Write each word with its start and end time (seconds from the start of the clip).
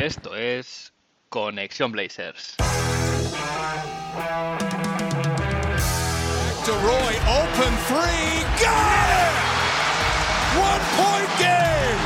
Esto 0.00 0.34
es 0.34 0.94
Conexión 1.28 1.92
Blazers. 1.92 2.56
To 2.56 2.64
Roy, 6.72 7.14
open 7.28 7.76
three, 7.84 8.40
got 8.62 9.10
it! 9.10 9.34
One 10.56 10.80
point 10.96 11.30
game! 11.38 12.00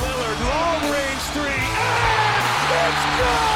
Lillard, 0.00 0.40
long 0.46 0.82
range 0.92 1.24
three, 1.34 1.58
and 1.58 2.88
it's 2.88 3.04
good! 3.18 3.51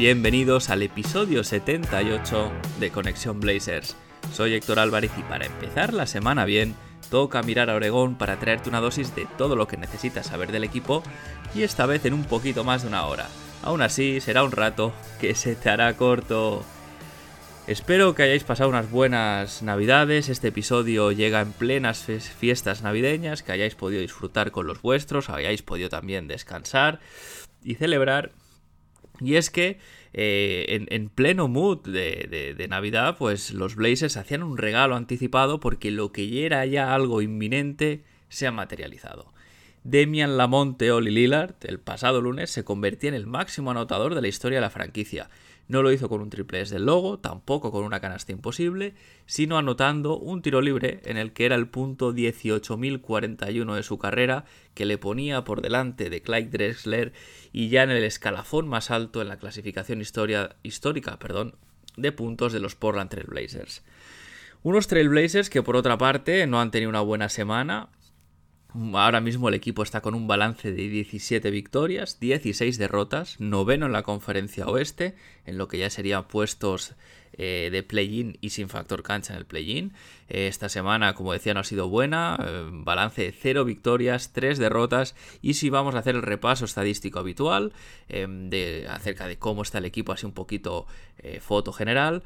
Bienvenidos 0.00 0.70
al 0.70 0.82
episodio 0.82 1.44
78 1.44 2.50
de 2.80 2.90
Conexión 2.90 3.38
Blazers. 3.38 3.98
Soy 4.32 4.54
Héctor 4.54 4.78
Álvarez 4.78 5.10
y 5.18 5.22
para 5.24 5.44
empezar 5.44 5.92
la 5.92 6.06
semana 6.06 6.46
bien, 6.46 6.74
toca 7.10 7.42
mirar 7.42 7.68
a 7.68 7.74
Oregón 7.74 8.16
para 8.16 8.38
traerte 8.38 8.70
una 8.70 8.80
dosis 8.80 9.14
de 9.14 9.26
todo 9.36 9.56
lo 9.56 9.68
que 9.68 9.76
necesitas 9.76 10.28
saber 10.28 10.52
del 10.52 10.64
equipo 10.64 11.02
y 11.54 11.64
esta 11.64 11.84
vez 11.84 12.06
en 12.06 12.14
un 12.14 12.24
poquito 12.24 12.64
más 12.64 12.80
de 12.80 12.88
una 12.88 13.04
hora. 13.04 13.28
Aún 13.62 13.82
así, 13.82 14.22
será 14.22 14.42
un 14.42 14.52
rato 14.52 14.94
que 15.20 15.34
se 15.34 15.54
te 15.54 15.68
hará 15.68 15.94
corto. 15.98 16.64
Espero 17.66 18.14
que 18.14 18.22
hayáis 18.22 18.44
pasado 18.44 18.70
unas 18.70 18.90
buenas 18.90 19.62
navidades, 19.62 20.30
este 20.30 20.48
episodio 20.48 21.12
llega 21.12 21.42
en 21.42 21.52
plenas 21.52 22.06
fiestas 22.38 22.80
navideñas, 22.80 23.42
que 23.42 23.52
hayáis 23.52 23.74
podido 23.74 24.00
disfrutar 24.00 24.50
con 24.50 24.66
los 24.66 24.80
vuestros, 24.80 25.28
hayáis 25.28 25.60
podido 25.60 25.90
también 25.90 26.26
descansar 26.26 27.00
y 27.62 27.74
celebrar 27.74 28.32
y 29.20 29.36
es 29.36 29.50
que 29.50 29.78
eh, 30.12 30.86
en, 30.88 31.08
pleno 31.08 31.48
mood 31.48 31.80
de, 31.80 32.66
Navidad, 32.68 33.16
pues 33.18 33.52
los 33.52 33.76
Blazers 33.76 34.16
hacían 34.16 34.42
un 34.42 34.58
regalo 34.58 34.96
anticipado 34.96 35.60
porque 35.60 35.90
lo 35.90 36.12
que 36.12 36.46
era 36.46 36.64
ya 36.66 36.94
algo 36.94 37.22
inminente 37.22 38.04
se 38.28 38.46
ha 38.46 38.52
materializado. 38.52 39.32
Demian 39.82 40.36
Lamonte 40.36 40.92
Oli 40.92 41.10
Lillard, 41.10 41.54
el 41.62 41.80
pasado 41.80 42.20
lunes, 42.20 42.50
se 42.50 42.64
convertía 42.64 43.08
en 43.08 43.14
el 43.14 43.26
máximo 43.26 43.70
anotador 43.70 44.14
de 44.14 44.20
la 44.20 44.28
historia 44.28 44.58
de 44.58 44.62
la 44.62 44.70
franquicia. 44.70 45.30
No 45.70 45.84
lo 45.84 45.92
hizo 45.92 46.08
con 46.08 46.20
un 46.20 46.30
triple 46.30 46.62
S 46.62 46.74
del 46.74 46.86
logo, 46.86 47.20
tampoco 47.20 47.70
con 47.70 47.84
una 47.84 48.00
canasta 48.00 48.32
imposible, 48.32 48.94
sino 49.26 49.56
anotando 49.56 50.18
un 50.18 50.42
tiro 50.42 50.60
libre 50.60 51.00
en 51.04 51.16
el 51.16 51.32
que 51.32 51.44
era 51.46 51.54
el 51.54 51.68
punto 51.68 52.12
18.041 52.12 53.76
de 53.76 53.82
su 53.84 53.96
carrera, 53.96 54.46
que 54.74 54.84
le 54.84 54.98
ponía 54.98 55.44
por 55.44 55.62
delante 55.62 56.10
de 56.10 56.22
Clyde 56.22 56.50
Drexler 56.50 57.12
y 57.52 57.68
ya 57.68 57.84
en 57.84 57.90
el 57.90 58.02
escalafón 58.02 58.66
más 58.66 58.90
alto 58.90 59.22
en 59.22 59.28
la 59.28 59.38
clasificación 59.38 60.00
histórica 60.00 61.18
perdón, 61.20 61.54
de 61.96 62.10
puntos 62.10 62.52
de 62.52 62.58
los 62.58 62.74
Portland 62.74 63.08
Trailblazers. 63.08 63.84
Unos 64.64 64.88
Trailblazers 64.88 65.50
que 65.50 65.62
por 65.62 65.76
otra 65.76 65.96
parte 65.98 66.48
no 66.48 66.60
han 66.60 66.72
tenido 66.72 66.90
una 66.90 67.00
buena 67.00 67.28
semana, 67.28 67.90
Ahora 68.72 69.20
mismo 69.20 69.48
el 69.48 69.54
equipo 69.54 69.82
está 69.82 70.00
con 70.00 70.14
un 70.14 70.28
balance 70.28 70.70
de 70.70 70.88
17 70.88 71.50
victorias, 71.50 72.20
16 72.20 72.78
derrotas, 72.78 73.40
noveno 73.40 73.86
en 73.86 73.92
la 73.92 74.02
conferencia 74.02 74.66
oeste, 74.66 75.14
en 75.44 75.58
lo 75.58 75.66
que 75.66 75.78
ya 75.78 75.90
serían 75.90 76.28
puestos 76.28 76.94
eh, 77.32 77.70
de 77.72 77.82
play-in 77.82 78.38
y 78.40 78.50
sin 78.50 78.68
factor 78.68 79.02
cancha 79.02 79.32
en 79.32 79.38
el 79.38 79.46
play-in. 79.46 79.92
Eh, 80.28 80.46
esta 80.46 80.68
semana, 80.68 81.14
como 81.14 81.32
decía, 81.32 81.52
no 81.52 81.60
ha 81.60 81.64
sido 81.64 81.88
buena, 81.88 82.38
eh, 82.40 82.68
balance 82.70 83.22
de 83.22 83.32
0 83.32 83.64
victorias, 83.64 84.32
3 84.32 84.58
derrotas 84.58 85.16
y 85.42 85.54
si 85.54 85.68
vamos 85.68 85.94
a 85.94 85.98
hacer 85.98 86.14
el 86.14 86.22
repaso 86.22 86.64
estadístico 86.64 87.18
habitual 87.18 87.72
de, 88.08 88.86
acerca 88.88 89.26
de 89.26 89.38
cómo 89.38 89.62
está 89.62 89.78
el 89.78 89.84
equipo, 89.84 90.12
así 90.12 90.26
un 90.26 90.32
poquito 90.32 90.86
foto 91.40 91.72
general. 91.72 92.22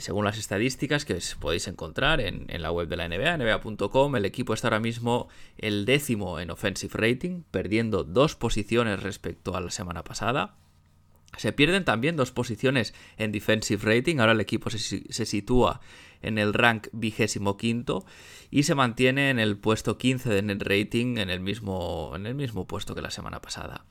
Según 0.00 0.24
las 0.24 0.38
estadísticas 0.38 1.04
que 1.04 1.18
podéis 1.38 1.68
encontrar 1.68 2.20
en, 2.20 2.46
en, 2.48 2.62
la 2.62 2.72
web 2.72 2.88
de 2.88 2.96
la 2.96 3.08
NBA, 3.08 3.36
nba.com, 3.36 4.16
el 4.16 4.24
equipo 4.24 4.54
está 4.54 4.68
ahora 4.68 4.80
mismo 4.80 5.28
el 5.56 5.84
décimo 5.84 6.40
en 6.40 6.50
offensive 6.50 6.92
rating, 6.94 7.42
perdiendo 7.50 8.04
dos 8.04 8.34
posiciones 8.34 9.02
respecto 9.02 9.56
a 9.56 9.60
la 9.60 9.70
semana 9.70 10.02
pasada. 10.02 10.56
Se 11.36 11.52
pierden 11.52 11.84
también 11.84 12.16
dos 12.16 12.32
posiciones 12.32 12.94
en 13.16 13.32
defensive 13.32 13.82
rating. 13.84 14.18
Ahora 14.18 14.32
el 14.32 14.40
equipo 14.40 14.70
se, 14.70 14.78
sitúa 15.26 15.80
en 16.22 16.38
el 16.38 16.54
rank 16.54 16.88
vigésimo 16.92 17.56
quinto 17.56 18.04
y 18.50 18.62
se 18.62 18.74
mantiene 18.74 19.30
en 19.30 19.38
el 19.38 19.58
puesto 19.58 19.98
15 19.98 20.30
de 20.30 20.42
net 20.42 20.62
rating 20.62 21.18
en 21.18 21.30
el 21.30 21.40
mismo, 21.40 22.12
en 22.16 22.26
el 22.26 22.34
mismo 22.34 22.66
puesto 22.66 22.94
que 22.94 23.02
la 23.02 23.10
semana 23.10 23.40
pasada. 23.40 23.84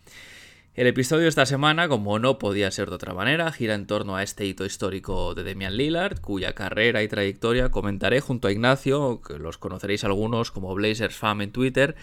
El 0.78 0.86
episodio 0.86 1.24
de 1.24 1.30
esta 1.30 1.48
semana, 1.48 1.88
como 1.88 2.20
no 2.20 2.38
podía 2.38 2.70
ser 2.70 2.90
de 2.90 2.96
otra 2.98 3.16
manera, 3.16 3.52
gira 3.52 3.74
en 3.74 3.88
torno 3.88 4.16
a 4.16 4.22
este 4.22 4.46
hito 4.46 4.64
histórico 4.64 5.34
de 5.34 5.44
Demian 5.44 5.76
Lillard, 5.76 6.22
cuya 6.22 6.54
carrera 6.54 7.02
y 7.02 7.08
trayectoria 7.08 7.72
comentaré 7.72 8.22
junto 8.22 8.48
a 8.48 8.52
Ignacio, 8.52 9.20
que 9.28 9.40
los 9.40 9.58
conoceréis 9.58 10.04
algunos 10.04 10.52
como 10.52 10.76
Blazers 10.76 11.16
Fam 11.16 11.42
en 11.42 11.52
Twitter, 11.52 11.96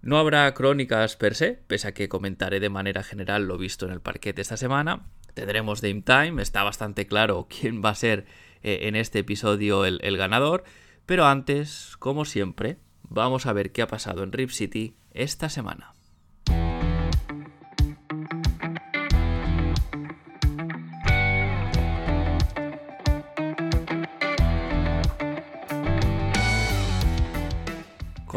no 0.00 0.16
habrá 0.16 0.54
crónicas 0.54 1.16
per 1.16 1.34
se, 1.34 1.60
pese 1.66 1.88
a 1.88 1.92
que 1.92 2.08
comentaré 2.08 2.60
de 2.60 2.70
manera 2.70 3.02
general 3.02 3.46
lo 3.46 3.58
visto 3.58 3.84
en 3.84 3.92
el 3.92 4.00
parquete 4.00 4.40
esta 4.40 4.56
semana. 4.56 5.04
Tendremos 5.34 5.82
Game 5.82 6.00
Time, 6.00 6.40
está 6.40 6.62
bastante 6.62 7.06
claro 7.06 7.46
quién 7.50 7.84
va 7.84 7.90
a 7.90 7.94
ser 7.94 8.24
eh, 8.62 8.78
en 8.84 8.96
este 8.96 9.18
episodio 9.18 9.84
el, 9.84 10.00
el 10.02 10.16
ganador. 10.16 10.64
Pero 11.04 11.26
antes, 11.26 11.94
como 11.98 12.24
siempre, 12.24 12.78
vamos 13.02 13.44
a 13.44 13.52
ver 13.52 13.70
qué 13.70 13.82
ha 13.82 13.86
pasado 13.86 14.22
en 14.22 14.32
Rip 14.32 14.48
City 14.48 14.96
esta 15.12 15.50
semana. 15.50 15.92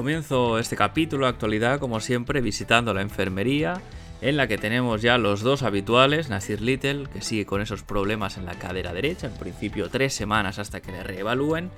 Comienzo 0.02 0.58
este 0.58 0.76
capítulo 0.76 1.28
de 1.28 1.30
actualidad, 1.30 1.80
como 1.80 2.00
siempre, 2.00 2.42
visitando 2.42 2.92
la 2.92 3.04
enfermería, 3.04 3.80
en 4.22 4.36
la 4.36 4.48
que 4.48 4.58
tenemos 4.58 5.04
ya 5.04 5.20
los 5.20 5.42
dos 5.42 5.62
habituales, 5.62 6.28
Nasir 6.28 6.60
Little, 6.60 7.08
que 7.14 7.22
sigue 7.22 7.46
con 7.46 7.62
esos 7.62 7.84
problemas 7.84 8.38
en 8.38 8.48
la 8.48 8.56
cadera 8.56 8.94
derecha, 8.94 9.28
en 9.28 9.36
principio 9.36 9.92
tres 9.92 10.16
semanas 10.16 10.58
hasta 10.58 10.82
que 10.82 10.92
le 10.92 11.04
reevalúen. 11.04 11.70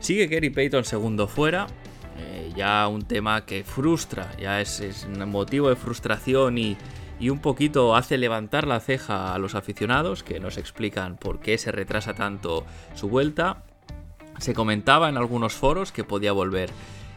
Sigue 0.00 0.26
Gary 0.26 0.50
Payton 0.50 0.84
segundo 0.84 1.28
fuera, 1.28 1.66
eh, 2.18 2.52
ya 2.54 2.86
un 2.88 3.06
tema 3.06 3.46
que 3.46 3.64
frustra, 3.64 4.30
ya 4.38 4.60
es, 4.60 5.06
un 5.10 5.26
motivo 5.30 5.70
de 5.70 5.76
frustración 5.76 6.58
y, 6.58 6.76
y 7.18 7.30
un 7.30 7.38
poquito 7.38 7.96
hace 7.96 8.18
levantar 8.18 8.66
la 8.66 8.80
ceja 8.80 9.32
a 9.32 9.38
los 9.38 9.54
aficionados, 9.54 10.22
que 10.22 10.40
nos 10.40 10.58
explican 10.58 11.16
por 11.16 11.40
qué 11.40 11.56
se 11.56 11.72
retrasa 11.72 12.12
tanto 12.12 12.66
su 12.94 13.08
vuelta. 13.08 13.62
Se 14.40 14.52
comentaba 14.52 15.08
en 15.08 15.16
algunos 15.16 15.54
foros 15.54 15.90
que 15.90 16.04
podía 16.04 16.32
volver 16.32 16.68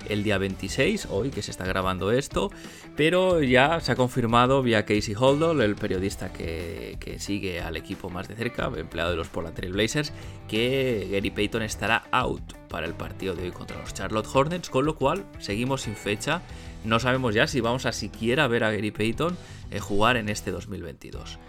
el 0.08 0.24
día 0.24 0.38
26, 0.38 1.08
hoy 1.10 1.30
que 1.30 1.42
se 1.42 1.52
está 1.52 1.66
grabando 1.66 2.12
esto, 2.12 2.52
pero 2.96 3.42
ya 3.42 3.80
se 3.80 3.92
ha 3.92 3.96
confirmado 3.96 4.64
vía 4.64 4.86
Casey 4.86 5.16
Holdall, 5.18 5.62
el 5.62 5.76
periodista 5.76 6.32
que, 6.32 6.98
sigue 7.20 7.62
al 7.62 7.76
equipo 7.76 8.10
más 8.10 8.28
de 8.28 8.36
cerca, 8.36 8.72
empleado 8.76 9.12
de 9.12 9.18
los 9.18 9.28
Portland 9.28 9.56
Trail 9.56 9.74
Blazers, 9.74 10.14
que 10.48 11.08
Gary 11.12 11.32
Payton 11.32 11.64
estará 11.64 12.04
out 12.12 12.54
para 12.70 12.86
el 12.86 12.94
partido 12.94 13.36
de 13.36 13.44
hoy 13.44 13.52
contra 13.52 13.78
los 13.78 13.94
Charlotte 13.94 14.28
Hornets, 14.32 14.70
con 14.70 14.86
lo 14.86 14.96
cual 14.96 15.26
seguimos 15.40 15.82
sin 15.82 15.96
fecha. 15.96 16.42
No 16.86 17.00
sabemos 17.00 17.36
ya 17.36 17.48
si 17.48 17.60
vamos 17.60 17.86
a 17.86 17.92
siquiera 17.92 18.48
ver 18.48 18.64
a 18.64 18.72
Gary 18.72 18.92
Payton 18.92 19.38
eh, 19.72 19.80
jugar 19.80 20.18
en 20.18 20.30
este 20.30 20.52
2022. 20.52 21.40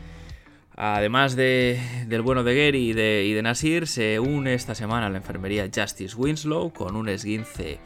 Además 0.82 1.36
del 1.36 2.22
bueno 2.22 2.42
de 2.42 2.54
Gary 2.54 2.90
y 2.90 2.92
de, 2.94 3.24
y 3.26 3.34
de, 3.34 3.42
Nasir, 3.42 3.86
se 3.86 4.18
une 4.18 4.54
esta 4.54 4.74
semana 4.74 5.06
a 5.06 5.10
la 5.10 5.18
enfermería 5.18 5.68
Justice 5.72 6.16
Winslow 6.16 6.72
con 6.72 6.96
un 6.96 7.10
esguince 7.10 7.78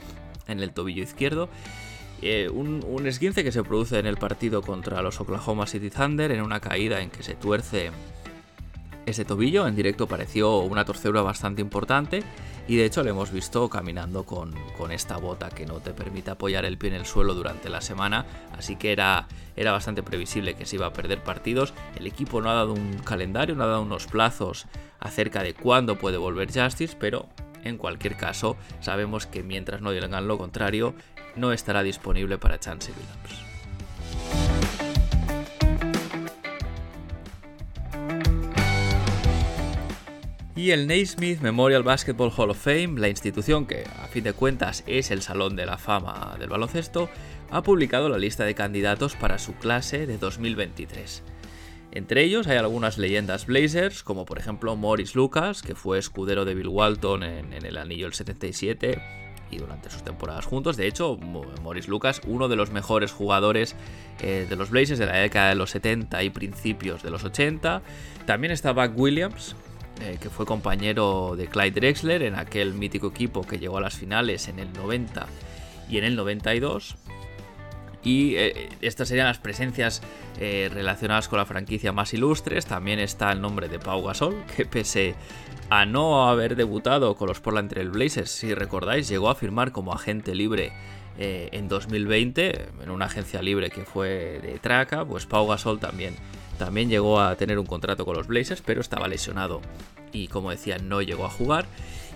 en 0.47 0.61
el 0.61 0.73
tobillo 0.73 1.03
izquierdo. 1.03 1.49
Eh, 2.23 2.49
un, 2.49 3.07
esguince 3.07 3.45
que 3.45 3.53
se 3.53 3.63
produce 3.63 3.99
en 3.99 4.07
el 4.07 4.17
partido 4.17 4.63
contra 4.63 5.03
los 5.03 5.21
Oklahoma 5.21 5.67
City 5.67 5.91
Thunder 5.91 6.33
en 6.33 6.41
una 6.41 6.59
caída 6.59 7.03
en 7.03 7.11
que 7.11 7.23
se 7.23 7.35
tuerce 7.35 7.91
ese 9.05 9.25
tobillo. 9.25 9.67
En 9.67 9.77
directo 9.77 10.07
pareció 10.07 10.61
una 10.61 10.87
torcedura 10.87 11.21
bastante 11.21 11.61
importante 11.61 12.23
y 12.67 12.77
de 12.77 12.87
hecho 12.87 13.03
le 13.03 13.11
hemos 13.11 13.31
visto 13.31 13.69
caminando 13.69 14.25
con, 14.25 14.55
esta 14.91 15.19
bota 15.19 15.51
que 15.51 15.67
no 15.67 15.81
te 15.81 15.93
permite 15.93 16.31
apoyar 16.31 16.65
el 16.65 16.79
pie 16.79 16.91
en 16.91 16.97
el 16.97 17.05
suelo 17.05 17.35
durante 17.35 17.69
la 17.69 17.83
semana, 17.83 18.25
así 18.57 18.77
que 18.77 18.93
era, 18.93 19.29
era 19.55 19.73
bastante 19.73 20.03
previsible 20.03 20.55
que 20.55 20.65
se 20.65 20.77
iba 20.77 20.87
a 20.87 20.93
perder 20.95 21.23
partidos. 21.23 21.75
El 21.97 22.07
equipo 22.07 22.41
no 22.41 22.49
ha 22.49 22.55
dado 22.55 22.73
un 22.73 22.99
calendario, 23.05 23.55
no 23.55 23.65
ha 23.65 23.67
dado 23.67 23.83
unos 23.83 24.07
plazos 24.07 24.67
acerca 24.99 25.43
de 25.43 25.53
cuándo 25.53 25.99
puede 25.99 26.17
volver 26.17 26.51
Justice, 26.51 26.97
pero 26.99 27.29
en 27.65 27.79
cualquier 27.79 28.17
caso, 28.17 28.57
sabemos 28.81 29.27
que 29.27 29.43
mientras 29.43 29.81
no 29.81 29.91
digan 29.91 30.29
lo 30.29 30.39
contrario, 30.39 30.95
no 31.37 31.53
estará 31.53 31.83
disponible 31.83 32.39
para 32.39 32.61
Chance 32.61 32.93
Williams. 32.93 33.45
Y 40.57 40.71
el 40.71 40.87
Naismith 40.87 41.41
Memorial 41.41 41.83
Basketball 41.83 42.33
Hall 42.35 42.51
of 42.51 42.59
Fame, 42.59 42.99
la 42.99 43.09
institución 43.09 43.67
que 43.67 43.85
a 44.03 44.07
fin 44.07 44.25
de 44.25 44.33
cuentas 44.33 44.85
es 44.87 45.11
el 45.11 45.21
salón 45.21 45.57
de 45.57 45.67
la 45.67 45.79
fama 45.79 46.37
del 46.39 46.49
baloncesto, 46.49 47.11
ha 47.51 47.63
publicado 47.63 48.09
la 48.09 48.19
lista 48.19 48.45
de 48.45 48.55
candidatos 48.55 49.15
para 49.17 49.39
su 49.39 49.55
clase 49.57 50.07
de 50.07 50.17
2023. 50.17 51.23
Entre 51.95 52.25
ellos 52.25 52.49
hay 52.49 52.57
algunas 52.57 52.99
leyendas 52.99 53.47
Blazers, 53.47 54.03
como 54.03 54.25
por 54.27 54.39
ejemplo 54.39 54.75
Morris 54.75 55.15
Lucas, 55.15 55.63
que 55.63 55.77
fue 55.77 55.99
escudero 55.99 56.45
de 56.45 56.57
Bill 56.57 56.67
Walton 56.67 57.23
en, 57.23 57.53
el 57.53 57.79
anillo 57.79 58.07
del 58.07 58.15
77 58.15 59.01
y 59.53 59.59
durante 59.59 59.91
sus 59.91 60.03
temporadas 60.03 60.45
juntos. 60.45 60.77
De 60.77 60.89
hecho, 60.89 61.17
Morris 61.17 61.87
Lucas, 61.87 62.21
uno 62.27 62.49
de 62.49 62.57
los 62.57 62.73
mejores 62.73 63.13
jugadores 63.13 63.77
eh, 64.21 64.45
de 64.49 64.57
los 64.57 64.71
Blazers 64.71 64.99
de 64.99 65.07
la 65.07 65.19
década 65.19 65.51
de 65.51 65.55
los 65.55 65.71
70 65.71 66.21
y 66.25 66.31
principios 66.31 67.05
de 67.05 67.11
los 67.11 67.23
80. 67.23 67.81
También 68.27 68.53
está 68.53 68.73
Buck 68.73 68.99
Williams, 68.99 69.55
eh, 70.01 70.19
que 70.21 70.31
fue 70.31 70.47
compañero 70.47 71.37
de 71.37 71.47
Clyde 71.47 71.81
Drexler 71.81 72.23
en 72.23 72.35
aquel 72.35 72.75
mítico 72.75 73.07
equipo 73.07 73.43
que 73.43 73.61
llegó 73.61 73.79
a 73.79 73.81
las 73.81 73.95
finales 73.95 74.49
en 74.49 74.59
el 74.59 74.73
90 74.73 75.29
y 75.89 75.99
en 75.99 76.05
el 76.05 76.17
92. 76.17 76.97
Y 78.05 78.37
eh, 78.37 78.69
estas 78.83 79.09
serían 79.09 79.27
las 79.27 79.39
presencias 79.39 80.03
eh, 80.39 80.71
relacionadas 80.73 81.29
con 81.29 81.39
la 81.39 81.47
franquicia 81.47 81.93
más 81.93 82.13
ilustres. 82.15 82.67
También 82.67 82.99
está 82.99 83.33
el 83.33 83.41
nombre 83.41 83.69
de 83.69 83.79
Pau 83.79 84.03
Gasol, 84.03 84.45
que 84.57 84.67
pese 84.67 85.15
a 85.71 85.87
no 85.87 86.29
haber 86.29 86.55
debutado 86.55 87.17
con 87.17 87.29
los 87.29 87.41
Portland 87.41 87.71
Trail 87.71 87.91
Blazers, 87.91 88.31
si 88.31 88.55
recordáis, 88.55 89.09
llegó 89.09 89.31
a 89.31 89.35
firmar 89.35 89.73
como 89.73 89.93
agente 89.93 90.35
libre 90.35 90.73
en 91.17 91.69
2020 91.69 92.67
en 92.83 92.91
una 92.91 93.05
agencia 93.05 93.41
libre 93.41 93.71
que 93.71 93.85
fue 93.85 94.41
de 94.43 94.59
Traca. 94.59 95.05
Pues 95.05 95.27
Pau 95.27 95.47
Gasol 95.47 95.79
también 95.79 96.17
también 96.59 96.89
llegó 96.89 97.21
a 97.21 97.35
tener 97.37 97.59
un 97.59 97.67
contrato 97.67 98.05
con 98.05 98.17
los 98.17 98.27
Blazers, 98.27 98.63
pero 98.63 98.81
estaba 98.81 99.09
lesionado 99.09 99.61
y 100.13 100.29
como 100.29 100.51
decía 100.51 100.79
no 100.79 101.03
llegó 101.03 101.27
a 101.27 101.31
jugar. 101.31 101.67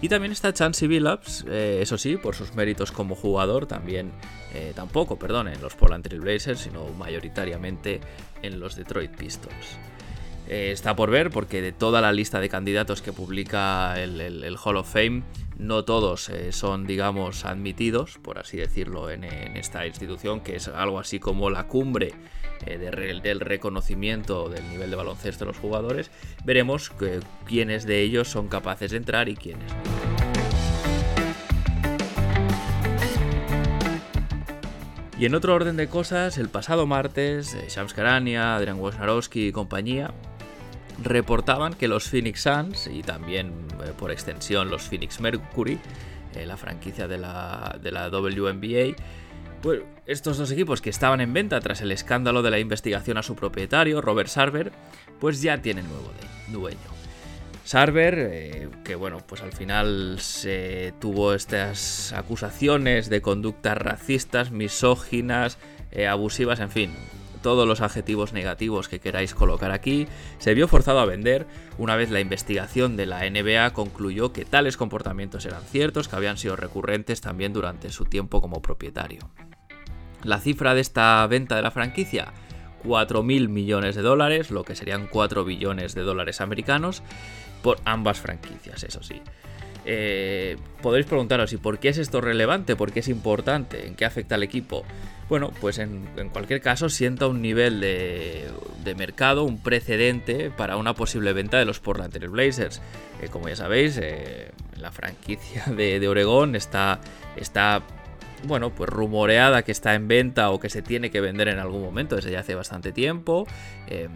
Y 0.00 0.08
también 0.08 0.30
está 0.30 0.52
Chansey 0.52 0.86
Billups, 0.86 1.44
eh, 1.48 1.80
eso 1.82 1.98
sí, 1.98 2.16
por 2.16 2.36
sus 2.36 2.54
méritos 2.54 2.92
como 2.92 3.16
jugador, 3.16 3.66
también 3.66 4.12
eh, 4.54 4.72
tampoco, 4.74 5.18
perdón, 5.18 5.48
en 5.48 5.60
los 5.60 5.74
Portland 5.74 6.04
Trail 6.04 6.20
Blazers, 6.20 6.60
sino 6.60 6.86
mayoritariamente 6.90 8.00
en 8.42 8.60
los 8.60 8.76
Detroit 8.76 9.10
Pistons. 9.16 9.78
Eh, 10.46 10.70
está 10.72 10.94
por 10.94 11.10
ver 11.10 11.30
porque 11.30 11.60
de 11.60 11.72
toda 11.72 12.00
la 12.00 12.12
lista 12.12 12.38
de 12.38 12.48
candidatos 12.48 13.02
que 13.02 13.12
publica 13.12 14.00
el, 14.00 14.56
Hall 14.62 14.76
of 14.76 14.90
Fame, 14.90 15.24
no 15.58 15.84
todos 15.84 16.30
son, 16.50 16.86
digamos, 16.86 17.44
admitidos, 17.44 18.18
por 18.22 18.38
así 18.38 18.56
decirlo, 18.56 19.10
en, 19.10 19.24
esta 19.24 19.84
institución, 19.84 20.40
que 20.40 20.54
es 20.56 20.68
algo 20.68 21.00
así 21.00 21.18
como 21.18 21.50
la 21.50 21.66
cumbre 21.66 22.14
del 22.64 23.40
reconocimiento 23.40 24.48
del 24.48 24.68
nivel 24.68 24.90
de 24.90 24.96
baloncesto 24.96 25.44
de 25.44 25.52
los 25.52 25.58
jugadores. 25.58 26.10
Veremos 26.44 26.92
quiénes 27.46 27.86
de 27.86 28.02
ellos 28.02 28.28
son 28.28 28.48
capaces 28.48 28.90
de 28.90 28.96
entrar 28.96 29.28
y 29.28 29.36
quiénes. 29.36 29.72
Y 35.18 35.26
en 35.26 35.34
otro 35.34 35.52
orden 35.52 35.76
de 35.76 35.88
cosas, 35.88 36.38
el 36.38 36.48
pasado 36.48 36.86
martes, 36.86 37.56
Shams 37.68 37.92
Karania, 37.92 38.54
Adrian 38.54 38.78
Wojnarowski 38.78 39.48
y 39.48 39.52
compañía 39.52 40.12
reportaban 41.02 41.74
que 41.74 41.88
los 41.88 42.08
Phoenix 42.08 42.42
Suns 42.42 42.88
y 42.88 43.02
también 43.02 43.52
eh, 43.84 43.92
por 43.98 44.10
extensión 44.10 44.70
los 44.70 44.82
Phoenix 44.82 45.20
Mercury, 45.20 45.78
eh, 46.34 46.46
la 46.46 46.56
franquicia 46.56 47.08
de 47.08 47.18
la, 47.18 47.78
de 47.82 47.90
la 47.90 48.08
WNBA, 48.10 48.94
estos 50.06 50.38
dos 50.38 50.50
equipos 50.50 50.80
que 50.80 50.90
estaban 50.90 51.20
en 51.20 51.32
venta 51.32 51.60
tras 51.60 51.80
el 51.80 51.92
escándalo 51.92 52.42
de 52.42 52.50
la 52.50 52.58
investigación 52.58 53.18
a 53.18 53.22
su 53.22 53.34
propietario, 53.36 54.00
Robert 54.00 54.28
Sarver, 54.28 54.72
pues 55.20 55.42
ya 55.42 55.60
tienen 55.60 55.86
nuevo 55.88 56.10
dueño. 56.48 56.78
Sarver, 57.64 58.14
eh, 58.18 58.68
que 58.82 58.94
bueno, 58.94 59.18
pues 59.26 59.42
al 59.42 59.52
final 59.52 60.16
se 60.20 60.94
tuvo 61.00 61.34
estas 61.34 62.14
acusaciones 62.14 63.10
de 63.10 63.20
conductas 63.20 63.76
racistas, 63.76 64.50
misóginas, 64.50 65.58
eh, 65.90 66.06
abusivas, 66.06 66.60
en 66.60 66.70
fin, 66.70 66.94
todos 67.42 67.68
los 67.68 67.80
adjetivos 67.80 68.32
negativos 68.32 68.88
que 68.88 69.00
queráis 69.00 69.34
colocar 69.34 69.70
aquí, 69.70 70.08
se 70.38 70.54
vio 70.54 70.68
forzado 70.68 71.00
a 71.00 71.04
vender 71.04 71.46
una 71.76 71.96
vez 71.96 72.10
la 72.10 72.20
investigación 72.20 72.96
de 72.96 73.06
la 73.06 73.28
NBA 73.28 73.72
concluyó 73.72 74.32
que 74.32 74.44
tales 74.44 74.76
comportamientos 74.76 75.44
eran 75.46 75.62
ciertos, 75.62 76.08
que 76.08 76.16
habían 76.16 76.38
sido 76.38 76.56
recurrentes 76.56 77.20
también 77.20 77.52
durante 77.52 77.90
su 77.90 78.04
tiempo 78.04 78.40
como 78.40 78.62
propietario. 78.62 79.30
La 80.24 80.40
cifra 80.40 80.74
de 80.74 80.80
esta 80.80 81.26
venta 81.26 81.56
de 81.56 81.62
la 81.62 81.70
franquicia, 81.70 82.32
4.000 82.84 83.48
millones 83.48 83.94
de 83.94 84.02
dólares, 84.02 84.50
lo 84.50 84.64
que 84.64 84.74
serían 84.74 85.06
4 85.06 85.44
billones 85.44 85.94
de 85.94 86.02
dólares 86.02 86.40
americanos, 86.40 87.02
por 87.62 87.78
ambas 87.84 88.18
franquicias, 88.18 88.82
eso 88.84 89.02
sí. 89.02 89.20
Eh, 89.90 90.56
podréis 90.82 91.06
preguntaros, 91.06 91.52
¿y 91.52 91.56
por 91.56 91.78
qué 91.78 91.88
es 91.88 91.98
esto 91.98 92.20
relevante? 92.20 92.76
¿Por 92.76 92.92
qué 92.92 93.00
es 93.00 93.08
importante? 93.08 93.86
¿En 93.86 93.94
qué 93.94 94.04
afecta 94.04 94.34
al 94.34 94.42
equipo? 94.42 94.84
Bueno, 95.28 95.50
pues 95.60 95.78
en, 95.78 96.06
cualquier 96.30 96.60
caso 96.60 96.88
sienta 96.88 97.26
un 97.26 97.40
nivel 97.40 97.80
de, 97.80 98.50
mercado, 98.96 99.44
un 99.44 99.58
precedente 99.58 100.50
para 100.50 100.76
una 100.76 100.94
posible 100.94 101.32
venta 101.34 101.58
de 101.58 101.64
los 101.64 101.80
Portland 101.80 102.12
Trail 102.12 102.30
Blazers. 102.30 102.80
Eh, 103.22 103.28
como 103.30 103.48
ya 103.48 103.56
sabéis, 103.56 103.98
eh, 104.02 104.50
la 104.76 104.92
franquicia 104.92 105.64
de, 105.74 106.00
de 106.00 106.08
Oregón 106.08 106.54
está, 106.54 107.00
está 107.36 107.82
bueno, 108.44 108.70
pues 108.70 108.88
rumoreada 108.90 109.62
que 109.62 109.72
está 109.72 109.94
en 109.94 110.08
venta 110.08 110.50
o 110.50 110.60
que 110.60 110.70
se 110.70 110.82
tiene 110.82 111.10
que 111.10 111.20
vender 111.20 111.48
en 111.48 111.58
algún 111.58 111.82
momento 111.82 112.16
desde 112.16 112.30
ya 112.30 112.40
hace 112.40 112.54
bastante 112.54 112.92
tiempo. 112.92 113.46
Em, 113.86 114.12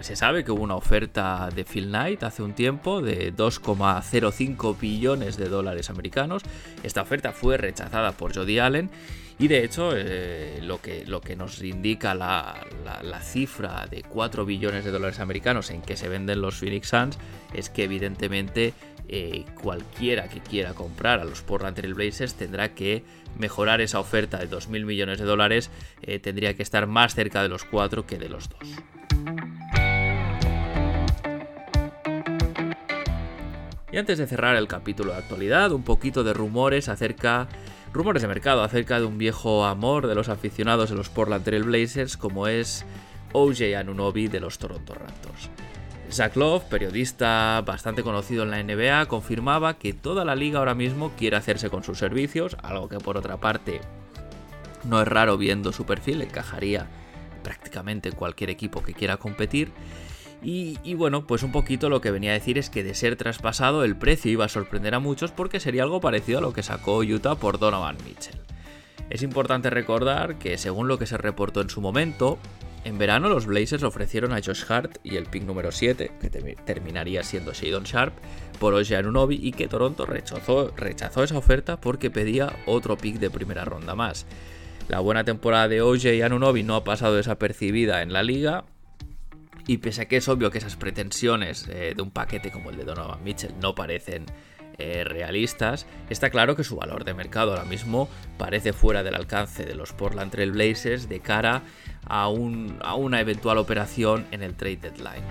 se 0.00 0.14
sabe 0.14 0.44
que 0.44 0.52
hubo 0.52 0.62
una 0.62 0.76
oferta 0.76 1.48
de 1.54 1.64
Phil 1.64 1.88
Knight 1.88 2.22
hace 2.22 2.42
un 2.42 2.52
tiempo 2.52 3.00
de 3.00 3.34
2,05 3.34 4.78
billones 4.78 5.36
de 5.36 5.48
dólares 5.48 5.90
americanos. 5.90 6.42
Esta 6.82 7.02
oferta 7.02 7.32
fue 7.32 7.56
rechazada 7.56 8.12
por 8.12 8.34
Jody 8.34 8.58
Allen 8.58 8.90
y 9.38 9.48
de 9.48 9.64
hecho 9.64 9.90
eh, 9.94 10.60
lo, 10.62 10.80
que, 10.80 11.04
lo, 11.06 11.20
que, 11.20 11.36
nos 11.36 11.62
indica 11.62 12.14
la, 12.14 12.54
la, 13.02 13.20
cifra 13.20 13.86
de 13.90 14.02
4 14.02 14.46
billones 14.46 14.84
de 14.84 14.90
dólares 14.90 15.20
americanos 15.20 15.70
en 15.70 15.82
que 15.82 15.96
se 15.96 16.08
venden 16.08 16.40
los 16.40 16.56
Phoenix 16.56 16.88
Suns 16.88 17.18
es 17.52 17.68
que 17.68 17.84
evidentemente 17.84 18.72
eh, 19.08 19.44
cualquiera 19.62 20.28
que 20.28 20.40
quiera 20.40 20.74
comprar 20.74 21.20
a 21.20 21.24
los 21.24 21.42
Portland 21.42 21.76
Trail 21.76 21.94
Blazers 21.94 22.34
tendrá 22.34 22.74
que 22.74 23.04
mejorar 23.38 23.80
esa 23.80 24.00
oferta 24.00 24.38
de 24.38 24.48
2.000 24.48 24.84
millones 24.84 25.18
de 25.18 25.24
dólares, 25.24 25.70
eh, 26.02 26.18
tendría 26.18 26.54
que 26.54 26.62
estar 26.62 26.86
más 26.86 27.14
cerca 27.14 27.42
de 27.42 27.48
los 27.48 27.64
4 27.64 28.06
que 28.06 28.18
de 28.18 28.28
los 28.28 28.48
2. 28.48 28.58
Y 33.92 33.98
antes 33.98 34.18
de 34.18 34.26
cerrar 34.26 34.56
el 34.56 34.68
capítulo 34.68 35.12
de 35.12 35.18
actualidad, 35.18 35.72
un 35.72 35.82
poquito 35.82 36.24
de 36.24 36.34
rumores 36.34 36.88
acerca 36.88 37.48
rumores 37.92 38.20
de 38.20 38.28
mercado 38.28 38.62
acerca 38.62 39.00
de 39.00 39.06
un 39.06 39.16
viejo 39.16 39.64
amor 39.64 40.06
de 40.06 40.14
los 40.14 40.28
aficionados 40.28 40.90
de 40.90 40.96
los 40.96 41.08
Portland 41.08 41.44
Trail 41.44 41.62
Blazers 41.62 42.18
como 42.18 42.46
es 42.46 42.84
OJ 43.32 43.74
Anunobi 43.78 44.28
de 44.28 44.40
los 44.40 44.58
Toronto 44.58 44.94
Raptors. 44.94 45.50
Zach 46.16 46.34
Love, 46.34 46.64
periodista 46.64 47.62
bastante 47.66 48.02
conocido 48.02 48.42
en 48.42 48.50
la 48.50 48.62
NBA, 48.62 49.04
confirmaba 49.04 49.76
que 49.76 49.92
toda 49.92 50.24
la 50.24 50.34
liga 50.34 50.60
ahora 50.60 50.74
mismo 50.74 51.12
quiere 51.14 51.36
hacerse 51.36 51.68
con 51.68 51.84
sus 51.84 51.98
servicios, 51.98 52.56
algo 52.62 52.88
que 52.88 52.96
por 52.96 53.18
otra 53.18 53.36
parte 53.36 53.82
no 54.84 55.02
es 55.02 55.06
raro 55.06 55.36
viendo 55.36 55.74
su 55.74 55.84
perfil, 55.84 56.22
encajaría 56.22 56.86
prácticamente 57.42 58.08
en 58.08 58.14
cualquier 58.14 58.48
equipo 58.48 58.82
que 58.82 58.94
quiera 58.94 59.18
competir. 59.18 59.72
Y, 60.42 60.94
bueno, 60.94 61.26
pues 61.26 61.42
un 61.42 61.52
poquito 61.52 61.90
lo 61.90 62.00
que 62.00 62.10
venía 62.10 62.30
a 62.30 62.34
decir 62.34 62.56
es 62.56 62.70
que 62.70 62.82
de 62.82 62.94
ser 62.94 63.16
traspasado 63.16 63.84
el 63.84 63.94
precio 63.94 64.30
iba 64.30 64.46
a 64.46 64.48
sorprender 64.48 64.94
a 64.94 65.00
muchos 65.00 65.32
porque 65.32 65.60
sería 65.60 65.82
algo 65.82 66.00
parecido 66.00 66.38
a 66.38 66.42
lo 66.42 66.54
que 66.54 66.62
sacó 66.62 66.98
Utah 67.00 67.34
por 67.34 67.58
Donovan 67.58 67.98
Mitchell. 68.06 68.40
Es 69.10 69.22
importante 69.22 69.68
recordar 69.68 70.38
que 70.38 70.56
según 70.56 70.88
lo 70.88 70.98
que 70.98 71.06
se 71.06 71.18
reportó 71.18 71.60
en 71.60 71.68
su 71.68 71.82
momento, 71.82 72.38
en 72.86 72.98
verano 72.98 73.28
los 73.28 73.46
Blazers 73.46 73.82
ofrecieron 73.82 74.32
a 74.32 74.36
Josh 74.36 74.62
Hart 74.68 74.98
y 75.02 75.16
el 75.16 75.26
pick 75.26 75.42
número 75.42 75.72
7, 75.72 76.12
que 76.20 76.30
terminaría 76.30 77.24
siendo 77.24 77.52
Shadon 77.52 77.82
Sharp, 77.82 78.14
por 78.60 78.74
OJ 78.74 78.92
Anunobi 78.92 79.40
y 79.42 79.50
que 79.50 79.66
Toronto 79.66 80.06
rechazó, 80.06 80.72
rechazó 80.76 81.24
esa 81.24 81.36
oferta 81.36 81.80
porque 81.80 82.12
pedía 82.12 82.54
otro 82.64 82.96
pick 82.96 83.18
de 83.18 83.28
primera 83.28 83.64
ronda 83.64 83.96
más. 83.96 84.24
La 84.86 85.00
buena 85.00 85.24
temporada 85.24 85.66
de 85.66 85.82
OJ 85.82 86.22
Anunobi 86.24 86.62
no 86.62 86.76
ha 86.76 86.84
pasado 86.84 87.16
desapercibida 87.16 88.02
en 88.02 88.12
la 88.12 88.22
liga 88.22 88.64
y 89.66 89.78
pese 89.78 90.02
a 90.02 90.04
que 90.04 90.18
es 90.18 90.28
obvio 90.28 90.52
que 90.52 90.58
esas 90.58 90.76
pretensiones 90.76 91.66
eh, 91.68 91.92
de 91.96 92.02
un 92.02 92.12
paquete 92.12 92.52
como 92.52 92.70
el 92.70 92.76
de 92.76 92.84
Donovan 92.84 93.24
Mitchell 93.24 93.54
no 93.60 93.74
parecen 93.74 94.26
eh, 94.78 95.04
realistas, 95.04 95.86
está 96.10 96.30
claro 96.30 96.54
que 96.54 96.64
su 96.64 96.76
valor 96.76 97.04
de 97.04 97.14
mercado 97.14 97.52
ahora 97.52 97.64
mismo 97.64 98.08
parece 98.36 98.72
fuera 98.72 99.02
del 99.02 99.14
alcance 99.14 99.64
de 99.64 99.74
los 99.74 99.92
Portland 99.92 100.30
Trail 100.30 100.52
Blazers 100.52 101.08
de 101.08 101.20
cara 101.20 101.62
a, 102.04 102.28
una 102.28 103.20
eventual 103.20 103.58
operación 103.58 104.26
en 104.30 104.42
el 104.42 104.54
trade 104.54 104.76
deadline. 104.76 105.24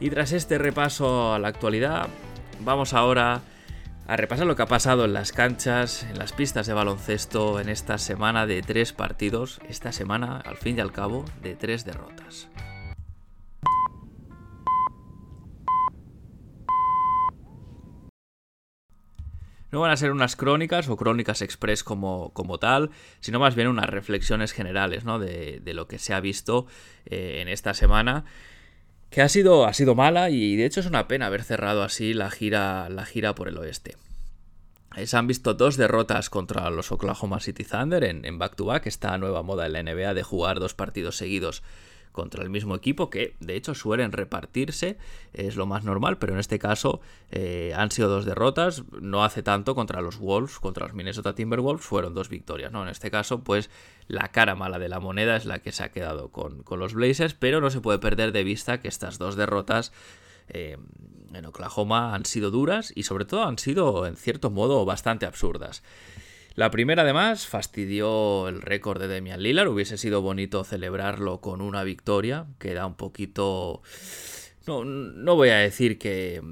Y 0.00 0.08
tras 0.10 0.32
este 0.32 0.58
repaso 0.58 1.34
a 1.34 1.38
la 1.38 1.48
actualidad, 1.48 2.08
vamos 2.60 2.94
ahora 2.94 3.42
a 4.06 4.16
repasar 4.16 4.46
lo 4.46 4.56
que 4.56 4.62
ha 4.62 4.66
pasado 4.66 5.04
en 5.04 5.12
las 5.12 5.32
canchas, 5.32 6.02
en 6.02 6.18
las 6.18 6.32
pistas 6.32 6.66
de 6.66 6.72
baloncesto 6.72 7.60
en 7.60 7.68
esta 7.68 7.96
semana 7.96 8.46
de 8.46 8.62
tres 8.62 8.92
partidos, 8.92 9.60
esta 9.68 9.92
semana 9.92 10.42
al 10.44 10.56
fin 10.56 10.78
y 10.78 10.80
al 10.80 10.92
cabo 10.92 11.24
de 11.42 11.54
tres 11.54 11.84
derrotas. 11.84 12.48
No 19.70 19.80
van 19.80 19.90
a 19.90 19.96
ser 19.96 20.10
unas 20.10 20.36
crónicas 20.36 20.88
o 20.88 20.96
crónicas 20.96 21.42
express 21.42 21.84
como, 21.84 22.32
como 22.32 22.58
tal, 22.58 22.90
sino 23.20 23.38
más 23.38 23.54
bien 23.54 23.68
unas 23.68 23.88
reflexiones 23.88 24.52
generales 24.52 25.04
¿no? 25.04 25.18
de, 25.18 25.62
lo 25.72 25.86
que 25.86 25.98
se 25.98 26.14
ha 26.14 26.20
visto 26.20 26.66
eh, 27.06 27.38
en 27.40 27.48
esta 27.48 27.74
semana 27.74 28.24
que 29.10 29.22
ha 29.22 29.28
sido, 29.28 29.66
ha 29.66 29.74
sido 29.74 29.94
mala 29.94 30.30
y 30.30 30.56
de 30.56 30.66
hecho 30.66 30.80
es 30.80 30.86
una 30.86 31.08
pena 31.08 31.26
haber 31.26 31.42
cerrado 31.42 31.82
así 31.82 32.14
la 32.14 32.30
gira, 32.30 32.88
la 32.88 33.04
gira 33.04 33.34
por 33.34 33.48
el 33.48 33.58
oeste. 33.58 33.96
Eh, 34.96 35.06
se 35.06 35.16
han 35.16 35.26
visto 35.26 35.54
dos 35.54 35.76
derrotas 35.76 36.30
contra 36.30 36.70
los 36.70 36.92
Oklahoma 36.92 37.40
City 37.40 37.64
Thunder 37.64 38.04
en 38.04 38.38
back-to-back, 38.38 38.86
esta 38.86 39.16
nueva 39.18 39.42
moda 39.42 39.66
en 39.66 39.72
la 39.72 39.82
NBA 39.82 40.14
de 40.14 40.22
jugar 40.22 40.60
dos 40.60 40.74
partidos 40.74 41.16
seguidos 41.16 41.62
contra 42.12 42.42
el 42.42 42.50
mismo 42.50 42.74
equipo, 42.74 43.10
que 43.10 43.34
de 43.40 43.56
hecho 43.56 43.74
suelen 43.74 44.12
repartirse, 44.12 44.98
es 45.32 45.56
lo 45.56 45.66
más 45.66 45.84
normal, 45.84 46.18
pero 46.18 46.32
en 46.32 46.40
este 46.40 46.58
caso 46.58 47.00
eh, 47.30 47.72
han 47.76 47.90
sido 47.90 48.08
dos 48.08 48.24
derrotas, 48.24 48.84
no 49.00 49.24
hace 49.24 49.42
tanto 49.42 49.74
contra 49.74 50.00
los 50.00 50.18
Wolves, 50.18 50.58
contra 50.58 50.86
los 50.86 50.94
Minnesota 50.94 51.34
Timberwolves, 51.34 51.84
fueron 51.84 52.14
dos 52.14 52.28
victorias, 52.28 52.72
¿no? 52.72 52.82
En 52.82 52.88
este 52.88 53.10
caso, 53.10 53.42
pues 53.44 53.70
la 54.08 54.28
cara 54.28 54.54
mala 54.54 54.78
de 54.78 54.88
la 54.88 55.00
moneda 55.00 55.36
es 55.36 55.44
la 55.44 55.60
que 55.60 55.72
se 55.72 55.84
ha 55.84 55.90
quedado 55.90 56.30
con, 56.30 56.64
los 56.78 56.94
Blazers, 56.94 57.34
pero 57.34 57.60
no 57.60 57.70
se 57.70 57.80
puede 57.80 57.98
perder 57.98 58.32
de 58.32 58.44
vista 58.44 58.80
que 58.80 58.88
estas 58.88 59.18
dos 59.18 59.36
derrotas 59.36 59.92
eh, 60.48 60.78
en 61.32 61.46
Oklahoma 61.46 62.14
han 62.14 62.24
sido 62.24 62.50
duras 62.50 62.92
y 62.94 63.04
sobre 63.04 63.24
todo 63.24 63.44
han 63.44 63.58
sido 63.58 64.06
en 64.06 64.16
cierto 64.16 64.50
modo 64.50 64.84
bastante 64.84 65.26
absurdas. 65.26 65.82
La 66.60 66.70
primera, 66.70 67.04
además, 67.04 67.46
fastidió 67.46 68.46
el 68.46 68.60
récord 68.60 69.00
de 69.00 69.08
Demian 69.08 69.42
Lillard. 69.42 69.68
Hubiese 69.68 69.96
sido 69.96 70.20
bonito 70.20 70.62
celebrarlo 70.62 71.40
con 71.40 71.62
una 71.62 71.84
victoria. 71.84 72.48
Queda 72.58 72.84
un 72.84 72.96
poquito. 72.96 73.80
No, 74.66 74.84
no 74.84 75.36
voy 75.36 75.48
a 75.48 75.56
decir 75.56 75.98
que, 75.98 76.42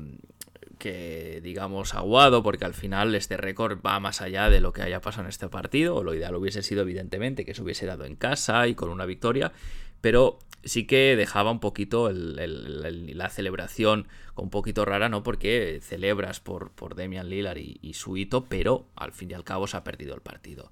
que 0.79 1.43
digamos 1.43 1.93
aguado, 1.93 2.43
porque 2.43 2.65
al 2.65 2.73
final 2.73 3.15
este 3.15 3.37
récord 3.37 3.81
va 3.87 4.01
más 4.01 4.23
allá 4.23 4.49
de 4.49 4.63
lo 4.63 4.73
que 4.73 4.81
haya 4.81 5.03
pasado 5.03 5.25
en 5.25 5.29
este 5.29 5.51
partido. 5.51 6.03
Lo 6.03 6.15
ideal 6.15 6.35
hubiese 6.37 6.63
sido, 6.63 6.81
evidentemente, 6.81 7.45
que 7.45 7.53
se 7.53 7.63
hubiese 7.63 7.85
dado 7.85 8.07
en 8.07 8.17
casa 8.17 8.67
y 8.67 8.75
con 8.75 8.89
una 8.89 9.05
victoria, 9.05 9.53
pero 10.01 10.39
sí 10.65 10.87
que 10.87 11.17
dejaba 11.17 11.51
un 11.51 11.61
poquito 11.61 12.11
la 12.13 13.29
celebración 13.31 14.07
un 14.37 14.51
poquito 14.51 14.85
rara, 14.85 15.09
¿no? 15.09 15.23
Porque 15.23 15.81
celebras 15.83 16.41
por, 16.41 16.71
por 16.71 16.95
Demian 16.95 17.29
Lillard 17.29 17.59
y, 17.59 17.95
su 17.95 18.17
hito, 18.17 18.45
pero 18.45 18.87
al 18.95 19.13
fin 19.13 19.31
y 19.31 19.35
al 19.35 19.45
cabo 19.45 19.67
se 19.67 19.77
ha 19.77 19.85
perdido 19.85 20.15
el 20.15 20.21
partido. 20.21 20.71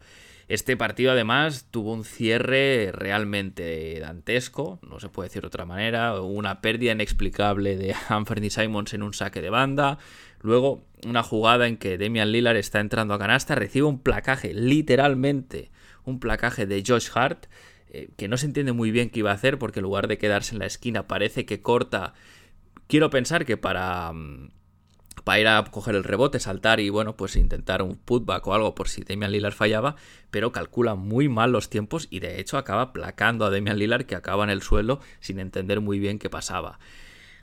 Este 0.48 0.76
partido 0.76 1.10
además 1.10 1.66
tuvo 1.72 1.92
un 1.92 2.04
cierre 2.04 2.92
realmente 2.92 3.98
dantesco, 3.98 4.78
no 4.88 5.00
se 5.00 5.08
puede 5.08 5.28
decir 5.28 5.42
de 5.42 5.48
otra 5.48 5.64
manera, 5.64 6.20
una 6.20 6.60
pérdida 6.60 6.92
inexplicable 6.92 7.76
de 7.76 7.94
Anthony 8.08 8.50
Simons 8.50 8.94
en 8.94 9.02
un 9.02 9.12
saque 9.12 9.42
de 9.42 9.50
banda, 9.50 9.98
luego 10.40 10.84
una 11.04 11.24
jugada 11.24 11.66
en 11.66 11.76
que 11.76 11.98
Demian 11.98 12.30
Lillard 12.30 12.56
está 12.56 12.78
entrando 12.78 13.14
a 13.14 13.18
canasta, 13.18 13.56
recibe 13.56 13.86
un 13.86 13.98
placaje, 13.98 14.54
literalmente 14.54 15.72
un 16.04 16.20
placaje 16.20 16.66
de 16.66 16.84
Josh 16.86 17.08
Hart, 17.12 17.46
eh, 17.88 18.08
que 18.16 18.28
no 18.28 18.36
se 18.36 18.46
entiende 18.46 18.72
muy 18.72 18.90
bien 18.90 19.10
qué 19.10 19.20
iba 19.20 19.30
a 19.30 19.34
hacer 19.34 19.58
porque 19.58 19.80
en 19.80 19.84
lugar 19.84 20.08
de 20.08 20.18
quedarse 20.18 20.54
en 20.54 20.58
la 20.58 20.66
esquina 20.66 21.06
parece 21.06 21.46
que 21.46 21.62
corta, 21.62 22.14
quiero 22.88 23.10
pensar 23.10 23.44
que 23.44 23.56
para, 23.56 24.12
mm, 24.12 24.50
para 25.24 25.40
ir 25.40 25.48
a 25.48 25.64
coger 25.64 25.94
el 25.94 26.04
rebote, 26.04 26.40
saltar 26.40 26.80
y 26.80 26.88
bueno, 26.88 27.16
pues 27.16 27.36
intentar 27.36 27.82
un 27.82 27.96
putback 27.96 28.46
o 28.46 28.54
algo 28.54 28.74
por 28.74 28.88
si 28.88 29.02
Damian 29.02 29.32
Lillard 29.32 29.54
fallaba, 29.54 29.96
pero 30.30 30.52
calcula 30.52 30.94
muy 30.94 31.28
mal 31.28 31.52
los 31.52 31.70
tiempos 31.70 32.06
y 32.10 32.20
de 32.20 32.40
hecho 32.40 32.58
acaba 32.58 32.92
placando 32.92 33.44
a 33.44 33.50
Damian 33.50 33.78
Lillard 33.78 34.06
que 34.06 34.14
acaba 34.14 34.44
en 34.44 34.50
el 34.50 34.62
suelo 34.62 35.00
sin 35.20 35.38
entender 35.38 35.80
muy 35.80 35.98
bien 35.98 36.18
qué 36.18 36.30
pasaba. 36.30 36.78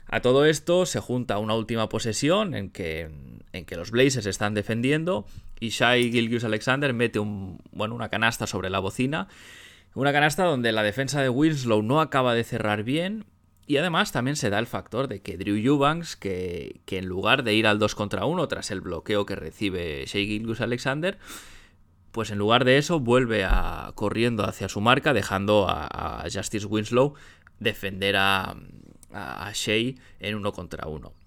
A 0.06 0.20
todo 0.20 0.44
esto 0.44 0.84
se 0.84 1.00
junta 1.00 1.38
una 1.38 1.54
última 1.54 1.88
posesión 1.88 2.54
en 2.54 2.70
que, 2.70 3.10
en 3.52 3.64
que 3.64 3.76
los 3.76 3.90
Blazers 3.90 4.26
están 4.26 4.54
defendiendo 4.54 5.26
y 5.60 5.70
Shai 5.70 6.10
Gilgius 6.10 6.44
Alexander 6.44 6.92
mete 6.92 7.18
un, 7.18 7.58
bueno, 7.72 7.94
una 7.94 8.10
canasta 8.10 8.46
sobre 8.46 8.68
la 8.68 8.80
bocina 8.80 9.28
una 9.94 10.12
canasta 10.12 10.44
donde 10.44 10.72
la 10.72 10.82
defensa 10.82 11.20
de 11.22 11.28
Winslow 11.28 11.82
no 11.82 12.00
acaba 12.00 12.34
de 12.34 12.44
cerrar 12.44 12.82
bien. 12.82 13.26
Y 13.66 13.78
además 13.78 14.12
también 14.12 14.36
se 14.36 14.50
da 14.50 14.58
el 14.58 14.66
factor 14.66 15.08
de 15.08 15.22
que 15.22 15.38
Drew 15.38 15.56
Eubanks, 15.56 16.16
que, 16.16 16.82
en 16.86 17.06
lugar 17.06 17.44
de 17.44 17.54
ir 17.54 17.66
al 17.66 17.78
2 17.78 17.94
contra 17.94 18.26
1 18.26 18.46
tras 18.48 18.70
el 18.70 18.82
bloqueo 18.82 19.24
que 19.24 19.36
recibe 19.36 20.04
Shea 20.06 20.26
Gilgus 20.26 20.60
Alexander, 20.60 21.18
pues 22.12 22.30
en 22.30 22.38
lugar 22.38 22.64
de 22.64 22.76
eso 22.76 23.00
vuelve 23.00 23.44
a, 23.44 23.92
corriendo 23.94 24.44
hacia 24.44 24.68
su 24.68 24.82
marca, 24.82 25.14
dejando 25.14 25.66
a, 25.68 26.24
Justice 26.30 26.66
Winslow 26.66 27.14
defender 27.58 28.16
a, 28.16 28.54
a 29.12 29.50
Shea 29.54 29.94
en 30.20 30.34
1 30.34 30.52
contra 30.52 30.86
1. 30.86 31.23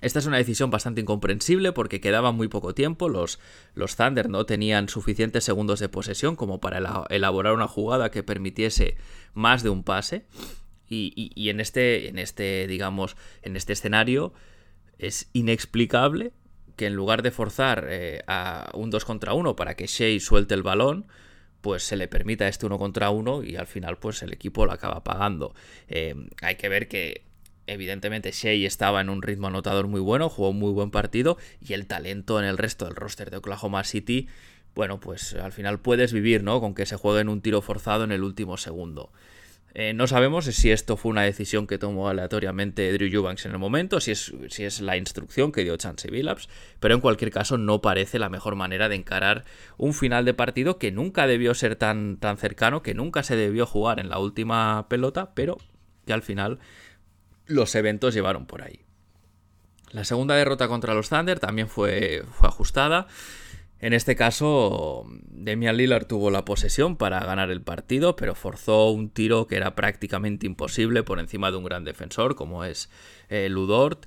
Esta 0.00 0.20
es 0.20 0.26
una 0.26 0.36
decisión 0.36 0.70
bastante 0.70 1.00
incomprensible 1.00 1.72
porque 1.72 2.00
quedaba 2.00 2.32
muy 2.32 2.48
poco 2.48 2.74
tiempo, 2.74 3.08
los, 3.08 3.40
los 3.74 3.96
Thunder 3.96 4.28
no 4.28 4.46
tenían 4.46 4.88
suficientes 4.88 5.44
segundos 5.44 5.80
de 5.80 5.88
posesión 5.88 6.36
como 6.36 6.60
para 6.60 7.06
elaborar 7.10 7.54
una 7.54 7.68
jugada 7.68 8.10
que 8.10 8.22
permitiese 8.22 8.96
más 9.34 9.62
de 9.62 9.70
un 9.70 9.82
pase. 9.82 10.26
Y, 10.90 11.50
en 11.50 11.60
este, 11.60 12.08
en 12.08 12.18
este, 12.18 12.66
digamos, 12.66 13.16
en 13.42 13.56
este 13.56 13.74
escenario 13.74 14.32
es 14.98 15.28
inexplicable 15.34 16.32
que 16.76 16.86
en 16.86 16.94
lugar 16.94 17.22
de 17.22 17.30
forzar 17.30 17.86
eh, 17.90 18.22
a 18.26 18.70
un 18.72 18.88
2 18.88 19.04
contra 19.04 19.34
1 19.34 19.54
para 19.54 19.74
que 19.74 19.86
Shea 19.86 20.18
suelte 20.18 20.54
el 20.54 20.62
balón, 20.62 21.06
pues 21.60 21.82
se 21.82 21.96
le 21.96 22.08
permita 22.08 22.48
este 22.48 22.64
1 22.64 22.78
contra 22.78 23.10
1 23.10 23.42
y 23.42 23.56
al 23.56 23.66
final 23.66 23.98
pues 23.98 24.22
el 24.22 24.32
equipo 24.32 24.64
lo 24.64 24.72
acaba 24.72 25.04
pagando. 25.04 25.54
Eh, 25.88 26.14
hay 26.40 26.56
que 26.56 26.70
ver 26.70 26.88
que 26.88 27.27
evidentemente 27.68 28.32
Shea 28.32 28.66
estaba 28.66 29.00
en 29.00 29.10
un 29.10 29.22
ritmo 29.22 29.46
anotador 29.46 29.86
muy 29.86 30.00
bueno, 30.00 30.28
jugó 30.28 30.50
un 30.50 30.58
muy 30.58 30.72
buen 30.72 30.90
partido 30.90 31.38
y 31.60 31.74
el 31.74 31.86
talento 31.86 32.38
en 32.38 32.44
el 32.44 32.58
resto 32.58 32.86
del 32.86 32.96
roster 32.96 33.30
de 33.30 33.36
Oklahoma 33.36 33.84
City, 33.84 34.28
bueno, 34.74 35.00
pues 35.00 35.34
al 35.34 35.52
final 35.52 35.80
puedes 35.80 36.12
vivir, 36.12 36.42
¿no? 36.42 36.60
Con 36.60 36.74
que 36.74 36.86
se 36.86 36.96
juegue 36.96 37.20
en 37.20 37.28
un 37.28 37.40
tiro 37.40 37.62
forzado 37.62 38.04
en 38.04 38.12
el 38.12 38.22
último 38.22 38.56
segundo. 38.56 39.12
Eh, 39.74 39.92
no 39.92 40.06
sabemos 40.06 40.46
si 40.46 40.70
esto 40.70 40.96
fue 40.96 41.10
una 41.10 41.22
decisión 41.22 41.66
que 41.66 41.78
tomó 41.78 42.08
aleatoriamente 42.08 42.90
Drew 42.92 43.08
Eubanks 43.12 43.44
en 43.44 43.52
el 43.52 43.58
momento, 43.58 44.00
si 44.00 44.12
es, 44.12 44.32
si 44.48 44.64
es 44.64 44.80
la 44.80 44.96
instrucción 44.96 45.52
que 45.52 45.62
dio 45.62 45.76
Chance 45.76 46.10
Billups, 46.10 46.48
pero 46.80 46.94
en 46.94 47.00
cualquier 47.00 47.30
caso 47.30 47.58
no 47.58 47.80
parece 47.82 48.18
la 48.18 48.28
mejor 48.28 48.56
manera 48.56 48.88
de 48.88 48.96
encarar 48.96 49.44
un 49.76 49.94
final 49.94 50.24
de 50.24 50.34
partido 50.34 50.78
que 50.78 50.90
nunca 50.90 51.26
debió 51.26 51.54
ser 51.54 51.76
tan, 51.76 52.16
tan 52.16 52.38
cercano, 52.38 52.82
que 52.82 52.94
nunca 52.94 53.22
se 53.22 53.36
debió 53.36 53.66
jugar 53.66 54.00
en 54.00 54.08
la 54.08 54.18
última 54.18 54.88
pelota, 54.88 55.32
pero 55.34 55.58
que 56.06 56.12
al 56.12 56.22
final 56.22 56.58
los 57.48 57.74
eventos 57.74 58.14
llevaron 58.14 58.46
por 58.46 58.62
ahí. 58.62 58.80
La 59.90 60.04
segunda 60.04 60.36
derrota 60.36 60.68
contra 60.68 60.94
los 60.94 61.08
Thunder 61.08 61.40
también 61.40 61.68
fue, 61.68 62.22
fue 62.30 62.48
ajustada. 62.48 63.06
En 63.80 63.92
este 63.92 64.16
caso, 64.16 65.06
Demian 65.30 65.76
Lillard 65.76 66.06
tuvo 66.06 66.30
la 66.30 66.44
posesión 66.44 66.96
para 66.96 67.20
ganar 67.20 67.50
el 67.50 67.62
partido, 67.62 68.16
pero 68.16 68.34
forzó 68.34 68.90
un 68.90 69.08
tiro 69.08 69.46
que 69.46 69.56
era 69.56 69.76
prácticamente 69.76 70.46
imposible 70.46 71.04
por 71.04 71.20
encima 71.20 71.50
de 71.50 71.58
un 71.58 71.64
gran 71.64 71.84
defensor 71.84 72.34
como 72.34 72.64
es 72.64 72.90
eh, 73.28 73.48
Ludort. 73.48 74.06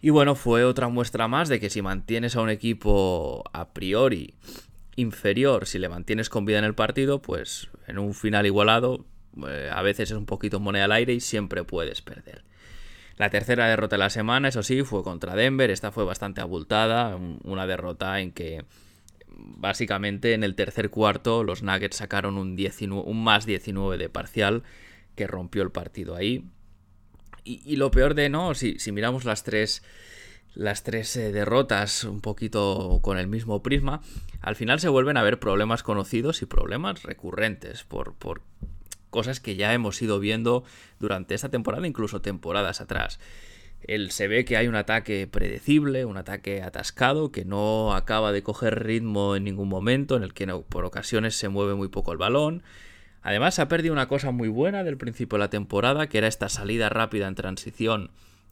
Y 0.00 0.10
bueno, 0.10 0.34
fue 0.34 0.64
otra 0.64 0.88
muestra 0.88 1.26
más 1.26 1.48
de 1.48 1.58
que 1.58 1.70
si 1.70 1.80
mantienes 1.80 2.36
a 2.36 2.42
un 2.42 2.50
equipo 2.50 3.44
a 3.52 3.72
priori 3.72 4.34
inferior, 4.96 5.66
si 5.66 5.78
le 5.78 5.88
mantienes 5.88 6.28
con 6.28 6.44
vida 6.44 6.58
en 6.58 6.64
el 6.64 6.74
partido, 6.74 7.22
pues 7.22 7.68
en 7.86 7.98
un 7.98 8.12
final 8.12 8.44
igualado, 8.44 9.06
eh, 9.48 9.70
a 9.72 9.80
veces 9.80 10.10
es 10.10 10.16
un 10.16 10.26
poquito 10.26 10.60
moneda 10.60 10.84
al 10.84 10.92
aire 10.92 11.14
y 11.14 11.20
siempre 11.20 11.64
puedes 11.64 12.02
perder. 12.02 12.44
La 13.22 13.30
tercera 13.30 13.68
derrota 13.68 13.94
de 13.94 14.00
la 14.00 14.10
semana, 14.10 14.48
eso 14.48 14.64
sí, 14.64 14.82
fue 14.82 15.04
contra 15.04 15.36
Denver. 15.36 15.70
Esta 15.70 15.92
fue 15.92 16.04
bastante 16.04 16.40
abultada. 16.40 17.16
Una 17.44 17.68
derrota 17.68 18.18
en 18.18 18.32
que 18.32 18.64
básicamente 19.28 20.34
en 20.34 20.42
el 20.42 20.56
tercer 20.56 20.90
cuarto 20.90 21.44
los 21.44 21.62
Nuggets 21.62 21.98
sacaron 21.98 22.36
un, 22.36 23.22
más 23.22 23.46
19 23.46 23.96
de 23.96 24.08
parcial 24.08 24.64
que 25.14 25.28
rompió 25.28 25.62
el 25.62 25.70
partido 25.70 26.16
ahí. 26.16 26.46
Y, 27.44 27.76
lo 27.76 27.92
peor 27.92 28.14
de 28.14 28.28
no, 28.28 28.54
si, 28.54 28.80
si 28.80 28.90
miramos 28.90 29.24
las 29.24 29.44
tres 29.44 29.84
las 30.54 30.82
tres 30.82 31.14
eh, 31.16 31.30
derrotas 31.30 32.02
un 32.02 32.20
poquito 32.20 32.98
con 33.02 33.18
el 33.18 33.28
mismo 33.28 33.62
prisma, 33.62 34.02
al 34.40 34.56
final 34.56 34.80
se 34.80 34.88
vuelven 34.88 35.16
a 35.16 35.22
ver 35.22 35.38
problemas 35.38 35.84
conocidos 35.84 36.42
y 36.42 36.46
problemas 36.46 37.04
recurrentes 37.04 37.84
por, 37.84 38.14
por 38.14 38.42
cosas 39.12 39.38
que 39.38 39.54
ya 39.54 39.72
hemos 39.72 40.02
ido 40.02 40.18
viendo 40.18 40.64
durante 40.98 41.36
esta 41.36 41.50
temporada, 41.50 41.86
incluso 41.86 42.20
temporadas 42.20 42.80
atrás. 42.80 43.20
Él 43.82 44.10
se 44.10 44.26
ve 44.26 44.44
que 44.44 44.56
hay 44.56 44.68
un 44.68 44.74
ataque 44.74 45.28
predecible, 45.30 46.04
un 46.04 46.16
ataque 46.16 46.62
atascado, 46.62 47.30
que 47.30 47.44
no 47.44 47.94
acaba 47.94 48.32
de 48.32 48.42
coger 48.42 48.84
ritmo 48.84 49.36
en 49.36 49.44
ningún 49.44 49.68
momento, 49.68 50.16
en 50.16 50.22
el 50.22 50.32
que 50.32 50.46
por 50.46 50.84
ocasiones 50.84 51.34
se 51.34 51.48
mueve 51.48 51.74
muy 51.74 51.88
poco 51.88 52.12
el 52.12 52.18
balón. 52.18 52.62
Además, 53.22 53.58
ha 53.58 53.68
perdido 53.68 53.92
una 53.92 54.08
cosa 54.08 54.30
muy 54.30 54.48
buena 54.48 54.82
del 54.82 54.96
principio 54.96 55.36
de 55.36 55.44
la 55.44 55.50
temporada, 55.50 56.08
que 56.08 56.18
era 56.18 56.26
esta 56.26 56.48
salida 56.48 56.88
rápida 56.88 57.28
en 57.28 57.34
transición, 57.34 58.10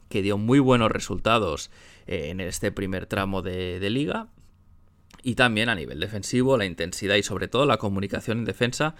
que 0.09 0.21
dio 0.21 0.37
muy 0.37 0.59
buenos 0.59 0.91
resultados 0.91 1.71
eh, 2.07 2.29
en 2.29 2.39
este 2.39 2.71
primer 2.71 3.05
tramo 3.05 3.41
de, 3.41 3.79
de 3.79 3.89
liga. 3.89 4.27
Y 5.23 5.35
también 5.35 5.69
a 5.69 5.75
nivel 5.75 5.99
defensivo, 5.99 6.57
la 6.57 6.65
intensidad 6.65 7.15
y 7.15 7.23
sobre 7.23 7.47
todo 7.47 7.65
la 7.65 7.77
comunicación 7.77 8.39
en 8.39 8.45
defensa 8.45 8.95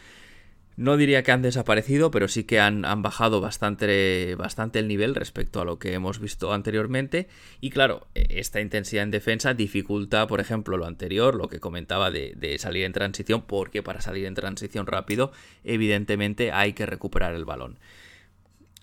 no 0.81 0.97
diría 0.97 1.21
que 1.21 1.31
han 1.31 1.43
desaparecido, 1.43 2.09
pero 2.09 2.27
sí 2.27 2.43
que 2.43 2.59
han, 2.59 2.81
bajado 3.03 3.39
bastante, 3.39 4.33
bastante 4.35 4.79
el 4.79 4.87
nivel 4.87 5.13
respecto 5.13 5.61
a 5.61 5.65
lo 5.65 5.77
que 5.77 5.93
hemos 5.93 6.19
visto 6.19 6.53
anteriormente. 6.53 7.27
Y 7.59 7.69
claro, 7.69 8.07
esta 8.15 8.61
intensidad 8.61 9.03
en 9.03 9.11
defensa 9.11 9.53
dificulta, 9.53 10.25
por 10.25 10.39
ejemplo, 10.39 10.77
lo 10.77 10.87
anterior, 10.87 11.35
lo 11.35 11.49
que 11.49 11.59
comentaba 11.59 12.09
de, 12.09 12.33
de 12.35 12.57
salir 12.57 12.85
en 12.85 12.93
transición, 12.93 13.43
porque 13.43 13.83
para 13.83 14.01
salir 14.01 14.25
en 14.25 14.33
transición 14.33 14.87
rápido, 14.87 15.31
evidentemente 15.63 16.51
hay 16.51 16.73
que 16.73 16.87
recuperar 16.87 17.35
el 17.35 17.45
balón. 17.45 17.77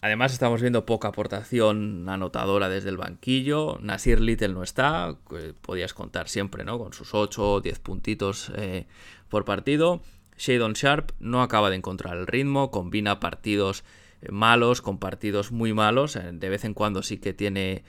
Además 0.01 0.33
estamos 0.33 0.61
viendo 0.61 0.87
poca 0.87 1.09
aportación 1.09 2.09
anotadora 2.09 2.69
desde 2.69 2.91
el 2.91 2.97
banquillo. 2.97 3.79
Nasir 3.81 4.21
Little 4.21 4.51
no 4.51 4.63
está, 4.63 5.17
podías 5.63 5.93
contar 5.93 6.29
siempre, 6.29 6.63
¿no? 6.63 6.79
Con 6.79 6.93
sus 6.93 7.15
8 7.15 7.55
o 7.55 7.61
10 7.61 7.81
puntitos 7.81 8.53
eh, 8.55 8.87
por 9.29 9.45
partido. 9.45 10.01
Shadon 10.39 10.73
Sharp 10.73 11.13
no 11.19 11.43
acaba 11.43 11.71
de 11.71 11.77
encontrar 11.77 12.17
el 12.17 12.27
ritmo, 12.27 12.71
combina 12.71 13.21
partidos 13.21 13.85
eh, 14.23 14.31
malos 14.31 14.81
con 14.81 14.99
partidos 14.99 15.53
muy 15.53 15.73
malos. 15.75 16.17
Eh, 16.17 16.31
de 16.33 16.49
vez 16.49 16.65
en 16.65 16.75
cuando 16.75 17.03
sí 17.03 17.19
que 17.19 17.35
tiene, 17.35 17.85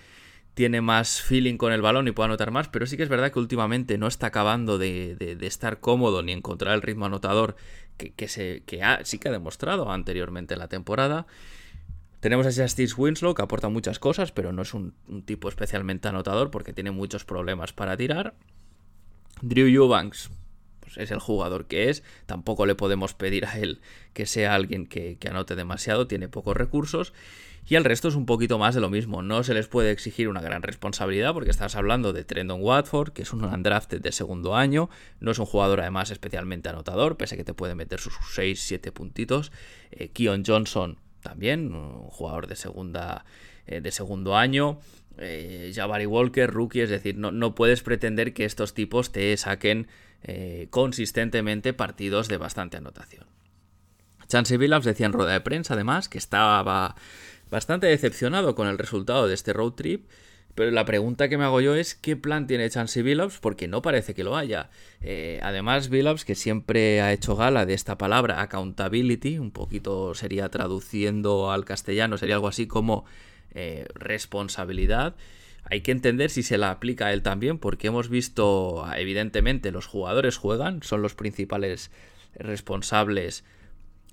tiene 0.53 0.81
más 0.81 1.21
feeling 1.21 1.57
con 1.57 1.71
el 1.71 1.81
balón 1.81 2.07
y 2.07 2.11
puede 2.11 2.25
anotar 2.25 2.51
más, 2.51 2.67
pero 2.67 2.85
sí 2.85 2.97
que 2.97 3.03
es 3.03 3.09
verdad 3.09 3.31
que 3.31 3.39
últimamente 3.39 3.97
no 3.97 4.07
está 4.07 4.27
acabando 4.27 4.77
de, 4.77 5.37
estar 5.41 5.79
cómodo 5.79 6.23
ni 6.23 6.31
encontrar 6.31 6.73
el 6.73 6.81
ritmo 6.81 7.05
anotador 7.05 7.55
que, 7.97 8.27
se, 8.27 8.63
que 8.65 8.81
sí 9.03 9.19
que 9.19 9.29
ha 9.29 9.31
demostrado 9.31 9.91
anteriormente 9.91 10.55
en 10.55 10.59
la 10.59 10.67
temporada. 10.67 11.27
Tenemos 12.19 12.45
a 12.47 12.63
Justice 12.63 12.95
Winslow, 12.97 13.33
que 13.33 13.41
aporta 13.41 13.69
muchas 13.69 13.97
cosas, 13.97 14.33
pero 14.33 14.51
no 14.51 14.63
es 14.63 14.73
un, 14.73 14.93
tipo 15.25 15.47
especialmente 15.47 16.09
anotador 16.09 16.51
porque 16.51 16.73
tiene 16.73 16.91
muchos 16.91 17.23
problemas 17.23 17.71
para 17.71 17.95
tirar. 17.95 18.35
Drew 19.41 19.67
Eubanks 19.67 20.29
pues 20.93 21.03
es 21.03 21.11
el 21.11 21.19
jugador 21.19 21.65
que 21.65 21.89
es. 21.89 22.03
Tampoco 22.25 22.65
le 22.65 22.75
podemos 22.75 23.13
pedir 23.13 23.45
a 23.45 23.57
él 23.57 23.81
que 24.13 24.25
sea 24.25 24.55
alguien 24.55 24.87
que, 24.87 25.17
anote 25.29 25.55
demasiado, 25.55 26.07
tiene 26.07 26.27
pocos 26.27 26.55
recursos. 26.57 27.13
Y 27.67 27.75
el 27.75 27.83
resto 27.83 28.07
es 28.07 28.15
un 28.15 28.25
poquito 28.25 28.57
más 28.57 28.73
de 28.73 28.81
lo 28.81 28.89
mismo. 28.89 29.21
No 29.21 29.43
se 29.43 29.53
les 29.53 29.67
puede 29.67 29.91
exigir 29.91 30.27
una 30.27 30.41
gran 30.41 30.63
responsabilidad 30.63 31.33
porque 31.33 31.51
estás 31.51 31.75
hablando 31.75 32.13
de 32.13 32.23
Trendon 32.23 32.61
Watford, 32.61 33.11
que 33.11 33.21
es 33.21 33.31
un 33.31 33.43
undrafted 33.43 34.01
de 34.01 34.11
segundo 34.11 34.55
año. 34.55 34.89
No 35.19 35.31
es 35.31 35.39
un 35.39 35.45
jugador 35.45 35.81
además 35.81 36.09
especialmente 36.09 36.69
anotador, 36.69 37.17
pese 37.17 37.35
a 37.35 37.37
que 37.37 37.43
te 37.43 37.53
puede 37.53 37.75
meter 37.75 37.99
sus 37.99 38.15
6-7 38.15 38.91
puntitos. 38.91 39.51
Eh, 39.91 40.09
Keon 40.09 40.43
Johnson 40.45 40.97
también, 41.21 41.73
un 41.73 42.07
jugador 42.09 42.47
de 42.47 42.55
segunda 42.55 43.25
eh, 43.67 43.81
de 43.81 43.91
segundo 43.91 44.35
año. 44.35 44.79
Eh, 45.19 45.71
Jabari 45.75 46.07
Walker, 46.07 46.49
rookie, 46.49 46.81
es 46.81 46.89
decir, 46.89 47.17
no, 47.17 47.31
no, 47.31 47.53
puedes 47.53 47.83
pretender 47.83 48.33
que 48.33 48.45
estos 48.45 48.73
tipos 48.73 49.11
te 49.11 49.35
saquen 49.37 49.87
eh, 50.23 50.67
consistentemente 50.69 51.73
partidos 51.73 52.27
de 52.27 52.37
bastante 52.37 52.77
anotación. 52.77 53.25
Chance 54.27 54.57
Billups 54.57 54.85
decía 54.85 55.07
en 55.07 55.13
rueda 55.13 55.33
de 55.33 55.41
prensa, 55.41 55.73
además, 55.73 56.07
que 56.07 56.17
estaba 56.17 56.95
bastante 57.49 57.87
decepcionado 57.87 58.53
con 58.53 58.67
el 58.67 58.77
resultado 58.77 59.27
de 59.27 59.33
este 59.33 59.53
road 59.53 59.73
trip 59.73 60.07
pero 60.59 60.71
la 60.71 60.83
pregunta 60.83 61.29
que 61.29 61.37
me 61.37 61.45
hago 61.45 61.61
yo 61.61 61.73
es 61.73 61.95
qué 61.95 62.17
plan 62.17 62.45
tiene 62.45 62.69
Chansey 62.69 63.01
Billups, 63.01 63.39
porque 63.39 63.69
no 63.69 63.81
parece 63.81 64.13
que 64.13 64.25
lo 64.25 64.35
haya. 64.35 64.69
Eh, 64.99 65.39
además, 65.41 65.87
Billups, 65.87 66.25
que 66.25 66.35
siempre 66.35 66.99
ha 66.99 67.13
hecho 67.13 67.37
gala 67.37 67.65
de 67.65 67.73
esta 67.73 67.97
palabra 67.97 68.41
accountability, 68.41 69.37
un 69.37 69.51
poquito 69.51 70.13
sería 70.15 70.49
traduciendo 70.49 71.51
al 71.51 71.63
castellano, 71.63 72.17
sería 72.17 72.35
algo 72.35 72.49
así 72.49 72.67
como 72.67 73.05
eh, 73.51 73.87
responsabilidad. 73.93 75.15
Hay 75.63 75.81
que 75.81 75.91
entender 75.91 76.29
si 76.29 76.43
se 76.43 76.57
la 76.57 76.71
aplica 76.71 77.07
a 77.07 77.13
él 77.13 77.21
también, 77.21 77.59
porque 77.59 77.87
hemos 77.87 78.09
visto, 78.09 78.85
evidentemente, 78.95 79.71
los 79.71 79.85
jugadores 79.85 80.37
juegan, 80.37 80.81
son 80.83 81.01
los 81.01 81.15
principales 81.15 81.91
responsables 82.35 83.43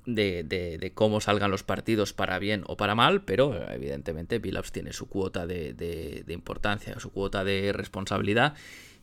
de, 0.06 0.92
cómo 0.94 1.20
salgan 1.20 1.50
los 1.50 1.62
partidos 1.62 2.12
para 2.12 2.38
bien 2.38 2.62
o 2.66 2.76
para 2.76 2.94
mal, 2.94 3.22
pero 3.22 3.68
evidentemente 3.70 4.38
Billups 4.38 4.72
tiene 4.72 4.92
su 4.92 5.08
cuota 5.08 5.46
de, 5.46 6.24
importancia, 6.28 6.98
su 7.00 7.10
cuota 7.10 7.44
de 7.44 7.72
responsabilidad 7.72 8.54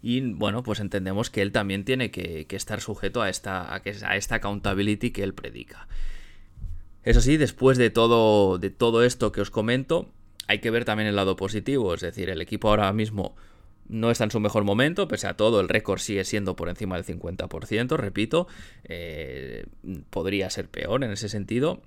y 0.01 0.21
bueno, 0.33 0.63
pues 0.63 0.79
entendemos 0.79 1.29
que 1.29 1.41
él 1.41 1.51
también 1.51 1.85
tiene 1.85 2.11
que, 2.11 2.45
estar 2.49 2.81
sujeto 2.81 3.21
a 3.21 3.29
esta, 3.29 3.73
a, 3.73 3.81
a 4.05 4.17
esta 4.17 4.35
accountability 4.35 5.11
que 5.11 5.23
él 5.23 5.33
predica. 5.33 5.87
Eso 7.03 7.19
sí, 7.19 7.37
después 7.37 7.77
de 7.77 7.89
todo, 7.89 8.57
de 8.57 8.69
todo 8.69 9.03
esto 9.03 9.31
que 9.31 9.41
os 9.41 9.49
comento, 9.49 10.09
hay 10.47 10.59
que 10.59 10.71
ver 10.71 10.85
también 10.85 11.07
el 11.07 11.15
lado 11.15 11.35
positivo, 11.35 11.93
es 11.93 12.01
decir, 12.01 12.29
el 12.29 12.41
equipo 12.41 12.69
ahora 12.69 12.91
mismo 12.93 13.35
no 13.87 14.11
está 14.11 14.23
en 14.23 14.31
su 14.31 14.39
mejor 14.39 14.63
momento, 14.63 15.07
pese 15.07 15.27
a 15.27 15.35
todo, 15.35 15.59
el 15.59 15.69
récord 15.69 15.99
sigue 15.99 16.23
siendo 16.23 16.55
por 16.55 16.69
encima 16.69 16.95
del 16.95 17.05
50%, 17.05 17.97
repito, 17.97 18.47
eh, 18.85 19.65
podría 20.09 20.49
ser 20.49 20.69
peor 20.69 21.03
en 21.03 21.11
ese 21.11 21.29
sentido. 21.29 21.81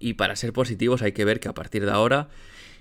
Y 0.00 0.14
para 0.14 0.36
ser 0.36 0.52
positivos 0.52 1.02
hay 1.02 1.12
que 1.12 1.24
ver 1.24 1.40
que 1.40 1.48
a 1.48 1.54
partir 1.54 1.84
de 1.84 1.92
ahora 1.92 2.28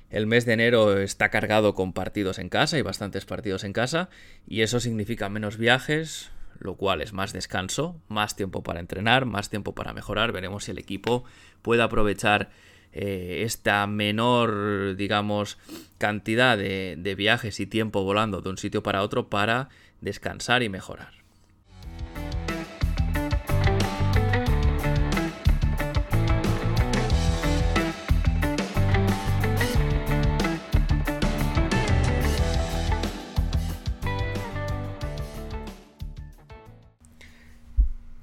el 0.10 0.28
mes 0.28 0.46
de 0.46 0.54
enero 0.54 0.98
está 1.00 1.30
cargado 1.30 1.74
con 1.74 1.94
partidos 1.94 2.40
en 2.40 2.50
casa, 2.50 2.78
y 2.78 2.82
bastantes 2.82 3.26
partidos 3.26 3.64
en 3.64 3.74
casa, 3.74 4.10
y 4.48 4.62
eso 4.62 4.80
significa 4.80 5.30
menos 5.30 5.58
viajes, 5.58 6.32
lo 6.60 6.76
cual 6.76 7.02
es 7.02 7.14
más 7.14 7.34
descanso, 7.34 8.02
más 8.08 8.36
tiempo 8.36 8.64
para 8.64 8.80
entrenar, 8.80 9.26
más 9.26 9.50
tiempo 9.50 9.74
para 9.74 9.94
mejorar. 9.94 10.32
Veremos 10.32 10.66
si 10.66 10.72
el 10.72 10.78
equipo 10.78 11.24
puede 11.62 11.82
aprovechar 11.82 12.52
eh, 12.94 13.42
esta 13.44 13.86
menor, 13.88 14.96
digamos, 14.96 15.58
cantidad 15.98 16.58
de, 16.58 16.96
de 16.98 17.16
viajes 17.16 17.60
y 17.60 17.66
tiempo 17.66 18.04
volando 18.04 18.42
de 18.42 18.50
un 18.50 18.58
sitio 18.58 18.84
para 18.84 19.02
otro 19.02 19.30
para 19.30 19.70
descansar 20.02 20.64
y 20.64 20.70
mejorar. 20.70 21.24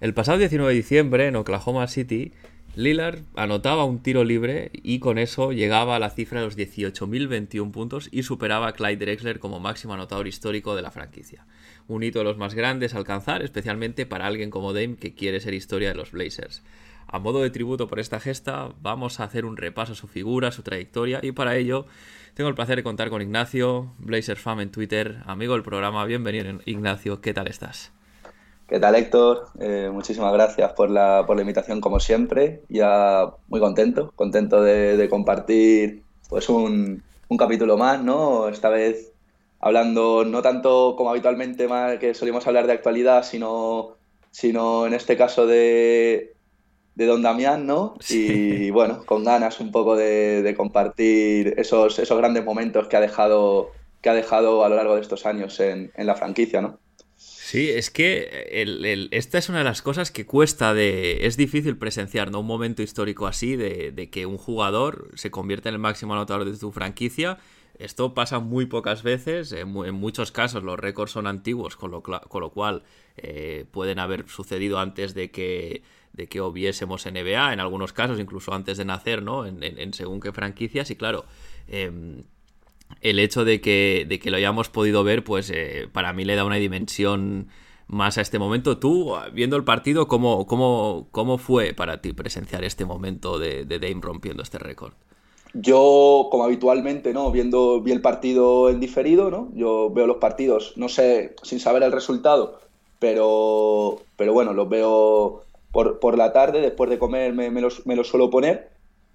El 0.00 0.14
pasado 0.14 0.38
19 0.38 0.72
de 0.72 0.76
diciembre 0.76 1.26
en 1.26 1.36
Oklahoma 1.36 1.86
City 1.86 2.32
Lillard 2.76 3.24
anotaba 3.34 3.84
un 3.84 4.00
tiro 4.00 4.22
libre 4.22 4.70
y 4.72 5.00
con 5.00 5.18
eso 5.18 5.50
llegaba 5.50 5.96
a 5.96 5.98
la 5.98 6.10
cifra 6.10 6.38
de 6.38 6.46
los 6.46 6.56
18.021 6.56 7.72
puntos 7.72 8.08
y 8.12 8.22
superaba 8.22 8.68
a 8.68 8.72
Clyde 8.72 9.04
Drexler 9.04 9.40
como 9.40 9.58
máximo 9.58 9.94
anotador 9.94 10.28
histórico 10.28 10.76
de 10.76 10.82
la 10.82 10.92
franquicia. 10.92 11.46
Un 11.88 12.04
hito 12.04 12.20
de 12.20 12.24
los 12.24 12.38
más 12.38 12.54
grandes 12.54 12.94
a 12.94 12.98
alcanzar, 12.98 13.42
especialmente 13.42 14.06
para 14.06 14.26
alguien 14.26 14.50
como 14.50 14.72
Dame 14.72 14.96
que 14.96 15.14
quiere 15.14 15.40
ser 15.40 15.54
historia 15.54 15.88
de 15.88 15.96
los 15.96 16.12
Blazers. 16.12 16.62
A 17.08 17.18
modo 17.18 17.42
de 17.42 17.50
tributo 17.50 17.88
por 17.88 17.98
esta 17.98 18.20
gesta, 18.20 18.72
vamos 18.80 19.18
a 19.18 19.24
hacer 19.24 19.44
un 19.44 19.56
repaso 19.56 19.94
a 19.94 19.96
su 19.96 20.06
figura, 20.06 20.52
su 20.52 20.62
trayectoria 20.62 21.18
y 21.24 21.32
para 21.32 21.56
ello 21.56 21.86
tengo 22.34 22.48
el 22.48 22.54
placer 22.54 22.76
de 22.76 22.84
contar 22.84 23.10
con 23.10 23.20
Ignacio, 23.20 23.92
Blazers 23.98 24.40
Fan 24.40 24.60
en 24.60 24.70
Twitter, 24.70 25.24
amigo 25.26 25.54
del 25.54 25.64
programa. 25.64 26.04
Bienvenido 26.04 26.60
Ignacio, 26.66 27.20
¿qué 27.20 27.34
tal 27.34 27.48
estás? 27.48 27.92
¿Qué 28.70 28.78
tal, 28.78 28.94
Héctor? 28.94 29.48
Eh, 29.58 29.90
muchísimas 29.92 30.32
gracias 30.32 30.72
por 30.74 30.90
la, 30.90 31.24
por 31.26 31.34
la 31.34 31.42
invitación, 31.42 31.80
como 31.80 31.98
siempre. 31.98 32.62
Ya 32.68 33.28
muy 33.48 33.58
contento, 33.58 34.12
contento 34.14 34.62
de, 34.62 35.08
compartir 35.10 36.04
pues 36.28 36.48
un, 36.48 37.02
un, 37.28 37.36
capítulo 37.36 37.76
más, 37.76 38.00
¿no? 38.00 38.48
Esta 38.48 38.68
vez 38.68 39.12
hablando 39.58 40.24
no 40.24 40.40
tanto 40.40 40.94
como 40.96 41.10
habitualmente 41.10 41.66
más 41.66 41.98
que 41.98 42.14
solíamos 42.14 42.46
hablar 42.46 42.68
de 42.68 42.74
actualidad, 42.74 43.24
sino, 43.24 43.96
sino 44.30 44.86
en 44.86 44.94
este 44.94 45.16
caso 45.16 45.48
de, 45.48 46.36
de 46.94 47.06
Don 47.06 47.22
Damián, 47.22 47.66
¿no? 47.66 47.96
Y 48.08 48.70
bueno, 48.70 49.04
con 49.04 49.24
ganas 49.24 49.58
un 49.58 49.72
poco 49.72 49.96
de, 49.96 50.42
de, 50.42 50.54
compartir 50.54 51.54
esos, 51.56 51.98
esos 51.98 52.18
grandes 52.18 52.44
momentos 52.44 52.86
que 52.86 52.96
ha 52.96 53.00
dejado 53.00 53.72
que 54.00 54.10
ha 54.10 54.14
dejado 54.14 54.64
a 54.64 54.68
lo 54.68 54.76
largo 54.76 54.94
de 54.94 55.00
estos 55.00 55.26
años 55.26 55.58
en, 55.58 55.90
en 55.96 56.06
la 56.06 56.14
franquicia, 56.14 56.60
¿no? 56.62 56.78
Sí, 57.50 57.68
es 57.68 57.90
que 57.90 59.08
esta 59.10 59.38
es 59.38 59.48
una 59.48 59.58
de 59.58 59.64
las 59.64 59.82
cosas 59.82 60.12
que 60.12 60.24
cuesta 60.24 60.72
de... 60.72 61.26
Es 61.26 61.36
difícil 61.36 61.76
presenciar, 61.76 62.30
¿no? 62.30 62.38
Un 62.38 62.46
momento 62.46 62.80
histórico 62.80 63.26
así 63.26 63.56
de, 63.56 64.08
que 64.08 64.24
un 64.24 64.38
jugador 64.38 65.10
se 65.14 65.32
convierte 65.32 65.68
en 65.68 65.74
el 65.74 65.80
máximo 65.80 66.12
anotador 66.12 66.48
de 66.48 66.56
tu 66.56 66.70
franquicia. 66.70 67.38
Esto 67.76 68.14
pasa 68.14 68.38
muy 68.38 68.66
pocas 68.66 69.02
veces, 69.02 69.50
en, 69.50 69.68
muchos 69.68 70.30
casos 70.30 70.62
los 70.62 70.78
récords 70.78 71.10
son 71.10 71.26
antiguos, 71.26 71.74
con 71.74 71.90
lo, 71.90 72.04
con 72.04 72.40
lo 72.40 72.50
cual 72.50 72.84
eh, 73.16 73.64
pueden 73.72 73.98
haber 73.98 74.28
sucedido 74.28 74.78
antes 74.78 75.14
de 75.14 75.32
que, 75.32 75.82
de 76.12 76.28
que 76.28 76.40
hubiésemos 76.40 77.04
NBA, 77.04 77.52
en 77.52 77.58
algunos 77.58 77.92
casos 77.92 78.20
incluso 78.20 78.54
antes 78.54 78.78
de 78.78 78.84
nacer, 78.84 79.24
¿no? 79.24 79.44
En, 79.44 79.92
según 79.92 80.20
qué 80.20 80.30
franquicias, 80.30 80.88
y 80.92 80.94
claro... 80.94 81.24
Em, 81.66 82.22
el 83.00 83.18
hecho 83.18 83.44
de 83.44 83.60
que, 83.60 84.06
de 84.08 84.18
que 84.18 84.30
lo 84.30 84.36
hayamos 84.36 84.68
podido 84.68 85.04
ver, 85.04 85.24
pues 85.24 85.50
eh, 85.50 85.88
para 85.92 86.12
mí 86.12 86.24
le 86.24 86.36
da 86.36 86.44
una 86.44 86.56
dimensión 86.56 87.48
más 87.86 88.18
a 88.18 88.20
este 88.20 88.38
momento. 88.38 88.78
Tú, 88.78 89.14
viendo 89.32 89.56
el 89.56 89.64
partido, 89.64 90.06
¿cómo, 90.06 90.46
cómo, 90.46 91.08
cómo 91.10 91.38
fue 91.38 91.74
para 91.74 92.00
ti 92.00 92.12
presenciar 92.12 92.64
este 92.64 92.84
momento 92.84 93.38
de, 93.38 93.64
de 93.64 93.78
Dame 93.78 94.00
rompiendo 94.00 94.42
este 94.42 94.58
récord? 94.58 94.92
Yo, 95.52 96.28
como 96.30 96.44
habitualmente, 96.44 97.12
¿no? 97.12 97.32
Viendo, 97.32 97.80
vi 97.80 97.90
el 97.90 98.00
partido 98.00 98.70
en 98.70 98.78
diferido, 98.78 99.30
¿no? 99.30 99.48
Yo 99.54 99.90
veo 99.90 100.06
los 100.06 100.18
partidos, 100.18 100.74
no 100.76 100.88
sé, 100.88 101.34
sin 101.42 101.58
saber 101.58 101.82
el 101.82 101.90
resultado, 101.90 102.60
pero, 103.00 104.00
pero 104.16 104.32
bueno, 104.32 104.52
los 104.52 104.68
veo 104.68 105.42
por, 105.72 106.16
la 106.16 106.32
tarde, 106.32 106.60
después 106.60 106.90
de 106.90 106.98
comer 106.98 107.32
me, 107.32 107.50
me, 107.50 107.60
los, 107.60 107.84
me 107.86 107.96
los 107.96 108.08
suelo 108.08 108.30
poner 108.30 108.70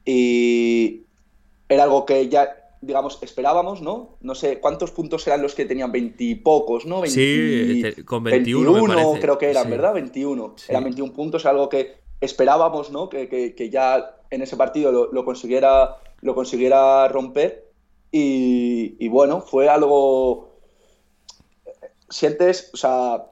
y 0.05 1.01
era 1.69 1.83
algo 1.83 2.05
que 2.05 2.27
ya 2.29 2.64
digamos, 2.85 3.19
esperábamos, 3.21 3.81
¿no? 3.81 4.17
No 4.21 4.35
sé 4.35 4.59
cuántos 4.59 4.91
puntos 4.91 5.25
eran 5.27 5.41
los 5.41 5.55
que 5.55 5.65
tenían 5.65 5.91
veintipocos, 5.91 6.85
¿no? 6.85 7.05
sí, 7.05 7.83
con 8.05 8.23
21, 8.23 8.73
21 8.73 9.19
creo 9.19 9.37
que 9.37 9.49
eran, 9.49 9.69
¿verdad? 9.69 9.93
21. 9.93 10.55
Eran 10.67 10.83
21 10.83 11.13
puntos, 11.13 11.45
algo 11.45 11.67
que 11.67 11.97
esperábamos, 12.21 12.91
¿no? 12.91 13.09
Que, 13.09 13.27
que, 13.27 13.69
ya 13.69 14.17
en 14.29 14.41
ese 14.41 14.55
partido 14.55 14.91
lo, 14.91 15.11
lo, 15.11 15.25
consiguiera, 15.25 15.97
lo 16.21 16.35
consiguiera 16.35 17.07
romper. 17.07 17.71
Y, 18.11 18.95
y, 18.99 19.07
bueno, 19.09 19.41
fue 19.41 19.67
algo. 19.67 20.59
Sientes, 22.09 22.69
o 22.73 22.77
sea, 22.77 23.25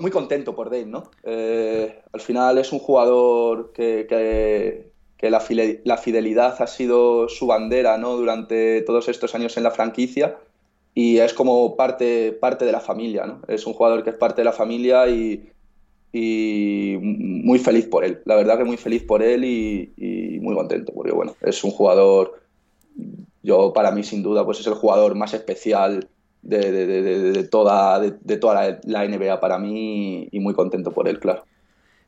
muy 0.00 0.10
contento 0.10 0.54
por 0.54 0.70
Dave, 0.70 0.86
¿no? 0.86 1.10
Eh, 1.22 2.02
al 2.12 2.20
final 2.20 2.58
es 2.58 2.72
un 2.72 2.78
jugador 2.78 3.72
que, 3.72 4.06
que 4.08 4.92
la, 5.20 5.40
fidelidad 5.40 6.62
ha 6.62 6.66
sido 6.66 7.28
su 7.28 7.46
bandera 7.46 7.98
¿no? 7.98 8.16
durante 8.16 8.82
todos 8.82 9.08
estos 9.08 9.34
años 9.34 9.56
en 9.56 9.64
la 9.64 9.72
franquicia 9.72 10.36
y 10.94 11.18
es 11.18 11.34
como 11.34 11.76
parte, 11.76 12.32
parte 12.32 12.64
de 12.64 12.72
la 12.72 12.80
familia. 12.80 13.26
¿no? 13.26 13.40
Es 13.48 13.66
un 13.66 13.72
jugador 13.72 14.04
que 14.04 14.10
es 14.10 14.16
parte 14.16 14.42
de 14.42 14.44
la 14.44 14.52
familia 14.52 15.08
y, 15.08 15.50
y 16.12 16.96
muy 17.00 17.58
feliz 17.58 17.86
por 17.86 18.04
él. 18.04 18.20
La 18.24 18.36
verdad 18.36 18.58
que 18.58 18.64
muy 18.64 18.76
feliz 18.76 19.02
por 19.02 19.22
él 19.22 19.44
y, 19.44 20.38
muy 20.40 20.54
contento 20.54 20.92
porque 20.94 21.12
bueno, 21.12 21.34
es 21.42 21.64
un 21.64 21.72
jugador, 21.72 22.40
yo 23.42 23.72
para 23.72 23.90
mí 23.90 24.04
sin 24.04 24.22
duda 24.22 24.44
pues 24.44 24.60
es 24.60 24.66
el 24.68 24.74
jugador 24.74 25.16
más 25.16 25.34
especial 25.34 26.08
de, 26.42 26.70
de 26.70 27.44
toda, 27.44 27.98
de, 27.98 28.36
toda 28.36 28.78
la 28.84 29.08
NBA 29.08 29.40
para 29.40 29.58
mí 29.58 30.28
y 30.30 30.38
muy 30.38 30.54
contento 30.54 30.92
por 30.92 31.08
él, 31.08 31.18
claro. 31.18 31.44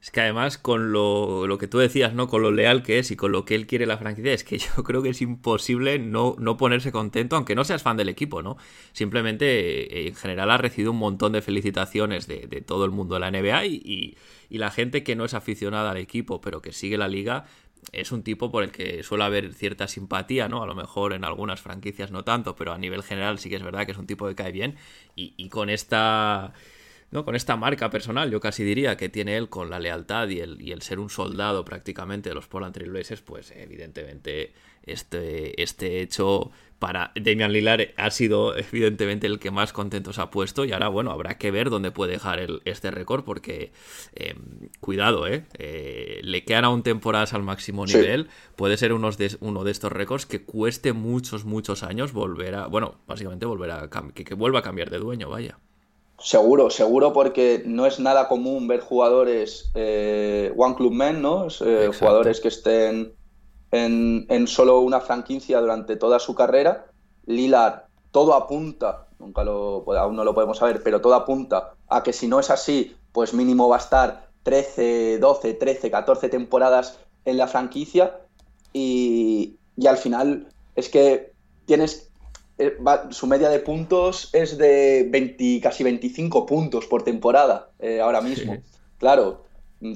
Es 0.01 0.11
que 0.11 0.23
además 0.23 0.57
con 0.57 0.93
lo, 0.93 1.47
lo, 1.47 1.59
que 1.59 1.69
tú 1.69 1.77
decías, 1.77 2.15
¿no? 2.15 2.27
Con 2.27 2.41
lo 2.41 2.51
leal 2.51 2.83
que 2.83 2.99
es 2.99 3.11
y 3.11 3.17
con 3.17 3.33
lo 3.33 3.45
que 3.45 3.55
él 3.55 3.67
quiere 3.67 3.85
la 3.85 3.99
franquicia, 3.99 4.33
es 4.33 4.45
que 4.45 4.57
yo 4.57 4.71
creo 4.85 5.03
que 5.03 5.11
es 5.11 5.21
imposible 5.21 5.99
no, 5.99 6.37
no 6.39 6.57
ponerse 6.57 6.91
contento, 6.91 7.37
aunque 7.37 7.55
no 7.55 7.65
seas 7.65 7.83
fan 7.83 7.99
del 7.99 8.09
equipo, 8.09 8.41
¿no? 8.43 8.57
Simplemente, 8.93 10.05
eh, 10.05 10.09
en 10.09 10.15
general, 10.15 10.51
ha 10.51 10.57
recibido 10.57 10.93
un 10.93 10.99
montón 10.99 11.33
de 11.33 11.43
felicitaciones 11.43 12.27
de, 12.27 12.47
de 12.47 12.63
todo 12.63 12.87
el 12.87 12.93
mundo 12.93 13.15
de 13.15 13.21
la 13.21 13.31
NBA 13.31 13.67
y, 13.67 14.17
y, 14.49 14.59
la 14.59 14.71
gente 14.71 15.03
que 15.05 15.17
no 15.17 15.25
es 15.25 15.35
aficionada 15.35 15.91
al 15.91 15.97
equipo, 15.99 16.41
pero 16.41 16.63
que 16.63 16.73
sigue 16.73 16.99
la 16.99 17.09
liga, 17.09 17.45
es 17.93 18.11
un 18.13 18.23
tipo 18.23 18.51
por 18.51 18.63
el 18.63 18.73
que 18.73 19.03
suele 19.03 19.25
haber 19.25 19.53
cierta 19.55 19.87
simpatía, 19.87 20.49
¿no? 20.49 20.63
A 20.63 20.67
lo 20.67 20.75
mejor 20.75 21.13
en 21.13 21.25
algunas 21.25 21.61
franquicias 21.61 22.11
no 22.11 22.25
tanto, 22.25 22.57
pero 22.57 22.73
a 22.73 22.79
nivel 22.79 23.03
general 23.03 23.39
sí 23.39 23.51
que 23.51 23.57
es 23.57 23.63
verdad 23.63 23.85
que 23.87 23.93
es 23.93 23.99
un 23.99 24.07
tipo 24.07 24.27
que 24.29 24.35
cae 24.35 24.53
bien 24.53 24.77
y, 25.15 25.35
y 25.37 25.49
con 25.51 25.71
esta 25.71 26.53
¿no? 27.11 27.25
con 27.25 27.35
esta 27.35 27.57
marca 27.57 27.91
personal, 27.91 28.31
yo 28.31 28.41
casi 28.41 28.65
diría 28.65 28.97
que 28.97 29.09
tiene 29.09 29.37
él 29.37 29.49
con 29.49 29.71
la 29.71 29.79
lealtad 29.79 30.29
y 30.29 30.41
el, 30.41 30.61
y 30.61 30.73
el 30.73 30.83
ser 30.83 30.99
un 30.99 31.11
soldado 31.11 31.65
prácticamente 31.65 32.29
de 32.29 32.35
los 32.35 32.47
Portland 32.47 32.75
Trailblazers, 32.75 33.23
pues 33.23 33.51
evidentemente 33.53 34.53
este, 34.85 35.61
este 35.63 36.01
hecho 36.01 36.51
para 36.79 37.13
Damian 37.15 37.53
Lillard 37.53 37.91
ha 37.97 38.11
sido 38.11 38.57
evidentemente 38.57 39.27
el 39.27 39.39
que 39.39 39.51
más 39.51 39.73
contento 39.73 40.13
se 40.13 40.21
ha 40.21 40.31
puesto 40.31 40.65
y 40.65 40.73
ahora 40.73 40.89
bueno, 40.89 41.11
habrá 41.11 41.37
que 41.37 41.51
ver 41.51 41.69
dónde 41.69 41.91
puede 41.91 42.13
dejar 42.13 42.41
el, 42.41 42.63
este 42.65 42.91
récord 42.91 43.25
porque 43.25 43.73
em, 44.15 44.71
cuidado, 44.81 45.27
¿eh? 45.27 45.45
¿eh? 45.59 46.21
Le 46.23 46.45
quedan 46.45 46.65
aún 46.65 46.83
temporadas 46.83 47.35
al 47.35 47.43
máximo 47.43 47.87
nivel, 47.87 48.29
puede 48.57 48.77
ser 48.77 48.93
unos 48.93 49.19
de, 49.19 49.37
uno 49.41 49.63
de 49.63 49.71
estos 49.71 49.93
récords 49.93 50.27
que 50.27 50.43
cueste 50.43 50.93
muchos, 50.93 51.45
muchos 51.45 51.83
años 51.83 52.13
volver 52.13 52.55
a, 52.55 52.67
bueno, 52.67 53.01
básicamente 53.07 53.47
volver 53.47 53.71
a, 53.71 53.91
que, 54.15 54.25
que 54.25 54.35
vuelva 54.35 54.61
a 54.61 54.63
cambiar 54.63 54.91
de 54.91 54.99
dueño, 54.99 55.29
vaya. 55.29 55.59
Seguro, 56.21 56.69
seguro 56.69 57.15
porque 57.15 57.63
no 57.65 57.87
es 57.87 57.99
nada 57.99 58.29
común 58.29 58.69
ver 58.69 58.81
jugadores 58.81 59.71
eh, 59.75 60.53
One 60.55 60.75
Club 60.75 60.93
Men, 60.93 61.23
¿no? 61.23 61.49
Eh, 61.65 61.91
jugadores 61.99 62.41
que 62.41 62.49
estén 62.49 63.15
en, 63.71 64.27
en, 64.29 64.47
solo 64.47 64.81
una 64.81 65.01
franquicia 65.01 65.61
durante 65.61 65.97
toda 65.97 66.19
su 66.19 66.35
carrera. 66.35 66.87
Lillard, 67.25 67.85
todo 68.11 68.35
apunta, 68.35 69.07
nunca 69.19 69.45
lo, 69.45 69.83
aún 69.97 70.15
no 70.15 70.25
lo 70.25 70.35
podemos 70.35 70.59
saber, 70.59 70.83
pero 70.83 71.01
todo 71.01 71.15
apunta 71.15 71.73
a 71.89 72.03
que 72.03 72.13
si 72.13 72.29
no 72.29 72.39
es 72.39 72.51
así, 72.51 72.95
pues 73.13 73.33
mínimo 73.33 73.71
va 73.71 73.77
a 73.77 73.81
estar 73.81 74.29
13, 74.43 75.19
12, 75.21 75.55
13, 75.55 75.91
14 75.91 76.29
temporadas 76.29 76.99
en 77.25 77.39
la 77.39 77.47
franquicia 77.47 78.21
y, 78.75 79.57
y 79.77 79.87
al 79.87 79.97
final 79.97 80.49
es 80.75 80.91
que 80.91 81.33
tienes 81.65 82.10
eh, 82.61 82.77
su 83.11 83.27
media 83.27 83.49
de 83.49 83.59
puntos 83.59 84.29
es 84.35 84.59
de 84.59 85.07
20, 85.09 85.61
casi 85.63 85.83
25 85.83 86.45
puntos 86.45 86.87
por 86.87 87.03
temporada 87.03 87.71
eh, 87.79 88.01
ahora 88.01 88.21
mismo. 88.21 88.59
Claro, 88.99 89.45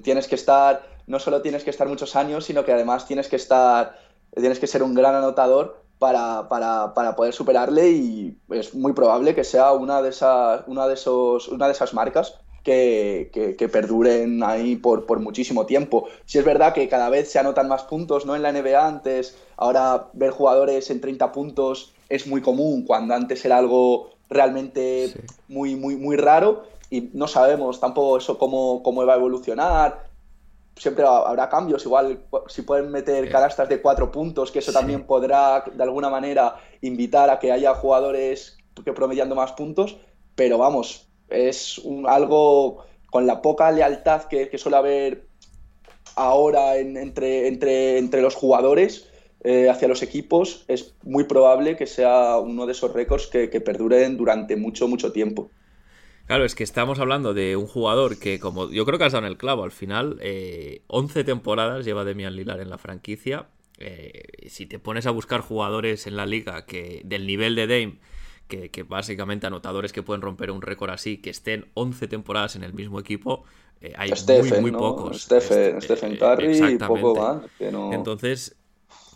tienes 0.02 0.26
que 0.26 0.34
estar, 0.34 0.82
no 1.06 1.18
solo 1.18 1.42
tienes 1.42 1.62
que 1.62 1.70
estar 1.70 1.86
muchos 1.86 2.16
años, 2.16 2.46
sino 2.46 2.64
que 2.64 2.72
además 2.72 3.06
tienes 3.06 3.28
que 3.28 3.36
estar, 3.36 3.98
tienes 4.34 4.58
que 4.58 4.66
ser 4.66 4.82
un 4.82 4.94
gran 4.94 5.14
anotador 5.14 5.84
para, 5.98 6.48
para, 6.48 6.94
para 6.94 7.14
poder 7.14 7.34
superarle 7.34 7.90
y 7.90 8.38
es 8.50 8.74
muy 8.74 8.94
probable 8.94 9.34
que 9.34 9.44
sea 9.44 9.72
una 9.72 10.00
de 10.00 10.08
esas, 10.08 10.62
una 10.66 10.88
de 10.88 10.94
esos, 10.94 11.48
una 11.48 11.66
de 11.66 11.72
esas 11.72 11.92
marcas 11.92 12.40
que, 12.64 13.54
que, 13.58 13.68
perduren 13.68 14.42
ahí 14.42 14.76
por, 14.76 15.04
por, 15.04 15.20
muchísimo 15.20 15.66
tiempo. 15.66 16.08
Si 16.24 16.38
es 16.38 16.44
verdad 16.44 16.72
que 16.72 16.88
cada 16.88 17.10
vez 17.10 17.30
se 17.30 17.38
anotan 17.38 17.68
más 17.68 17.82
puntos, 17.82 18.24
¿no? 18.24 18.34
En 18.34 18.42
la 18.42 18.52
NBA 18.52 18.86
antes, 18.86 19.36
ahora 19.56 20.08
ver 20.14 20.30
jugadores 20.30 20.90
en 20.90 21.00
30 21.00 21.30
puntos 21.30 21.92
es 22.08 22.26
muy 22.26 22.40
común, 22.40 22.84
cuando 22.84 23.14
antes 23.14 23.44
era 23.44 23.58
algo 23.58 24.10
realmente 24.30 25.12
muy, 25.48 25.76
muy, 25.76 25.96
muy 25.96 26.16
raro 26.16 26.64
y 26.90 27.10
no 27.12 27.28
sabemos 27.28 27.80
tampoco 27.80 28.16
eso 28.16 28.38
cómo, 28.38 28.82
cómo 28.82 29.04
va 29.04 29.12
a 29.12 29.16
evolucionar. 29.16 30.06
Siempre 30.76 31.04
habrá 31.06 31.48
cambios, 31.50 31.84
igual 31.84 32.24
si 32.48 32.62
pueden 32.62 32.90
meter 32.90 33.30
canastas 33.30 33.68
de 33.68 33.80
cuatro 33.80 34.10
puntos, 34.10 34.50
que 34.50 34.58
eso 34.58 34.72
también 34.72 35.06
podrá 35.06 35.64
de 35.72 35.82
alguna 35.82 36.08
manera 36.08 36.56
invitar 36.80 37.30
a 37.30 37.38
que 37.38 37.52
haya 37.52 37.74
jugadores 37.74 38.56
que 38.84 38.92
promediando 38.92 39.36
más 39.36 39.52
puntos, 39.52 39.98
pero 40.34 40.58
vamos, 40.58 41.06
es 41.34 41.80
algo 42.06 42.84
con 43.10 43.26
la 43.26 43.42
poca 43.42 43.70
lealtad 43.70 44.24
que, 44.24 44.56
suele 44.58 44.76
haber 44.76 45.26
ahora 46.16 46.76
entre, 46.76 47.48
entre, 47.48 47.98
entre 47.98 48.22
los 48.22 48.34
jugadores, 48.34 49.08
eh, 49.46 49.68
hacia 49.68 49.88
los 49.88 50.02
equipos, 50.02 50.64
es 50.68 50.94
muy 51.02 51.24
probable 51.24 51.76
que 51.76 51.86
sea 51.86 52.38
uno 52.38 52.64
de 52.64 52.72
esos 52.72 52.94
récords 52.94 53.26
que, 53.26 53.48
perduren 53.60 54.16
durante 54.16 54.56
mucho, 54.56 54.88
mucho 54.88 55.12
tiempo. 55.12 55.50
Claro, 56.26 56.46
es 56.46 56.54
que 56.54 56.64
estamos 56.64 56.98
hablando 56.98 57.34
de 57.34 57.54
un 57.54 57.66
jugador 57.66 58.18
que, 58.18 58.40
como 58.40 58.70
yo 58.70 58.86
creo 58.86 58.98
que 58.98 59.04
has 59.04 59.12
dado 59.12 59.26
en 59.26 59.30
el 59.30 59.36
clavo, 59.36 59.64
al 59.64 59.70
final, 59.70 60.18
11 60.86 61.20
eh, 61.20 61.24
temporadas 61.24 61.84
lleva 61.84 62.06
Demian 62.06 62.34
Lillard 62.34 62.62
en 62.62 62.70
la 62.70 62.78
franquicia. 62.78 63.48
Eh, 63.76 64.22
si 64.48 64.64
te 64.64 64.78
pones 64.78 65.04
a 65.04 65.10
buscar 65.10 65.42
jugadores 65.42 66.06
en 66.06 66.16
la 66.16 66.24
liga 66.24 66.64
que 66.64 67.02
del 67.04 67.26
nivel 67.26 67.54
de 67.54 67.66
Dame, 67.66 67.98
que, 68.48 68.82
básicamente 68.82 69.46
anotadores 69.46 69.92
que 69.92 70.02
pueden 70.02 70.22
romper 70.22 70.50
un 70.50 70.62
récord 70.62 70.90
así, 70.90 71.18
que 71.18 71.30
estén 71.30 71.66
11 71.74 72.08
temporadas 72.08 72.56
en 72.56 72.64
el 72.64 72.74
mismo 72.74 73.00
equipo, 73.00 73.44
hay 73.96 74.10
muy, 74.50 74.60
muy 74.60 74.72
pocos. 74.72 75.22
Stephen, 75.22 75.80
Stephen 75.82 76.16
Curry 76.16 76.74
y 76.74 76.78
poco 76.78 77.14
más. 77.14 77.42
Entonces, 77.92 78.56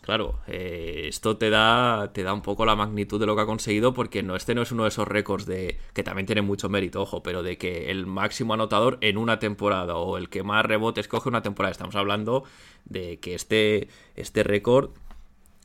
claro, 0.08 0.38
eh, 0.46 1.04
esto 1.06 1.36
te 1.36 1.50
da, 1.50 2.14
te 2.14 2.22
da 2.22 2.32
un 2.32 2.40
poco 2.40 2.64
la 2.64 2.74
magnitud 2.74 3.20
de 3.20 3.26
lo 3.26 3.36
que 3.36 3.42
ha 3.42 3.44
conseguido, 3.44 3.92
porque 3.92 4.22
no, 4.22 4.36
este 4.36 4.54
no 4.54 4.62
es 4.62 4.72
uno 4.72 4.84
de 4.84 4.88
esos 4.88 5.06
récords 5.06 5.44
de 5.44 5.76
que 5.92 6.02
también 6.02 6.24
tiene 6.24 6.40
mucho 6.40 6.70
mérito, 6.70 7.02
ojo, 7.02 7.22
pero 7.22 7.42
de 7.42 7.58
que 7.58 7.90
el 7.90 8.06
máximo 8.06 8.54
anotador 8.54 8.96
en 9.02 9.18
una 9.18 9.38
temporada 9.38 9.96
o 9.96 10.16
el 10.16 10.30
que 10.30 10.42
más 10.42 10.64
rebotes 10.64 11.08
coge 11.08 11.28
una 11.28 11.42
temporada. 11.42 11.72
Estamos 11.72 11.94
hablando 11.94 12.44
de 12.86 13.18
que 13.20 13.34
este, 13.34 13.88
este 14.16 14.44
récord 14.44 14.92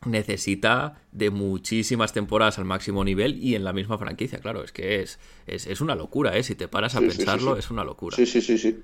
necesita 0.06 1.02
de 1.12 1.30
muchísimas 1.30 2.13
temporadas 2.13 2.60
al 2.60 2.66
máximo 2.66 3.04
nivel 3.04 3.42
y 3.42 3.56
en 3.56 3.63
la 3.63 3.74
misma 3.74 3.98
franquicia, 3.98 4.39
claro, 4.39 4.63
es 4.63 4.72
que 4.72 5.02
es, 5.02 5.20
es, 5.48 5.82
una 5.82 5.96
locura, 5.96 6.38
¿eh? 6.38 6.44
Si 6.44 6.56
te 6.56 6.68
paras 6.68 6.96
a 6.96 7.00
pensarlo, 7.00 7.58
es 7.58 7.72
una 7.72 7.84
locura. 7.84 8.16
Sí, 8.16 8.26
sí, 8.26 8.42
sí, 8.42 8.58
sí. 8.58 8.80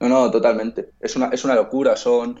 No, 0.00 0.08
no, 0.08 0.30
totalmente. 0.30 0.90
Es 1.00 1.16
una, 1.16 1.28
es 1.28 1.44
una 1.44 1.54
locura. 1.54 1.96
Son 1.96 2.40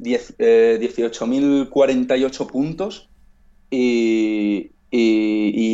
18.048 0.00 2.40
eh, 2.40 2.46
puntos 2.50 3.08
y, 3.70 4.70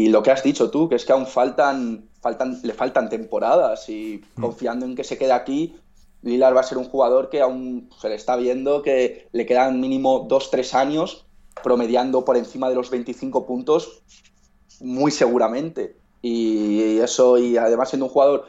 lo 0.09 0.23
que 0.23 0.31
has 0.31 0.43
dicho 0.43 0.71
tú, 0.71 0.89
que 0.89 0.97
es 0.97 1.05
que 1.05 1.13
aún 1.13 1.27
faltan, 1.27 2.09
faltan 2.21 2.59
le 2.63 2.73
faltan 2.73 3.09
temporadas 3.09 3.89
y 3.89 4.23
mm. 4.37 4.41
confiando 4.41 4.87
en 4.87 4.97
que 4.97 5.05
se 5.05 5.19
quede 5.19 5.33
aquí, 5.33 5.77
Lilar 6.23 6.55
va 6.55 6.61
a 6.61 6.65
ser 6.65 6.79
un 6.79 6.85
jugador 6.85 7.31
que 7.31 7.41
aún 7.41 7.91
se 7.99 8.09
le 8.09 8.15
está 8.15 8.37
viendo 8.37 8.83
que 8.83 9.29
le 9.33 9.47
quedan 9.47 9.81
mínimo 9.81 10.29
2-3 10.29 10.75
años 10.75 11.27
promediando 11.63 12.25
por 12.25 12.37
encima 12.37 12.69
de 12.69 12.75
los 12.75 12.91
25 12.91 13.47
puntos 13.47 14.03
muy 14.81 15.11
seguramente. 15.11 15.97
Y 16.23 16.99
eso, 16.99 17.39
y 17.39 17.57
además 17.57 17.91
siendo 17.91 18.07
un 18.07 18.13
jugador 18.13 18.47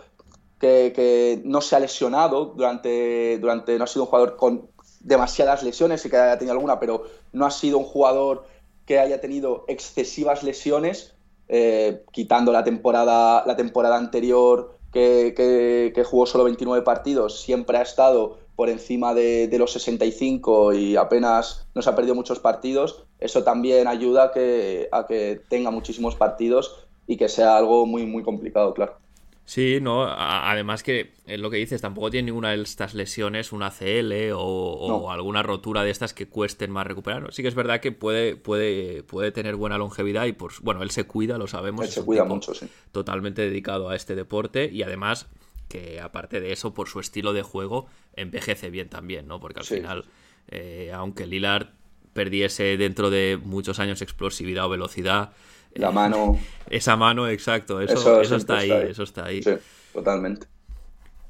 que, 0.60 1.42
no 1.46 1.62
se 1.62 1.76
ha 1.76 1.80
lesionado 1.80 2.46
durante, 2.46 3.38
durante, 3.40 3.78
no 3.78 3.84
ha 3.86 3.88
sido 3.88 4.04
un 4.04 4.10
jugador 4.10 4.36
con 4.36 4.70
demasiadas 5.00 5.64
lesiones, 5.64 6.06
y 6.06 6.10
que 6.10 6.18
haya 6.18 6.38
tenido 6.38 6.54
alguna, 6.54 6.80
pero 6.80 7.04
no 7.34 7.46
ha 7.46 7.52
sido 7.52 7.78
un 7.80 7.86
jugador 7.86 8.46
que 8.86 9.00
haya 9.00 9.20
tenido 9.20 9.66
excesivas 9.68 10.44
lesiones, 10.44 11.16
eh, 11.48 12.04
quitando 12.12 12.52
la 12.52 12.64
temporada, 12.64 13.44
la 13.46 13.56
temporada 13.56 13.98
anterior 13.98 14.78
que, 14.92 16.04
jugó 16.06 16.26
solo 16.26 16.44
29 16.44 16.84
partidos, 16.84 17.42
siempre 17.42 17.78
ha 17.78 17.82
estado 17.82 18.38
por 18.62 18.70
encima 18.70 19.16
de, 19.16 19.50
los 19.58 19.74
65 19.74 20.74
y 20.74 20.96
apenas 20.96 21.68
nos 21.74 21.88
ha 21.88 21.96
perdido 21.96 22.14
muchos 22.14 22.40
partidos, 22.40 23.08
eso 23.20 23.44
también 23.44 23.88
ayuda 23.88 24.26
a 24.26 24.32
que, 24.32 24.88
a 24.92 25.08
que 25.08 25.42
tenga 25.50 25.72
muchísimos 25.72 26.14
partidos 26.14 26.86
y 27.08 27.18
que 27.18 27.28
sea 27.28 27.58
algo 27.58 27.88
muy, 27.88 28.06
muy 28.06 28.22
complicado, 28.22 28.76
claro. 28.76 28.98
Sí, 29.46 29.80
no, 29.82 30.04
además 30.04 30.84
que 30.84 31.14
es 31.26 31.40
lo 31.40 31.50
que 31.50 31.58
dices, 31.58 31.82
tampoco 31.82 32.12
tiene 32.12 32.28
ninguna 32.28 32.52
de 32.52 32.62
estas 32.62 32.94
lesiones, 32.94 33.52
una 33.52 33.72
CL 33.72 34.32
o, 34.36 35.10
alguna 35.10 35.42
rotura 35.42 35.84
de 35.84 35.90
estas 35.90 36.14
que 36.14 36.28
cuesten 36.28 36.70
más 36.70 36.86
recuperar. 36.86 37.34
Sí 37.34 37.42
que 37.42 37.48
es 37.48 37.56
verdad 37.56 37.80
que 37.80 37.92
puede, 37.92 38.36
puede, 38.36 39.02
puede 39.02 39.32
tener 39.32 39.56
buena 39.56 39.80
longevidad 39.80 40.28
y, 40.28 40.34
pues, 40.34 40.60
bueno, 40.62 40.84
él 40.84 40.92
se 40.92 41.06
cuida, 41.06 41.40
lo 41.40 41.48
sabemos. 41.48 41.84
Él 41.84 41.92
se 41.92 42.06
cuida 42.06 42.26
mucho, 42.26 42.54
sí. 42.54 42.68
Totalmente 42.92 43.42
dedicado 43.42 43.90
a 43.90 43.96
este 43.96 44.14
deporte 44.14 44.70
y 44.72 44.84
además 44.84 45.28
que 45.72 46.02
aparte 46.02 46.42
de 46.42 46.52
eso, 46.52 46.74
por 46.74 46.90
su 46.90 47.00
estilo 47.00 47.32
de 47.32 47.44
juego, 47.44 47.88
envejece 48.16 48.70
bien 48.70 48.90
también, 48.90 49.28
¿no? 49.28 49.40
Porque 49.40 49.60
al 49.60 49.66
final, 49.66 50.06
eh, 50.50 50.92
aunque 50.94 51.26
Lillard 51.26 51.70
perdiese 52.14 52.76
dentro 52.76 53.10
de 53.10 53.40
muchos 53.42 53.80
años 53.80 54.02
explosividad 54.02 54.66
o 54.66 54.70
velocidad, 54.70 55.32
la 55.74 55.92
mano. 55.92 56.38
Esa 56.70 56.98
mano, 56.98 57.30
exacto. 57.30 57.80
Eso, 57.80 58.22
eso, 58.22 58.36
está, 58.36 58.58
ahí, 58.58 58.72
eso 58.72 59.04
está 59.04 59.26
ahí. 59.26 59.42
Sí, 59.42 59.52
totalmente. 59.94 60.48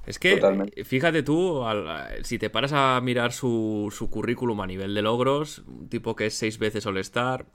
Es 0.08 0.18
que, 0.18 0.42
fíjate 0.84 1.22
tú, 1.22 1.64
si 2.24 2.40
te 2.40 2.50
paras 2.50 2.74
a 2.74 3.00
mirar 3.02 3.34
su, 3.34 3.94
su, 3.96 4.10
currículum 4.10 4.60
a 4.62 4.66
nivel 4.66 4.96
de 4.96 5.04
logros, 5.04 5.60
un 5.68 5.90
tipo 5.90 6.16
que 6.16 6.26
es 6.26 6.34
seis 6.34 6.58
veces 6.58 6.88
All-Star, 6.88 7.46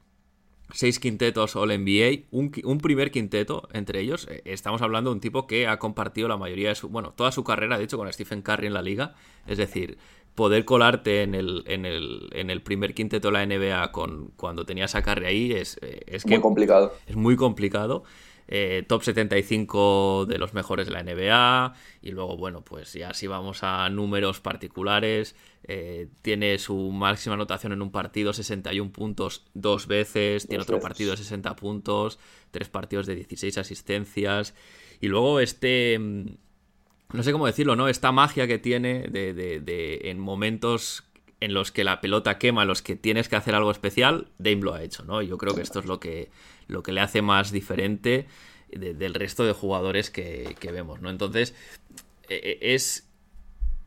seis 0.73 0.99
quintetos 0.99 1.57
All-NBA, 1.57 2.27
un, 2.31 2.53
un, 2.65 2.79
primer 2.79 3.11
quinteto 3.11 3.69
entre 3.73 4.01
ellos, 4.01 4.27
eh, 4.31 4.43
estamos 4.45 4.83
hablando 4.83 5.11
de 5.11 5.15
un 5.15 5.21
tipo 5.21 5.47
que 5.47 5.67
ha 5.67 5.79
compartido 5.79 6.29
la 6.29 6.37
mayoría 6.37 6.71
de 6.71 6.75
su, 6.75 6.89
bueno, 6.89 7.13
toda 7.13 7.33
su 7.33 7.45
carrera, 7.45 7.79
de 7.79 7.85
hecho, 7.85 7.99
con 7.99 8.13
Stephen 8.13 8.43
Curry 8.43 8.67
en 8.67 8.75
la 8.75 8.83
liga, 8.83 9.15
es 9.47 9.59
decir, 9.59 9.99
poder 10.35 10.65
colarte 10.65 11.23
en 11.23 11.35
el, 11.35 11.65
en 11.67 11.87
el, 11.87 12.29
en 12.33 12.51
el 12.51 12.63
primer 12.63 12.95
quinteto 12.95 13.29
de 13.29 13.33
la 13.33 13.47
NBA 13.47 13.91
con, 13.93 14.33
cuando 14.37 14.65
tenías 14.67 14.95
a 14.95 15.03
Curry 15.03 15.27
ahí 15.27 15.53
es, 15.53 15.79
eh, 15.83 16.03
es 16.07 16.27
muy 16.27 16.41
complicado. 16.41 16.93
Es 17.07 17.17
muy 17.17 17.37
complicado. 17.37 18.05
Eh, 18.49 18.85
top 18.87 19.03
75 19.03 20.27
de 20.29 20.39
los 20.39 20.55
mejores 20.55 20.87
de 20.87 20.93
la 20.93 21.03
NBA. 21.03 21.75
Y 22.03 22.13
luego, 22.13 22.37
bueno, 22.37 22.63
pues 22.63 22.93
ya 22.93 23.13
si 23.15 23.27
vamos 23.27 23.63
a 23.63 23.89
números 23.91 24.41
particulares, 24.41 25.35
eh, 25.65 26.09
tiene 26.23 26.59
su 26.59 26.93
máxima 26.93 27.35
anotación 27.35 27.73
en 27.73 27.83
un 27.83 27.91
partido, 27.91 28.33
61 28.33 28.93
puntos 28.93 29.45
dos 29.55 29.87
veces, 29.87 30.47
tiene 30.47 30.63
otro 30.63 30.81
partido 30.81 31.11
de 31.11 31.17
60 31.17 31.57
puntos, 31.57 32.19
tres 32.51 32.69
partidos 32.69 33.07
de 33.07 33.17
16 33.17 33.59
asistencias. 33.59 34.55
Y 35.01 35.09
luego 35.09 35.41
este 35.41 35.99
mm, 35.99 36.27
no 37.13 37.23
sé 37.23 37.33
cómo 37.33 37.47
decirlo, 37.47 37.77
¿no? 37.77 37.89
Esta 37.89 38.13
magia 38.13 38.47
que 38.47 38.59
tiene 38.59 39.09
de, 39.09 39.33
de, 39.33 40.01
en 40.05 40.19
momentos 40.19 41.05
en 41.41 41.55
los 41.55 41.71
que 41.71 41.85
la 41.85 42.01
pelota 42.01 42.39
quema, 42.39 42.63
en 42.63 42.69
los 42.69 42.83
que 42.83 42.97
tienes 42.97 43.29
que 43.29 43.37
hacer 43.37 43.55
algo 43.55 43.71
especial, 43.71 44.29
Dame 44.39 44.63
lo 44.63 44.75
ha 44.75 44.83
hecho, 44.83 45.05
¿no? 45.05 45.23
Yo 45.23 45.39
creo 45.39 45.55
que 45.55 45.63
esto 45.63 45.81
es 45.81 45.87
lo 45.87 46.01
que, 46.01 46.31
lo 46.69 46.83
que 46.83 46.93
le 46.93 47.01
hace 47.01 47.23
más 47.23 47.53
diferente 47.53 48.27
del 48.69 49.15
resto 49.15 49.45
de 49.45 49.53
jugadores 49.53 50.11
que, 50.11 50.57
vemos, 50.73 51.01
¿no? 51.01 51.11
Entonces, 51.11 51.55
e, 52.29 52.59
e, 52.61 52.75
es... 52.75 53.09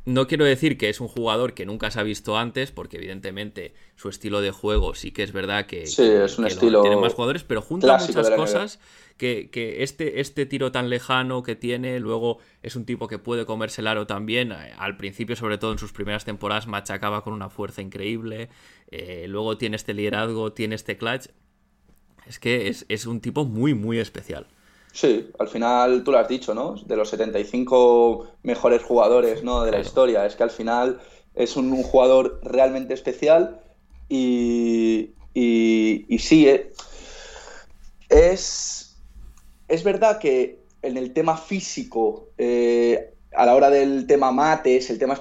No 0.05 0.27
quiero 0.27 0.45
decir 0.45 0.77
que 0.77 0.89
es 0.89 1.01
un 1.01 1.07
jugador 1.07 1.53
que 1.53 1.65
nunca 1.65 1.91
se 1.91 1.99
ha 1.99 2.03
visto 2.03 2.37
antes, 2.37 2.71
porque 2.71 2.97
evidentemente 2.97 3.73
su 3.95 4.09
estilo 4.09 4.41
de 4.41 4.49
juego 4.49 4.95
sí 4.95 5.11
que 5.11 5.23
es 5.23 5.33
verdad 5.33 5.67
que, 5.67 5.85
sí, 5.85 6.03
es 6.03 6.39
un 6.39 6.47
estilo 6.47 6.81
tiene 6.81 6.95
más 6.95 7.13
jugadores, 7.13 7.43
pero 7.43 7.61
junta 7.61 7.97
muchas 7.97 8.29
cosas 8.31 8.79
que, 9.19 9.83
este, 9.83 10.21
este 10.21 10.45
tiro 10.45 10.71
tan 10.71 10.89
lejano 10.89 11.43
que 11.43 11.55
tiene, 11.55 11.99
luego 11.99 12.39
es 12.63 12.77
un 12.77 12.85
tipo 12.85 13.07
que 13.07 13.19
puede 13.19 13.45
comerse 13.45 13.81
el 13.81 13.87
aro 13.87 14.07
también. 14.07 14.53
Eh, 14.53 14.73
al 14.77 14.95
principio, 14.95 15.35
sobre 15.35 15.57
todo 15.57 15.73
en 15.73 15.77
sus 15.77 15.91
primeras 15.91 16.23
temporadas, 16.23 16.67
machacaba 16.67 17.21
con 17.23 17.33
una 17.33 17.49
fuerza 17.49 17.81
increíble. 17.81 18.49
Eh, 18.89 19.25
luego 19.27 19.57
tiene 19.57 19.75
este 19.75 19.93
liderazgo, 19.93 20.53
tiene 20.53 20.75
este 20.75 20.97
clutch. 20.97 21.27
Es 22.29 22.39
que 22.39 22.69
es, 22.87 23.05
un 23.05 23.19
tipo 23.19 23.43
muy, 23.43 23.73
muy 23.73 23.99
especial. 23.99 24.47
Sí, 24.93 25.29
al 25.37 25.49
final 25.49 26.03
tú 26.03 26.11
lo 26.11 26.19
has 26.19 26.29
dicho, 26.29 26.53
¿no? 26.53 26.75
De 26.85 26.95
los 26.95 27.09
75 27.09 28.27
mejores 28.43 28.81
jugadores 28.83 29.43
¿no? 29.43 29.63
de 29.63 29.71
la 29.71 29.79
historia. 29.79 30.25
Es 30.25 30.35
que 30.35 30.43
al 30.43 30.51
final 30.51 30.99
es 31.35 31.57
un, 31.57 31.83
jugador 31.83 32.39
realmente 32.43 32.93
especial 32.93 33.59
y, 34.07 35.11
y, 35.33 36.05
y 36.07 36.19
sí, 36.19 36.47
eh, 36.47 36.71
es 38.09 38.79
es 39.69 39.83
verdad 39.83 40.19
que 40.19 40.59
en 40.81 40.97
el 40.97 41.13
tema 41.13 41.37
físico, 41.37 42.29
eh, 42.37 43.13
a 43.33 43.45
la 43.45 43.55
hora 43.55 43.69
del 43.69 44.07
tema 44.07 44.31
mates, 44.31 44.89
el 44.89 44.97
tema 44.97 45.17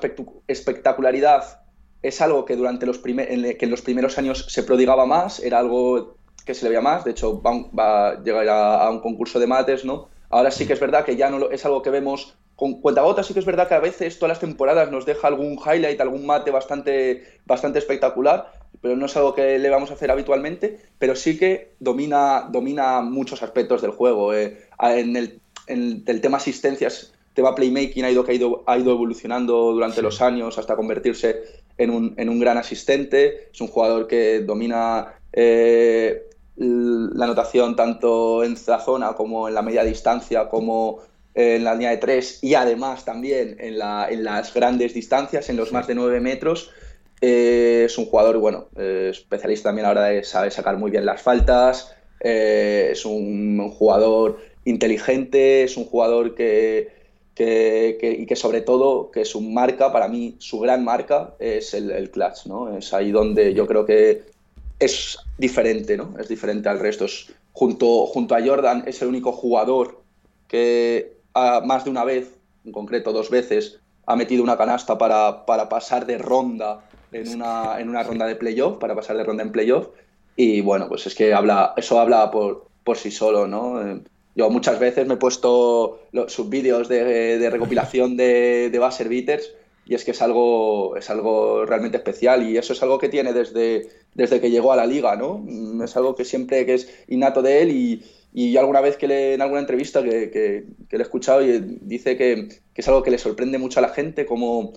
espectacularidad, 0.49 1.61
es 2.03 2.21
algo 2.21 2.45
que 2.45 2.57
durante 2.57 2.87
los, 2.87 3.01
en, 3.05 3.57
que 3.59 3.65
en 3.65 3.71
los 3.71 3.83
primeros 3.83 4.19
años 4.19 4.47
se 4.49 4.63
prodigaba 4.63 5.05
más, 5.05 5.41
era 5.41 5.59
algo 5.59 6.17
que 6.49 6.55
se 6.55 6.65
le 6.65 6.71
veía 6.71 6.81
más, 6.81 7.05
de 7.05 7.11
hecho 7.11 7.43
va, 7.43 8.09
a 8.09 8.23
llegar 8.23 8.49
a, 8.49 8.89
un 8.89 9.01
concurso 9.01 9.39
de 9.39 9.47
mates, 9.47 9.85
¿no? 9.85 10.09
Ahora 10.31 10.51
sí 10.51 10.67
que 10.67 10.73
es 10.73 10.81
verdad 10.81 11.05
que 11.05 11.15
ya 11.15 11.29
no 11.29 11.51
es 11.51 11.65
algo 11.67 11.83
que 11.83 11.91
vemos 11.91 12.37
con 12.57 12.81
cuentagotas, 12.81 13.27
sí 13.27 13.35
que 13.35 13.41
es 13.41 13.45
verdad 13.45 13.69
que 13.69 13.75
a 13.75 13.81
veces 13.81 14.19
todas 14.19 14.31
las 14.31 14.41
temporadas 14.41 14.91
nos 14.91 15.05
deja 15.05 15.29
algún 15.29 15.59
highlight, 15.59 16.01
algún 16.01 16.25
mate 16.25 16.51
bastante, 16.51 17.23
bastante 17.45 17.79
espectacular, 17.81 18.51
pero 18.81 18.97
no 18.97 19.05
es 19.05 19.17
algo 19.19 19.35
que 19.35 19.59
le 19.59 19.69
vamos 19.69 19.91
a 19.91 19.95
hacer 19.95 20.11
habitualmente, 20.11 20.81
pero 20.99 21.15
sí 21.15 21.39
que 21.39 21.75
domina, 21.81 22.49
domina 22.51 23.03
muchos 23.03 23.43
aspectos 23.43 23.83
del 23.83 23.91
juego. 23.91 24.33
Eh. 24.33 24.57
En, 24.81 25.17
el, 25.17 26.21
tema 26.23 26.39
asistencias, 26.39 27.13
tema 27.35 27.55
playmaking 27.55 28.07
ha 28.07 28.11
ido, 28.11 28.25
ha 28.27 28.33
ido, 28.33 28.65
ha 28.67 28.79
ido 28.79 28.93
evolucionando 28.93 29.73
durante 29.73 30.01
los 30.01 30.23
años 30.23 30.57
hasta 30.57 30.77
convertirse 30.77 31.43
en 31.77 31.91
un, 31.91 32.15
en 32.17 32.31
un, 32.31 32.41
gran 32.41 32.57
asistente. 32.57 33.51
Es 33.53 33.61
un 33.61 33.69
jugador 33.69 34.07
que 34.07 34.41
domina 34.41 35.19
eh, 35.33 36.28
la 36.59 37.25
anotación 37.25 37.77
tanto 37.77 38.43
en 38.43 38.57
la 38.67 38.81
zona 38.81 39.13
como 39.15 39.49
en 39.49 39.55
la 39.55 39.63
media 39.63 39.85
distancia, 39.85 40.49
como 40.49 41.01
en 41.35 41.63
la 41.63 41.75
línea 41.75 41.91
de 41.91 41.99
tres 41.99 42.43
y 42.43 42.55
además 42.55 43.05
también 43.05 43.57
en, 43.61 43.79
la, 43.79 44.09
en 44.11 44.25
las 44.25 44.53
grandes 44.53 44.93
distancias, 44.93 45.49
en 45.49 45.57
los 45.57 45.73
más 45.73 45.87
de 45.87 45.95
9 45.95 46.21
metros. 46.21 46.71
Eh, 47.21 47.83
es 47.87 47.97
un 47.99 48.07
jugador, 48.07 48.39
bueno, 48.39 48.69
eh, 48.77 49.09
especialista 49.11 49.69
también 49.69 49.87
ahora 49.87 50.05
de 50.05 50.25
saber 50.25 50.51
sacar 50.51 50.77
muy 50.79 50.91
bien 50.91 51.07
las 51.07 51.23
faltas. 51.23 51.95
Eh, 52.21 52.89
es 52.93 53.05
un, 53.05 53.71
jugador 53.71 54.41
inteligente, 54.65 55.63
es 55.63 55.77
un 55.77 55.85
jugador 55.85 56.35
que, 56.35 56.89
y 57.37 58.27
que 58.27 58.37
sobre 58.37 58.63
todo, 58.63 59.13
que 59.13 59.25
su 59.25 59.41
marca, 59.41 59.93
para 59.93 60.09
mí, 60.09 60.35
su 60.39 60.59
gran 60.59 60.85
marca 60.85 61.35
es 61.39 61.73
el, 61.75 61.93
el, 61.93 62.11
clutch, 62.11 62.47
¿no? 62.47 62.77
Es 62.77 62.93
ahí 62.93 63.13
donde 63.13 63.55
yo 63.55 63.67
creo 63.69 63.87
que 63.87 64.23
es 64.79 65.19
diferente, 65.37 65.97
¿no? 65.97 66.15
Es 66.19 66.29
diferente 66.29 66.69
al 66.69 66.79
resto. 66.79 67.07
junto, 67.53 68.07
junto 68.07 68.35
a 68.35 68.45
Jordan, 68.45 68.85
es 68.87 69.03
el 69.03 69.09
único 69.09 69.33
jugador 69.33 70.03
que 70.47 71.19
más 71.35 71.85
de 71.85 71.91
una 71.91 72.05
vez, 72.05 72.35
en 72.65 72.73
concreto 72.73 73.13
dos 73.13 73.31
veces, 73.31 73.79
ha 74.07 74.17
metido 74.17 74.43
una 74.43 74.57
canasta 74.57 74.97
para, 74.99 75.45
para 75.45 75.69
pasar 75.69 76.07
de 76.07 76.19
ronda 76.19 76.81
en 77.13 77.29
una, 77.35 77.79
en 77.79 77.89
una 77.89 78.03
ronda 78.03 78.27
de 78.27 78.37
playoff, 78.37 78.79
para 78.79 78.95
pasar 78.95 79.17
de 79.17 79.25
ronda 79.25 79.43
en 79.43 79.53
playoff. 79.53 79.89
Y 80.37 80.61
bueno, 80.61 80.89
pues 80.89 81.07
es 81.07 81.15
que 81.15 81.35
habla, 81.35 81.75
eso 81.77 82.01
habla 82.01 82.31
por, 82.31 82.67
por 82.85 82.97
sí 82.97 83.11
solo, 83.11 83.47
¿no? 83.47 83.83
Eh, 83.83 84.01
yo 84.35 84.51
muchas 84.51 84.79
veces 84.79 85.07
me 85.07 85.15
he 85.15 85.17
puesto 85.17 86.01
sus 86.29 86.49
vídeos 86.49 86.89
de, 86.89 87.39
de, 87.39 87.51
recopilación 87.51 88.17
de, 88.17 88.71
de 88.71 88.79
buzzer 88.79 89.09
beaters 89.09 89.53
y 89.89 89.95
es 89.95 90.05
que 90.05 90.11
es 90.11 90.21
algo, 90.21 90.97
es 90.97 91.09
algo 91.09 91.65
realmente 91.65 91.97
especial 91.97 92.47
y 92.47 92.59
eso 92.59 92.75
es 92.75 92.83
algo 92.83 92.99
que 92.99 93.09
tiene 93.09 93.33
desde, 93.33 93.89
desde 94.15 94.39
que 94.39 94.51
llegó 94.51 94.71
a 94.71 94.77
la 94.77 94.85
liga, 94.85 95.17
¿no? 95.17 95.39
Mm, 95.39 95.83
es 95.83 95.97
algo 95.97 96.15
que 96.15 96.27
siempre 96.27 96.67
que 96.67 96.75
es 96.75 97.05
innato 97.09 97.41
de 97.41 97.63
él 97.63 97.71
y, 97.71 98.05
y 98.35 98.53
yo 98.53 98.61
alguna 98.61 98.83
vez 98.83 98.99
que 98.99 99.09
le, 99.09 99.33
en 99.33 99.41
alguna 99.41 99.61
entrevista 99.61 100.03
que, 100.03 100.31
que, 100.31 100.67
le 100.91 100.99
he 100.99 101.03
escuchado 101.03 101.43
y 101.43 101.79
dice 101.81 102.19
que, 102.19 102.49
que, 102.75 102.81
es 102.81 102.89
algo 102.89 103.03
que 103.03 103.11
le 103.11 103.17
sorprende 103.17 103.57
mucho 103.57 103.79
a 103.79 103.83
la 103.83 103.89
gente 103.89 104.27
cómo, 104.27 104.75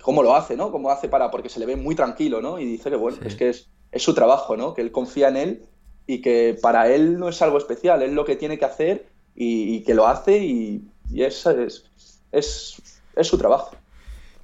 cómo 0.00 0.22
lo 0.22 0.34
hace, 0.34 0.56
¿no? 0.56 0.72
Cómo 0.72 0.90
hace 0.90 1.08
para, 1.08 1.30
porque 1.30 1.50
se 1.50 1.60
le 1.60 1.66
ve 1.66 1.76
muy 1.76 1.94
tranquilo, 1.94 2.40
¿no? 2.40 2.58
Y 2.58 2.64
dice 2.64 2.88
que, 2.88 2.96
bueno, 2.96 3.18
es 3.26 3.34
que 3.34 3.50
es, 3.50 3.68
es, 3.92 4.02
su 4.02 4.14
trabajo, 4.14 4.56
¿no? 4.56 4.72
Que 4.72 4.80
él 4.80 4.92
confía 4.92 5.28
en 5.28 5.36
él 5.36 5.62
y 6.06 6.22
que 6.22 6.58
para 6.62 6.90
él 6.90 7.18
no 7.18 7.28
es 7.28 7.42
algo 7.42 7.58
especial, 7.58 8.02
es 8.02 8.12
lo 8.12 8.24
que 8.24 8.36
tiene 8.36 8.58
que 8.58 8.64
hacer 8.64 9.06
y, 9.34 9.82
que 9.82 9.92
lo 9.92 10.06
hace 10.06 10.38
y, 10.38 10.88
y 11.12 11.22
es, 11.22 11.44
es, 11.46 11.84
es, 12.32 13.26
su 13.26 13.36
trabajo. 13.36 13.76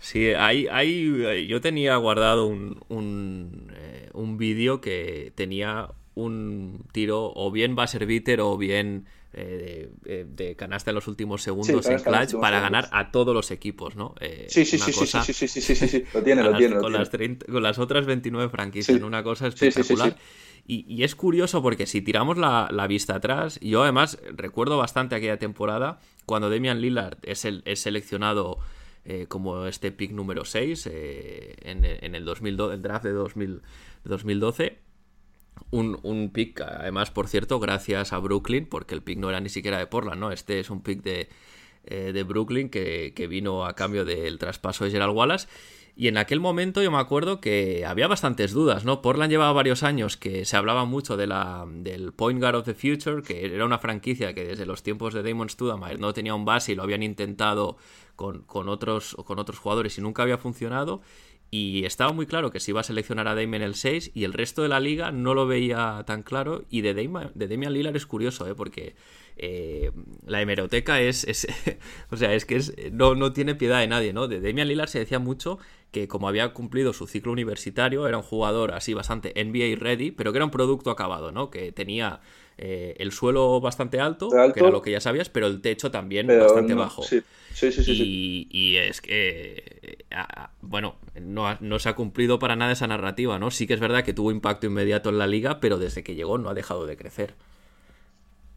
Sí, 0.05 0.27
hay, 0.35 0.67
hay, 0.67 1.15
eh, 1.25 1.47
yo 1.47 1.63
tenía 1.63 1.97
guardado 1.97 2.47
un, 2.47 2.79
un, 2.89 3.73
eh, 3.75 4.11
un 4.13 4.37
vídeo 4.37 4.83
que 4.83 5.33
tenía 5.35 5.89
un 6.15 6.85
tiro 6.93 7.33
o 7.35 7.51
bien 7.51 7.75
buzzer 7.75 8.05
beater 8.05 8.43
o 8.43 8.59
bien 8.59 9.07
eh, 9.33 9.89
de, 10.03 10.27
de, 10.27 10.57
canasta 10.57 10.91
en 10.91 10.97
los 10.97 11.09
últimos 11.09 11.43
segundos 11.43 11.87
en 11.87 12.01
clutch 12.01 12.35
para 12.39 12.61
ganar 12.61 12.91
a 12.93 13.11
todos 13.13 13.35
los 13.35 13.51
equipos, 13.51 13.97
¿no? 13.97 14.15
Eh, 14.21 14.45
sí, 14.51 14.67
sí, 14.67 14.79
sí, 14.79 14.93
sí, 14.93 15.07
sí, 15.07 15.33
sí, 15.33 15.49
sí, 15.49 15.75
sí, 15.75 15.89
sí, 15.89 16.05
lo 16.13 16.23
tiene, 16.23 16.43
lo 16.43 16.51
las, 16.51 16.59
tiene. 16.59 16.77
Con. 16.77 16.93
Las 16.93 17.09
30, 17.09 17.47
con 17.51 17.63
las 17.63 17.79
otras 17.79 18.05
29 18.05 18.51
franquicias, 18.51 19.01
una 19.01 19.23
cosa 19.23 19.47
espectacular. 19.47 20.19
Y, 20.67 20.85
y, 20.87 21.03
es 21.05 21.15
curioso 21.15 21.63
porque 21.63 21.87
si 21.87 22.03
tiramos 22.03 22.37
la, 22.37 22.69
la, 22.71 22.87
vista 22.87 23.15
atrás, 23.15 23.59
yo 23.61 23.83
además 23.83 24.19
recuerdo 24.37 24.77
bastante 24.77 25.15
aquella 25.15 25.39
temporada 25.39 25.99
cuando 26.27 26.51
Damian 26.51 26.83
Lillard 26.83 27.17
es, 27.23 27.47
el, 27.47 27.63
es 27.65 27.81
seleccionado 27.81 28.59
eh, 29.05 29.27
como 29.29 29.67
este 29.67 29.93
pick 29.93 30.13
número 30.13 30.45
6 30.45 30.89
eh, 30.91 31.57
en, 31.63 31.85
el, 32.15 32.25
2012, 32.25 32.75
el 32.75 32.83
draft 32.83 33.05
de 33.05 33.13
2012. 33.13 34.79
Un, 35.71 35.99
un, 36.03 36.31
pick, 36.31 36.61
además, 36.63 37.11
por 37.11 37.29
cierto, 37.29 37.61
gracias 37.61 38.13
a 38.13 38.19
Brooklyn, 38.19 38.67
porque 38.67 38.95
el 38.95 39.03
pick 39.03 39.19
no 39.19 39.29
era 39.29 39.41
ni 39.41 39.51
siquiera 39.51 39.79
de 39.79 39.87
Portland, 39.87 40.21
¿no? 40.21 40.33
Este 40.33 40.59
es 40.59 40.71
un 40.71 40.83
pick 40.83 41.03
de, 41.03 41.29
eh, 41.85 42.13
de 42.13 42.23
Brooklyn 42.23 42.71
que, 42.71 43.13
que, 43.15 43.27
vino 43.27 43.67
a 43.67 43.75
cambio 43.75 44.05
del 44.05 44.39
traspaso 44.39 44.85
de 44.85 44.91
Gerald 44.91 45.15
Wallace. 45.15 45.49
Y 45.97 46.09
en 46.09 46.17
aquel 46.19 46.41
momento 46.41 46.83
yo 46.83 46.91
me 46.91 46.99
acuerdo 46.99 47.41
que 47.41 47.87
había 47.87 48.09
bastantes 48.09 48.53
dudas, 48.53 48.85
¿no? 48.85 49.01
Portland 49.01 49.31
llevaba 49.31 49.53
varios 49.53 49.85
años 49.85 50.17
que 50.17 50.45
se 50.45 50.57
hablaba 50.57 50.85
mucho 50.87 51.17
de 51.17 51.29
la, 51.29 51.65
del 51.69 52.13
Point 52.13 52.41
Guard 52.41 52.57
of 52.57 52.65
the 52.65 52.75
Future, 52.75 53.23
que 53.23 53.47
era 53.47 53.65
una 53.65 53.79
franquicia 53.79 54.35
que 54.35 54.45
desde 54.45 54.67
los 54.67 54.83
tiempos 54.83 55.15
de 55.15 55.23
Damon 55.23 55.49
Studamayer 55.49 56.01
no 56.01 56.13
tenía 56.13 56.35
un 56.35 56.45
base 56.45 56.73
y 56.73 56.75
lo 56.75 56.83
habían 56.83 57.05
intentado 57.05 57.77
con, 58.17 58.43
con, 58.43 58.69
otros, 58.69 59.17
con 59.25 59.39
otros 59.39 59.61
jugadores 59.61 59.97
y 59.97 60.01
nunca 60.01 60.25
había 60.25 60.37
funcionado. 60.37 61.01
Y 61.53 61.85
estaba 61.85 62.13
muy 62.13 62.27
claro 62.27 62.51
que 62.51 62.59
se 62.59 62.73
iba 62.73 62.81
a 62.81 62.85
seleccionar 62.85 63.29
a 63.29 63.37
Damian 63.37 63.63
el 63.63 63.77
6 63.77 64.11
y 64.15 64.25
el 64.25 64.33
resto 64.33 64.63
de 64.63 64.69
la 64.69 64.81
liga 64.81 65.13
no 65.13 65.35
lo 65.35 65.47
veía 65.47 66.03
tan 66.05 66.25
claro. 66.25 66.65
Y 66.69 66.81
de 66.81 66.95
Damian, 66.95 67.31
de 67.37 67.47
Damian 67.47 67.73
Lillard 67.73 67.95
es 67.95 68.07
curioso, 68.07 68.49
¿eh? 68.49 68.57
porque 68.57 68.97
eh, 69.37 69.91
la 70.27 70.41
hemeroteca 70.41 71.01
es, 71.01 71.27
o 72.11 72.17
sea, 72.17 72.35
es 72.35 72.45
que 72.45 72.57
es, 72.57 72.75
no, 72.93 73.15
no 73.15 73.33
tiene 73.33 73.55
piedad 73.55 73.81
de 73.81 73.89
nadie, 73.89 74.13
¿no? 74.13 74.29
De 74.29 74.41
Damian 74.41 74.69
Lillard 74.69 74.89
se 74.89 75.01
decía 75.01 75.19
mucho 75.19 75.59
que 75.91 76.09
como 76.09 76.29
había 76.29 76.53
cumplido 76.53 76.93
su 76.93 77.07
ciclo 77.07 77.33
universitario, 77.33 78.07
era 78.09 78.17
un 78.17 78.23
jugador 78.23 78.73
así 78.73 78.95
bastante 78.95 79.33
NBA 79.37 79.79
ready, 79.79 80.11
pero 80.11 80.33
que 80.33 80.39
era 80.39 80.45
un 80.45 80.51
producto 80.51 80.91
acabado, 80.91 81.31
¿no? 81.31 81.51
Que 81.51 81.71
tenía 81.73 82.21
eh, 82.59 82.97
el 82.99 83.13
suelo 83.13 83.61
bastante 83.61 84.01
alto, 84.01 84.29
que 84.53 84.61
era 84.61 84.71
lo 84.71 84.83
que 84.83 84.91
ya 84.91 85.01
sabías, 85.01 85.29
pero 85.29 85.47
el 85.47 85.61
techo 85.61 85.91
también 85.91 86.27
bastante 86.27 86.75
bajo. 86.75 87.03
Sí. 87.03 87.23
Sí, 87.53 87.71
sí, 87.71 87.85
y, 87.87 88.49
y, 88.51 88.77
es 88.79 89.01
que, 89.01 89.63
eh, 90.11 90.17
bueno, 90.61 90.97
no, 91.21 91.57
no, 91.61 91.79
se 91.79 91.89
ha 91.89 91.95
cumplido 91.95 92.41
para 92.41 92.57
nada 92.57 92.73
esa 92.73 92.89
narrativa, 92.89 93.39
¿no? 93.39 93.53
Sí 93.53 93.69
que 93.69 93.75
es 93.75 93.81
verdad 93.81 94.03
que 94.03 94.13
tuvo 94.13 94.33
impacto 94.33 94.67
inmediato 94.67 95.09
en 95.11 95.19
la 95.19 95.29
liga, 95.29 95.61
pero 95.61 95.79
desde 95.79 96.03
que 96.03 96.17
llegó 96.17 96.37
no 96.37 96.49
ha 96.49 96.55
dejado 96.55 96.85
de 96.85 96.97
crecer. 96.97 97.35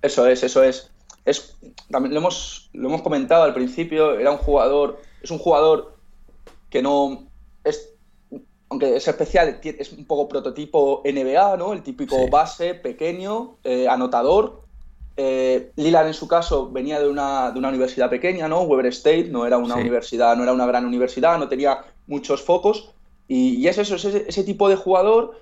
Eso 0.02 0.28
es, 0.28 0.44
eso 0.44 0.64
es. 0.64 0.92
es 1.26 1.58
también 1.90 2.14
lo 2.14 2.20
hemos, 2.20 2.70
lo 2.74 2.90
hemos 2.90 3.02
comentado 3.02 3.44
al 3.44 3.54
principio, 3.54 4.18
era 4.20 4.32
un 4.32 4.38
jugador, 4.38 5.00
es 5.22 5.32
un 5.32 5.40
jugador 5.40 5.96
que 6.70 6.82
no 6.82 7.28
es, 7.64 7.94
aunque 8.70 8.96
es 8.96 9.08
especial, 9.08 9.60
es 9.64 9.94
un 9.94 10.06
poco 10.06 10.28
prototipo 10.28 11.02
NBA, 11.06 11.58
¿no? 11.58 11.74
El 11.74 11.84
típico 11.84 12.28
base, 12.30 12.74
pequeño, 12.74 13.58
eh, 13.64 13.88
anotador. 13.88 14.64
Eh, 15.20 15.72
Lillard 15.76 16.06
en 16.06 16.14
su 16.14 16.28
caso 16.28 16.70
venía 16.70 17.00
de 17.00 17.10
una, 17.10 17.50
de 17.52 17.58
una, 17.58 17.70
universidad 17.70 18.10
pequeña, 18.10 18.48
¿no? 18.48 18.62
Weber 18.62 18.86
State, 18.88 19.30
no 19.30 19.48
era 19.48 19.58
una 19.58 19.76
universidad, 19.76 20.36
no 20.38 20.44
era 20.44 20.54
una 20.54 20.68
gran 20.68 20.86
universidad, 20.86 21.40
no 21.40 21.48
tenía 21.48 21.84
muchos 22.06 22.44
focos. 22.44 22.92
Y, 23.28 23.68
es 23.68 23.78
eso, 23.78 23.96
es 23.96 24.06
ese, 24.06 24.44
tipo 24.44 24.70
de 24.70 24.76
jugador 24.76 25.40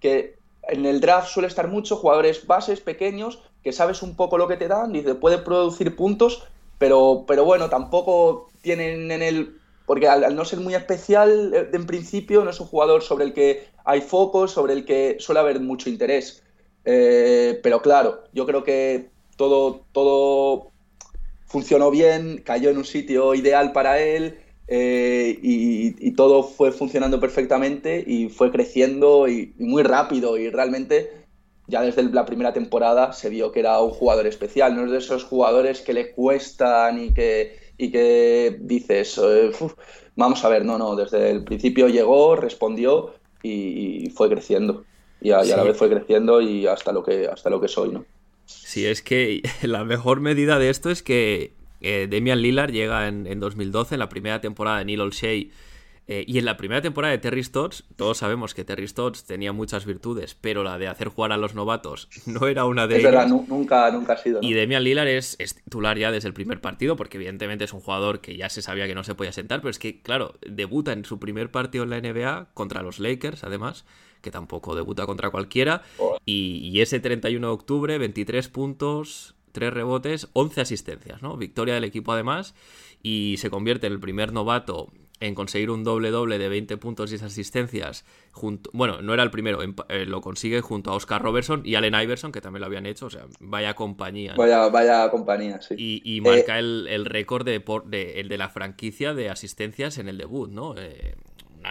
que 0.00 0.36
en 0.62 0.86
el 0.86 1.00
draft 1.00 1.28
suele 1.28 1.48
estar 1.48 1.68
mucho, 1.68 1.96
jugadores 1.96 2.46
bases 2.46 2.80
pequeños, 2.80 3.42
que 3.62 3.72
sabes 3.72 4.02
un 4.02 4.16
poco 4.16 4.38
lo 4.38 4.48
que 4.48 4.56
te 4.56 4.68
dan, 4.68 4.94
y 4.94 5.02
te 5.02 5.14
pueden 5.14 5.44
producir 5.44 5.94
puntos, 5.96 6.44
pero, 6.78 7.24
pero 7.26 7.44
bueno, 7.44 7.68
tampoco 7.68 8.48
tienen 8.62 9.10
en 9.10 9.22
el 9.22 9.60
porque 9.90 10.06
al, 10.06 10.36
no 10.36 10.44
ser 10.44 10.60
muy 10.60 10.76
especial 10.76 11.52
eh, 11.52 11.68
en 11.72 11.84
principio 11.84 12.44
no 12.44 12.50
es 12.50 12.60
un 12.60 12.68
jugador 12.68 13.02
sobre 13.02 13.24
el 13.24 13.34
que 13.34 13.64
hay 13.84 14.00
focos, 14.00 14.52
sobre 14.52 14.72
el 14.74 14.84
que 14.84 15.16
suele 15.18 15.40
haber 15.40 15.58
mucho 15.58 15.90
interés. 15.90 16.44
Eh, 16.84 17.58
pero 17.60 17.82
claro, 17.82 18.22
yo 18.32 18.46
creo 18.46 18.62
que 18.62 19.08
todo, 19.34 19.80
todo 19.90 20.70
funcionó 21.44 21.90
bien, 21.90 22.40
cayó 22.44 22.70
en 22.70 22.78
un 22.78 22.84
sitio 22.84 23.34
ideal 23.34 23.72
para 23.72 24.00
él 24.00 24.38
eh, 24.68 25.36
y, 25.42 26.12
todo 26.12 26.44
fue 26.44 26.70
funcionando 26.70 27.18
perfectamente 27.18 28.04
y 28.06 28.28
fue 28.28 28.52
creciendo 28.52 29.26
y, 29.26 29.52
muy 29.58 29.82
rápido 29.82 30.38
y 30.38 30.50
realmente 30.50 31.19
ya 31.70 31.80
desde 31.80 32.02
la 32.02 32.26
primera 32.26 32.52
temporada 32.52 33.12
se 33.12 33.30
vio 33.30 33.52
que 33.52 33.60
era 33.60 33.80
un 33.80 33.90
jugador 33.90 34.26
especial, 34.26 34.76
no 34.76 34.84
es 34.84 34.90
de 34.90 34.98
esos 34.98 35.24
jugadores 35.24 35.80
que 35.80 35.94
le 35.94 36.12
cuestan 36.12 37.02
y 37.02 37.14
que 37.14 37.70
y 37.80 37.90
que 37.90 38.58
dices, 38.60 39.18
vamos 40.14 40.44
a 40.44 40.50
ver, 40.50 40.66
no, 40.66 40.76
no, 40.76 40.96
desde 40.96 41.30
el 41.30 41.44
principio 41.44 41.88
llegó, 41.88 42.36
respondió 42.36 43.14
y, 43.42 44.10
fue 44.10 44.28
creciendo. 44.28 44.84
Y 45.22 45.30
a, 45.30 45.42
la 45.42 45.62
vez 45.62 45.78
fue 45.78 45.88
creciendo 45.88 46.42
y 46.42 46.66
hasta 46.66 46.92
lo 46.92 47.02
que, 47.02 47.26
hasta 47.26 47.48
lo 47.48 47.58
que 47.58 47.68
soy, 47.68 47.90
¿no? 47.90 48.04
Sí, 48.44 48.86
es 48.86 49.00
que 49.00 49.40
la 49.62 49.84
mejor 49.84 50.20
medida 50.20 50.58
de 50.58 50.68
esto 50.68 50.90
es 50.90 51.02
que 51.02 51.54
eh, 51.80 52.06
Demian 52.10 52.42
Lillard 52.42 52.70
llega 52.70 53.08
en, 53.08 53.26
en, 53.26 53.40
2012, 53.40 53.94
en 53.94 53.98
la 54.00 54.10
primera 54.10 54.42
temporada 54.42 54.80
de 54.80 54.84
Neil 54.84 55.00
Olshey, 55.00 55.50
eh, 56.06 56.24
y 56.26 56.38
en 56.38 56.44
la 56.44 56.56
primera 56.56 56.82
temporada 56.82 57.12
de 57.12 57.18
Terry 57.18 57.42
Stotts, 57.44 57.84
todos 57.96 58.18
sabemos 58.18 58.52
que 58.54 58.64
Terry 58.64 58.88
Stotts 58.88 59.24
tenía 59.24 59.52
muchas 59.52 59.86
virtudes, 59.86 60.36
pero 60.40 60.64
la 60.64 60.76
de 60.76 60.88
hacer 60.88 61.08
jugar 61.08 61.32
a 61.32 61.36
los 61.36 61.54
novatos 61.54 62.08
no 62.26 62.48
era 62.48 62.64
una 62.64 62.86
de 62.86 62.96
es 62.96 63.00
ellas. 63.00 63.12
Verdad, 63.12 63.28
nunca, 63.28 63.90
nunca 63.90 64.14
ha 64.14 64.16
sido. 64.16 64.40
Y 64.42 64.52
Demian 64.52 64.82
Lillard 64.82 65.08
es, 65.08 65.36
titular 65.64 65.98
ya 65.98 66.10
desde 66.10 66.28
el 66.28 66.34
primer 66.34 66.60
partido, 66.60 66.96
porque 66.96 67.16
evidentemente 67.16 67.64
es 67.64 67.72
un 67.72 67.80
jugador 67.80 68.20
que 68.20 68.36
ya 68.36 68.48
se 68.48 68.62
sabía 68.62 68.86
que 68.86 68.94
no 68.94 69.04
se 69.04 69.14
podía 69.14 69.32
sentar, 69.32 69.60
pero 69.60 69.70
es 69.70 69.78
que, 69.78 70.02
claro, 70.02 70.34
debuta 70.46 70.92
en 70.92 71.04
su 71.04 71.20
primer 71.20 71.50
partido 71.50 71.84
en 71.84 71.90
la 71.90 72.00
NBA 72.00 72.48
contra 72.54 72.82
los 72.82 72.98
Lakers, 72.98 73.44
además, 73.44 73.84
que 74.20 74.30
tampoco 74.30 74.74
debuta 74.74 75.06
contra 75.06 75.30
cualquiera. 75.30 75.82
Y, 76.26 76.60
y 76.72 76.80
ese 76.80 77.00
31 77.00 77.46
de 77.46 77.52
octubre, 77.52 77.98
23 77.98 78.48
puntos, 78.48 79.36
3 79.52 79.72
rebotes, 79.72 80.28
11 80.32 80.60
asistencias, 80.60 81.22
¿no? 81.22 81.36
Victoria 81.36 81.74
del 81.74 81.84
equipo 81.84 82.12
además 82.12 82.54
y 83.02 83.36
se 83.38 83.50
convierte 83.50 83.86
en 83.86 83.94
el 83.94 84.00
primer 84.00 84.32
novato 84.32 84.92
en 85.20 85.34
conseguir 85.34 85.70
un 85.70 85.84
doble 85.84 86.10
doble 86.10 86.38
de 86.38 86.48
20 86.48 86.78
puntos 86.78 87.12
y 87.12 87.16
asistencias. 87.16 88.04
Junto, 88.32 88.70
bueno, 88.72 89.02
no 89.02 89.12
era 89.12 89.22
el 89.22 89.30
primero, 89.30 89.60
eh, 89.62 90.06
lo 90.06 90.20
consigue 90.22 90.62
junto 90.62 90.90
a 90.90 90.94
Oscar 90.94 91.22
Robertson 91.22 91.62
y 91.64 91.74
Allen 91.74 91.94
Iverson, 91.94 92.32
que 92.32 92.40
también 92.40 92.60
lo 92.60 92.66
habían 92.66 92.86
hecho, 92.86 93.06
o 93.06 93.10
sea, 93.10 93.26
vaya 93.38 93.74
compañía. 93.74 94.34
Vaya, 94.36 94.68
vaya 94.68 95.10
compañía, 95.10 95.60
sí. 95.60 95.74
Y, 95.78 96.20
marca 96.22 96.56
eh, 96.56 96.60
el, 96.60 97.04
récord 97.04 97.44
de, 97.44 97.62
de, 97.86 98.20
el 98.20 98.28
de 98.28 98.38
la 98.38 98.48
franquicia 98.48 99.12
de 99.12 99.28
asistencias 99.28 99.98
en 99.98 100.08
el 100.08 100.16
debut, 100.16 100.50
¿no? 100.50 100.74
Eh, 100.78 101.14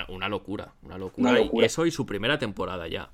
una, 0.09 0.29
locura, 0.29 0.73
una 0.83 0.97
locura, 0.97 1.39
Y 1.41 1.63
eso 1.63 1.85
y 1.85 1.91
su 1.91 2.05
primera 2.05 2.37
temporada 2.37 2.87
ya. 2.87 3.09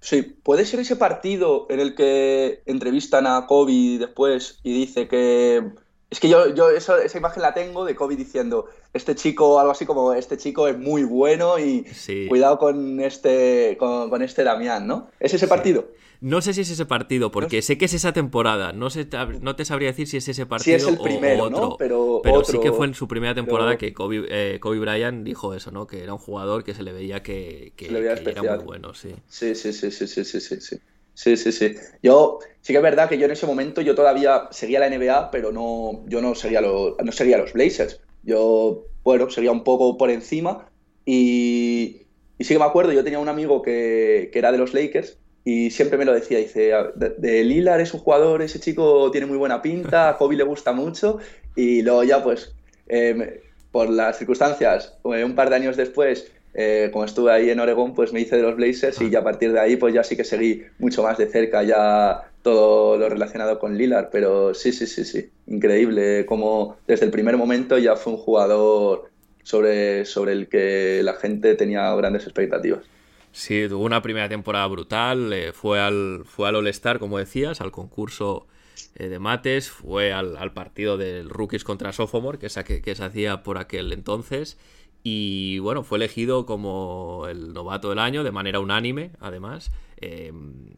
Sí, 0.00 0.22
puede 0.22 0.64
ser 0.64 0.80
ese 0.80 0.96
partido 0.96 1.66
en 1.70 1.80
el 1.80 1.94
que 1.94 2.62
entrevistan 2.66 3.26
a 3.26 3.46
Kobe 3.46 3.98
después 3.98 4.58
y 4.62 4.72
dice 4.72 5.08
que 5.08 5.72
es 6.10 6.18
que 6.18 6.28
yo, 6.28 6.52
yo 6.52 6.70
esa 6.70 6.96
imagen 7.16 7.42
la 7.42 7.54
tengo 7.54 7.84
de 7.84 7.94
Kobe 7.94 8.16
diciendo, 8.16 8.68
este 8.92 9.14
chico, 9.14 9.60
algo 9.60 9.70
así 9.70 9.86
como, 9.86 10.12
este 10.12 10.36
chico 10.36 10.66
es 10.66 10.76
muy 10.76 11.04
bueno 11.04 11.58
y 11.58 11.86
cuidado 12.28 12.58
con 12.58 13.00
este, 13.00 13.76
con, 13.78 14.20
este 14.20 14.42
Damián, 14.42 14.88
¿no? 14.88 15.08
¿Es 15.20 15.34
ese 15.34 15.46
partido? 15.46 15.86
No 16.20 16.42
sé 16.42 16.52
si 16.52 16.62
es 16.62 16.70
ese 16.70 16.84
partido, 16.84 17.30
porque 17.30 17.62
sé 17.62 17.78
que 17.78 17.86
es 17.86 17.94
esa 17.94 18.12
temporada. 18.12 18.72
No, 18.72 18.90
sé, 18.90 19.08
no 19.40 19.56
te 19.56 19.64
sabría 19.64 19.88
decir 19.88 20.06
si 20.06 20.18
es 20.18 20.28
ese 20.28 20.44
partido 20.44 20.76
es 20.76 20.86
el 20.86 20.98
primero, 20.98 21.44
o 21.44 21.46
otro. 21.46 21.76
Pero, 21.78 22.20
pero 22.22 22.44
sí 22.44 22.58
que 22.60 22.72
fue 22.72 22.86
en 22.86 22.94
su 22.94 23.08
primera 23.08 23.34
temporada 23.34 23.78
que 23.78 23.94
Kobe, 23.94 24.26
eh, 24.28 24.58
Kobe, 24.60 24.80
Bryant 24.80 25.24
dijo 25.24 25.54
eso, 25.54 25.70
¿no? 25.70 25.86
Que 25.86 26.02
era 26.02 26.12
un 26.12 26.18
jugador 26.18 26.62
que 26.62 26.74
se 26.74 26.82
le 26.82 26.92
veía 26.92 27.22
que, 27.22 27.72
que, 27.76 27.86
era 27.86 28.42
muy 28.42 28.64
bueno, 28.64 28.92
sí. 28.92 29.14
Sí, 29.28 29.54
sí, 29.54 29.72
sí, 29.72 29.90
sí, 29.90 30.06
sí, 30.06 30.24
sí, 30.24 30.60
sí. 30.60 30.76
Sí, 31.22 31.36
sí, 31.36 31.52
sí. 31.52 31.74
Yo, 32.02 32.38
sí 32.62 32.72
que 32.72 32.78
es 32.78 32.82
verdad 32.82 33.06
que 33.06 33.18
yo 33.18 33.26
en 33.26 33.32
ese 33.32 33.46
momento 33.46 33.82
yo 33.82 33.94
todavía 33.94 34.48
seguía 34.52 34.80
la 34.80 34.88
NBA, 34.88 35.30
pero 35.30 35.52
no, 35.52 36.02
yo 36.06 36.22
no 36.22 36.34
seguía, 36.34 36.62
no 36.62 37.12
seguía 37.12 37.36
los 37.36 37.52
Blazers. 37.52 38.00
Yo, 38.22 38.86
bueno, 39.02 39.28
seguía 39.28 39.52
un 39.52 39.62
poco 39.62 39.98
por 39.98 40.08
encima 40.08 40.70
y, 41.04 42.06
y 42.38 42.44
sí 42.44 42.54
que 42.54 42.58
me 42.58 42.64
acuerdo, 42.64 42.92
yo 42.92 43.04
tenía 43.04 43.18
un 43.18 43.28
amigo 43.28 43.60
que, 43.60 44.30
era 44.32 44.50
de 44.50 44.56
los 44.56 44.72
Lakers 44.72 45.18
y 45.44 45.70
siempre 45.70 45.98
me 45.98 46.06
lo 46.06 46.14
decía, 46.14 46.38
dice, 46.38 46.72
de, 46.94 47.10
de 47.18 47.44
Lillard 47.44 47.82
es 47.82 47.92
un 47.92 48.00
jugador, 48.00 48.40
ese 48.40 48.58
chico 48.58 49.10
tiene 49.10 49.26
muy 49.26 49.36
buena 49.36 49.60
pinta, 49.60 50.08
a 50.08 50.16
Kobe 50.16 50.36
le 50.36 50.44
gusta 50.44 50.72
mucho 50.72 51.18
y 51.54 51.82
luego 51.82 52.02
ya 52.02 52.24
pues, 52.24 52.54
eh, 52.88 53.42
por 53.70 53.90
las 53.90 54.16
circunstancias, 54.16 54.96
eh, 55.04 55.24
un 55.24 55.34
par 55.34 55.50
de 55.50 55.56
años 55.56 55.76
después 55.76 56.32
eh, 56.54 56.90
como 56.92 57.04
estuve 57.04 57.32
ahí 57.32 57.50
en 57.50 57.60
Oregón, 57.60 57.94
pues 57.94 58.12
me 58.12 58.20
hice 58.20 58.36
de 58.36 58.42
los 58.42 58.56
Blazers 58.56 59.00
y 59.00 59.10
ya 59.10 59.20
a 59.20 59.24
partir 59.24 59.52
de 59.52 59.60
ahí 59.60 59.76
pues 59.76 59.94
ya 59.94 60.02
sí 60.02 60.16
que 60.16 60.24
seguí 60.24 60.64
mucho 60.78 61.02
más 61.02 61.16
de 61.16 61.26
cerca 61.26 61.62
ya 61.62 62.30
todo 62.42 62.96
lo 62.96 63.08
relacionado 63.08 63.58
con 63.58 63.76
Lillard, 63.76 64.08
pero 64.10 64.54
sí, 64.54 64.72
sí, 64.72 64.86
sí, 64.86 65.04
sí, 65.04 65.30
increíble 65.46 66.26
como 66.26 66.76
desde 66.86 67.06
el 67.06 67.12
primer 67.12 67.36
momento 67.36 67.78
ya 67.78 67.96
fue 67.96 68.14
un 68.14 68.18
jugador 68.18 69.10
sobre, 69.42 70.04
sobre 70.04 70.32
el 70.32 70.48
que 70.48 71.02
la 71.04 71.14
gente 71.14 71.54
tenía 71.54 71.94
grandes 71.94 72.24
expectativas. 72.24 72.84
Sí, 73.32 73.66
tuvo 73.68 73.84
una 73.84 74.02
primera 74.02 74.28
temporada 74.28 74.66
brutal, 74.66 75.32
eh, 75.32 75.52
fue 75.52 75.78
al, 75.78 76.22
fue 76.24 76.48
al 76.48 76.56
All-Star, 76.56 76.98
como 76.98 77.18
decías, 77.18 77.60
al 77.60 77.70
concurso 77.70 78.48
eh, 78.96 79.08
de 79.08 79.18
mates, 79.20 79.70
fue 79.70 80.12
al, 80.12 80.52
partido 80.52 80.96
del 80.96 81.30
Rookies 81.30 81.62
contra 81.62 81.92
Sophomore, 81.92 82.38
que, 82.38 82.48
que, 82.64 82.82
que 82.82 82.94
se 82.94 83.04
hacía 83.04 83.44
por 83.44 83.58
aquel 83.58 83.92
entonces. 83.92 84.58
Y 85.02 85.58
bueno, 85.60 85.82
fue 85.82 85.98
elegido 85.98 86.44
como 86.44 87.26
el 87.28 87.52
novato 87.52 87.88
del 87.88 87.98
año 87.98 88.22
de 88.22 88.32
manera 88.32 88.60
unánime, 88.60 89.12
además. 89.20 89.70
Em, 89.96 90.74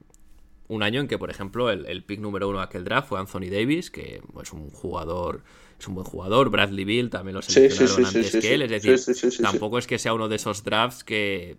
un 0.68 0.82
año 0.82 1.00
en 1.00 1.08
que, 1.08 1.18
por 1.18 1.30
ejemplo, 1.30 1.70
el, 1.70 2.04
pick 2.04 2.20
número 2.20 2.48
uno 2.48 2.58
de 2.58 2.64
aquel 2.64 2.84
draft 2.84 3.08
fue 3.08 3.18
Anthony 3.18 3.50
Davis, 3.50 3.90
que 3.90 4.22
es 4.40 4.52
un 4.52 4.70
jugador, 4.70 5.42
es 5.78 5.86
un 5.88 5.94
buen 5.94 6.06
jugador. 6.06 6.50
Bradley 6.50 6.84
Bill 6.84 7.10
también 7.10 7.34
lo 7.34 7.42
seleccionaron 7.42 8.06
antes 8.06 8.32
que 8.32 8.54
él. 8.54 8.62
Es 8.62 8.82
decir, 8.82 9.42
tampoco 9.42 9.78
es 9.78 9.86
que 9.86 9.98
sea 9.98 10.14
uno 10.14 10.28
de 10.28 10.36
esos 10.36 10.62
drafts 10.62 11.04
que, 11.04 11.56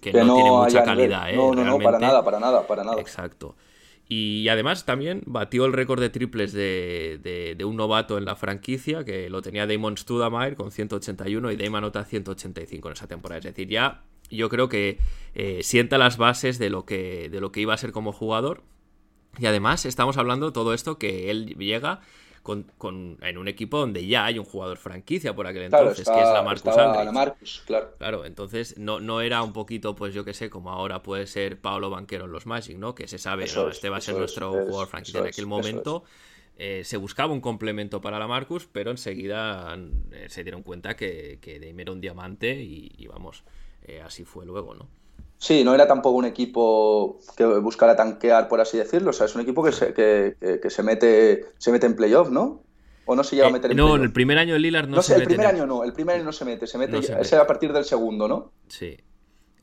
que, 0.00 0.12
no, 0.12 0.34
tiene 0.34 0.50
mucha 0.50 0.82
calidad. 0.82 1.30
¿eh? 1.30 1.36
No, 1.36 1.54
no, 1.54 1.64
no, 1.64 1.78
para 1.78 1.98
nada, 1.98 2.24
para 2.24 2.40
nada, 2.40 2.66
para 2.66 2.84
nada. 2.84 3.00
Exacto. 3.00 3.54
Y 4.10 4.48
además 4.48 4.86
también 4.86 5.22
batió 5.26 5.66
el 5.66 5.74
récord 5.74 6.00
de 6.00 6.08
triples 6.08 6.52
de, 6.52 7.54
de, 7.56 7.64
un 7.66 7.76
novato 7.76 8.16
en 8.16 8.24
la 8.24 8.36
franquicia, 8.36 9.04
que 9.04 9.28
lo 9.28 9.42
tenía 9.42 9.66
Damon 9.66 9.98
Studamire 9.98 10.56
con 10.56 10.70
181 10.70 11.52
y 11.52 11.56
Damon 11.56 11.84
anota 11.84 12.04
185 12.04 12.88
en 12.88 12.92
esa 12.92 13.06
temporada. 13.06 13.40
Es 13.40 13.44
decir, 13.44 13.68
ya 13.68 14.04
yo 14.30 14.48
creo 14.48 14.70
que 14.70 14.98
eh, 15.34 15.60
sienta 15.62 15.98
las 15.98 16.16
bases 16.16 16.58
de 16.58 16.70
lo, 16.70 16.86
que, 16.86 17.28
de 17.28 17.40
lo 17.40 17.52
que 17.52 17.60
iba 17.60 17.74
a 17.74 17.78
ser 17.78 17.92
como 17.92 18.12
jugador. 18.12 18.62
Y 19.38 19.44
además 19.44 19.84
estamos 19.84 20.16
hablando 20.16 20.54
todo 20.54 20.72
esto 20.72 20.98
que 20.98 21.30
él 21.30 21.54
llega 21.58 22.00
con, 22.78 23.18
en 23.20 23.38
un 23.38 23.48
equipo 23.48 23.78
donde 23.78 24.06
ya 24.06 24.24
hay 24.24 24.38
un 24.38 24.44
jugador 24.44 24.78
franquicia 24.78 25.34
por 25.34 25.46
aquel 25.46 25.64
entonces, 25.64 26.08
que 26.08 26.20
es 26.20 26.28
la 26.28 26.42
Marcus 26.42 26.74
Marcus, 27.12 27.62
claro. 27.66 27.94
Claro, 27.98 28.24
entonces 28.24 28.78
no, 28.78 29.00
no 29.00 29.20
era 29.20 29.42
un 29.42 29.52
poquito, 29.52 29.94
pues 29.94 30.14
yo 30.14 30.24
que 30.24 30.32
sé, 30.32 30.48
como 30.48 30.70
ahora 30.70 31.02
puede 31.02 31.26
ser 31.26 31.60
Pablo 31.60 31.90
Banquero 31.90 32.24
en 32.24 32.32
los 32.32 32.46
Magic, 32.46 32.78
¿no? 32.78 32.94
Que 32.94 33.06
se 33.06 33.18
sabe, 33.18 33.44
este 33.44 33.88
va 33.88 33.98
a 33.98 34.00
ser 34.00 34.16
nuestro 34.16 34.52
jugador 34.52 34.88
franquicia. 34.88 35.20
en 35.20 35.26
aquel 35.26 35.46
momento 35.46 36.04
eh, 36.56 36.82
se 36.84 36.96
buscaba 36.96 37.32
un 37.32 37.40
complemento 37.40 38.00
para 38.00 38.18
la 38.18 38.26
Marcus, 38.26 38.68
pero 38.70 38.90
enseguida 38.90 39.78
eh, 40.12 40.26
se 40.28 40.42
dieron 40.42 40.62
cuenta 40.62 40.96
que, 40.96 41.38
que 41.40 41.56
era 41.56 41.92
un 41.92 42.00
diamante 42.00 42.60
y, 42.60 43.06
vamos, 43.06 43.44
eh, 43.82 44.00
así 44.00 44.24
fue 44.24 44.44
luego, 44.44 44.74
¿no? 44.74 44.88
Sí, 45.38 45.62
no 45.62 45.72
era 45.72 45.86
tampoco 45.86 46.16
un 46.16 46.24
equipo 46.24 47.20
que 47.36 47.44
buscara 47.46 47.94
tanquear, 47.94 48.48
por 48.48 48.60
así 48.60 48.76
decirlo. 48.76 49.10
O 49.10 49.12
sea, 49.12 49.26
es 49.26 49.34
un 49.36 49.42
equipo 49.42 49.62
que 49.62 49.70
se, 49.70 49.94
que, 49.94 50.60
se 50.68 50.82
mete 50.82 51.46
se 51.58 51.70
mete 51.70 51.86
en 51.86 51.94
playoff, 51.94 52.30
¿no? 52.30 52.62
¿O 53.06 53.14
no 53.14 53.22
se 53.22 53.36
llega 53.36 53.48
a 53.48 53.50
meter 53.50 53.70
en 53.70 53.78
eh, 53.78 53.80
No, 53.80 53.96
en 53.96 54.02
el 54.02 54.12
primer 54.12 54.36
año 54.36 54.54
de 54.54 54.60
Lillard 54.60 54.88
no, 54.88 54.96
no 54.96 55.02
se 55.02 55.14
sé, 55.14 55.20
el 55.20 55.26
primer 55.26 55.46
año 55.46 55.64
no, 55.64 55.84
el 55.84 55.92
primer 55.92 56.16
año 56.16 56.24
no 56.24 56.32
se 56.32 56.44
mete, 56.44 56.66
se 56.66 56.76
mete, 56.76 56.98
a 57.36 57.46
partir 57.46 57.72
del 57.72 57.84
segundo, 57.84 58.26
¿no? 58.26 58.50
Sí. 58.66 58.96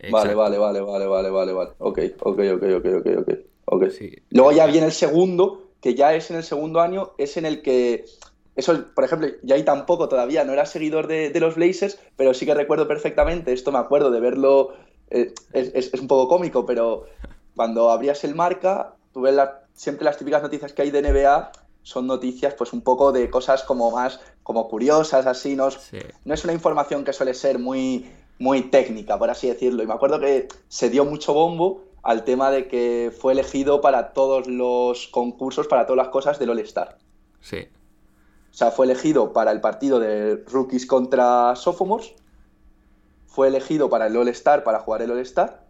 Vale, 0.09 0.33
vale, 0.33 0.57
vale, 0.57 0.81
vale, 0.81 1.05
vale, 1.05 1.29
vale, 1.29 1.53
vale. 1.53 1.71
Ok, 1.79 1.99
ok, 2.19 2.39
ok, 2.39 2.63
ok, 2.77 2.85
ok, 2.99 3.07
ok. 3.19 3.33
okay. 3.65 3.91
Sí. 3.91 4.15
Luego 4.29 4.51
ya 4.53 4.65
viene 4.67 4.87
el 4.87 4.93
segundo, 4.93 5.71
que 5.81 5.93
ya 5.93 6.13
es 6.13 6.31
en 6.31 6.37
el 6.37 6.43
segundo 6.43 6.79
año, 6.79 7.11
es 7.17 7.37
en 7.37 7.45
el 7.45 7.61
que 7.61 8.05
eso, 8.55 8.85
por 8.95 9.03
ejemplo, 9.03 9.27
yo 9.43 9.55
ahí 9.55 9.63
tampoco 9.63 10.07
todavía 10.07 10.45
no 10.45 10.53
era 10.53 10.65
seguidor 10.65 11.07
de, 11.07 11.29
de, 11.29 11.39
los 11.41 11.55
Blazers, 11.55 11.99
pero 12.15 12.33
sí 12.33 12.45
que 12.45 12.53
recuerdo 12.53 12.87
perfectamente, 12.87 13.51
esto 13.51 13.71
me 13.71 13.79
acuerdo 13.79 14.11
de 14.11 14.21
verlo 14.21 14.73
eh, 15.09 15.33
es, 15.53 15.93
un 15.93 16.07
poco 16.07 16.27
cómico, 16.27 16.65
pero 16.65 17.05
cuando 17.55 17.89
abrías 17.89 18.23
el 18.23 18.35
marca, 18.35 18.95
tú 19.13 19.21
ves 19.21 19.35
siempre 19.73 20.05
las 20.05 20.17
típicas 20.17 20.41
noticias 20.41 20.73
que 20.73 20.81
hay 20.81 20.91
de 20.91 21.01
NBA 21.01 21.51
son 21.83 22.07
noticias 22.07 22.55
pues 22.55 22.73
un 22.73 22.81
poco 22.81 23.11
de 23.11 23.29
cosas 23.29 23.63
como 23.63 23.91
más 23.91 24.19
como 24.41 24.67
curiosas, 24.67 25.27
así, 25.27 25.55
¿no? 25.55 25.69
No 26.23 26.33
es 26.33 26.43
una 26.43 26.53
información 26.53 27.03
que 27.03 27.13
suele 27.13 27.33
ser 27.33 27.59
muy, 27.59 28.09
muy 28.39 28.63
técnica, 28.69 29.17
por 29.17 29.29
así 29.29 29.47
decirlo. 29.47 29.83
Y 29.83 29.87
me 29.87 29.93
acuerdo 29.93 30.19
que 30.19 30.47
se 30.67 30.89
dio 30.89 31.05
mucho 31.05 31.33
bombo 31.33 31.83
al 32.03 32.23
tema 32.23 32.51
de 32.51 32.67
que 32.67 33.11
fue 33.19 33.33
elegido 33.33 33.81
para 33.81 34.13
todos 34.13 34.47
los 34.47 35.07
concursos, 35.07 35.67
para 35.67 35.85
todas 35.85 35.97
las 36.05 36.09
cosas 36.09 36.37
del 36.39 36.51
All-Star. 36.51 36.97
Sí. 37.41 37.67
O 38.51 38.53
sea, 38.53 38.71
fue 38.71 38.85
elegido 38.85 39.33
para 39.33 39.51
el 39.51 39.61
partido 39.61 39.99
de 39.99 40.43
rookies 40.47 40.85
contra 40.85 41.55
sophomores, 41.55 42.13
fue 43.35 43.49
elegido 43.49 43.89
para 43.89 44.07
el 44.07 44.15
All-Star, 44.15 44.63
para 44.63 44.79
jugar 44.79 45.01
el 45.01 45.11
All-Star, 45.11 45.65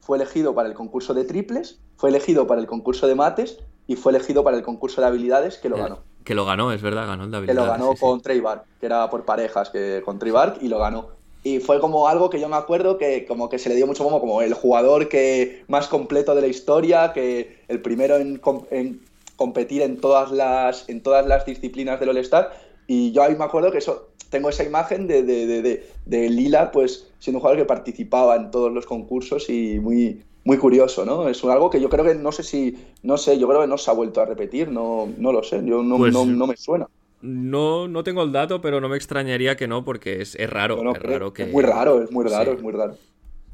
fue 0.00 0.18
elegido 0.18 0.56
para 0.56 0.68
el 0.68 0.74
concurso 0.74 1.14
de 1.14 1.22
triples, 1.22 1.78
fue 1.96 2.10
elegido 2.10 2.48
para 2.48 2.60
el 2.60 2.66
concurso 2.66 3.06
de 3.06 3.14
mates 3.14 3.60
y 3.86 3.94
fue 3.94 4.10
elegido 4.10 4.42
para 4.42 4.56
el 4.56 4.64
concurso 4.64 5.00
de 5.00 5.06
habilidades 5.06 5.56
que 5.58 5.68
lo 5.68 5.76
eh, 5.76 5.82
ganó. 5.82 6.00
Que 6.24 6.34
lo 6.34 6.44
ganó, 6.44 6.72
es 6.72 6.82
verdad, 6.82 7.06
ganó 7.06 7.22
el 7.22 7.30
de 7.30 7.36
habilidades. 7.36 7.62
Que 7.62 7.78
lo 7.78 7.78
ganó 7.78 7.96
con 7.96 8.20
Trey 8.22 8.40
Bark, 8.40 8.64
que 8.80 8.86
era 8.86 9.08
por 9.08 9.24
parejas, 9.24 9.70
que 9.70 10.02
con 10.04 10.18
Trey 10.18 10.32
Bark 10.32 10.58
y 10.60 10.66
lo 10.66 10.80
ganó. 10.80 11.10
Y 11.44 11.60
fue 11.60 11.78
como 11.78 12.08
algo 12.08 12.28
que 12.28 12.40
yo 12.40 12.48
me 12.48 12.56
acuerdo 12.56 12.98
que 12.98 13.24
como 13.24 13.48
que 13.48 13.60
se 13.60 13.68
le 13.68 13.76
dio 13.76 13.86
mucho 13.86 14.02
como, 14.02 14.18
como 14.18 14.42
el 14.42 14.54
jugador 14.54 15.08
que 15.08 15.64
más 15.68 15.86
completo 15.86 16.34
de 16.34 16.40
la 16.40 16.48
historia, 16.48 17.12
que 17.12 17.62
el 17.68 17.80
primero 17.82 18.16
en, 18.16 18.40
en 18.72 19.00
competir 19.36 19.82
en 19.82 20.00
todas 20.00 20.32
las, 20.32 20.88
en 20.88 21.04
todas 21.04 21.24
las 21.24 21.46
disciplinas 21.46 22.00
del 22.00 22.08
All-Star. 22.08 22.50
Y 22.88 23.12
yo 23.12 23.22
ahí 23.22 23.36
me 23.36 23.44
acuerdo 23.44 23.70
que 23.70 23.78
eso 23.78 24.08
tengo 24.30 24.48
esa 24.48 24.64
imagen 24.64 25.06
de, 25.06 25.22
de, 25.22 26.30
Lila, 26.30 26.70
pues 26.72 27.08
siendo 27.18 27.38
un 27.38 27.40
jugador 27.40 27.58
que 27.58 27.66
participaba 27.66 28.36
en 28.36 28.50
todos 28.50 28.72
los 28.72 28.86
concursos 28.86 29.48
y 29.48 29.78
muy, 29.80 30.22
muy 30.44 30.58
curioso, 30.58 31.04
¿no? 31.04 31.28
Es 31.28 31.42
algo 31.44 31.70
que 31.70 31.80
yo 31.80 31.88
creo 31.88 32.04
que 32.04 32.14
no 32.14 32.32
sé 32.32 32.42
si, 32.42 32.76
no 33.02 33.16
sé, 33.16 33.38
yo 33.38 33.48
creo 33.48 33.60
que 33.62 33.66
no 33.66 33.78
se 33.78 33.90
ha 33.90 33.94
vuelto 33.94 34.20
a 34.20 34.26
repetir, 34.26 34.68
no, 34.68 35.08
no 35.18 35.32
lo 35.32 35.42
sé, 35.42 35.62
yo 35.64 35.82
no, 35.82 35.98
pues 35.98 36.12
no, 36.12 36.46
me 36.46 36.56
suena. 36.56 36.88
No, 37.22 37.88
no 37.88 38.04
tengo 38.04 38.22
el 38.22 38.32
dato, 38.32 38.60
pero 38.60 38.80
no 38.80 38.88
me 38.88 38.96
extrañaría 38.96 39.56
que 39.56 39.66
no, 39.66 39.84
porque 39.84 40.20
es, 40.20 40.36
raro. 40.50 40.92
es, 40.94 41.02
raro 41.02 41.32
que... 41.32 41.44
es 41.44 41.52
muy 41.52 41.62
raro, 41.62 42.02
es 42.02 42.10
muy 42.10 42.24
raro, 42.24 42.52
es 42.52 42.62
muy 42.62 42.72
raro. 42.72 42.96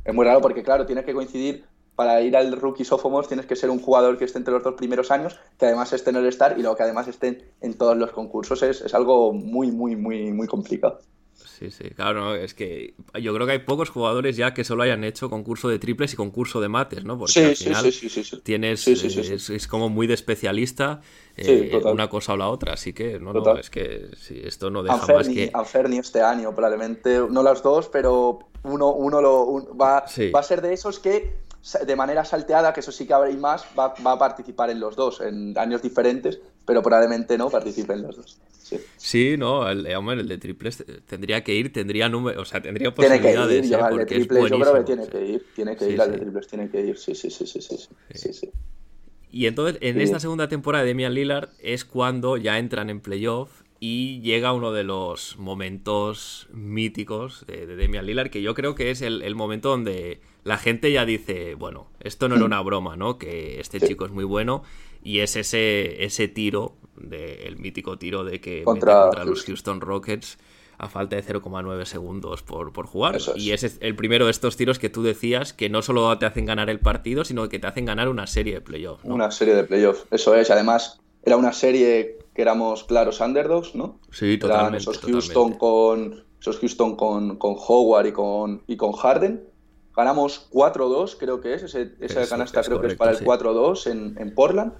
Es 0.05 0.13
muy 0.13 0.27
raro 0.27 0.41
porque, 0.41 0.63
claro, 0.63 0.85
tiene 0.85 1.05
que 1.05 1.15
coincidir 1.15 1.65
para 1.95 2.21
ir 2.23 2.37
al 2.37 2.53
rookie 2.59 2.85
sophomore 2.85 3.29
tienes 3.29 3.47
que 3.47 3.57
ser 3.57 3.71
un 3.71 3.81
jugador 3.81 4.19
que 4.19 4.25
esté 4.25 4.39
entre 4.39 4.55
los 4.55 4.63
dos 4.63 4.75
primeros 4.75 5.11
años, 5.11 5.39
que 5.59 5.67
además 5.67 5.93
esté 5.93 6.11
en 6.11 6.17
el 6.17 6.27
Star 6.27 6.59
y 6.59 6.63
luego 6.63 6.77
que 6.77 6.83
además 6.83 7.09
esté 7.09 7.53
en 7.61 7.75
todos 7.75 7.97
los 7.97 8.13
concursos. 8.13 8.63
Es, 8.63 8.81
es 8.81 8.95
algo 8.95 9.33
muy, 9.33 9.71
muy, 9.71 9.97
muy, 9.97 10.33
muy 10.33 10.47
complicado. 10.47 11.01
Sí, 11.35 11.71
sí, 11.71 11.91
claro, 11.91 12.35
es 12.35 12.55
que 12.55 12.95
yo 13.21 13.35
creo 13.35 13.47
que 13.47 13.53
hay 13.53 13.59
pocos 13.61 13.89
jugadores 13.89 14.37
ya 14.37 14.53
que 14.53 14.65
solo 14.65 14.83
hayan 14.83 15.05
hecho 15.05 15.31
concurso 15.31 15.69
de 15.69 15.79
triples 15.79 16.13
y 16.13 16.17
concurso 16.17 16.61
de 16.61 16.69
mates, 16.69 17.05
¿no? 17.05 17.19
Porque 17.19 17.45
al 17.45 17.57
final 17.57 17.93
tienes, 18.43 18.87
es, 18.89 19.69
como 19.69 19.89
muy 19.89 20.07
de 20.07 20.15
especialista 20.15 21.01
eh, 21.37 21.81
una 21.85 22.09
cosa 22.09 22.33
o 22.33 22.37
la 22.37 22.49
otra, 22.49 22.73
así 22.73 22.93
que 22.93 23.19
no, 23.21 23.33
no 23.33 23.57
es 23.57 23.71
que 23.71 24.09
esto 24.45 24.71
no 24.71 24.83
deja 24.83 25.07
más 25.07 25.29
que... 25.29 25.51
Anferni 25.55 25.99
este 25.99 26.21
año, 26.21 26.55
probablemente, 26.55 27.21
no 27.31 27.43
las 27.43 27.63
dos, 27.63 27.89
pero 27.89 28.41
uno, 28.65 28.93
uno 28.93 29.21
lo, 29.21 29.77
va, 29.77 30.05
va 30.35 30.41
a 30.41 30.43
ser 30.43 30.63
de 30.63 30.73
esos 30.73 30.99
que 30.99 31.33
de 31.87 31.97
manera 31.97 32.25
salteada, 32.25 32.73
que 32.73 32.81
eso 32.81 32.91
sí 32.91 33.07
que 33.07 33.13
habrá 33.13 33.31
más, 33.33 33.65
va, 33.79 33.95
a 34.05 34.19
participar 34.19 34.71
en 34.71 34.81
los 34.81 34.97
dos, 34.97 35.21
en 35.21 35.57
años 35.57 35.81
diferentes, 35.81 36.41
pero 36.65 36.83
probablemente 36.83 37.39
no 37.39 37.51
participe 37.51 37.93
en 37.93 38.03
los 38.03 38.17
dos. 38.17 38.41
Sí, 38.97 39.37
no, 39.37 39.69
el, 39.69 39.87
eh, 39.87 39.95
el 39.95 40.29
de 40.29 40.39
triples 40.39 40.85
tendría 41.07 41.45
que 41.45 41.55
ir, 41.55 41.73
tendría 41.73 42.09
número, 42.09 42.41
o 42.41 42.45
sea, 42.45 42.63
tendría 42.63 42.93
posibilidades. 42.93 43.69
Tiene 43.69 43.79
que 43.79 43.95
ir, 43.95 43.95
¿eh? 43.95 43.99
de 43.99 44.07
triples, 44.07 44.51
yo 44.51 44.59
creo 44.59 44.75
que 44.75 44.83
tiene 44.83 45.07
que 45.07 45.27
ir, 45.27 45.47
tiene 45.55 45.77
que 45.77 45.91
ir 45.91 46.01
al 46.01 46.13
de 46.13 46.19
triples, 46.19 46.47
tiene 46.47 46.71
que 46.71 46.81
ir, 46.81 46.99
sí, 46.99 47.15
sí, 47.15 47.31
sí, 47.31 47.47
sí, 47.47 47.61
sí, 47.61 48.33
sí. 48.33 48.51
Y 49.31 49.47
entonces, 49.47 49.79
en 49.81 50.01
esta 50.01 50.21
segunda 50.21 50.49
temporada 50.49 50.85
de 50.85 50.89
Demian 50.89 51.15
Lillard 51.15 51.51
es 51.59 51.85
cuando 51.85 52.37
ya 52.37 52.59
entran 52.59 52.91
en 52.91 53.01
playoff 53.01 53.63
y 53.79 54.21
llega 54.21 54.53
uno 54.53 54.73
de 54.73 54.85
los 54.85 55.39
momentos 55.39 56.49
míticos 56.53 57.45
de, 57.47 57.67
Demian 57.67 58.07
Lillard, 58.07 58.31
que 58.31 58.43
yo 58.43 58.55
creo 58.55 58.75
que 58.75 58.91
es 58.91 59.01
el, 59.01 59.23
el 59.23 59.35
momento 59.35 59.71
donde 59.71 60.21
la 60.45 60.59
gente 60.59 60.91
ya 60.93 61.05
dice, 61.05 61.55
bueno, 61.55 61.89
esto 62.01 62.29
no 62.29 62.37
era 62.37 62.45
una 62.45 62.61
broma, 62.61 62.97
¿no? 62.97 63.19
Que 63.19 63.61
este 63.61 63.81
chico 63.81 64.05
es 64.05 64.13
muy 64.13 64.25
bueno 64.25 64.63
y 65.03 65.21
es 65.21 65.37
ese, 65.37 66.05
ese 66.05 66.29
tiro, 66.29 66.75
de, 66.97 67.47
el 67.47 67.59
mítico 67.59 67.99
tiro 67.99 68.25
de 68.25 68.41
que 68.41 68.65
contra, 68.65 69.03
contra 69.05 69.25
los 69.25 69.45
Houston 69.45 69.81
Rockets 69.81 70.39
a 70.79 70.89
falta 70.89 71.15
de 71.15 71.23
0,9 71.23 71.85
segundos 71.85 72.43
por, 72.43 72.73
por 72.73 72.87
jugar. 72.87 73.19
Y 73.37 73.53
ese 73.53 73.69
es 73.69 73.79
el 73.81 73.95
primero 73.95 74.25
de 74.25 74.33
estos 74.33 74.57
tiros 74.57 74.81
que 74.81 74.91
tú 74.91 75.05
decías 75.05 75.53
que 75.53 75.69
no 75.69 75.81
solo 75.81 76.19
te 76.19 76.27
hacen 76.27 76.45
ganar 76.45 76.71
el 76.71 76.81
partido, 76.81 77.25
sino 77.25 77.49
que 77.49 77.61
te 77.61 77.69
hacen 77.69 77.85
ganar 77.85 78.09
una 78.09 78.27
serie 78.27 78.55
de 78.55 78.61
playoffs. 78.61 79.05
Una 79.05 79.31
serie 79.31 79.55
de 79.55 79.63
playoffs, 79.63 80.07
eso 80.11 80.35
es. 80.35 80.51
Además, 80.51 81.01
era 81.23 81.37
una 81.37 81.53
serie 81.53 82.19
que 82.35 82.43
éramos 82.43 82.83
claros 82.83 83.21
underdogs, 83.21 83.77
¿no? 83.77 84.01
Sí, 84.11 84.39
totalmente. 84.39 84.79
esos 84.79 84.99
Houston, 84.99 85.53
Con, 85.53 86.25
esos 86.41 86.59
Houston 86.59 86.97
con, 86.97 87.37
con 87.37 87.55
Howard 87.57 88.07
y 88.07 88.13
con, 88.13 88.63
y 88.67 88.77
con 88.77 88.91
Harden 88.91 89.52
Ganamos 89.97 90.49
4-2, 90.51 91.17
creo 91.19 91.41
que 91.41 91.55
es. 91.55 91.63
Ese, 91.63 91.93
esa 92.01 92.27
canasta 92.29 92.63
creo 92.63 92.81
que 92.81 92.89
es 92.89 92.95
para 92.95 93.13
el 93.13 93.19
4-2 93.19 93.91
en, 93.91 94.17
en, 94.19 94.35
Portland. 94.35 94.73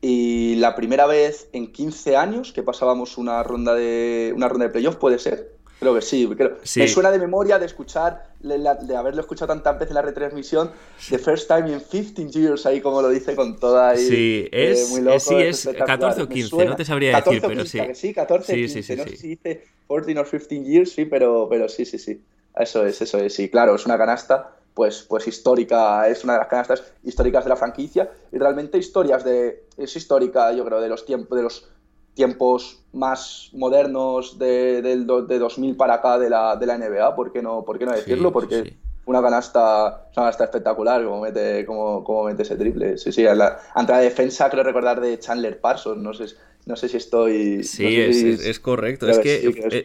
Y 0.00 0.56
la 0.56 0.74
primera 0.74 1.06
vez 1.06 1.48
en 1.52 1.72
15 1.72 2.16
años 2.16 2.52
que 2.52 2.62
pasábamos 2.62 3.18
una 3.18 3.42
ronda 3.42 3.74
de 3.74 4.32
una 4.34 4.48
ronda 4.48 4.66
de 4.66 4.72
playoff, 4.72 4.96
puede 4.96 5.18
ser. 5.18 5.52
Creo 5.82 5.96
que 5.96 6.02
sí, 6.02 6.28
creo. 6.36 6.58
Me 6.76 6.86
suena 6.86 7.10
de 7.10 7.18
memoria 7.18 7.58
de 7.58 7.66
escuchar, 7.66 8.28
de 8.40 8.96
haberlo 8.96 9.20
escuchado 9.20 9.48
tantas 9.48 9.74
veces 9.74 9.88
en 9.88 9.94
la 9.96 10.02
retransmisión, 10.02 10.70
The 11.10 11.18
First 11.18 11.48
Time 11.48 11.72
in 11.72 11.80
15 11.80 12.28
Years, 12.30 12.66
ahí 12.66 12.80
como 12.80 13.02
lo 13.02 13.08
dice 13.08 13.34
con 13.34 13.58
toda 13.58 13.90
ahí. 13.90 14.06
Sí, 14.06 14.48
eh, 14.52 14.70
es, 14.70 14.90
muy 14.90 15.00
loco, 15.00 15.18
sí, 15.18 15.34
es 15.34 15.68
14 15.76 16.22
o 16.22 16.28
15, 16.28 16.64
no 16.66 16.76
te 16.76 16.84
sabría 16.84 17.20
decir, 17.20 17.42
pero 17.44 17.66
sí. 17.66 17.80
sí, 17.94 18.14
14 18.14 18.52
sí, 18.52 18.60
15, 18.80 18.96
no 18.96 19.04
sé 19.04 19.16
si 19.16 19.28
dice 19.30 19.64
14 19.88 20.18
o 20.20 20.24
15 20.24 20.62
years, 20.62 20.92
sí, 20.92 21.04
pero, 21.04 21.48
pero 21.50 21.68
sí, 21.68 21.84
sí, 21.84 21.98
sí. 21.98 22.22
Eso 22.56 22.84
es, 22.84 23.00
eso 23.00 23.18
es, 23.18 23.34
sí, 23.34 23.48
claro, 23.48 23.74
es 23.74 23.86
una 23.86 23.96
canasta 23.96 24.56
pues, 24.74 25.04
pues 25.08 25.26
histórica, 25.26 26.08
es 26.08 26.24
una 26.24 26.34
de 26.34 26.38
las 26.40 26.48
canastas 26.48 26.92
históricas 27.02 27.44
de 27.44 27.50
la 27.50 27.56
franquicia. 27.56 28.10
Y 28.30 28.38
realmente 28.38 28.78
historias 28.78 29.24
de, 29.24 29.66
es 29.76 29.94
histórica, 29.96 30.52
yo 30.52 30.64
creo, 30.64 30.80
de 30.80 30.88
los 30.88 31.04
tiempos, 31.04 31.36
de 31.36 31.42
los 31.42 31.68
tiempos 32.14 32.84
más 32.92 33.50
modernos 33.52 34.38
de, 34.38 34.82
del 34.82 35.06
de 35.06 35.38
2000 35.38 35.76
para 35.76 35.94
acá 35.94 36.18
de 36.18 36.28
la, 36.28 36.56
de 36.56 36.66
la 36.66 36.76
NBA, 36.76 37.14
¿por 37.14 37.32
qué 37.32 37.42
no, 37.42 37.64
por 37.64 37.78
qué 37.78 37.86
no 37.86 37.92
decirlo? 37.92 38.32
Porque 38.32 38.76
una 39.06 39.22
canasta, 39.22 40.08
una 40.08 40.14
canasta 40.14 40.44
espectacular 40.44 41.04
como 41.04 41.22
mete, 41.22 41.64
como, 41.64 42.04
como 42.04 42.24
mete 42.24 42.42
ese 42.42 42.56
triple. 42.56 42.98
Sí, 42.98 43.12
sí, 43.12 43.22
la, 43.22 43.58
ante 43.74 43.92
la 43.92 43.98
defensa 44.00 44.50
creo 44.50 44.62
recordar 44.62 45.00
de 45.00 45.18
Chandler 45.18 45.60
Parsons, 45.60 46.02
no 46.02 46.12
sé, 46.12 46.26
no 46.66 46.76
sé 46.76 46.88
si 46.88 46.98
estoy... 46.98 47.64
Sí, 47.64 47.98
es, 47.98 48.60
correcto, 48.60 49.08
es 49.08 49.18
que... 49.18 49.46
Eh, 49.46 49.84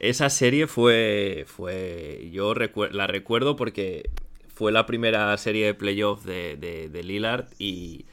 esa 0.00 0.30
serie 0.30 0.66
fue, 0.66 1.44
fue 1.46 2.28
yo 2.32 2.54
la 2.54 3.06
recuerdo 3.06 3.56
porque 3.56 4.10
fue 4.48 4.72
la 4.72 4.86
primera 4.86 5.36
serie 5.36 5.66
de 5.66 5.74
playoff 5.74 6.24
de, 6.24 6.56
de, 6.56 7.02
Lillard 7.02 7.46
y, 7.58 8.06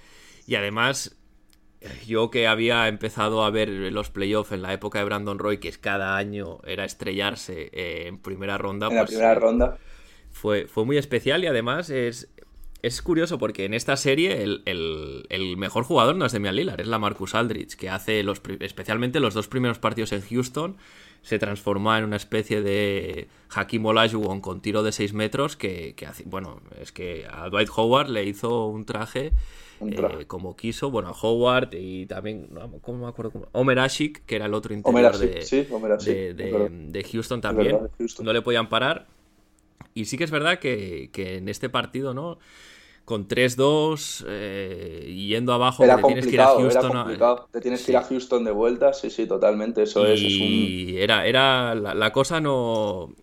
y 0.45 0.55
además 0.55 1.17
yo 2.05 2.29
que 2.29 2.47
había 2.47 2.87
empezado 2.87 3.43
a 3.43 3.49
ver 3.49 3.69
los 3.69 4.09
playoffs 4.09 4.51
en 4.51 4.61
la 4.61 4.73
época 4.73 4.99
de 4.99 5.05
Brandon 5.05 5.39
Roy, 5.39 5.59
que 5.59 5.69
es 5.69 5.77
cada 5.77 6.17
año 6.17 6.59
era 6.65 6.85
estrellarse 6.85 7.69
eh, 7.71 8.07
en 8.07 8.19
primera 8.19 8.57
ronda. 8.57 8.87
En 8.87 8.95
la 8.95 9.01
pues, 9.01 9.11
primera 9.11 9.35
ronda. 9.35 9.77
Fue, 10.31 10.67
fue 10.67 10.85
muy 10.85 10.97
especial 10.97 11.43
y 11.43 11.47
además 11.47 11.89
es, 11.89 12.29
es 12.81 13.01
curioso 13.01 13.37
porque 13.37 13.65
en 13.65 13.73
esta 13.73 13.97
serie 13.97 14.43
el, 14.43 15.55
mejor 15.57 15.83
jugador 15.83 16.15
no 16.15 16.25
es 16.25 16.31
Demian 16.31 16.55
Lillard, 16.55 16.81
es 16.81 16.87
la 16.87 16.99
Marcus 16.99 17.35
Aldridge, 17.35 17.75
que 17.75 17.89
hace 17.89 18.23
los, 18.23 18.41
especialmente 18.59 19.19
los 19.19 19.33
dos 19.33 19.47
primeros 19.47 19.79
partidos 19.79 20.11
en 20.11 20.21
Houston, 20.21 20.77
se 21.21 21.39
transformó 21.39 21.95
en 21.95 22.03
una 22.03 22.15
especie 22.15 22.61
de 22.61 23.27
Hakim 23.49 23.85
Olajuwon 23.85 24.41
con 24.41 24.61
tiro 24.61 24.83
de 24.83 24.91
6 24.91 25.13
metros 25.13 25.55
que, 25.55 25.93
que 25.95 26.07
bueno, 26.25 26.61
es 26.81 26.91
que 26.91 27.27
a 27.31 27.49
Dwight 27.49 27.69
Howard 27.75 28.09
le 28.09 28.23
hizo 28.23 28.67
un 28.67 28.85
traje 28.85 29.33
eh, 29.79 30.25
como 30.25 30.55
quiso, 30.55 30.89
bueno, 30.89 31.09
a 31.09 31.11
Howard 31.11 31.69
y 31.73 32.07
también, 32.07 32.49
¿cómo 32.81 33.03
me 33.03 33.07
acuerdo? 33.07 33.47
Omer 33.51 33.79
Ashik, 33.79 34.25
que 34.25 34.35
era 34.35 34.47
el 34.47 34.53
otro 34.53 34.73
interior 34.73 35.17
de, 35.17 36.33
de, 36.33 37.03
Houston 37.03 37.41
también, 37.41 37.77
no 38.21 38.33
le 38.33 38.41
podían 38.41 38.69
parar. 38.69 39.07
Y 39.93 40.05
sí 40.05 40.17
que 40.17 40.23
es 40.23 40.31
verdad 40.31 40.59
que, 40.59 41.09
en 41.15 41.49
este 41.49 41.69
partido, 41.69 42.13
¿no? 42.13 42.39
Con 43.07 43.25
3-2, 43.25 44.25
eh, 44.27 45.15
yendo 45.29 45.53
abajo, 45.53 45.85
te 45.85 46.03
tienes 46.03 46.27
que 46.27 46.33
ir 46.33 46.41
a 46.41 46.47
Houston. 46.47 47.47
Te 47.53 47.61
tienes 47.61 47.85
que 47.85 47.91
ir 47.93 47.97
a 47.97 48.03
Houston 48.03 48.43
de 48.43 48.51
vuelta, 48.51 48.91
sí, 48.91 49.09
sí, 49.09 49.25
totalmente, 49.25 49.83
eso 49.83 50.05
es. 50.05 50.19
Y 50.19 50.97
era, 50.99 51.25
era 51.25 51.73
la, 51.73 52.11
cosa 52.11 52.41
no 52.41 53.13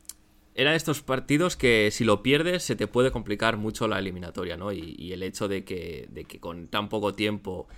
eran 0.55 0.72
estos 0.72 1.03
partidos 1.03 1.59
que 1.59 1.91
si 1.91 2.05
lo 2.05 2.22
pierdes 2.22 2.62
se 2.62 2.76
te 2.76 2.87
puede 2.87 3.11
complicar 3.11 3.59
mucho 3.59 3.87
la 3.87 3.99
eliminatoria, 3.99 4.57
¿no? 4.57 4.72
Y, 4.72 5.12
el 5.12 5.22
hecho 5.22 5.49
de 5.49 5.64
que, 5.66 6.09
de 6.11 6.24
que, 6.24 6.41
con 6.41 6.66
tan 6.68 6.89
poco 6.89 7.12
tiempo, 7.12 7.68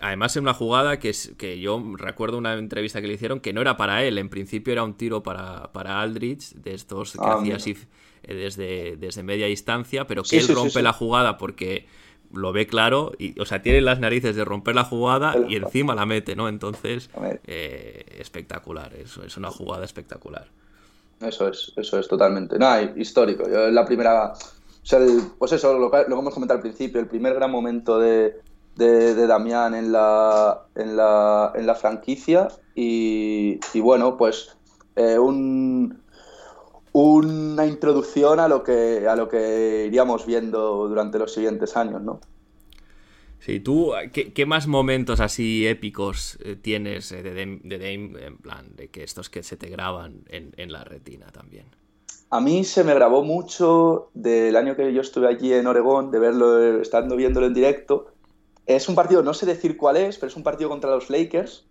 además 0.00 0.34
en 0.38 0.44
una 0.44 0.54
jugada 0.54 0.98
que, 0.98 1.10
es, 1.10 1.34
que 1.36 1.60
yo 1.60 1.84
recuerdo 1.98 2.38
una 2.38 2.54
entrevista 2.54 3.02
que 3.02 3.08
le 3.08 3.12
hicieron 3.12 3.40
que 3.40 3.52
no 3.52 3.60
era 3.60 3.76
para 3.76 4.02
él, 4.04 4.16
en 4.16 4.30
principio 4.30 4.72
era 4.72 4.84
un 4.84 4.94
tiro 4.94 5.22
para, 5.22 5.70
para 5.74 6.00
Aldrich, 6.00 6.54
de 6.54 6.72
estos 6.72 7.12
que 7.12 7.18
ah, 7.20 7.34
hacía 7.34 7.56
así 7.56 7.76
desde, 8.26 8.96
desde 8.96 9.22
media 9.22 9.46
distancia, 9.46 10.06
pero 10.06 10.22
que 10.22 10.38
él 10.38 10.48
rompe 10.48 10.82
la 10.82 10.92
jugada 10.92 11.38
porque 11.38 11.86
lo 12.32 12.52
ve 12.52 12.66
claro, 12.66 13.12
y, 13.18 13.38
o 13.40 13.44
sea, 13.44 13.62
tiene 13.62 13.80
las 13.80 14.00
narices 14.00 14.34
de 14.34 14.44
romper 14.44 14.74
la 14.74 14.84
jugada 14.84 15.34
y 15.48 15.56
encima 15.56 15.94
la 15.94 16.06
mete, 16.06 16.34
¿no? 16.34 16.48
Entonces, 16.48 17.10
eh, 17.46 18.04
espectacular, 18.18 18.94
eso 18.94 19.22
es 19.22 19.36
una 19.36 19.50
jugada 19.50 19.84
espectacular. 19.84 20.48
Eso 21.20 21.48
es, 21.48 21.72
eso 21.76 21.98
es 21.98 22.08
totalmente. 22.08 22.58
No, 22.58 22.80
histórico. 22.96 23.48
Yo, 23.48 23.70
la 23.70 23.84
primera. 23.84 24.32
O 24.32 24.86
sea, 24.86 24.98
pues 25.38 25.52
eso, 25.52 25.78
lo, 25.78 25.90
que 25.90 26.00
hemos 26.08 26.34
comentado 26.34 26.58
al 26.58 26.62
principio, 26.62 27.00
el 27.00 27.06
primer 27.06 27.34
gran 27.34 27.50
momento 27.50 27.98
de, 28.00 28.40
de, 28.74 29.26
Damián 29.26 29.74
en 29.74 29.92
la, 29.92 30.62
en 30.74 30.96
la, 30.96 31.52
en 31.54 31.66
la 31.66 31.74
franquicia. 31.74 32.48
Y, 32.74 33.60
bueno, 33.74 34.16
pues 34.16 34.56
eh, 34.96 35.18
un, 35.18 36.01
una 36.92 37.66
introducción 37.66 38.38
a 38.38 38.48
lo 38.48 38.62
que 38.62 39.08
a 39.08 39.16
lo 39.16 39.28
que 39.28 39.86
iríamos 39.86 40.26
viendo 40.26 40.88
durante 40.88 41.18
los 41.18 41.32
siguientes 41.32 41.76
años, 41.76 42.02
¿no? 42.02 42.20
Sí, 43.42 43.58
tú, 43.58 43.92
¿qué, 44.12 44.46
más 44.46 44.68
momentos 44.68 45.18
así 45.18 45.66
épicos 45.66 46.38
eh, 46.44 46.54
tienes 46.54 47.10
eh, 47.10 47.24
de, 47.24 47.34
Dame, 47.34 48.24
en 48.24 48.36
plan, 48.36 48.76
de 48.76 48.88
que 48.88 49.02
estos 49.02 49.28
que 49.28 49.42
se 49.42 49.56
te 49.56 49.68
graban 49.68 50.22
en, 50.28 50.70
la 50.72 50.84
retina 50.84 51.26
también? 51.32 51.64
A 52.30 52.40
mí 52.40 52.62
se 52.62 52.84
me 52.84 52.94
grabó 52.94 53.24
mucho 53.24 54.10
del 54.14 54.54
año 54.54 54.76
que 54.76 54.92
yo 54.92 55.00
estuve 55.00 55.26
allí 55.26 55.52
en 55.52 55.66
Oregón, 55.66 56.12
de 56.12 56.20
verlo, 56.20 56.80
estando 56.80 57.16
viéndolo 57.16 57.46
en 57.46 57.54
directo. 57.54 58.12
Es 58.64 58.88
un 58.88 58.94
partido, 58.94 59.24
no 59.24 59.34
sé 59.34 59.44
decir 59.44 59.76
cuál 59.76 59.96
es, 59.96 60.18
pero 60.18 60.30
es 60.30 60.36
un 60.36 60.44
partido 60.44 60.70
contra 60.70 60.90
los 60.90 61.10
Lakers, 61.10 61.66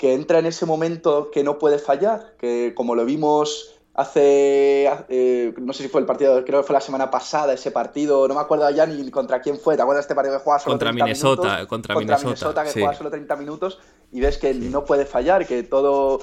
que 0.00 0.14
entra 0.14 0.38
en 0.38 0.46
ese 0.46 0.64
momento 0.64 1.30
que 1.30 1.44
no 1.44 1.58
puede 1.58 1.78
fallar, 1.78 2.32
que 2.38 2.72
como 2.74 2.94
lo 2.94 3.04
vimos 3.04 3.78
hace, 3.92 4.90
eh, 5.10 5.52
no 5.60 5.74
sé 5.74 5.82
si 5.82 5.90
fue 5.90 6.00
el 6.00 6.06
partido, 6.06 6.42
creo 6.42 6.62
que 6.62 6.66
fue 6.66 6.72
la 6.72 6.80
semana 6.80 7.10
pasada 7.10 7.52
ese 7.52 7.70
partido, 7.70 8.26
no 8.26 8.32
me 8.32 8.40
acuerdo 8.40 8.70
ya 8.70 8.86
ni 8.86 9.10
contra 9.10 9.42
quién 9.42 9.58
fue, 9.58 9.76
¿te 9.76 9.82
acuerdas 9.82 10.04
de 10.04 10.06
este 10.06 10.14
partido 10.14 10.38
que 10.38 10.42
juega 10.42 10.58
solo 10.58 10.72
contra 10.72 10.88
30 10.88 11.04
Minnesota, 11.04 11.42
minutos? 11.42 11.66
Contra, 11.66 11.94
Minnesota, 11.96 12.64
que 12.64 12.72
juega 12.72 12.94
solo 12.94 13.10
30 13.10 13.36
minutos 13.36 13.78
y 14.10 14.20
ves 14.22 14.38
que 14.38 14.54
no 14.54 14.86
puede 14.86 15.04
fallar, 15.04 15.46
que 15.46 15.64
todo 15.64 16.22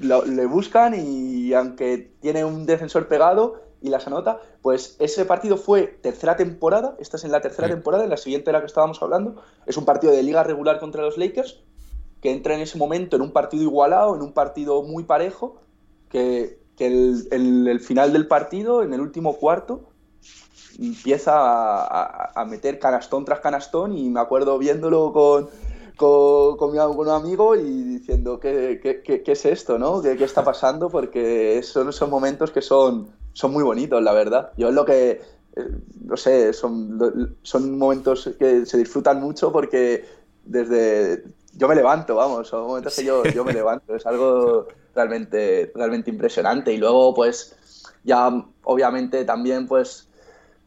le 0.00 0.44
buscan 0.44 0.94
y 0.94 1.54
aunque 1.54 2.12
tiene 2.20 2.44
un 2.44 2.66
defensor 2.66 3.08
pegado 3.08 3.62
y 3.80 3.88
las 3.88 4.06
anota, 4.08 4.42
pues 4.60 4.96
ese 4.98 5.24
partido 5.24 5.56
fue 5.56 5.86
tercera 5.86 6.36
temporada, 6.36 6.96
esta 7.00 7.16
es 7.16 7.24
en 7.24 7.32
la 7.32 7.40
tercera 7.40 7.66
temporada, 7.66 8.04
en 8.04 8.10
la 8.10 8.18
siguiente 8.18 8.50
de 8.50 8.52
la 8.52 8.60
que 8.60 8.66
estábamos 8.66 9.02
hablando, 9.02 9.42
es 9.64 9.78
un 9.78 9.86
partido 9.86 10.12
de 10.12 10.22
liga 10.22 10.42
regular 10.42 10.78
contra 10.78 11.00
los 11.00 11.16
Lakers, 11.16 11.62
que 12.20 12.30
entra 12.30 12.54
en 12.54 12.60
ese 12.60 12.78
momento 12.78 13.16
en 13.16 13.22
un 13.22 13.32
partido 13.32 13.62
igualado, 13.62 14.14
en 14.14 14.22
un 14.22 14.32
partido 14.32 14.82
muy 14.82 15.04
parejo, 15.04 15.56
que 16.08 16.60
que 16.80 16.86
el, 16.86 17.68
el, 17.68 17.80
final 17.80 18.10
del 18.14 18.26
partido, 18.26 18.82
en 18.82 18.94
el 18.94 19.02
último 19.02 19.36
cuarto, 19.36 19.82
empieza 20.78 21.34
a, 21.36 22.44
meter 22.46 22.78
canastón 22.78 23.26
tras 23.26 23.40
canastón 23.40 23.98
y 23.98 24.08
me 24.08 24.18
acuerdo 24.18 24.56
viéndolo 24.56 25.12
con, 25.12 25.50
con, 26.56 26.72
mi, 26.72 26.78
un 26.78 27.08
amigo 27.10 27.54
y 27.54 27.82
diciendo 27.98 28.40
¿qué, 28.40 28.80
qué, 28.82 29.22
qué, 29.22 29.32
es 29.32 29.44
esto? 29.44 29.78
¿no? 29.78 30.00
¿Qué, 30.00 30.24
está 30.24 30.42
pasando? 30.42 30.88
Porque 30.88 31.62
son 31.62 31.90
esos 31.90 32.08
momentos 32.08 32.50
que 32.50 32.62
son, 32.62 33.08
son 33.34 33.52
muy 33.52 33.62
bonitos, 33.62 34.02
la 34.02 34.14
verdad. 34.14 34.52
Yo 34.56 34.70
es 34.70 34.74
lo 34.74 34.86
que, 34.86 35.20
eh, 35.56 35.68
no 36.02 36.16
sé, 36.16 36.54
son, 36.54 37.36
son 37.42 37.76
momentos 37.76 38.30
que 38.38 38.64
se 38.64 38.78
disfrutan 38.78 39.20
mucho 39.20 39.52
porque 39.52 40.06
desde... 40.46 41.24
Yo 41.52 41.68
me 41.68 41.74
levanto, 41.74 42.14
vamos, 42.16 42.48
son 42.48 42.66
momentos 42.66 42.96
que 42.96 43.04
yo, 43.04 43.24
yo 43.24 43.44
me 43.44 43.52
levanto, 43.52 43.94
es 43.94 44.06
algo 44.06 44.66
realmente, 44.94 45.72
realmente 45.74 46.10
impresionante. 46.10 46.72
Y 46.72 46.78
luego, 46.78 47.14
pues, 47.14 47.56
ya 48.04 48.30
obviamente 48.64 49.24
también, 49.24 49.66
pues, 49.66 50.08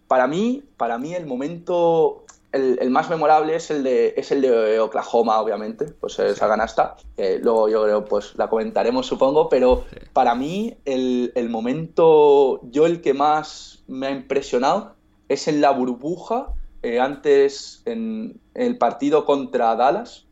para 0.08 0.28
mí, 0.28 0.64
para 0.78 0.98
mí 0.98 1.16
el 1.16 1.26
momento, 1.26 2.26
el, 2.52 2.90
más 2.92 3.10
memorable 3.10 3.56
es 3.56 3.72
el, 3.72 3.84
de, 3.84 4.14
es 4.16 4.32
el 4.32 4.42
de 4.42 4.80
Oklahoma, 4.80 5.40
obviamente, 5.40 5.86
pues 5.86 6.20
esa 6.20 6.46
ganasta, 6.48 6.98
luego 7.42 7.68
yo 7.70 7.84
creo, 7.84 8.06
pues 8.06 8.36
la 8.36 8.48
comentaremos 8.48 9.08
supongo, 9.08 9.50
pero 9.50 9.86
para 10.12 10.36
mí 10.36 10.78
el, 10.86 11.32
el 11.34 11.50
momento, 11.50 12.62
yo 12.70 12.86
el 12.86 13.02
que 13.02 13.16
más 13.16 13.84
me 13.88 14.08
ha 14.08 14.12
impresionado 14.12 14.94
es 15.30 15.48
en 15.48 15.62
la 15.62 15.72
burbuja, 15.72 16.54
eh, 16.84 17.00
antes 17.00 17.82
en 17.86 18.40
el 18.54 18.78
partido 18.78 19.26
contra 19.26 19.76
Dallas, 19.76 20.26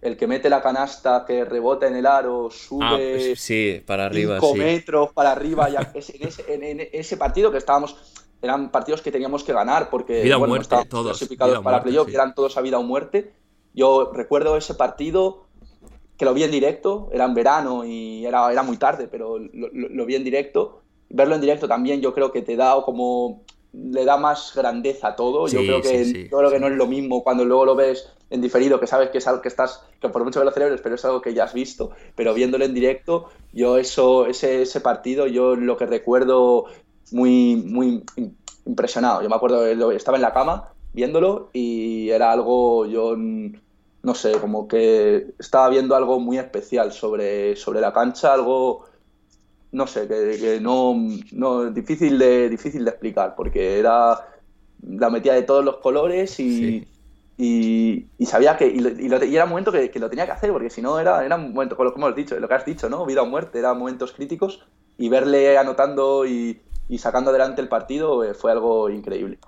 el 0.00 0.16
que 0.16 0.26
mete 0.26 0.48
la 0.48 0.62
canasta, 0.62 1.24
que 1.26 1.44
rebota 1.44 1.86
en 1.86 1.96
el 1.96 2.06
aro, 2.06 2.50
sube 2.50 2.84
ah, 2.84 2.96
pues 2.96 3.40
sí, 3.40 3.82
para 3.84 4.06
arriba, 4.06 4.38
metros 4.56 5.12
para 5.12 5.32
arriba. 5.32 5.68
Ya, 5.68 5.92
en, 6.48 6.88
ese, 6.92 7.16
partido 7.16 7.50
que 7.50 7.58
estábamos, 7.58 7.96
eran 8.40 8.70
partidos 8.70 9.02
que 9.02 9.10
teníamos 9.10 9.42
que 9.42 9.52
ganar 9.52 9.90
porque 9.90 10.22
vida 10.22 10.36
bueno, 10.36 10.54
muerte, 10.54 10.76
todos, 10.88 11.18
clasificados 11.18 11.58
para 11.60 11.82
playoff, 11.82 12.08
eran 12.08 12.34
todos 12.34 12.56
a 12.56 12.60
vida 12.60 12.78
o 12.78 12.82
muerte. 12.82 13.32
Yo 13.74 14.12
recuerdo 14.14 14.56
ese 14.56 14.74
partido 14.74 15.46
que 16.16 16.24
lo 16.24 16.34
vi 16.34 16.42
en 16.42 16.50
directo, 16.50 17.08
era 17.12 17.24
en 17.24 17.34
verano 17.34 17.84
y 17.84 18.26
era, 18.26 18.50
era 18.50 18.62
muy 18.62 18.76
tarde, 18.76 19.08
pero 19.08 19.38
lo, 19.38 20.06
vi 20.06 20.14
en 20.14 20.24
directo. 20.24 20.82
Verlo 21.10 21.36
en 21.36 21.40
directo 21.40 21.66
también 21.66 22.00
yo 22.00 22.12
creo 22.12 22.32
que 22.32 22.42
te 22.42 22.54
da 22.54 22.82
como 22.84 23.44
le 23.72 24.04
da 24.04 24.16
más 24.16 24.52
grandeza 24.54 25.08
a 25.08 25.16
todo. 25.16 25.46
yo 25.48 25.60
creo 25.60 25.82
que, 25.82 26.28
yo 26.30 26.38
creo 26.38 26.50
que 26.50 26.60
no 26.60 26.68
es 26.68 26.74
lo 26.74 26.86
mismo 26.86 27.22
cuando 27.22 27.44
luego 27.44 27.64
lo 27.64 27.76
ves 27.76 28.08
en 28.30 28.40
diferido, 28.40 28.78
que 28.78 28.86
sabes 28.86 29.10
que 29.10 29.18
es 29.18 29.26
algo 29.26 29.40
que 29.40 29.48
estás, 29.48 29.82
que 30.00 30.08
por 30.08 30.24
mucho 30.24 30.40
que 30.40 30.44
lo 30.44 30.52
celebres, 30.52 30.80
pero 30.82 30.94
es 30.94 31.04
algo 31.04 31.22
que 31.22 31.34
ya 31.34 31.44
has 31.44 31.54
visto. 31.54 31.90
Pero 32.14 32.34
viéndolo 32.34 32.64
en 32.64 32.74
directo, 32.74 33.30
yo 33.52 33.78
eso, 33.78 34.26
ese, 34.26 34.62
ese 34.62 34.80
partido, 34.80 35.26
yo 35.26 35.56
lo 35.56 35.76
que 35.76 35.86
recuerdo 35.86 36.66
muy, 37.12 37.56
muy 37.56 38.04
impresionado. 38.66 39.22
Yo 39.22 39.28
me 39.28 39.36
acuerdo, 39.36 39.90
estaba 39.92 40.18
en 40.18 40.22
la 40.22 40.32
cama 40.32 40.72
viéndolo 40.92 41.50
y 41.52 42.10
era 42.10 42.32
algo, 42.32 42.86
yo 42.86 43.16
no 43.16 44.14
sé, 44.14 44.32
como 44.40 44.68
que 44.68 45.34
estaba 45.38 45.68
viendo 45.68 45.94
algo 45.94 46.20
muy 46.20 46.38
especial 46.38 46.92
sobre, 46.92 47.56
sobre 47.56 47.80
la 47.80 47.92
cancha, 47.92 48.32
algo 48.32 48.84
no 49.72 49.86
sé, 49.86 50.08
que, 50.08 50.58
no, 50.60 50.94
no, 51.32 51.70
difícil 51.70 52.18
de, 52.18 52.48
difícil 52.48 52.84
de 52.84 52.90
explicar, 52.90 53.34
porque 53.36 53.78
era 53.78 54.18
la 54.82 55.10
metía 55.10 55.34
de 55.34 55.42
todos 55.42 55.64
los 55.64 55.76
colores 55.78 56.38
y, 56.40 56.86
y, 57.36 58.06
sabía 58.26 58.56
que, 58.56 58.66
y, 58.66 59.34
era 59.34 59.44
un 59.44 59.50
momento 59.50 59.70
que, 59.70 59.90
lo 59.98 60.08
tenía 60.08 60.26
que 60.26 60.32
hacer, 60.32 60.50
porque 60.50 60.70
si 60.70 60.80
no 60.80 60.98
era, 60.98 61.24
era 61.24 61.36
un 61.36 61.52
momento, 61.52 61.76
como 61.76 62.06
hemos 62.06 62.16
dicho, 62.16 62.38
lo 62.38 62.48
que 62.48 62.54
has 62.54 62.64
dicho, 62.64 62.88
¿no? 62.88 63.04
Vida 63.04 63.22
o 63.22 63.26
muerte, 63.26 63.58
eran 63.58 63.78
momentos 63.78 64.12
críticos 64.12 64.64
y 64.96 65.08
verle 65.08 65.58
anotando 65.58 66.26
y, 66.26 66.60
sacando 66.96 67.30
adelante 67.30 67.60
el 67.60 67.68
partido 67.68 68.24
eh, 68.24 68.34
fue 68.34 68.50
algo 68.50 68.88
increíble. 68.88 69.38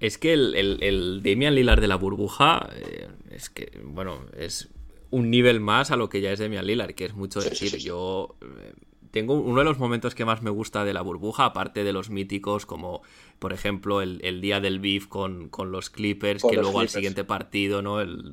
Es 0.00 0.18
que 0.18 0.32
el, 0.32 0.54
el, 0.82 1.22
Damian 1.22 1.54
Lillard 1.54 1.80
de 1.80 1.88
la 1.88 1.96
burbuja, 1.96 2.68
eh, 2.74 3.08
es 3.30 3.50
que, 3.50 3.80
bueno, 3.84 4.20
es 4.36 4.68
un 5.10 5.30
nivel 5.30 5.60
más 5.60 5.90
a 5.90 5.96
lo 5.96 6.08
que 6.08 6.20
ya 6.20 6.32
es 6.32 6.38
Damian 6.38 6.66
Lillard, 6.66 6.94
que 6.94 7.04
es 7.04 7.14
mucho 7.14 7.40
decir. 7.40 7.76
Yo 7.78 8.34
eh, 8.40 8.72
tengo 9.10 9.34
uno 9.34 9.58
de 9.60 9.64
los 9.64 9.78
momentos 9.78 10.14
que 10.14 10.24
más 10.24 10.42
me 10.42 10.50
gusta 10.50 10.84
de 10.84 10.92
la 10.92 11.02
burbuja, 11.02 11.44
aparte 11.44 11.84
de 11.84 11.92
los 11.92 12.10
míticos, 12.10 12.66
como 12.66 13.02
por 13.38 13.52
ejemplo 13.52 14.02
el, 14.02 14.40
día 14.40 14.60
del 14.60 14.80
beef 14.80 15.06
con, 15.06 15.48
con 15.48 15.72
los 15.72 15.90
Clippers, 15.90 16.42
que 16.42 16.56
luego 16.56 16.80
al 16.80 16.88
siguiente 16.88 17.24
partido, 17.24 17.82
¿no? 17.82 18.00
El 18.00 18.32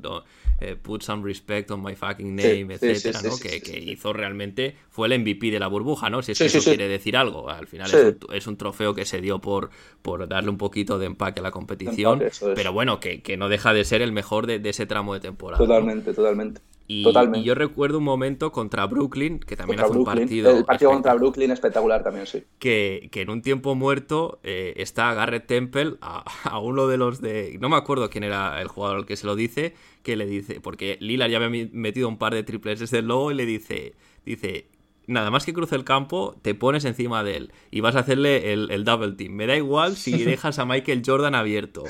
eh, 0.60 0.76
Put 0.76 1.02
some 1.02 1.24
respect 1.24 1.70
on 1.70 1.82
my 1.82 1.94
fucking 1.94 2.34
name, 2.34 2.74
etcétera, 2.74 3.22
¿no? 3.22 3.38
que, 3.38 3.78
hizo 3.78 4.12
realmente, 4.12 4.76
fue 4.90 5.06
el 5.06 5.20
MVP 5.20 5.50
de 5.50 5.60
la 5.60 5.68
burbuja, 5.68 6.10
¿no? 6.10 6.20
Si 6.22 6.32
es 6.32 6.38
que 6.38 6.46
eso 6.46 6.62
quiere 6.62 6.88
decir 6.88 7.16
algo. 7.16 7.48
Al 7.48 7.68
final 7.68 7.90
es 8.32 8.46
un, 8.46 8.56
trofeo 8.56 8.92
que 8.94 9.04
se 9.04 9.20
dio 9.20 9.38
por, 9.38 9.70
por 10.02 10.28
darle 10.28 10.50
un 10.50 10.58
poquito 10.58 10.98
de 10.98 11.06
empaque 11.06 11.40
a 11.40 11.42
la 11.44 11.52
competición, 11.52 12.22
pero 12.54 12.72
bueno, 12.72 12.98
que, 13.00 13.36
no 13.38 13.48
deja 13.48 13.72
de 13.72 13.84
ser 13.84 14.02
el 14.02 14.12
mejor 14.12 14.46
de, 14.46 14.60
ese 14.68 14.84
tramo 14.84 15.14
de 15.14 15.20
temporada. 15.20 15.64
Totalmente, 15.64 16.12
totalmente. 16.12 16.60
Y, 16.90 17.04
yo 17.42 17.54
recuerdo 17.54 17.98
un 17.98 18.04
momento 18.04 18.50
contra 18.50 18.86
Brooklyn, 18.86 19.40
que 19.40 19.56
también 19.56 19.78
fue 19.78 19.90
un 19.90 20.04
partido. 20.04 20.56
El 20.56 20.64
partido 20.64 20.90
contra 20.90 21.12
Brooklyn 21.12 21.50
espectacular 21.50 22.02
también, 22.02 22.26
sí. 22.26 22.44
Que, 22.58 23.10
en 23.12 23.28
un 23.28 23.42
tiempo 23.42 23.74
muerto 23.74 24.40
eh, 24.42 24.72
está 24.78 25.12
Garrett 25.12 25.46
Temple 25.46 25.96
a, 26.00 26.58
uno 26.58 26.86
de 26.86 26.96
los 26.96 27.20
de. 27.20 27.58
No 27.60 27.68
me 27.68 27.76
acuerdo 27.76 28.08
quién 28.08 28.24
era 28.24 28.62
el 28.62 28.68
jugador 28.68 29.04
que 29.04 29.16
se 29.16 29.26
lo 29.26 29.36
dice, 29.36 29.74
que 30.02 30.16
le 30.16 30.24
dice. 30.24 30.62
Porque 30.62 30.96
Lillard 31.00 31.30
ya 31.30 31.36
había 31.36 31.68
metido 31.72 32.08
un 32.08 32.16
par 32.16 32.32
de 32.32 32.42
triples 32.42 32.80
desde 32.80 33.00
el 33.00 33.06
logo 33.06 33.30
y 33.30 33.34
le 33.34 33.44
dice. 33.44 33.94
Dice, 34.24 34.66
nada 35.08 35.30
más 35.30 35.44
que 35.44 35.54
cruce 35.54 35.74
el 35.74 35.84
campo, 35.84 36.38
te 36.42 36.54
pones 36.54 36.84
encima 36.84 37.24
de 37.24 37.36
él 37.36 37.52
y 37.70 37.80
vas 37.80 37.96
a 37.96 38.00
hacerle 38.00 38.52
el, 38.52 38.84
double 38.84 39.12
team. 39.12 39.32
Me 39.32 39.46
da 39.46 39.56
igual 39.56 39.96
si 39.96 40.12
dejas 40.24 40.58
a 40.58 40.66
Michael 40.66 41.02
Jordan 41.04 41.34
abierto, 41.34 41.84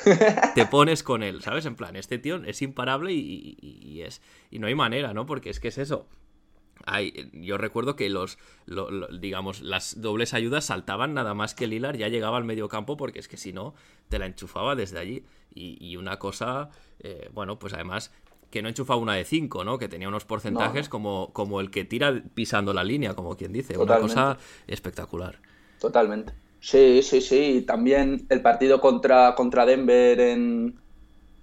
te 0.54 0.66
pones 0.66 1.02
con 1.02 1.22
él, 1.22 1.42
¿sabes? 1.42 1.66
En 1.66 1.74
plan, 1.74 1.96
este 1.96 2.18
tío 2.18 2.36
es 2.44 2.62
imparable 2.62 3.12
y, 3.12 4.02
es 4.02 4.22
y 4.50 4.60
no 4.60 4.68
hay 4.68 4.74
manera, 4.74 5.12
¿no? 5.12 5.26
Porque 5.26 5.50
es 5.50 5.60
que 5.60 5.68
es 5.68 5.78
eso. 5.78 6.06
Hay, 6.86 7.28
yo 7.32 7.58
recuerdo 7.58 7.96
que 7.96 8.08
los, 8.08 8.38
digamos, 9.20 9.60
las 9.62 10.00
dobles 10.00 10.32
ayudas 10.32 10.64
saltaban 10.66 11.12
nada 11.12 11.34
más 11.34 11.54
que 11.54 11.66
Lilar 11.66 11.96
ya 11.96 12.08
llegaba 12.08 12.38
al 12.38 12.44
medio 12.44 12.68
campo 12.68 12.96
porque 12.96 13.18
es 13.18 13.26
que 13.26 13.36
si 13.36 13.52
no, 13.52 13.74
te 14.08 14.18
la 14.18 14.26
enchufaba 14.26 14.76
desde 14.76 14.98
allí. 14.98 15.24
Y, 15.54 15.96
una 15.96 16.20
cosa, 16.20 16.70
eh, 17.00 17.28
bueno, 17.32 17.58
pues 17.58 17.74
además 17.74 18.12
que 18.50 18.62
no 18.62 18.68
enchufaba 18.68 19.00
una 19.00 19.14
de 19.14 19.24
5, 19.24 19.64
¿no? 19.64 19.78
Que 19.78 19.88
tenía 19.88 20.08
unos 20.08 20.24
porcentajes 20.24 20.88
Como, 20.88 21.32
como 21.32 21.60
el 21.60 21.70
que 21.70 21.84
tira 21.84 22.22
pisando 22.34 22.72
la 22.72 22.84
línea, 22.84 23.14
como 23.14 23.36
quien 23.36 23.52
dice. 23.52 23.76
Una 23.76 23.98
cosa 23.98 24.38
espectacular. 24.66 25.38
Totalmente. 25.80 26.32
Sí, 26.60 27.02
sí, 27.02 27.20
sí. 27.20 27.64
También 27.66 28.26
el 28.30 28.42
partido 28.42 28.80
contra, 28.80 29.34
contra 29.34 29.66
Denver 29.66 30.18
en, 30.20 30.80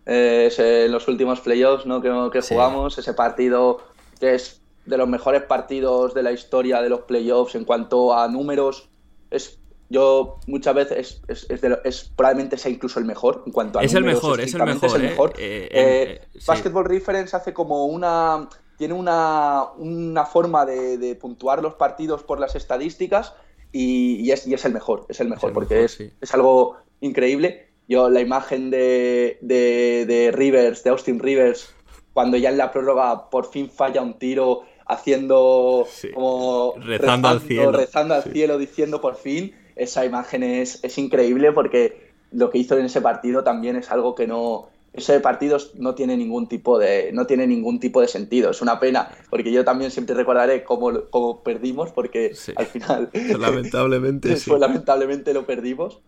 eh, 0.06 0.88
los 0.90 1.08
últimos 1.08 1.42
playoffs 1.42 1.86
¿no? 1.86 2.02
que, 2.02 2.42
jugamos, 2.42 2.98
ese 2.98 3.14
partido 3.14 3.80
que 4.20 4.36
es 4.36 4.62
de 4.86 4.98
los 4.98 5.08
mejores 5.08 5.44
partidos 5.44 6.14
de 6.14 6.24
la 6.24 6.32
historia 6.32 6.82
de 6.82 6.90
los 6.90 7.02
playoffs 7.02 7.56
en 7.56 7.66
cuanto 7.66 8.18
a 8.18 8.28
números. 8.28 8.90
Es 9.32 9.60
yo 9.90 10.40
muchas 10.48 10.74
veces 10.74 11.22
es, 11.28 11.48
es, 11.50 12.12
probablemente 12.16 12.58
sea 12.58 12.72
incluso 12.72 13.00
el 13.00 13.06
mejor 13.06 13.44
en 13.46 13.52
cuanto 13.52 13.80
a 13.80 13.84
es 13.84 13.94
el 13.94 14.04
mejor 14.04 14.42
es 14.42 14.54
el 14.54 14.64
mejor, 14.64 15.34
¿eh? 15.38 15.68
Eh, 15.68 15.70
eh, 15.72 16.22
Basketball 16.48 16.86
Reference 16.86 17.36
hace 17.36 17.54
como 17.54 17.86
una 17.86 18.50
tiene 18.78 18.94
una, 18.94 19.64
una 19.78 20.26
forma 20.26 20.66
de, 20.66 21.16
puntuar 21.16 21.62
los 21.62 21.76
partidos 21.76 22.24
por 22.24 22.40
las 22.40 22.56
estadísticas 22.56 23.34
y, 23.72 24.32
es, 24.32 24.48
y 24.48 24.54
es, 24.54 24.66
el 24.66 24.74
mejor 24.74 25.06
es 25.08 25.20
el 25.20 25.30
mejor 25.30 25.54
porque 25.54 25.84
es, 25.84 26.00
es, 26.00 26.34
algo 26.34 26.78
increíble. 27.02 27.70
Yo 27.88 28.10
la 28.10 28.22
imagen 28.22 28.72
de, 28.72 29.38
de, 29.42 30.32
Rivers 30.34 30.84
de 30.84 30.90
Austin 30.90 31.20
Rivers 31.20 31.74
cuando 32.14 32.38
ya 32.38 32.50
en 32.50 32.58
la 32.58 32.72
prórroga 32.72 33.30
por 33.30 33.46
fin 33.52 33.70
falla 33.70 34.02
un 34.02 34.18
tiro 34.18 34.64
haciendo 34.88 35.86
como 36.14 36.74
rezando, 36.78 37.28
al 37.28 37.42
cielo. 37.42 37.72
rezando 37.72 38.14
al 38.16 38.24
cielo 38.24 38.58
diciendo 38.58 39.02
por 39.02 39.16
fin 39.16 39.54
esa 39.76 40.06
imagen 40.06 40.44
es, 40.44 40.98
increíble 40.98 41.52
porque 41.52 42.12
lo 42.32 42.50
que 42.50 42.58
hizo 42.58 42.78
en 42.78 42.86
ese 42.86 43.02
partido 43.02 43.44
también 43.44 43.76
es 43.76 43.92
algo 43.92 44.16
que 44.16 44.28
no, 44.28 44.70
ese 44.94 45.20
partido 45.20 45.58
no 45.76 45.96
tiene 45.96 46.18
ningún 46.18 46.48
tipo 46.48 46.80
de 46.80 47.12
no 47.14 47.26
tiene 47.26 47.48
ningún 47.48 47.80
tipo 47.80 48.02
de 48.02 48.08
sentido 48.08 48.52
es 48.52 48.62
una 48.62 48.80
pena 48.80 49.10
porque 49.30 49.52
yo 49.52 49.66
también 49.66 49.92
siempre 49.92 50.16
recordaré 50.16 50.64
cómo, 50.64 51.02
cómo 51.10 51.44
perdimos 51.44 51.92
porque 51.92 52.34
al 52.56 52.66
final 52.66 53.10
lamentablemente 53.40 54.36
sí. 54.38 54.52
lamentablemente 54.58 55.34
lo 55.34 55.46
perdimos 55.46 56.00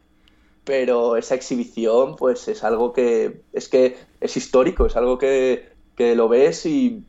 pero 0.64 1.18
esa 1.18 1.36
exhibición 1.36 2.16
pues 2.16 2.48
es 2.48 2.64
algo 2.64 2.94
que 2.94 3.42
es 3.54 3.70
que 3.70 3.98
es 4.22 4.38
histórico 4.38 4.86
es 4.86 4.96
algo 4.96 5.18
que, 5.18 5.70
que 5.96 6.16
lo 6.16 6.30
ves 6.30 6.66
y, 6.66 7.04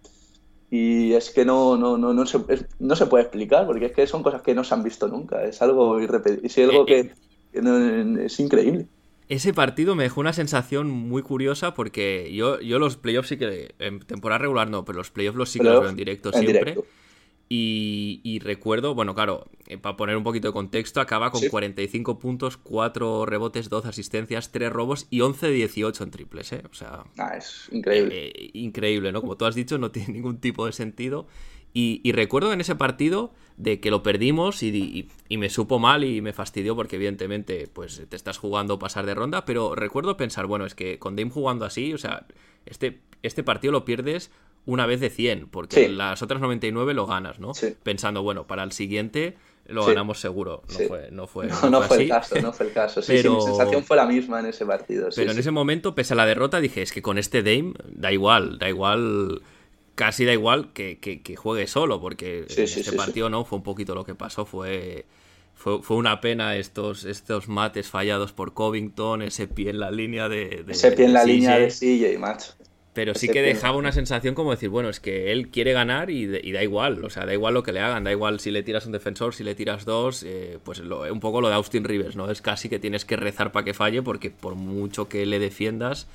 y 0.71 1.13
es 1.15 1.31
que 1.31 1.45
no, 1.45 1.77
no, 1.77 1.97
no, 1.97 2.13
no, 2.13 2.27
se, 2.27 2.39
no 2.79 2.97
se 2.97 3.07
puede 3.07 3.25
explicar, 3.25 3.67
porque 3.67 3.87
es 3.87 3.93
que 3.93 4.07
son 4.07 4.23
cosas 4.23 4.43
que 4.43 4.55
no 4.55 4.65
se 4.65 4.75
han 4.75 4.83
visto 4.83 5.09
nunca, 5.09 5.45
es 5.45 5.63
algo, 5.63 5.99
es 5.99 6.59
algo 6.59 6.83
eh, 6.83 6.87
que, 6.87 7.01
eh. 7.55 8.25
es 8.27 8.41
increíble. 8.41 8.87
Ese 9.29 9.53
partido 9.53 9.95
me 9.95 10.05
dejó 10.05 10.21
una 10.21 10.33
sensación 10.33 10.91
muy 10.91 11.23
curiosa 11.23 11.75
porque 11.75 12.33
yo, 12.33 12.61
yo 12.61 12.79
los 12.79 12.97
playoffs 12.97 13.29
sí 13.29 13.37
que, 13.37 13.75
en 13.79 14.01
temporada 14.01 14.39
regular 14.39 14.71
no, 14.71 14.85
pero 14.85 14.99
los 14.99 15.11
playoffs 15.11 15.37
los 15.37 15.51
sí 15.51 15.59
que 15.59 15.67
los 15.67 15.81
veo 15.81 15.91
en 15.91 15.97
directo 15.97 16.33
siempre. 16.33 16.77
Y, 17.51 18.41
recuerdo, 18.43 18.95
bueno, 18.95 19.15
claro, 19.15 19.47
eh, 19.67 19.79
para 19.79 19.97
poner 19.97 20.17
un 20.17 20.23
poquito 20.23 20.49
de 20.49 20.53
contexto, 20.53 21.01
acaba 21.01 21.31
con 21.31 21.41
45 21.49 22.19
puntos, 22.19 22.59
4 22.59 23.25
rebotes, 23.25 23.71
12 23.71 23.89
asistencias, 23.89 24.53
3 24.53 24.71
robos 24.71 25.07
y 25.09 25.21
11-18 25.21 26.03
en 26.03 26.11
triples, 26.11 26.53
¿eh? 26.53 26.63
O 26.71 26.75
sea. 26.75 27.05
Ah, 27.17 27.37
es 27.39 27.69
increíble. 27.73 28.29
Eh, 28.29 28.51
increíble, 28.53 29.13
¿no? 29.13 29.23
Como 29.23 29.37
tú 29.37 29.47
has 29.47 29.55
dicho, 29.55 29.79
no 29.79 29.91
tiene 29.91 30.13
ningún 30.13 30.41
tipo 30.41 30.67
de 30.67 30.73
sentido. 30.73 31.27
Y, 31.73 32.13
recuerdo 32.13 32.53
en 32.53 32.61
ese 32.61 32.75
partido 32.75 33.33
de 33.57 33.79
que 33.79 33.91
lo 33.91 34.03
perdimos 34.03 34.63
y, 34.63 35.09
me 35.31 35.49
supo 35.49 35.79
mal 35.79 36.03
y 36.03 36.21
me 36.21 36.33
fastidió 36.33 36.75
porque 36.75 36.97
evidentemente 36.97 37.69
pues 37.73 38.03
te 38.09 38.17
estás 38.17 38.39
jugando 38.39 38.79
pasar 38.79 39.07
de 39.07 39.15
ronda, 39.15 39.45
pero 39.45 39.75
recuerdo 39.75 40.17
pensar, 40.17 40.47
bueno, 40.47 40.67
es 40.67 40.75
que 40.75 40.99
con 40.99 41.15
Dame 41.15 41.31
jugando 41.31 41.65
así, 41.65 41.93
o 41.93 41.99
sea, 41.99 42.27
este, 42.67 43.01
este 43.23 43.45
partido 43.45 43.73
lo 43.73 43.85
pierdes 43.85 44.33
una 44.69 44.85
vez 44.85 45.01
de 45.01 45.09
100, 45.09 45.49
porque 45.49 45.89
las 45.89 46.21
otras 46.21 46.43
99 46.43 46.93
lo 46.93 47.07
ganas, 47.07 47.41
¿no? 47.41 47.53
Pensando, 47.83 48.23
bueno, 48.23 48.47
para 48.47 48.63
el 48.63 48.73
siguiente 48.73 49.35
lo 49.65 49.87
ganamos 49.87 50.21
seguro. 50.21 50.63
No 50.69 50.79
fue, 50.87 51.09
no 51.11 51.27
fue, 51.27 51.47
no, 51.71 51.83
fue, 51.83 52.03
el 52.03 52.09
caso, 52.11 52.39
no 52.43 52.53
fue 52.53 52.67
el 52.67 52.73
caso. 52.73 53.01
Sí, 53.01 53.15
mi 53.15 53.41
sensación 53.41 53.83
fue 53.83 53.97
la 53.97 54.05
misma 54.05 54.41
en 54.41 54.47
ese 54.47 54.67
partido. 54.67 55.09
pero 55.17 55.33
en 55.33 55.39
ese 55.39 55.51
momento, 55.51 55.95
pese 55.95 56.13
a 56.13 56.17
la 56.17 56.27
derrota, 56.27 56.61
dije, 56.61 56.83
es 56.83 56.93
que 56.93 57.01
con 57.01 57.17
este 57.17 57.43
Dame 57.43 57.73
da 57.87 58.13
igual, 58.13 58.59
da 58.59 58.69
igual, 58.69 59.41
casi 59.95 60.27
da 60.27 60.35
igual 60.35 60.75
que, 60.75 61.35
juegue 61.39 61.67
solo, 61.67 61.99
porque 61.99 62.41
en 62.41 62.63
este 62.63 62.93
partido 62.93 63.31
no, 63.31 63.47
fue 63.47 63.57
un 63.57 63.65
poquito 63.65 63.95
lo 63.95 64.05
que 64.05 64.15
pasó, 64.15 64.45
fue... 64.45 65.07
Fue, 65.55 65.97
una 65.97 66.21
pena 66.21 66.55
estos, 66.55 67.05
estos 67.05 67.49
mates 67.49 67.89
fallados 67.89 68.33
por 68.33 68.55
Covington, 68.55 69.23
ese 69.23 69.49
pie 69.49 69.71
en 69.71 69.81
la 69.81 69.91
línea 69.91 70.29
de. 70.29 70.65
ese 70.69 70.93
pie 70.93 71.07
en 71.07 71.13
la 71.13 71.25
línea 71.25 71.59
de 71.59 71.67
CJ, 71.67 72.17
macho. 72.17 72.53
Pero 72.99 73.15
sí 73.15 73.29
que 73.29 73.43
dejaba 73.43 73.77
una 73.77 73.93
sensación 73.93 74.35
como 74.35 74.51
decir, 74.51 74.71
bueno, 74.71 74.89
es 74.89 74.99
que 74.99 75.31
él 75.31 75.51
quiere 75.51 75.73
ganar 75.73 76.11
y, 76.11 76.27
da 76.27 76.65
igual, 76.65 77.05
o 77.05 77.11
sea, 77.11 77.27
da 77.27 77.33
igual 77.33 77.55
lo 77.55 77.63
que 77.63 77.71
le 77.71 77.79
hagan, 77.79 78.03
da 78.03 78.11
igual 78.11 78.41
si 78.41 78.51
le 78.51 78.65
tiras 78.65 78.87
un 78.87 78.93
defensor, 78.93 79.37
si 79.37 79.45
le 79.45 79.55
tiras 79.55 79.85
dos, 79.85 80.25
eh, 80.25 80.59
pues 80.65 80.81
un 80.81 81.21
poco 81.21 81.41
lo 81.41 81.49
de 81.49 81.55
Austin 81.55 81.85
Rivers, 81.85 82.17
¿no? 82.17 82.29
Es 82.29 82.43
casi 82.43 82.69
que 82.69 82.81
tienes 82.81 83.05
que 83.05 83.15
rezar 83.15 83.53
para 83.53 83.65
que 83.65 83.73
falle 83.73 84.03
porque 84.03 84.31
por 84.33 84.57
mucho 84.57 85.09
que 85.09 85.27
le 85.27 85.39
defiendas, 85.39 86.09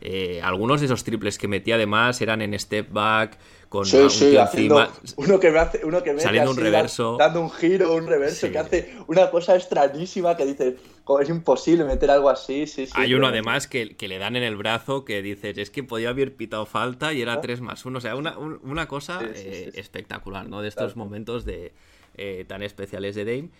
eh, 0.00 0.40
algunos 0.42 0.80
de 0.80 0.86
esos 0.86 1.04
triples 1.04 1.38
que 1.38 1.48
metía 1.48 1.76
además 1.76 2.20
eran 2.20 2.42
en 2.42 2.58
step 2.58 2.92
back, 2.92 3.38
con 3.68 3.84
sí, 3.84 4.08
sí, 4.10 4.36
encima, 4.36 4.90
uno 5.16 5.40
que 5.40 5.50
me 5.50 5.58
hace, 5.58 5.84
uno 5.84 6.02
que 6.02 6.18
saliendo 6.20 6.50
un 6.50 6.56
reverso, 6.56 7.16
dando 7.18 7.40
un 7.40 7.50
giro, 7.50 7.94
un 7.94 8.06
reverso, 8.06 8.50
que 8.50 8.58
hace 8.58 8.94
una 9.06 9.30
cosa 9.30 9.56
extrañísima 9.56 10.36
que 10.36 10.46
dices, 10.46 10.74
es 11.20 11.28
imposible 11.28 11.84
meter 11.84 12.10
algo 12.10 12.30
así, 12.30 12.66
sí, 12.66 12.86
sí. 12.86 12.92
Hay 12.94 13.14
uno 13.14 13.26
además 13.26 13.66
que, 13.66 13.96
le 13.98 14.18
dan 14.18 14.36
en 14.36 14.42
el 14.42 14.56
brazo 14.56 15.04
que 15.04 15.22
dices, 15.22 15.58
es 15.58 15.70
que 15.70 15.82
podía 15.82 16.10
haber 16.10 16.36
pitado 16.36 16.66
falta 16.66 17.12
y 17.12 17.22
era 17.22 17.40
3 17.40 17.60
más 17.60 17.84
1, 17.84 17.98
o 17.98 18.00
sea, 18.00 18.14
una, 18.14 18.38
una 18.38 18.86
cosa 18.86 19.20
eh, 19.24 19.72
espectacular, 19.74 20.48
¿no? 20.48 20.62
De 20.62 20.68
estos 20.68 20.94
momentos 20.94 21.44
de 21.44 21.72
eh, 22.18 22.44
tan 22.46 22.62
especiales 22.62 23.14
de 23.14 23.24
Dame. 23.24 23.50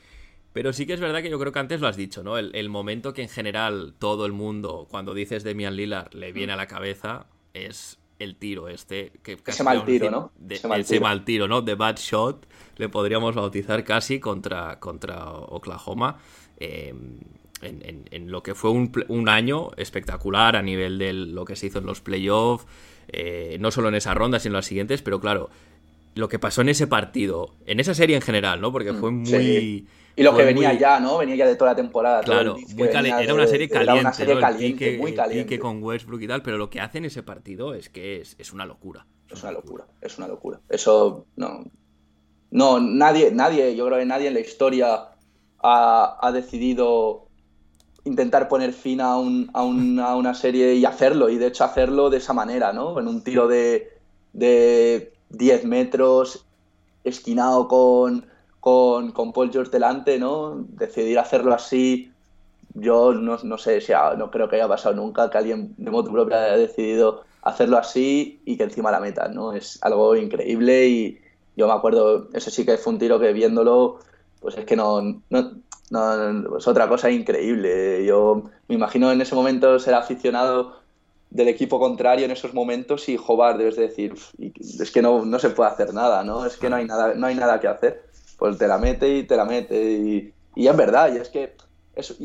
Pero 0.56 0.72
sí 0.72 0.86
que 0.86 0.94
es 0.94 1.00
verdad 1.00 1.20
que 1.20 1.28
yo 1.28 1.38
creo 1.38 1.52
que 1.52 1.58
antes 1.58 1.82
lo 1.82 1.86
has 1.86 1.98
dicho, 1.98 2.22
¿no? 2.22 2.38
El, 2.38 2.68
momento 2.70 3.12
que 3.12 3.20
en 3.20 3.28
general 3.28 3.92
todo 3.98 4.24
el 4.24 4.32
mundo, 4.32 4.86
cuando 4.90 5.12
dices 5.12 5.44
Demian 5.44 5.76
Lillard, 5.76 6.14
le 6.14 6.32
viene 6.32 6.54
a 6.54 6.56
la 6.56 6.66
cabeza 6.66 7.26
es 7.52 7.98
el 8.18 8.36
tiro 8.36 8.66
este. 8.66 9.12
Que 9.22 9.36
ese 9.46 9.62
mal 9.62 9.84
tiro, 9.84 10.10
¿no? 10.10 10.32
ese, 10.48 10.98
mal, 10.98 11.26
tiro. 11.26 11.46
¿no? 11.46 11.60
De 11.60 11.74
bad 11.74 11.98
shot, 11.98 12.46
le 12.78 12.88
podríamos 12.88 13.34
bautizar 13.34 13.84
casi 13.84 14.18
contra, 14.18 14.80
contra 14.80 15.28
Oklahoma. 15.30 16.20
Em, 16.56 17.18
en, 17.60 18.30
lo 18.30 18.42
que 18.42 18.54
fue 18.54 18.70
un, 18.70 19.28
año 19.28 19.72
espectacular 19.76 20.56
a 20.56 20.62
nivel 20.62 20.96
de 20.96 21.12
lo 21.12 21.44
que 21.44 21.54
se 21.54 21.66
hizo 21.66 21.80
en 21.80 21.84
los 21.84 22.00
playoffs, 22.00 22.66
eh, 23.08 23.58
no 23.60 23.70
solo 23.70 23.88
en 23.88 23.94
esa 23.96 24.14
ronda, 24.14 24.38
sino 24.38 24.54
en 24.54 24.56
las 24.56 24.66
siguientes, 24.66 25.02
pero 25.02 25.20
claro, 25.20 25.50
lo 26.14 26.30
que 26.30 26.38
pasó 26.38 26.62
en 26.62 26.70
ese 26.70 26.86
partido, 26.86 27.54
en 27.66 27.78
esa 27.78 27.92
serie 27.92 28.16
en 28.16 28.22
general, 28.22 28.62
¿no? 28.62 28.72
Porque 28.72 28.94
fue 28.94 29.10
muy... 29.10 29.86
Y 30.16 30.22
lo 30.22 30.34
que 30.34 30.44
venía 30.44 30.72
ya, 30.72 30.98
¿no? 30.98 31.18
Venía 31.18 31.36
ya 31.36 31.46
de 31.46 31.56
toda 31.56 31.72
la 31.72 31.76
temporada. 31.76 32.22
Claro, 32.22 32.56
muy 32.74 32.88
era 32.88 33.34
una 33.34 33.46
serie 33.46 33.68
caliente. 33.68 33.92
Era 33.92 34.00
una 34.00 34.12
serie 34.14 34.40
caliente, 34.40 34.98
muy 34.98 35.14
caliente. 35.14 35.58
con 35.58 35.82
Westbrook 35.82 36.22
y 36.22 36.26
tal, 36.26 36.42
pero 36.42 36.56
lo 36.56 36.70
que 36.70 36.80
hace 36.80 36.98
en 36.98 37.04
ese 37.04 37.22
partido 37.22 37.74
es 37.74 37.90
que 37.90 38.22
es, 38.22 38.52
una 38.52 38.64
locura. 38.64 39.06
Es 39.30 39.42
una 39.42 39.52
locura, 39.52 39.84
es 40.00 40.16
una 40.16 40.26
locura. 40.26 40.60
Eso, 40.70 41.26
no. 41.36 41.64
No, 42.50 42.80
nadie, 42.80 43.30
nadie, 43.30 43.76
yo 43.76 43.86
creo 43.86 43.98
que 43.98 44.06
nadie 44.06 44.28
en 44.28 44.34
la 44.34 44.40
historia 44.40 45.08
ha, 45.62 46.30
decidido 46.32 47.26
intentar 48.04 48.48
poner 48.48 48.72
fin 48.72 49.02
a, 49.02 49.18
un, 49.18 49.50
a, 49.52 50.16
una 50.16 50.32
serie 50.32 50.76
y 50.76 50.86
hacerlo, 50.86 51.28
y 51.28 51.36
de 51.36 51.48
hecho 51.48 51.64
hacerlo 51.64 52.08
de 52.08 52.18
esa 52.18 52.32
manera, 52.32 52.72
¿no? 52.72 52.98
En 52.98 53.08
un 53.08 53.22
tiro 53.22 53.48
de, 53.48 53.92
de 54.32 55.12
10 55.30 55.64
metros, 55.66 56.46
esquinado 57.04 57.68
con 57.68 58.26
con, 58.66 59.12
con 59.12 59.32
Paul 59.32 59.52
George 59.52 59.70
delante, 59.70 60.18
¿no? 60.18 60.66
Decidir 60.70 61.20
hacerlo 61.20 61.54
así, 61.54 62.10
yo 62.74 63.12
no, 63.12 63.38
no 63.44 63.58
sé, 63.58 63.80
si 63.80 63.92
no 64.18 64.28
creo 64.32 64.48
que 64.48 64.56
haya 64.56 64.66
pasado 64.66 64.96
nunca 64.96 65.30
que 65.30 65.38
alguien 65.38 65.72
de 65.76 65.88
modo 65.88 66.10
propio 66.10 66.36
haya 66.36 66.56
decidido 66.56 67.22
hacerlo 67.42 67.78
así 67.78 68.40
y 68.44 68.56
que 68.56 68.64
encima 68.64 68.90
la 68.90 68.98
meta, 68.98 69.28
¿no? 69.28 69.52
Es 69.52 69.78
algo 69.82 70.16
increíble 70.16 70.88
y 70.88 71.20
yo 71.56 71.68
me 71.68 71.74
acuerdo, 71.74 72.28
eso 72.32 72.50
sí 72.50 72.66
que 72.66 72.76
fue 72.76 72.94
un 72.94 72.98
tiro 72.98 73.20
que 73.20 73.32
viéndolo, 73.32 74.00
pues 74.40 74.58
es 74.58 74.64
que 74.64 74.74
no, 74.74 75.00
no, 75.30 75.52
no 75.90 76.58
es 76.58 76.66
otra 76.66 76.88
cosa 76.88 77.08
increíble. 77.08 78.04
Yo 78.04 78.50
me 78.66 78.74
imagino 78.74 79.12
en 79.12 79.20
ese 79.20 79.36
momento 79.36 79.78
ser 79.78 79.94
aficionado 79.94 80.80
del 81.30 81.46
equipo 81.46 81.78
contrario 81.78 82.24
en 82.24 82.32
esos 82.32 82.52
momentos 82.52 83.08
y 83.08 83.16
jobar, 83.16 83.58
debes 83.58 83.76
decir, 83.76 84.14
es 84.40 84.90
que 84.90 85.02
no, 85.02 85.24
no 85.24 85.38
se 85.38 85.50
puede 85.50 85.70
hacer 85.70 85.94
nada, 85.94 86.24
¿no? 86.24 86.44
Es 86.44 86.56
que 86.56 86.68
no 86.68 86.74
hay 86.74 86.84
nada, 86.84 87.14
no 87.14 87.28
hay 87.28 87.36
nada 87.36 87.60
que 87.60 87.68
hacer 87.68 88.05
pues 88.36 88.58
te 88.58 88.66
la 88.68 88.78
mete 88.78 89.18
y 89.18 89.22
te 89.24 89.36
la 89.36 89.44
mete. 89.44 89.92
Y, 89.92 90.32
y 90.54 90.66
es 90.66 90.76
verdad, 90.76 91.14
y 91.14 91.18
es 91.18 91.28
que 91.28 91.54
es, 91.94 92.16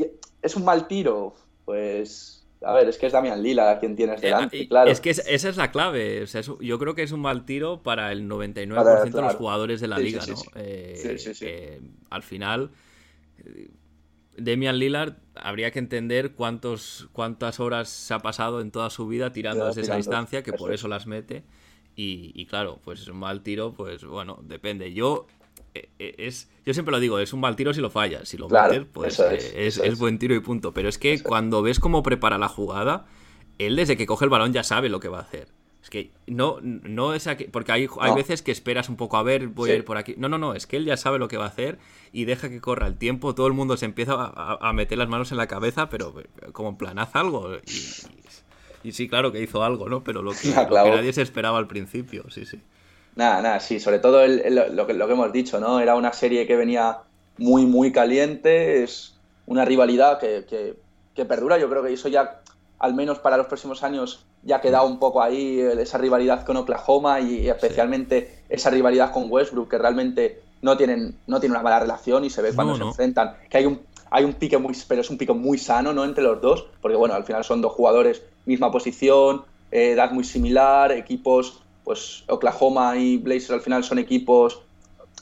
es 0.41 0.55
un 0.55 0.65
mal 0.65 0.87
tiro, 0.87 1.33
pues 1.65 2.41
a 2.63 2.73
ver, 2.73 2.87
es 2.87 2.97
que 2.97 3.07
es 3.07 3.13
Damian 3.13 3.41
Lila 3.41 3.79
quien 3.79 3.95
tienes 3.95 4.21
eh, 4.21 4.27
delante, 4.27 4.67
claro. 4.67 4.91
Es 4.91 5.01
que 5.01 5.09
esa 5.09 5.49
es 5.49 5.57
la 5.57 5.71
clave. 5.71 6.21
O 6.21 6.27
sea, 6.27 6.41
yo 6.41 6.79
creo 6.79 6.93
que 6.93 7.03
es 7.03 7.11
un 7.11 7.21
mal 7.21 7.45
tiro 7.45 7.81
para 7.81 8.11
el 8.11 8.29
99% 8.29 9.11
de 9.11 9.21
los 9.21 9.35
jugadores 9.35 9.81
de 9.81 9.87
la 9.87 9.97
liga, 9.97 10.23
¿no? 10.27 10.35
Eh, 10.55 11.81
al 12.09 12.21
final, 12.21 12.69
eh, 13.39 13.71
Damian 14.37 14.77
Lillard 14.77 15.15
habría 15.35 15.71
que 15.71 15.79
entender 15.79 16.33
cuántos, 16.33 17.09
cuántas 17.13 17.59
horas 17.59 17.89
se 17.89 18.13
ha 18.13 18.19
pasado 18.19 18.61
en 18.61 18.71
toda 18.71 18.89
su 18.91 19.07
vida 19.07 19.33
tirando 19.33 19.65
desde 19.65 19.81
esa 19.81 19.95
distancia, 19.95 20.43
que 20.43 20.53
por 20.53 20.71
eso 20.71 20.87
las 20.87 21.07
mete. 21.07 21.43
Y, 21.95 22.31
y, 22.35 22.45
claro, 22.45 22.79
pues 22.83 23.01
es 23.01 23.07
un 23.07 23.17
mal 23.17 23.41
tiro, 23.41 23.73
pues 23.73 24.05
bueno, 24.05 24.39
depende. 24.43 24.93
Yo 24.93 25.27
eh, 25.27 25.33
eh, 25.33 25.40
es, 25.99 26.49
yo 26.65 26.73
siempre 26.73 26.91
lo 26.91 26.99
digo, 26.99 27.19
es 27.19 27.33
un 27.33 27.39
mal 27.39 27.55
tiro 27.55 27.73
si 27.73 27.81
lo 27.81 27.89
fallas. 27.89 28.27
Si 28.27 28.37
lo 28.37 28.49
metes, 28.49 28.85
pues 28.91 29.19
eh, 29.19 29.67
es, 29.67 29.99
buen 29.99 30.19
tiro 30.19 30.35
y 30.35 30.39
punto. 30.39 30.73
Pero 30.73 30.89
es 30.89 30.97
que 30.97 31.21
cuando 31.21 31.61
ves 31.61 31.79
cómo 31.79 32.03
prepara 32.03 32.37
la 32.37 32.47
jugada, 32.47 33.05
él 33.57 33.75
desde 33.75 33.97
que 33.97 34.05
coge 34.05 34.25
el 34.25 34.29
balón 34.29 34.53
ya 34.53 34.63
sabe 34.63 34.89
lo 34.89 34.99
que 34.99 35.07
va 35.07 35.19
a 35.19 35.21
hacer. 35.21 35.47
Es 35.81 35.89
que 35.89 36.11
no, 36.27 36.59
no 36.61 37.15
es 37.15 37.25
aquí, 37.25 37.45
porque 37.45 37.71
hay, 37.71 37.87
hay 37.99 38.13
veces 38.13 38.43
que 38.43 38.51
esperas 38.51 38.87
un 38.87 38.97
poco 38.97 39.17
a 39.17 39.23
ver, 39.23 39.47
voy 39.47 39.71
a 39.71 39.75
ir 39.75 39.83
por 39.83 39.97
aquí. 39.97 40.13
No, 40.15 40.29
no, 40.29 40.37
no, 40.37 40.53
es 40.53 40.67
que 40.67 40.77
él 40.77 40.85
ya 40.85 40.95
sabe 40.95 41.17
lo 41.17 41.27
que 41.27 41.37
va 41.37 41.45
a 41.45 41.47
hacer 41.47 41.79
y 42.11 42.25
deja 42.25 42.49
que 42.49 42.61
corra 42.61 42.85
el 42.85 42.97
tiempo. 42.97 43.33
Todo 43.33 43.47
el 43.47 43.53
mundo 43.53 43.77
se 43.77 43.85
empieza 43.85 44.13
a, 44.15 44.73
meter 44.73 44.99
las 44.99 45.09
manos 45.09 45.31
en 45.31 45.37
la 45.37 45.47
cabeza, 45.47 45.89
pero 45.89 46.13
como 46.51 46.69
en 46.69 46.77
plan, 46.77 46.99
haz 46.99 47.15
algo. 47.15 47.55
Y, 48.83 48.91
sí, 48.91 49.07
claro 49.07 49.31
que 49.31 49.41
hizo 49.41 49.63
algo, 49.63 49.89
¿no? 49.89 50.03
Pero 50.03 50.21
lo 50.21 50.33
que, 50.33 50.49
lo 50.69 50.83
que 50.83 50.91
nadie 50.91 51.13
se 51.13 51.23
esperaba 51.23 51.57
al 51.57 51.67
principio, 51.67 52.25
sí, 52.29 52.45
sí. 52.45 52.61
Nada, 53.15 53.41
nada, 53.41 53.59
sí, 53.59 53.79
sobre 53.79 53.99
todo 53.99 54.25
lo, 54.25 54.87
que, 54.87 54.93
lo 54.93 55.07
que 55.07 55.13
hemos 55.13 55.31
dicho, 55.33 55.59
¿no? 55.59 55.79
Era 55.79 55.95
una 55.95 56.13
serie 56.13 56.47
que 56.47 56.55
venía 56.55 56.99
muy, 57.37 57.65
muy 57.65 57.91
caliente, 57.91 58.83
es 58.83 59.15
una 59.45 59.65
rivalidad 59.65 60.19
que, 60.19 60.45
que, 61.13 61.25
perdura, 61.25 61.57
yo 61.57 61.69
creo 61.69 61.83
que 61.83 61.93
eso 61.93 62.07
ya, 62.07 62.41
al 62.79 62.93
menos 62.93 63.19
para 63.19 63.37
los 63.37 63.47
próximos 63.47 63.83
años, 63.83 64.25
ya 64.43 64.57
ha 64.57 64.61
quedado 64.61 64.87
un 64.87 64.97
poco 64.97 65.21
ahí 65.21 65.59
esa 65.59 65.97
rivalidad 65.97 66.45
con 66.45 66.57
Oklahoma 66.57 67.19
y 67.19 67.47
especialmente 67.47 68.43
esa 68.49 68.69
rivalidad 68.69 69.11
con 69.11 69.29
Westbrook, 69.29 69.69
que 69.69 69.77
realmente 69.77 70.41
no 70.61 70.77
tienen, 70.77 71.15
no 71.27 71.39
tienen 71.39 71.55
una 71.55 71.63
mala 71.63 71.79
relación 71.79 72.25
y 72.25 72.29
se 72.29 72.41
ve 72.41 72.53
cuando 72.53 72.75
se 72.75 72.83
enfrentan, 72.83 73.35
que 73.49 73.57
hay 73.57 73.65
un, 73.65 73.81
hay 74.09 74.23
un 74.23 74.33
pique 74.33 74.57
muy, 74.57 74.75
pero 74.87 75.01
es 75.01 75.09
un 75.09 75.17
pique 75.17 75.33
muy 75.33 75.57
sano, 75.57 75.93
¿no? 75.93 76.05
Entre 76.05 76.23
los 76.23 76.41
dos, 76.41 76.65
porque 76.81 76.97
bueno, 76.97 77.13
al 77.13 77.23
final 77.23 77.43
son 77.43 77.61
dos 77.61 77.73
jugadores, 77.73 78.23
misma 78.45 78.71
posición, 78.71 79.43
eh, 79.71 79.91
edad 79.91 80.11
muy 80.11 80.23
similar, 80.23 80.91
equipos 80.91 81.61
pues 81.83 82.23
Oklahoma 82.27 82.97
y 82.97 83.17
Blazers 83.17 83.51
al 83.51 83.61
final 83.61 83.83
son 83.83 83.99
equipos. 83.99 84.61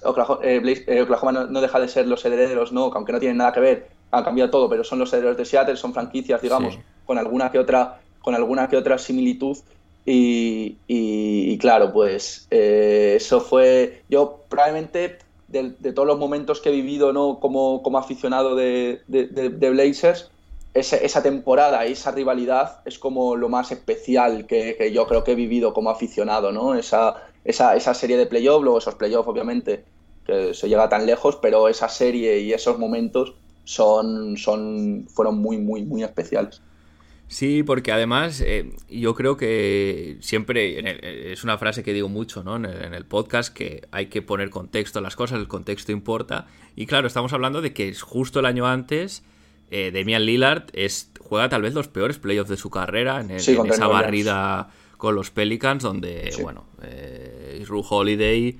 Oklahoma, 0.03 0.39
eh, 0.43 0.61
eh, 0.87 1.05
no, 1.49 1.61
deja 1.61 1.79
de 1.79 1.87
ser 1.87 2.07
los 2.07 2.23
herederos, 2.23 2.71
¿no? 2.71 2.91
aunque 2.93 3.11
no 3.11 3.19
tienen 3.19 3.37
nada 3.37 3.51
que 3.51 3.59
ver, 3.59 3.89
han 4.11 4.23
cambiado 4.23 4.49
todo, 4.49 4.69
pero 4.69 4.83
son 4.83 4.99
los 4.99 5.11
herederos 5.11 5.37
de 5.37 5.45
Seattle, 5.45 5.75
son 5.75 5.93
franquicias, 5.93 6.41
digamos, 6.41 6.79
con 7.05 7.17
alguna 7.17 7.51
que 7.51 7.59
otra, 7.59 7.99
con 8.21 8.35
alguna 8.35 8.69
que 8.69 8.77
otra 8.77 8.97
similitud. 8.97 9.57
Y, 10.05 11.57
claro, 11.59 11.93
pues 11.93 12.47
eh, 12.49 13.13
eso 13.17 13.41
fue. 13.41 14.01
Yo 14.09 14.43
probablemente 14.49 15.19
de, 15.49 15.71
todos 15.93 16.07
los 16.07 16.17
momentos 16.17 16.61
que 16.61 16.69
he 16.69 16.71
vivido 16.71 17.13
¿no? 17.13 17.39
como, 17.39 17.83
como 17.83 17.99
aficionado 17.99 18.55
de, 18.55 19.01
de 19.07 19.69
Blazers, 19.69 20.31
esa, 20.73 21.23
temporada 21.23 21.85
y 21.87 21.93
esa 21.93 22.11
rivalidad 22.11 22.81
es 22.85 22.99
como 22.99 23.35
lo 23.35 23.49
más 23.49 23.71
especial 23.71 24.45
que, 24.45 24.91
yo 24.93 25.07
creo 25.07 25.23
que 25.23 25.31
he 25.31 25.35
vivido 25.35 25.73
como 25.73 25.89
aficionado, 25.89 26.51
¿no? 26.51 26.75
Esa, 26.75 27.15
esa, 27.43 27.75
esa 27.75 27.93
serie 27.93 28.17
de 28.17 28.27
playoffs, 28.27 28.63
luego 28.63 28.77
esos 28.77 28.95
playoffs 28.95 29.27
obviamente 29.27 29.83
que 30.25 30.53
se 30.53 30.69
llega 30.69 30.89
tan 30.89 31.05
lejos, 31.05 31.37
pero 31.41 31.67
esa 31.69 31.89
serie 31.89 32.39
y 32.39 32.53
esos 32.53 32.77
momentos 32.77 33.33
son, 33.63 34.37
son, 34.37 35.07
fueron 35.09 35.39
muy, 35.39 35.57
muy, 35.57 35.83
muy 35.83 36.03
especiales. 36.03 36.61
Sí, 37.27 37.61
porque 37.61 37.91
además 37.91 38.41
eh, 38.41 38.71
yo 38.89 39.13
creo 39.13 39.37
que 39.37 40.17
siempre, 40.19 41.31
es 41.31 41.43
una 41.43 41.59
frase 41.59 41.83
que 41.83 41.93
digo 41.93 42.09
mucho 42.09 42.43
¿no? 42.43 42.55
en, 42.55 42.65
el, 42.65 42.83
en, 42.83 42.93
el, 42.95 43.05
podcast, 43.05 43.53
que 43.53 43.87
hay 43.91 44.07
que 44.07 44.23
poner 44.23 44.49
contexto 44.49 44.97
a 44.97 45.01
las 45.03 45.15
cosas, 45.15 45.39
el 45.39 45.47
contexto 45.47 45.91
importa. 45.91 46.47
Y 46.75 46.87
claro, 46.87 47.05
estamos 47.05 47.33
hablando 47.33 47.61
de 47.61 47.73
que 47.73 47.89
es 47.89 48.01
justo 48.01 48.39
el 48.39 48.47
año 48.47 48.65
antes 48.65 49.23
eh, 49.71 49.91
Damian 49.93 50.25
Lillard 50.25 50.65
es, 50.73 51.11
juega 51.19 51.49
tal 51.49 51.61
vez 51.61 51.73
los 51.73 51.87
peores 51.87 52.17
playoffs 52.17 52.49
de 52.49 52.57
su 52.57 52.69
carrera 52.69 53.21
en, 53.21 53.31
esa 53.31 53.87
barrida 53.87 54.69
con 54.97 55.15
los 55.15 55.31
Pelicans, 55.31 55.83
donde, 55.83 56.35
bueno, 56.41 56.65
eh, 56.81 57.65
Holiday 57.69 58.59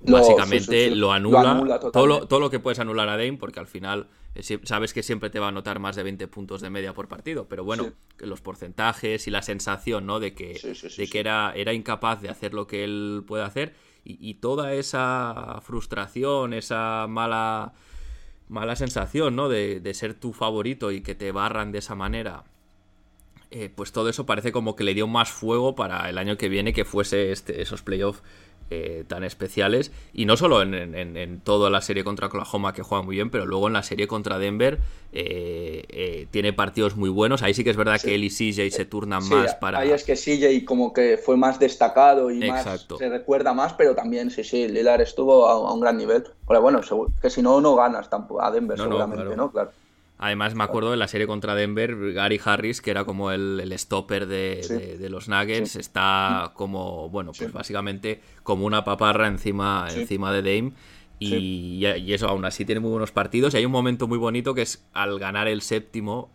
básicamente 0.00 0.90
lo, 0.90 1.12
anula. 1.12 1.78
todo, 1.92 2.06
lo, 2.06 2.26
todo, 2.26 2.40
lo, 2.40 2.50
que 2.50 2.58
puedes 2.58 2.78
anular 2.80 3.08
a 3.08 3.16
Dame, 3.16 3.34
porque 3.34 3.60
al 3.60 3.66
final 3.66 4.08
eh, 4.34 4.42
sabes 4.64 4.92
que 4.92 5.02
siempre 5.02 5.30
te 5.30 5.38
va 5.38 5.46
a 5.46 5.48
anotar 5.50 5.78
más 5.78 5.96
de 5.96 6.02
20 6.02 6.26
puntos 6.28 6.60
de 6.60 6.70
media 6.70 6.92
por 6.92 7.08
partido, 7.08 7.46
pero 7.48 7.64
bueno, 7.64 7.92
los 8.18 8.40
porcentajes 8.40 9.26
y 9.28 9.30
la 9.30 9.42
sensación 9.42 10.06
¿no? 10.06 10.20
de 10.20 10.34
que, 10.34 10.58
de 10.96 11.08
que 11.08 11.20
era, 11.20 11.52
era 11.54 11.72
incapaz 11.72 12.20
de 12.20 12.28
hacer 12.28 12.52
lo 12.54 12.66
que 12.66 12.84
él 12.84 13.24
puede 13.26 13.44
hacer 13.44 13.74
y 14.04 14.34
toda 14.34 14.74
esa 14.74 15.60
frustración, 15.62 16.54
esa 16.54 17.06
mala 17.08 17.72
mala 18.52 18.76
sensación, 18.76 19.34
¿no? 19.34 19.48
De, 19.48 19.80
de, 19.80 19.94
ser 19.94 20.14
tu 20.14 20.32
favorito 20.32 20.92
y 20.92 21.00
que 21.00 21.14
te 21.14 21.32
barran 21.32 21.72
de 21.72 21.78
esa 21.78 21.94
manera. 21.94 22.44
Eh, 23.54 23.70
pues 23.74 23.92
todo 23.92 24.08
eso 24.08 24.24
parece 24.26 24.50
como 24.50 24.76
que 24.76 24.82
le 24.82 24.94
dio 24.94 25.06
más 25.06 25.30
fuego 25.30 25.74
para 25.74 26.08
el 26.08 26.16
año 26.16 26.38
que 26.38 26.48
viene 26.48 26.72
que 26.72 26.84
fuese 26.84 27.32
este, 27.32 27.60
esos 27.60 27.82
playoffs 27.82 28.22
eh, 28.74 29.04
tan 29.06 29.22
especiales. 29.22 29.92
Y 30.14 30.24
no 30.24 30.38
solo 30.38 30.62
en, 30.62 31.40
toda 31.44 31.68
la 31.68 31.82
serie 31.82 32.04
contra 32.04 32.28
Oklahoma, 32.28 32.72
que 32.72 32.82
juega 32.82 33.04
muy 33.04 33.16
bien, 33.16 33.28
pero 33.28 33.44
luego 33.44 33.66
en 33.66 33.74
la 33.74 33.82
serie 33.82 34.06
contra 34.06 34.38
Denver 34.38 34.78
eh, 35.12 35.84
eh, 35.90 36.26
tiene 36.30 36.54
partidos 36.54 36.96
muy 36.96 37.10
buenos. 37.10 37.42
Ahí 37.42 37.52
sí 37.52 37.64
que 37.64 37.70
es 37.70 37.76
verdad 37.76 38.00
que 38.00 38.14
él 38.14 38.24
y 38.24 38.30
CJ 38.30 38.70
se 38.74 38.86
turnan 38.86 39.28
más 39.28 39.54
para. 39.56 39.78
Ahí 39.78 39.90
es 39.90 40.04
que 40.04 40.14
CJ 40.14 40.64
como 40.64 40.94
que 40.94 41.18
fue 41.18 41.36
más 41.36 41.58
destacado 41.58 42.30
y 42.30 42.48
más 42.48 42.86
se 42.96 43.10
recuerda 43.10 43.52
más, 43.52 43.74
pero 43.74 43.94
también 43.94 44.30
sí, 44.30 44.42
sí, 44.42 44.66
Lillard 44.66 45.02
estuvo 45.02 45.46
a, 45.48 45.70
un 45.70 45.80
gran 45.80 45.98
nivel. 45.98 46.24
Pero 46.48 46.62
bueno, 46.62 46.80
que 47.20 47.28
si 47.28 47.42
no, 47.42 47.60
no 47.60 47.76
ganas 47.76 48.08
tampoco 48.08 48.42
a 48.42 48.50
Denver, 48.50 48.78
seguramente, 48.78 49.36
¿no? 49.36 49.50
Claro. 49.50 49.70
Además, 50.22 50.54
me 50.54 50.62
acuerdo 50.62 50.92
de 50.92 50.96
la 50.96 51.08
serie 51.08 51.26
contra 51.26 51.56
Denver, 51.56 52.12
Gary 52.12 52.40
Harris, 52.44 52.80
que 52.80 52.92
era 52.92 53.04
como 53.04 53.32
el, 53.32 53.74
stopper 53.76 54.28
de, 54.28 55.08
los 55.10 55.28
Nuggets, 55.28 55.74
está 55.74 56.52
como, 56.54 57.08
bueno, 57.08 57.32
pues 57.36 57.52
básicamente 57.52 58.20
como 58.44 58.64
una 58.64 58.84
paparra 58.84 59.26
encima, 59.26 59.88
encima 59.92 60.32
de 60.32 60.42
Dame. 60.42 60.72
Y, 61.18 61.84
eso 62.12 62.28
aún 62.28 62.44
así 62.44 62.64
tiene 62.64 62.80
muy 62.80 62.92
buenos 62.92 63.10
partidos. 63.10 63.52
Y 63.52 63.56
hay 63.56 63.66
un 63.66 63.72
momento 63.72 64.06
muy 64.06 64.16
bonito 64.16 64.54
que 64.54 64.62
es 64.62 64.86
al 64.92 65.18
ganar 65.18 65.48
el 65.48 65.60
séptimo, 65.60 66.30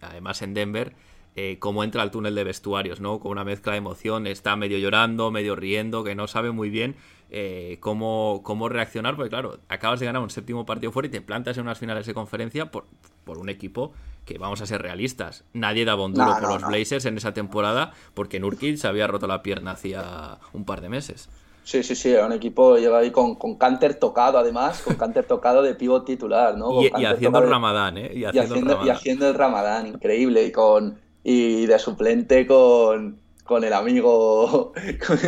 además 0.00 0.40
en 0.40 0.54
Denver, 0.54 0.94
eh, 1.34 1.58
cómo 1.58 1.84
entra 1.84 2.00
al 2.00 2.10
túnel 2.10 2.34
de 2.34 2.42
vestuarios, 2.42 3.02
¿no? 3.02 3.20
Con 3.20 3.32
una 3.32 3.44
mezcla 3.44 3.72
de 3.72 3.78
emoción, 3.78 4.26
está 4.26 4.56
medio 4.56 4.78
llorando, 4.78 5.30
medio 5.30 5.56
riendo, 5.56 6.04
que 6.04 6.14
no 6.14 6.26
sabe 6.26 6.52
muy 6.52 6.70
bien 6.70 6.96
eh, 7.28 7.76
cómo, 7.80 8.40
cómo 8.42 8.70
reaccionar, 8.70 9.14
porque 9.14 9.28
claro, 9.28 9.58
acabas 9.68 10.00
de 10.00 10.06
ganar 10.06 10.22
un 10.22 10.30
séptimo 10.30 10.64
partido 10.64 10.90
fuera 10.90 11.08
y 11.08 11.10
te 11.10 11.20
plantas 11.20 11.58
en 11.58 11.64
unas 11.64 11.78
finales 11.78 12.06
de 12.06 12.14
conferencia 12.14 12.70
por, 12.70 12.86
por 13.26 13.38
un 13.38 13.50
equipo 13.50 13.92
que 14.24 14.38
vamos 14.38 14.62
a 14.62 14.66
ser 14.66 14.80
realistas. 14.80 15.44
Nadie 15.52 15.84
daba 15.84 16.04
un 16.04 16.14
duro 16.14 16.32
por 16.40 16.48
los 16.48 16.66
Blazers 16.66 17.04
en 17.04 17.18
esa 17.18 17.34
temporada 17.34 17.92
porque 18.14 18.40
Nurkic 18.40 18.76
se 18.76 18.88
había 18.88 19.06
roto 19.06 19.26
la 19.26 19.42
pierna 19.42 19.72
hacía 19.72 20.38
un 20.54 20.64
par 20.64 20.80
de 20.80 20.88
meses. 20.88 21.28
Sí, 21.64 21.82
sí, 21.82 21.96
sí, 21.96 22.10
era 22.10 22.26
un 22.26 22.32
equipo 22.32 22.76
llega 22.78 22.98
ahí 22.98 23.10
con, 23.10 23.34
con 23.34 23.56
Canter 23.56 23.96
tocado, 23.96 24.38
además, 24.38 24.82
con 24.82 24.94
Canter 24.94 25.24
tocado 25.24 25.62
de 25.62 25.74
pivot 25.74 26.04
titular, 26.04 26.56
¿no? 26.56 26.80
Y, 26.80 27.04
haciendo 27.04 27.40
el 27.40 27.50
Ramadán, 27.50 27.98
¿eh? 27.98 28.12
Y 28.14 28.24
haciendo, 28.24 29.28
el 29.28 29.34
Ramadán. 29.34 29.88
increíble, 29.88 30.44
y 30.44 30.52
con 30.52 30.96
y 31.24 31.66
de 31.66 31.76
suplente 31.80 32.46
con, 32.46 33.18
con 33.42 33.64
el 33.64 33.72
amigo 33.72 34.72
con 35.06 35.18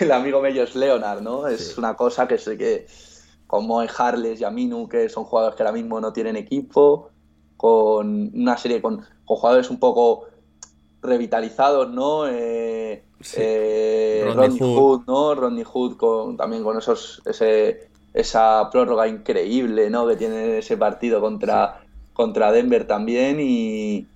el, 0.00 0.10
amigo 0.10 0.42
Mellos 0.42 0.74
Leonard, 0.74 1.22
¿no? 1.22 1.46
Es 1.46 1.78
una 1.78 1.94
cosa 1.94 2.26
que 2.26 2.38
sé 2.38 2.58
que 2.58 2.86
como 3.46 3.80
en 3.80 3.88
Harles 3.96 4.40
y 4.40 4.44
Aminu, 4.44 4.88
que 4.88 5.08
son 5.08 5.22
jugadores 5.22 5.56
que 5.56 5.62
ahora 5.62 5.72
mismo 5.72 6.00
no 6.00 6.12
tienen 6.12 6.34
equipo, 6.34 7.10
con 7.58 8.30
una 8.34 8.56
serie 8.56 8.80
con, 8.80 9.04
con 9.26 9.36
jugadores 9.36 9.68
un 9.68 9.78
poco 9.78 10.28
revitalizados, 11.02 11.90
¿no? 11.90 12.26
Eh, 12.26 13.02
eh, 13.36 14.22
Rodney, 14.24 14.58
Hood. 14.58 15.02
¿no? 15.06 15.34
Rodney 15.34 15.64
Hood 15.64 15.96
con, 15.96 16.36
también 16.36 16.62
con 16.62 16.78
esos 16.78 17.20
ese, 17.26 17.88
esa 18.14 18.70
prórroga 18.70 19.08
increíble, 19.08 19.90
¿no? 19.90 20.06
Que 20.06 20.16
tiene 20.16 20.58
ese 20.58 20.76
partido 20.76 21.20
contra, 21.20 21.80
contra 22.12 22.52
Denver 22.52 22.86
también 22.86 23.38
y, 23.40 24.06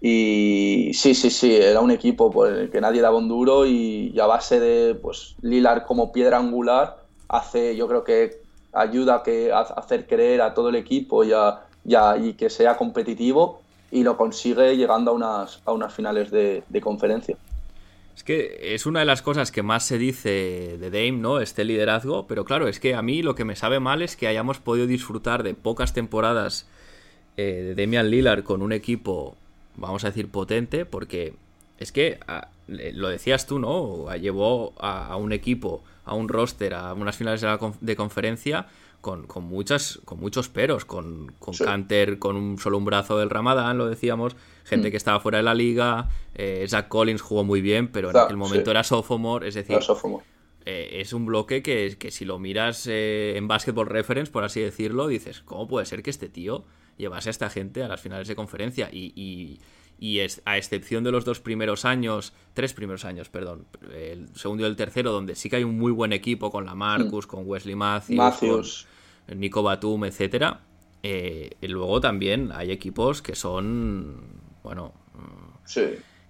y 0.00 0.90
sí, 0.94 1.14
sí, 1.14 1.30
sí, 1.30 1.54
era 1.54 1.80
un 1.80 1.90
equipo 1.90 2.30
por 2.30 2.50
el 2.50 2.70
que 2.70 2.80
nadie 2.80 3.02
daba 3.02 3.18
un 3.18 3.28
duro 3.28 3.66
y, 3.66 4.18
a 4.18 4.26
base 4.26 4.58
de 4.58 4.94
pues 4.94 5.36
Lilar 5.42 5.84
como 5.84 6.12
piedra 6.12 6.38
angular 6.38 7.04
hace, 7.28 7.76
yo 7.76 7.88
creo 7.88 8.04
que 8.04 8.40
ayuda 8.72 9.16
a, 9.16 9.22
que, 9.22 9.52
a 9.52 9.60
hacer 9.60 10.06
creer 10.06 10.40
a 10.40 10.54
todo 10.54 10.70
el 10.70 10.76
equipo 10.76 11.24
y, 11.24 11.32
y 11.86 12.32
que 12.34 12.50
sea 12.50 12.76
competitivo 12.76 13.62
y 13.90 14.02
lo 14.02 14.16
consigue 14.16 14.76
llegando 14.76 15.12
a 15.12 15.14
unas, 15.14 15.62
a 15.64 15.72
unas 15.72 15.94
finales 15.94 16.30
de, 16.30 16.62
conferencia. 16.82 17.36
Es 18.16 18.24
que 18.24 18.74
es 18.74 18.86
una 18.86 19.00
de 19.00 19.06
las 19.06 19.22
cosas 19.22 19.52
que 19.52 19.62
más 19.62 19.84
se 19.84 19.98
dice 19.98 20.78
de 20.78 20.90
Dame, 20.90 21.12
¿no? 21.12 21.40
Este 21.40 21.64
liderazgo, 21.64 22.26
pero 22.26 22.44
claro, 22.44 22.66
es 22.66 22.80
que 22.80 22.94
a 22.94 23.02
mí 23.02 23.22
lo 23.22 23.34
que 23.34 23.44
me 23.44 23.56
sabe 23.56 23.78
mal 23.78 24.02
es 24.02 24.16
que 24.16 24.26
hayamos 24.26 24.58
podido 24.58 24.86
disfrutar 24.86 25.42
de 25.42 25.54
pocas 25.54 25.92
temporadas 25.92 26.66
eh, 27.36 27.74
de 27.74 27.82
Damian 27.82 28.10
Lillard 28.10 28.42
con 28.42 28.62
un 28.62 28.72
equipo, 28.72 29.36
vamos 29.76 30.04
a 30.04 30.08
decir, 30.08 30.30
potente, 30.30 30.86
porque 30.86 31.34
es 31.78 31.92
que 31.92 32.18
ah, 32.26 32.48
lo 32.68 33.08
decías 33.08 33.46
tú, 33.46 33.58
¿no? 33.58 34.14
Llevó 34.16 34.72
a, 34.78 35.14
un 35.16 35.32
equipo, 35.32 35.84
a 36.06 36.14
un 36.14 36.28
roster, 36.28 36.74
a 36.74 36.94
unas 36.94 37.16
finales 37.16 37.42
de, 37.42 37.58
de 37.80 37.96
conferencia 37.96 38.66
con, 39.06 39.44
muchas, 39.44 40.00
con 40.04 40.18
muchos 40.18 40.48
peros, 40.48 40.84
con, 40.84 41.32
con 41.38 41.54
Canter 41.54 42.18
con 42.18 42.34
un 42.34 42.58
solo 42.58 42.76
un 42.76 42.84
brazo 42.84 43.16
del 43.18 43.30
Ramadán, 43.30 43.78
lo 43.78 43.86
decíamos, 43.86 44.34
gente 44.64 44.88
mm. 44.88 44.90
que 44.90 44.96
estaba 44.96 45.20
fuera 45.20 45.38
de 45.38 45.44
la 45.44 45.54
liga, 45.54 46.08
eh, 46.34 46.66
Zach 46.68 46.88
Collins 46.88 47.22
jugó 47.22 47.44
muy 47.44 47.60
bien, 47.60 47.86
pero 47.86 48.10
en 48.10 48.16
aquel 48.16 48.36
momento 48.36 48.72
era 48.72 48.82
sophomore, 48.82 49.46
es 49.46 49.54
decir, 49.54 49.78
eh, 50.64 51.00
es 51.00 51.12
un 51.12 51.26
bloque 51.26 51.62
que, 51.62 51.96
que 51.96 52.10
si 52.10 52.24
lo 52.24 52.40
miras 52.40 52.88
eh, 52.88 53.34
en 53.36 53.46
Basketball 53.46 53.86
Reference, 53.86 54.32
por 54.32 54.42
así 54.42 54.60
decirlo, 54.60 55.06
dices, 55.06 55.40
¿cómo 55.42 55.68
puede 55.68 55.86
ser 55.86 56.02
que 56.02 56.10
este 56.10 56.28
tío 56.28 56.64
llevase 56.96 57.28
a 57.28 57.30
esta 57.30 57.48
gente 57.48 57.84
a 57.84 57.88
las 57.88 58.00
finales 58.00 58.26
de 58.26 58.34
conferencia? 58.34 58.88
Y, 58.90 59.12
y, 59.14 59.60
y 60.00 60.18
es, 60.18 60.42
a 60.44 60.58
excepción 60.58 61.04
de 61.04 61.12
los 61.12 61.24
dos 61.24 61.38
primeros 61.38 61.84
años, 61.84 62.32
tres 62.54 62.74
primeros 62.74 63.04
años, 63.04 63.28
perdón, 63.28 63.66
el 63.94 64.34
segundo 64.34 64.64
y 64.64 64.66
el 64.66 64.74
tercero, 64.74 65.12
donde 65.12 65.36
sí 65.36 65.48
que 65.48 65.56
hay 65.56 65.64
un 65.64 65.78
muy 65.78 65.92
buen 65.92 66.12
equipo 66.12 66.50
con 66.50 66.66
la 66.66 66.74
Marcus, 66.74 67.26
mm. 67.26 67.30
con 67.30 67.46
Wesley 67.46 67.76
Matthews, 67.76 68.88
Nico 69.34 69.62
Batum, 69.62 70.04
etcétera. 70.04 70.60
Eh, 71.02 71.50
y 71.60 71.68
luego 71.68 72.00
también 72.00 72.50
hay 72.52 72.72
equipos 72.72 73.22
que 73.22 73.34
son, 73.34 74.40
bueno, 74.62 74.92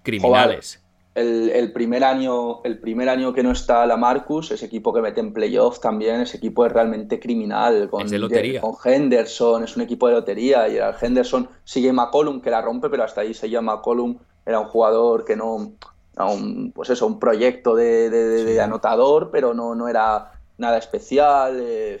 criminales. 0.03 0.83
el, 1.15 1.71
primer 1.73 2.03
año, 2.03 2.63
el 2.63 2.77
primer 2.77 3.09
año 3.09 3.33
que 3.33 3.41
no 3.41 3.51
está 3.51 3.87
la 3.87 3.97
Marcus, 3.97 4.51
ese 4.51 4.67
equipo 4.67 4.93
que 4.93 5.01
mete 5.01 5.19
en 5.19 5.33
playoff 5.33 5.79
también, 5.79 6.21
ese 6.21 6.37
equipo 6.37 6.65
es 6.65 6.71
realmente 6.71 7.19
criminal. 7.19 7.89
Con, 7.89 8.07
con 8.07 8.75
Henderson, 8.85 9.63
es 9.63 9.75
un 9.75 9.81
equipo 9.81 10.07
de 10.07 10.13
lotería. 10.13 10.67
Y 10.69 10.77
Henderson 11.01 11.49
sigue 11.63 11.91
McCollum 11.91 12.41
que 12.41 12.51
la 12.51 12.61
rompe, 12.61 12.89
pero 12.89 13.03
hasta 13.03 13.21
ahí 13.21 13.33
se 13.33 13.49
llama 13.49 13.77
McCollum, 13.77 14.19
era 14.45 14.59
un 14.59 14.67
jugador 14.67 15.25
que 15.25 15.35
no. 15.35 15.73
Un, 16.19 16.71
pues 16.73 16.89
eso, 16.89 17.05
un 17.05 17.19
proyecto 17.19 17.75
de, 17.75 18.59
anotador, 18.59 19.29
pero 19.31 19.53
no, 19.53 19.75
no 19.75 19.87
era 19.87 20.31
nada 20.57 20.77
especial. 20.77 21.59
Eh, 21.61 21.99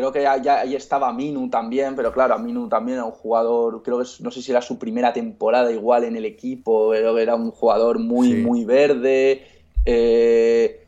Creo 0.00 0.12
que 0.12 0.22
ya, 0.22 0.60
ahí 0.60 0.74
estaba 0.74 1.12
Minu 1.12 1.50
también, 1.50 1.94
pero 1.94 2.10
claro, 2.10 2.38
Minu 2.38 2.70
también 2.70 2.96
era 2.96 3.04
un 3.04 3.12
jugador, 3.12 3.82
creo 3.82 3.98
que 3.98 4.08
no 4.20 4.30
sé 4.30 4.40
si 4.40 4.50
era 4.50 4.62
su 4.62 4.78
primera 4.78 5.12
temporada 5.12 5.70
igual 5.70 6.04
en 6.04 6.16
el 6.16 6.24
equipo, 6.24 6.88
pero 6.90 7.18
era 7.18 7.34
un 7.34 7.50
jugador 7.50 7.98
muy, 7.98 8.32
muy 8.32 8.64
verde. 8.64 9.46
Eh, 9.84 10.86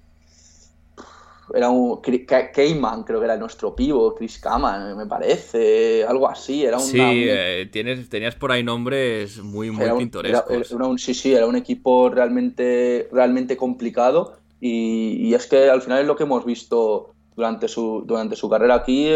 era 1.55 1.69
un 1.69 2.01
Cayman, 2.01 3.03
creo 3.03 3.19
que 3.19 3.27
era 3.27 3.37
nuestro 3.37 3.77
pivo, 3.77 4.15
Chris 4.15 4.39
Kaman, 4.39 4.97
me 4.97 5.05
parece, 5.05 6.05
algo 6.05 6.27
así. 6.27 6.65
Era 6.65 6.79
sí, 6.79 6.99
eh, 6.99 7.69
tienes, 7.71 8.09
tenías 8.09 8.35
por 8.35 8.51
ahí 8.51 8.63
nombres 8.63 9.43
muy, 9.43 9.71
muy 9.71 9.91
pintorescos. 9.99 10.75
sí, 10.97 11.13
sí, 11.13 11.35
era 11.35 11.47
un 11.47 11.57
equipo 11.57 12.09
realmente, 12.09 13.11
realmente 13.13 13.59
complicado 13.59 14.39
y, 14.59 15.29
y, 15.29 15.35
es 15.35 15.47
que 15.47 15.69
al 15.69 15.83
final 15.83 16.01
es 16.01 16.07
lo 16.07 16.17
que 16.17 16.23
hemos 16.23 16.47
visto 16.47 17.12
durante 17.37 17.69
su, 17.69 18.05
durante 18.07 18.37
su 18.37 18.49
carrera 18.49 18.75
aquí, 18.75 19.09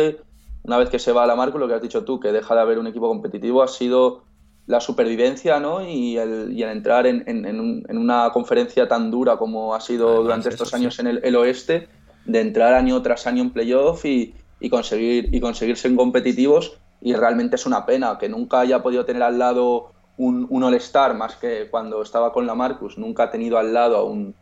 una 0.62 0.78
vez 0.78 0.90
que 0.90 0.98
se 0.98 1.12
va 1.12 1.22
a 1.24 1.26
la 1.26 1.36
Marco, 1.36 1.58
lo 1.58 1.68
que 1.68 1.74
has 1.74 1.82
dicho 1.82 2.04
tú, 2.04 2.18
que 2.18 2.32
deja 2.32 2.54
de 2.54 2.60
haber 2.60 2.78
un 2.78 2.88
equipo 2.88 3.08
competitivo, 3.08 3.62
ha 3.62 3.68
sido 3.68 4.24
la 4.66 4.80
supervivencia 4.80 5.60
¿no? 5.60 5.88
y, 5.88 6.18
el, 6.18 6.52
y 6.52 6.62
el 6.62 6.70
entrar 6.70 7.06
en, 7.06 7.22
en, 7.26 7.96
una 7.96 8.30
conferencia 8.32 8.88
tan 8.88 9.10
dura 9.10 9.36
como 9.36 9.74
ha 9.74 9.80
sido 9.80 10.22
durante 10.22 10.48
estos 10.48 10.74
años 10.74 10.98
en 10.98 11.06
el, 11.06 11.36
oeste, 11.36 11.88
de 12.24 12.40
entrar 12.40 12.74
año 12.74 13.00
tras 13.00 13.28
año 13.28 13.42
en 13.42 13.50
playoff 13.50 14.04
y, 14.04 14.34
y, 14.58 14.68
conseguir, 14.68 15.32
y 15.32 15.40
conseguirse 15.40 15.86
en 15.86 15.96
competitivos. 15.96 16.78
Y 17.00 17.14
realmente 17.14 17.54
es 17.54 17.66
una 17.66 17.86
pena 17.86 18.18
que 18.18 18.28
nunca 18.28 18.60
haya 18.60 18.82
podido 18.82 19.04
tener 19.04 19.22
al 19.22 19.38
lado 19.38 19.92
un, 20.16 20.46
un 20.50 20.64
All-Star, 20.64 21.14
más 21.14 21.36
que 21.36 21.68
cuando 21.70 22.02
estaba 22.02 22.32
con 22.32 22.46
la 22.46 22.56
Marcus, 22.56 22.98
nunca 22.98 23.24
ha 23.24 23.30
tenido 23.30 23.58
al 23.58 23.72
lado 23.72 23.96
a 23.98 24.02
un, 24.02 24.34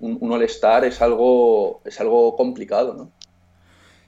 un, 0.00 0.18
un 0.20 0.32
All-Star, 0.32 0.84
es 0.84 1.00
algo, 1.00 1.82
es 1.84 2.00
algo 2.00 2.34
complicado. 2.34 2.94
¿no? 2.94 3.10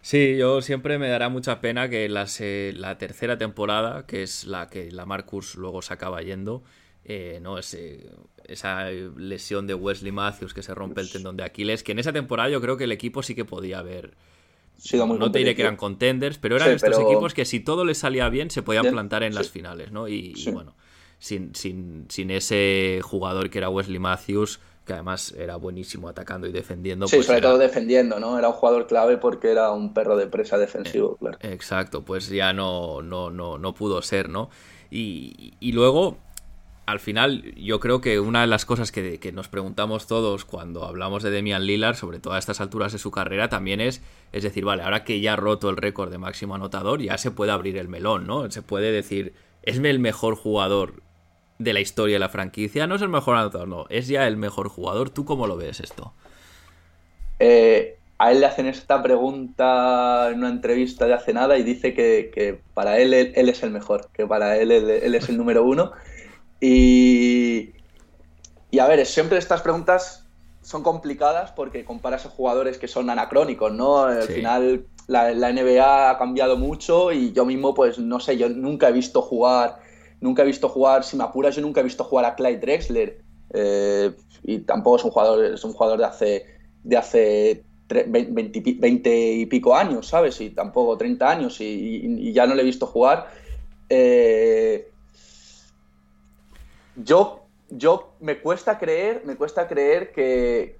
Sí, 0.03 0.37
yo 0.37 0.63
siempre 0.63 0.99
me 0.99 1.09
dará 1.09 1.29
mucha 1.29 1.61
pena 1.61 1.89
que 1.89 2.09
la, 2.09 2.27
la 2.75 2.99
tercera 2.99 3.37
temporada, 3.37 4.07
que 4.07 4.23
es 4.23 4.47
la 4.47 4.69
que 4.69 4.91
la 4.91 5.05
Marcus 5.05 5.57
luego 5.57 5.83
se 5.83 5.93
acaba 5.93 6.23
yendo, 6.23 6.63
eh, 7.05 7.39
no 7.43 7.59
esa 7.59 8.91
lesión 8.91 9.67
de 9.67 9.75
Wesley 9.75 10.13
Matthews 10.13 10.55
que 10.55 10.63
se 10.63 10.75
rompe 10.75 11.01
el 11.01 11.11
tendón 11.11 11.37
de 11.37 11.45
Aquiles, 11.45 11.83
que 11.83 11.93
en 11.93 11.99
esa 11.99 12.13
temporada 12.13 12.49
yo 12.49 12.61
creo 12.61 12.77
que 12.77 12.85
el 12.85 12.93
equipo 12.93 13.23
sí 13.23 13.35
que 13.35 13.45
podía 13.45 13.79
haber... 13.79 14.15
no 14.93 15.31
te 15.31 15.39
diré 15.41 15.55
que 15.55 15.63
eran 15.63 15.77
contenders, 15.77 16.39
pero 16.39 16.57
eran 16.57 16.71
estos 16.71 16.99
equipos 16.99 17.35
que 17.35 17.45
si 17.45 17.61
todo 17.61 17.85
les 17.85 17.99
salía 17.99 18.29
bien 18.31 18.51
se 18.51 18.63
podían 18.63 18.87
plantar 18.87 19.23
en 19.23 19.35
las 19.35 19.51
finales, 19.51 19.93
¿no? 19.93 20.09
Y, 20.09 20.33
y 20.35 20.51
bueno, 20.51 20.75
sin, 21.19 21.55
sin, 21.55 22.07
sin 22.09 22.31
ese 22.31 23.01
jugador 23.03 23.51
que 23.51 23.59
era 23.59 23.69
Wesley 23.69 23.99
Matthews 23.99 24.61
que 24.91 24.95
además 24.95 25.32
era 25.38 25.55
buenísimo 25.55 26.09
atacando 26.09 26.49
y 26.49 26.53
defendiendo. 26.53 27.07
Sí, 27.07 27.14
pues 27.14 27.26
sobre 27.28 27.41
todo 27.41 27.59
defendiendo, 27.59 28.18
¿no? 28.18 28.36
Era 28.36 28.49
un 28.49 28.55
jugador 28.55 28.88
clave 28.88 29.18
porque 29.18 29.53
era 29.53 29.70
un 29.70 29.95
perro 29.95 30.16
de 30.16 30.26
presa 30.26 30.59
defensivo, 30.59 31.12
eh, 31.12 31.16
claro. 31.20 31.38
Exacto, 31.43 32.03
pues 32.03 32.28
ya 32.28 32.53
no, 32.53 33.01
no, 33.01 33.30
no, 33.30 33.57
no 33.57 33.72
pudo 33.72 34.03
ser, 34.03 34.28
¿no? 34.28 34.51
Y, 34.91 35.70
luego, 35.72 36.18
al 36.86 36.99
final, 36.99 37.55
yo 37.55 37.78
creo 37.78 38.01
que 38.01 38.18
una 38.18 38.41
de 38.41 38.49
las 38.49 38.64
cosas 38.64 38.91
que, 38.91 39.30
nos 39.32 39.47
preguntamos 39.47 40.09
todos 40.09 40.45
cuando 40.45 40.84
hablamos 40.84 41.22
de 41.22 41.30
Demian 41.30 41.66
Lillard, 41.66 41.95
sobre 41.95 42.18
todo 42.18 42.34
a 42.34 42.38
estas 42.41 42.61
alturas 42.61 42.91
de 42.91 42.99
su 42.99 43.12
carrera, 43.12 43.49
también 43.49 43.80
es, 43.80 44.03
es 44.32 44.43
decir, 44.43 44.64
vale, 44.64 44.82
ahora 44.82 45.05
que 45.05 45.20
ya 45.20 45.34
ha 45.34 45.36
roto 45.36 45.70
el 45.70 45.76
récord 45.76 46.11
de 46.11 46.18
máximo 46.18 46.57
anotador, 46.57 47.01
ya 47.01 47.16
se 47.16 47.30
puede 47.30 47.53
abrir 47.53 47.78
el 47.78 47.86
melón, 47.86 48.26
¿no? 48.26 48.51
Se 48.51 48.62
puede 48.62 48.91
decir, 48.91 49.34
es 49.62 49.78
el 49.78 50.01
mejor 50.01 50.34
jugador 50.34 51.05
de 51.61 51.75
la 51.75 51.81
historia 51.81 52.15
de 52.15 52.21
la 52.21 52.31
franquicia. 52.31 52.87
No 52.87 52.97
es 52.97 53.03
el 53.03 53.11
mejor 53.11 53.37
anotador, 53.37 53.69
no, 53.69 53.85
es 53.91 54.09
ya 54.09 54.27
el 54.27 54.39
mejor 54.39 54.69
jugador. 54.69 55.11
¿Tú 55.11 55.27
cómo 55.27 55.47
lo 55.47 55.57
ves 55.57 55.81
esto? 55.81 56.15
Eh, 57.39 57.99
a 58.19 58.33
él 58.33 58.41
le 58.41 58.47
hacen 58.47 58.67
esta 58.67 59.03
pregunta 59.03 60.31
en 60.31 60.39
una 60.39 60.49
entrevista 60.49 61.07
de 61.07 61.13
hace 61.13 61.35
nada 61.35 61.59
y 61.59 61.63
dice 61.63 61.93
que, 61.93 62.61
para 62.73 62.99
él, 62.99 63.13
él, 63.13 63.49
es 63.49 63.63
el 63.63 63.71
mejor, 63.71 64.09
que 64.13 64.27
para 64.27 64.57
él 64.57 64.73
él, 64.73 65.15
es 65.15 65.29
el 65.29 65.37
número 65.37 65.63
uno. 65.63 65.93
Y, 66.63 67.73
y 68.71 68.79
a 68.79 68.87
ver, 68.87 69.05
siempre 69.05 69.37
estas 69.37 69.61
preguntas 69.61 70.27
son 70.63 70.83
complicadas 70.83 71.53
porque 71.53 71.85
comparas 71.85 72.25
a 72.25 72.31
jugadores 72.31 72.79
que 72.79 72.89
son 72.89 73.11
anacrónicos, 73.11 73.73
¿no? 73.73 74.05
Al 74.05 74.23
final 74.23 74.87
la, 75.09 75.33
la, 75.33 75.53
NBA 75.53 76.11
ha 76.11 76.19
cambiado 76.19 76.57
mucho 76.57 77.13
y 77.13 77.33
yo 77.33 77.45
mismo, 77.45 77.75
pues 77.75 77.99
no 77.99 78.19
sé, 78.19 78.39
yo 78.39 78.49
nunca 78.49 78.89
he 78.89 78.93
visto 78.93 79.21
jugar 79.21 79.89
nunca 80.21 80.43
he 80.43 80.47
visto 80.47 80.68
jugar, 80.68 81.05
si 81.05 81.16
me 81.16 81.25
apuras, 81.25 81.57
yo 81.57 81.62
nunca 81.62 81.81
he 81.81 81.85
visto 81.85 82.05
jugar 82.05 82.25
a 82.25 82.35
Clyde 82.35 82.59
Drexler. 82.59 83.23
Eh, 83.53 84.14
y 84.43 84.59
tampoco 84.61 84.97
es 84.97 85.05
un 85.05 85.11
jugador, 85.11 85.45
es 85.45 85.64
un 85.64 85.73
jugador 85.73 85.99
de 85.99 86.05
hace, 86.05 86.47
de 86.85 86.97
hace 86.97 87.64
20, 87.89 89.33
y 89.33 89.47
pico 89.47 89.75
años, 89.75 90.07
¿sabes? 90.07 90.41
Y 90.41 90.51
tampoco 90.51 90.97
30 90.97 91.29
años 91.29 91.61
y, 91.61 92.33
ya 92.33 92.47
no 92.47 92.55
le 92.55 92.62
he 92.62 92.64
visto 92.64 92.87
jugar. 92.87 93.29
Eh, 93.89 94.91
yo, 96.97 97.47
yo 97.68 98.12
me 98.21 98.41
cuesta 98.41 98.79
creer, 98.79 99.23
me 99.25 99.37
cuesta 99.37 99.66
creer 99.66 100.12
que, 100.12 100.79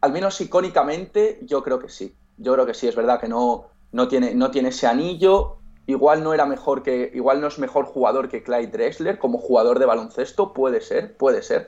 al 0.00 0.12
menos 0.12 0.40
icónicamente, 0.40 1.38
yo 1.42 1.62
creo 1.62 1.78
que 1.78 1.88
sí. 1.88 2.14
Yo 2.38 2.54
creo 2.54 2.66
que 2.66 2.74
sí, 2.74 2.88
es 2.88 2.96
verdad 2.96 3.20
que 3.20 3.28
no, 3.28 3.66
no, 3.92 4.08
tiene, 4.08 4.34
no 4.34 4.50
tiene 4.50 4.70
ese 4.70 4.86
anillo. 4.86 5.58
Igual 5.86 6.22
no 6.22 6.32
era 6.32 6.46
mejor 6.46 6.82
que. 6.82 7.10
Igual 7.14 7.40
no 7.40 7.48
es 7.48 7.58
mejor 7.58 7.86
jugador 7.86 8.28
que 8.28 8.42
Clyde 8.42 8.68
Drexler, 8.68 9.18
como 9.18 9.38
jugador 9.38 9.78
de 9.78 9.86
baloncesto, 9.86 10.52
puede 10.52 10.80
ser, 10.80 11.16
puede 11.16 11.42
ser. 11.42 11.66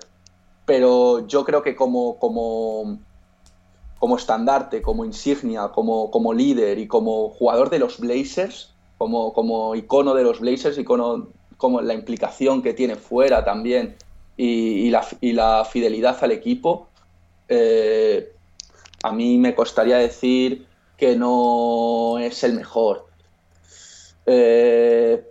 Pero 0.67 1.27
yo 1.27 1.45
creo 1.45 1.62
que 1.62 1.75
como, 1.75 2.19
como, 2.19 2.99
como 3.99 4.17
estandarte, 4.17 4.83
como 4.83 5.05
insignia, 5.05 5.69
como, 5.69 6.11
como 6.11 6.33
líder 6.33 6.79
y 6.79 6.87
como 6.87 7.31
jugador 7.31 7.71
de 7.71 7.79
los 7.79 7.99
Blazers, 7.99 8.73
como, 8.99 9.33
como 9.33 9.75
icono 9.75 10.15
de 10.15 10.23
los 10.23 10.41
Blazers, 10.41 10.79
icono 10.79 11.29
como 11.57 11.81
la 11.81 11.95
implicación 11.95 12.62
que 12.62 12.75
tiene 12.75 12.97
fuera 12.97 13.45
también 13.45 13.97
y, 14.37 14.91
la, 14.91 15.07
y 15.21 15.33
la, 15.33 15.65
fidelidad 15.65 16.23
al 16.23 16.33
equipo, 16.33 16.89
eh, 17.49 18.33
a 19.03 19.12
mí 19.12 19.39
me 19.39 19.55
costaría 19.55 19.99
decir 19.99 20.67
que 20.97 21.17
no 21.17 22.19
es 22.19 22.43
el 22.45 22.55
mejor. 22.55 23.07
Eh, 24.27 25.22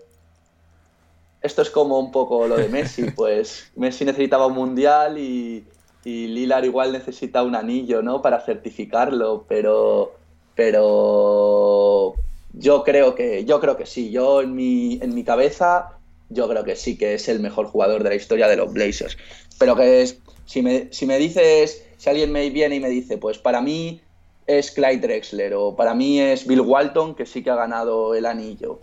esto 1.42 1.62
es 1.62 1.70
como 1.70 2.00
un 2.00 2.12
poco 2.12 2.48
lo 2.48 2.58
de 2.58 2.70
Messi, 2.70 3.04
pues 3.16 3.72
Messi 3.76 4.06
necesitaba 4.06 4.48
un 4.48 4.54
mundial 4.54 5.18
y, 5.18 5.66
y 6.06 6.28
Lilar 6.28 6.66
igual 6.66 6.92
necesita 6.92 7.44
un 7.44 7.56
anillo, 7.56 8.02
¿no? 8.02 8.22
Para 8.22 8.40
certificarlo, 8.42 9.46
pero, 9.48 10.14
pero 10.56 12.16
yo 12.54 12.84
creo 12.84 13.16
que, 13.16 13.46
yo 13.46 13.60
creo 13.60 13.76
que 13.76 13.86
sí. 13.86 14.12
Yo 14.12 14.42
en 14.42 14.56
mi, 14.56 15.00
en 15.02 15.14
mi 15.14 15.24
cabeza 15.24 15.98
yo 16.30 16.48
creo 16.50 16.64
que 16.64 16.76
sí 16.76 16.98
que 16.98 17.16
es 17.16 17.28
el 17.28 17.40
mejor 17.40 17.68
jugador 17.68 18.04
de 18.04 18.10
la 18.10 18.16
historia 18.16 18.48
de 18.48 18.58
los 18.58 18.72
Blazers. 18.72 19.18
Pero 19.60 19.76
que 19.76 20.02
es, 20.02 20.20
si 20.46 20.62
me, 20.62 20.88
si 20.92 21.06
me 21.06 21.18
dices, 21.18 21.86
si 21.98 22.10
alguien 22.10 22.32
me 22.32 22.50
viene 22.50 22.76
y 22.76 22.80
me 22.80 22.90
dice, 22.90 23.18
pues 23.18 23.38
para 23.38 23.62
mí 23.62 24.02
es 24.48 24.72
Clyde 24.72 25.00
Drexler 25.00 25.54
o 25.54 25.76
para 25.76 25.94
mí 25.94 26.20
es 26.20 26.48
Bill 26.48 26.62
Walton, 26.62 27.16
que 27.16 27.26
sí 27.26 27.44
que 27.44 27.50
ha 27.50 27.56
ganado 27.56 28.16
el 28.16 28.26
anillo, 28.26 28.80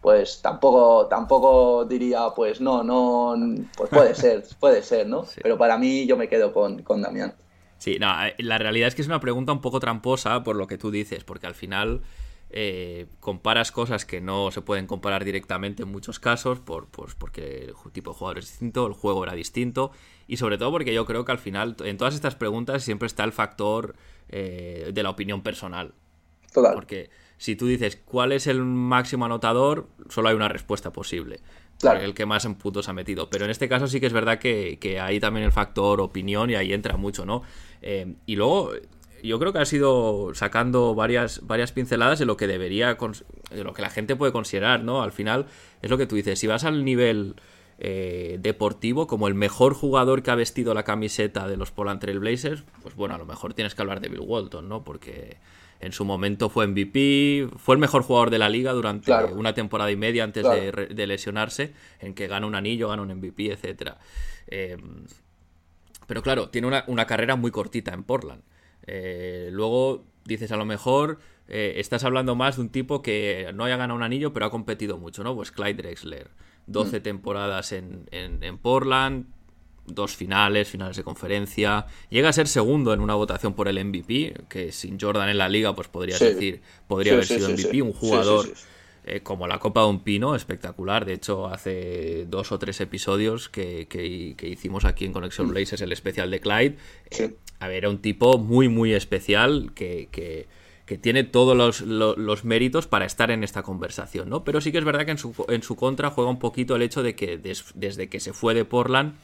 pues 0.00 0.40
tampoco, 0.42 1.06
tampoco 1.06 1.84
diría, 1.84 2.30
pues 2.34 2.60
no, 2.60 2.82
no, 2.82 3.36
pues 3.76 3.90
puede 3.90 4.14
ser, 4.14 4.44
puede 4.60 4.82
ser, 4.82 5.06
¿no? 5.06 5.24
Pero 5.42 5.56
para 5.56 5.78
mí 5.78 6.06
yo 6.06 6.16
me 6.16 6.28
quedo 6.28 6.52
con, 6.52 6.82
con 6.82 7.02
Damián. 7.02 7.34
Sí, 7.78 7.98
no, 7.98 8.24
eh, 8.24 8.34
la 8.38 8.58
realidad 8.58 8.88
es 8.88 8.94
que 8.94 9.02
es 9.02 9.08
una 9.08 9.20
pregunta 9.20 9.52
un 9.52 9.60
poco 9.60 9.80
tramposa 9.80 10.42
por 10.42 10.56
lo 10.56 10.66
que 10.66 10.78
tú 10.78 10.90
dices, 10.90 11.24
porque 11.24 11.46
al 11.46 11.54
final 11.54 12.02
eh, 12.50 13.06
comparas 13.18 13.72
cosas 13.72 14.04
que 14.04 14.20
no 14.20 14.50
se 14.50 14.60
pueden 14.60 14.86
comparar 14.86 15.24
directamente 15.24 15.84
en 15.84 15.88
muchos 15.88 16.20
casos, 16.20 16.60
por, 16.60 16.88
pues 16.88 17.14
porque 17.14 17.72
el 17.84 17.92
tipo 17.92 18.10
de 18.10 18.16
jugador 18.18 18.38
es 18.38 18.46
distinto, 18.46 18.86
el 18.86 18.92
juego 18.92 19.24
era 19.24 19.34
distinto, 19.34 19.90
y 20.28 20.36
sobre 20.36 20.58
todo 20.58 20.70
porque 20.70 20.92
yo 20.92 21.06
creo 21.06 21.24
que 21.24 21.32
al 21.32 21.38
final 21.38 21.76
en 21.84 21.96
todas 21.96 22.14
estas 22.14 22.34
preguntas 22.34 22.82
siempre 22.82 23.06
está 23.06 23.24
el 23.24 23.32
factor 23.32 23.96
eh, 24.32 24.90
de 24.92 25.02
la 25.02 25.10
opinión 25.10 25.42
personal. 25.42 25.94
Porque 26.74 27.10
si 27.38 27.56
tú 27.56 27.66
dices 27.66 27.96
cuál 28.04 28.32
es 28.32 28.46
el 28.46 28.62
máximo 28.62 29.24
anotador, 29.24 29.88
solo 30.08 30.28
hay 30.28 30.34
una 30.34 30.48
respuesta 30.48 30.92
posible. 30.92 31.40
El 31.82 32.14
que 32.14 32.26
más 32.26 32.44
en 32.44 32.54
puntos 32.54 32.88
ha 32.88 32.92
metido. 32.92 33.28
Pero 33.28 33.44
en 33.44 33.50
este 33.50 33.68
caso 33.68 33.88
sí 33.88 34.00
que 34.00 34.06
es 34.06 34.12
verdad 34.12 34.38
que, 34.38 34.78
que 34.80 35.00
hay 35.00 35.18
también 35.18 35.44
el 35.44 35.52
factor 35.52 36.00
opinión 36.00 36.50
y 36.50 36.54
ahí 36.54 36.72
entra 36.72 36.96
mucho, 36.96 37.24
¿no? 37.24 37.42
Eh, 37.80 38.14
y 38.26 38.36
luego 38.36 38.72
yo 39.22 39.38
creo 39.38 39.52
que 39.52 39.58
ha 39.58 39.64
sido 39.64 40.34
sacando 40.34 40.94
varias, 40.94 41.46
varias 41.46 41.72
pinceladas 41.72 42.18
de 42.18 42.26
lo 42.26 42.36
que 42.36 42.46
debería, 42.46 42.96
de 43.50 43.64
lo 43.64 43.72
que 43.72 43.82
la 43.82 43.90
gente 43.90 44.16
puede 44.16 44.32
considerar, 44.32 44.84
¿no? 44.84 45.02
Al 45.02 45.12
final, 45.12 45.46
es 45.80 45.90
lo 45.90 45.98
que 45.98 46.06
tú 46.06 46.16
dices, 46.16 46.38
si 46.38 46.46
vas 46.46 46.64
al 46.64 46.84
nivel 46.84 47.36
eh, 47.84 48.38
deportivo, 48.40 49.08
como 49.08 49.26
el 49.26 49.34
mejor 49.34 49.74
jugador 49.74 50.22
que 50.22 50.30
ha 50.30 50.36
vestido 50.36 50.72
la 50.72 50.84
camiseta 50.84 51.48
de 51.48 51.56
los 51.56 51.72
Portland 51.72 52.00
Trail 52.00 52.20
Blazers, 52.20 52.62
pues 52.80 52.94
bueno, 52.94 53.16
a 53.16 53.18
lo 53.18 53.26
mejor 53.26 53.54
tienes 53.54 53.74
que 53.74 53.82
hablar 53.82 54.00
de 54.00 54.08
Bill 54.08 54.20
Walton, 54.20 54.68
¿no? 54.68 54.84
Porque 54.84 55.38
en 55.80 55.90
su 55.90 56.04
momento 56.04 56.48
fue 56.48 56.68
MVP, 56.68 57.48
fue 57.56 57.74
el 57.74 57.80
mejor 57.80 58.02
jugador 58.02 58.30
de 58.30 58.38
la 58.38 58.48
liga 58.48 58.72
durante 58.72 59.12
una 59.34 59.52
temporada 59.52 59.90
y 59.90 59.96
media 59.96 60.22
antes 60.22 60.44
de, 60.44 61.06
lesionarse, 61.08 61.72
en 61.98 62.14
que 62.14 62.28
gana 62.28 62.46
un 62.46 62.54
anillo, 62.54 62.88
gana 62.88 63.02
un 63.02 63.12
MVP, 63.16 63.50
etc. 63.50 63.94
Eh, 64.46 64.76
pero 66.06 66.22
claro, 66.22 66.50
tiene 66.50 66.68
una, 66.68 66.84
una 66.86 67.06
carrera 67.06 67.34
muy 67.34 67.50
cortita 67.50 67.92
en 67.92 68.04
Portland. 68.04 68.42
Eh, 68.86 69.48
luego 69.50 70.04
dices, 70.24 70.52
a 70.52 70.56
lo 70.56 70.64
mejor 70.64 71.18
eh, 71.48 71.74
estás 71.78 72.04
hablando 72.04 72.36
más 72.36 72.56
de 72.56 72.62
un 72.62 72.68
tipo 72.68 73.02
que 73.02 73.50
no 73.52 73.64
haya 73.64 73.76
ganado 73.76 73.96
un 73.96 74.04
anillo, 74.04 74.32
pero 74.32 74.46
ha 74.46 74.50
competido 74.50 74.98
mucho, 74.98 75.24
¿no? 75.24 75.34
Pues 75.34 75.50
Clyde 75.50 75.82
Drexler. 75.82 76.30
12 76.66 77.00
mm. 77.00 77.02
temporadas 77.02 77.72
en, 77.72 78.06
en, 78.10 78.58
Portland, 78.58 79.26
dos 79.86 80.14
finales, 80.14 80.68
finales 80.68 80.96
de 80.96 81.02
conferencia. 81.02 81.86
Llega 82.10 82.28
a 82.28 82.32
ser 82.32 82.48
segundo 82.48 82.92
en 82.92 83.00
una 83.00 83.14
votación 83.14 83.54
por 83.54 83.68
el 83.68 83.82
MVP, 83.84 84.44
que 84.48 84.72
sin 84.72 84.98
Jordan 84.98 85.28
en 85.28 85.38
la 85.38 85.48
liga, 85.48 85.74
pues 85.74 85.88
podrías 85.88 86.20
decir, 86.20 86.62
podría 86.86 87.14
haber 87.14 87.26
sido 87.26 87.48
MVP, 87.48 87.82
un 87.82 87.92
jugador 87.92 88.48
eh, 89.04 89.20
como 89.20 89.48
la 89.48 89.58
Copa 89.58 89.80
de 89.82 89.88
un 89.88 90.00
Pino, 90.04 90.36
espectacular. 90.36 91.04
De 91.04 91.14
hecho, 91.14 91.48
hace 91.48 92.24
dos 92.28 92.52
o 92.52 92.58
tres 92.58 92.80
episodios 92.80 93.48
que, 93.48 93.88
que, 93.88 94.48
hicimos 94.48 94.84
aquí 94.84 95.04
en 95.04 95.12
Conexión 95.12 95.48
mm. 95.48 95.50
Blazers 95.50 95.82
el 95.82 95.90
especial 95.90 96.30
de 96.30 96.40
Clyde. 96.40 96.76
Eh, 97.10 97.34
a 97.58 97.66
ver, 97.66 97.78
era 97.78 97.90
un 97.90 97.98
tipo 97.98 98.38
muy, 98.38 98.68
muy 98.68 98.92
especial 98.92 99.72
que, 99.74 100.08
que, 100.12 100.46
tiene 100.98 101.24
todos 101.24 101.56
los, 101.56 101.80
los, 101.80 102.44
méritos 102.44 102.86
para 102.86 103.04
estar 103.04 103.30
en 103.30 103.44
esta 103.44 103.62
conversación, 103.62 104.28
¿no? 104.28 104.44
Pero 104.44 104.60
sí 104.60 104.72
que 104.72 104.78
es 104.78 104.84
verdad 104.84 105.04
que 105.04 105.12
en 105.12 105.18
su, 105.18 105.34
en 105.48 105.62
su 105.62 105.76
contra 105.76 106.10
juega 106.10 106.30
un 106.30 106.38
poquito 106.38 106.76
el 106.76 106.82
hecho 106.82 107.02
de 107.02 107.14
que 107.14 107.38
desde 107.38 108.08
que 108.08 108.20
se 108.20 108.32
fue 108.32 108.54
de 108.54 108.64
Portland 108.64 109.14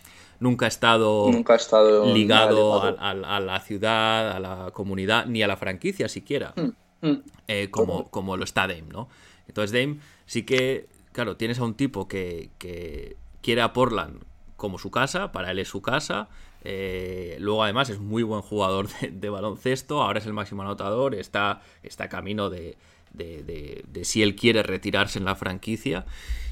nunca 0.41 0.67
ha 0.67 0.69
estado, 0.69 1.31
nunca 1.31 1.55
ha 1.55 1.57
estado 1.57 2.13
ligado 2.15 2.83
a, 2.83 3.41
la 3.41 3.61
ciudad, 3.61 4.31
a 4.31 4.41
la 4.41 4.71
comunidad, 4.73 5.27
ni 5.27 5.43
a 5.43 5.47
la 5.47 5.57
franquicia 5.57 6.09
siquiera, 6.09 6.55
mm, 6.57 7.07
mm. 7.07 7.23
Eh, 7.49 7.69
como, 7.71 8.09
como 8.11 8.37
lo 8.37 8.45
está 8.45 8.67
Dame, 8.67 8.85
¿no? 8.93 9.09
Entonces 9.47 9.73
Dame 9.73 9.99
sí 10.27 10.45
que, 10.45 10.87
claro, 11.13 11.37
tienes 11.37 11.59
a 11.59 11.65
un 11.65 11.75
tipo 11.75 12.07
que, 12.07 12.51
quiere 13.43 13.63
a 13.63 13.73
Portland 13.73 14.23
como 14.57 14.79
su 14.79 14.91
casa, 14.91 15.33
para 15.33 15.51
él 15.51 15.59
es 15.59 15.69
su 15.69 15.81
casa. 15.83 16.29
Eh, 16.65 17.37
luego 17.41 17.63
además 17.63 17.89
es 17.91 18.01
muy 18.01 18.23
buen 18.23 18.43
jugador 18.43 18.89
de, 19.01 19.29
baloncesto, 19.29 20.03
ahora 20.03 20.19
es 20.19 20.27
el 20.27 20.33
máximo 20.33 20.63
anotador, 20.63 21.15
está, 21.15 21.63
está 21.83 22.09
camino 22.09 22.51
de, 22.51 22.77
si 24.03 24.23
él 24.23 24.35
quiere 24.37 24.63
retirarse 24.63 25.19
en 25.19 25.25
la 25.25 25.35
franquicia. 25.35 26.05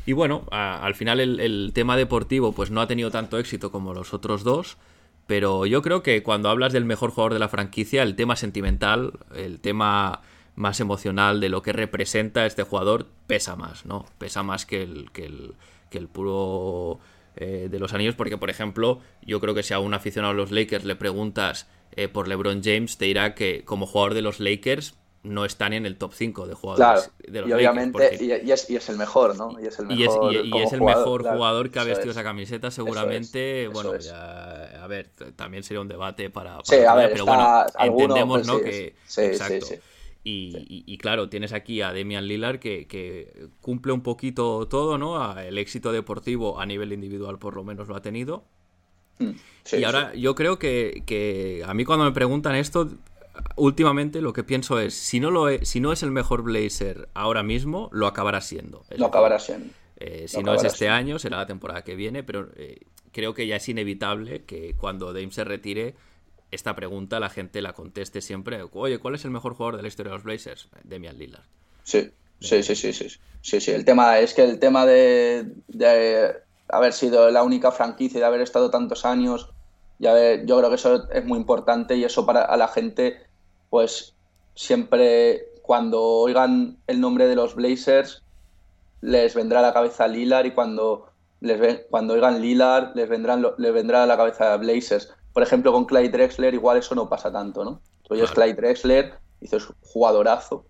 Y 0.05 0.13
bueno, 0.13 0.47
al 0.53 0.95
final 0.95 1.19
el, 1.21 1.73
tema 1.75 1.97
deportivo 1.97 2.53
pues 2.53 2.71
no 2.71 2.81
ha 2.81 2.87
tenido 2.87 3.11
tanto 3.11 3.39
éxito 3.39 3.73
como 3.73 3.93
los 3.93 4.15
otros 4.15 4.45
dos, 4.45 4.77
pero 5.27 5.67
yo 5.67 5.83
creo 5.83 6.05
que 6.05 6.23
cuando 6.23 6.49
hablas 6.49 6.73
del 6.73 6.85
mejor 6.85 7.11
jugador 7.11 7.33
de 7.33 7.41
la 7.41 7.49
franquicia, 7.49 8.05
el 8.05 8.15
tema 8.15 8.37
sentimental, 8.37 9.15
el 9.35 9.59
tema 9.59 10.21
más 10.55 10.79
emocional 10.79 11.41
de 11.41 11.49
lo 11.49 11.63
que 11.63 11.73
representa 11.73 12.47
este 12.47 12.63
jugador 12.63 13.09
pesa 13.27 13.57
más, 13.57 13.85
¿no? 13.85 14.07
Pesa 14.19 14.45
más 14.45 14.65
que 14.65 14.83
el, 14.83 15.11
que 15.11 15.27
el 15.99 16.09
puro 16.09 17.01
eh, 17.37 17.68
de 17.70 17.78
los 17.78 17.93
anillos, 17.93 18.14
porque 18.14 18.39
por 18.39 18.49
ejemplo, 18.51 19.01
yo 19.22 19.41
creo 19.41 19.55
que 19.55 19.62
si 19.62 19.74
a 19.74 19.78
un 19.78 19.93
aficionado 19.95 20.32
a 20.32 20.37
los 20.37 20.51
Lakers 20.51 20.84
le 20.84 20.97
preguntas 20.97 21.68
eh, 21.93 22.09
por 22.09 22.28
LeBron 22.28 22.62
James, 22.62 22.97
te 22.97 23.05
dirá 23.05 23.34
que 23.34 23.62
como 23.64 23.87
jugador 23.87 24.14
de 24.14 24.22
los 24.22 24.41
Lakers 24.41 24.95
no 25.22 25.45
están 25.45 25.72
en 25.72 25.87
el 25.87 25.97
top 25.97 26.14
5 26.14 26.47
de 26.47 26.55
jugadores 26.55 27.11
de 27.18 27.41
los 27.41 27.51
y 27.51 27.53
obviamente, 27.53 28.16
y, 28.20 28.30
es, 28.51 28.70
y, 28.70 28.76
es, 28.76 28.89
el 28.89 28.97
mejor, 28.97 29.37
¿no? 29.37 29.61
Y 29.61 29.66
es 29.66 29.78
el 29.78 29.87
mejor, 29.87 30.32
y 30.32 30.62
es, 30.62 30.72
el 30.72 30.80
mejor 30.80 31.24
jugador 31.24 31.70
que 31.70 31.78
ha 31.78 31.84
vestido 31.84 32.12
esa 32.12 32.22
camiseta, 32.22 32.70
seguramente, 32.70 33.68
bueno, 33.68 33.93
a 33.93 34.87
ver, 34.87 35.11
también 35.34 35.62
sería 35.62 35.80
un 35.80 35.89
debate 35.89 36.30
para... 36.30 36.59
sí, 36.64 36.76
a 36.76 36.95
ver, 36.95 37.11
pero 37.12 37.26
bueno, 37.26 37.66
entendemos, 37.78 38.39
pues 38.39 38.47
¿no? 38.47 38.61
que, 38.61 38.95
exacto. 39.16 39.66
Y, 40.29 40.99
claro, 40.99 41.29
tienes 41.29 41.53
aquí 41.53 41.83
a 41.83 41.93
Demian 41.93 42.27
Lillard 42.27 42.59
que, 42.59 43.49
cumple 43.61 43.93
un 43.93 44.03
poquito 44.03 44.66
todo, 44.66 44.99
¿no? 44.99 45.39
El 45.39 45.57
éxito 45.57 45.93
deportivo 45.93 46.61
a 46.61 46.66
nivel 46.66 46.93
individual 46.93 47.39
por 47.39 47.55
lo 47.55 47.62
menos 47.62 47.87
lo 47.87 47.95
ha 47.95 48.03
tenido. 48.03 48.45
Mm, 49.20 49.31
y 49.72 49.85
ahora 49.85 50.14
yo 50.14 50.35
creo 50.35 50.59
que, 50.59 51.62
a 51.64 51.74
mí 51.74 51.85
cuando 51.85 52.05
me 52.05 52.11
preguntan 52.11 52.57
esto, 52.57 52.89
últimamente 53.55 54.20
lo 54.20 54.33
que 54.33 54.43
pienso 54.43 54.81
es, 54.81 54.95
si 54.95 55.20
no, 55.20 55.31
lo 55.31 55.49
es, 55.49 55.68
si 55.68 55.79
no 55.79 55.93
es 55.93 56.03
el 56.03 56.11
mejor 56.11 56.43
Blazer 56.43 57.09
ahora 57.14 57.45
mismo, 57.45 57.89
lo 57.93 58.09
acabará 58.09 58.41
siendo. 58.41 58.85
Lo 58.97 59.07
acabará 59.07 59.39
siendo. 59.39 59.72
Eh, 59.99 60.27
si 60.27 60.43
no 60.43 60.55
es 60.55 60.64
este 60.64 60.89
año, 60.89 61.20
será 61.20 61.37
la 61.37 61.47
temporada 61.47 61.85
que 61.85 61.95
viene, 61.95 62.24
pero 62.24 62.49
eh, 62.57 62.81
creo 63.12 63.33
que 63.33 63.47
ya 63.47 63.57
es 63.57 63.68
inevitable 63.68 64.43
que 64.45 64.74
cuando 64.74 65.12
Dame 65.12 65.31
se 65.31 65.45
retire 65.45 65.95
esta 66.51 66.74
pregunta 66.74 67.20
la 67.20 67.28
gente 67.28 67.61
la 67.62 67.72
conteste 67.72 68.20
siempre. 68.20 68.64
Oye, 68.72 68.99
¿cuál 68.99 69.14
es 69.14 69.24
el 69.24 69.30
mejor 69.30 69.55
jugador 69.55 69.76
de 69.76 69.82
la 69.82 69.88
historia 69.88 70.11
de 70.11 70.16
los 70.16 70.24
Blazers? 70.24 70.68
Demian 70.84 71.18
Lillard. 71.18 71.44
Sí. 71.82 72.11
Sí, 72.40 72.62
sí, 72.62 72.76
sí, 72.76 72.92
sí. 72.92 73.09
Sí, 73.40 73.61
sí. 73.61 73.70
El 73.70 73.84
tema 73.84 74.18
es 74.18 74.34
que 74.34 74.42
el 74.42 74.59
tema 74.59 74.84
de, 74.86 75.53
haber 76.68 76.92
sido 76.92 77.30
la 77.30 77.42
única 77.42 77.72
franquicia 77.72 78.18
y 78.18 78.20
de 78.20 78.26
haber 78.26 78.40
estado 78.40 78.70
tantos 78.70 79.05
años, 79.05 79.51
y 79.99 80.05
yo 80.05 80.59
creo 80.59 80.68
que 80.68 80.74
eso 80.74 81.11
es 81.11 81.24
muy 81.24 81.38
importante 81.38 81.97
y 81.97 82.05
eso 82.05 82.26
para 82.26 82.42
a 82.42 82.57
la 82.57 82.68
gente, 82.68 83.22
pues 83.70 84.14
siempre 84.55 85.47
cuando 85.62 86.03
oigan 86.03 86.76
el 86.86 87.01
nombre 87.01 87.26
de 87.26 87.36
los 87.36 87.55
Blazers, 87.55 88.22
les 89.01 89.34
vendrá 89.34 89.61
a 89.61 89.62
la 89.62 89.72
cabeza 89.72 90.09
Lillard 90.09 90.47
y 90.47 90.51
cuando, 90.53 91.11
les 91.40 91.86
cuando 91.90 92.14
oigan 92.14 92.40
Lillard, 92.40 92.94
les, 92.94 93.09
vendrán, 93.09 93.47
les 93.57 93.72
vendrá 93.72 94.03
a 94.03 94.07
la 94.07 94.16
cabeza 94.16 94.57
Blazers. 94.57 95.14
Por 95.37 95.43
ejemplo, 95.43 95.70
con 95.70 95.84
Clyde 95.84 96.09
Drexler 96.09 96.55
igual 96.55 96.78
eso 96.78 96.95
no 96.95 97.11
pasa 97.11 97.30
tanto, 97.30 97.62
¿no? 97.62 97.82
Tú 98.05 98.14
oyes 98.14 98.30
Clyde 98.30 98.55
Drexler, 98.55 99.18
dices 99.39 99.68
jugadorazo, 99.82 100.64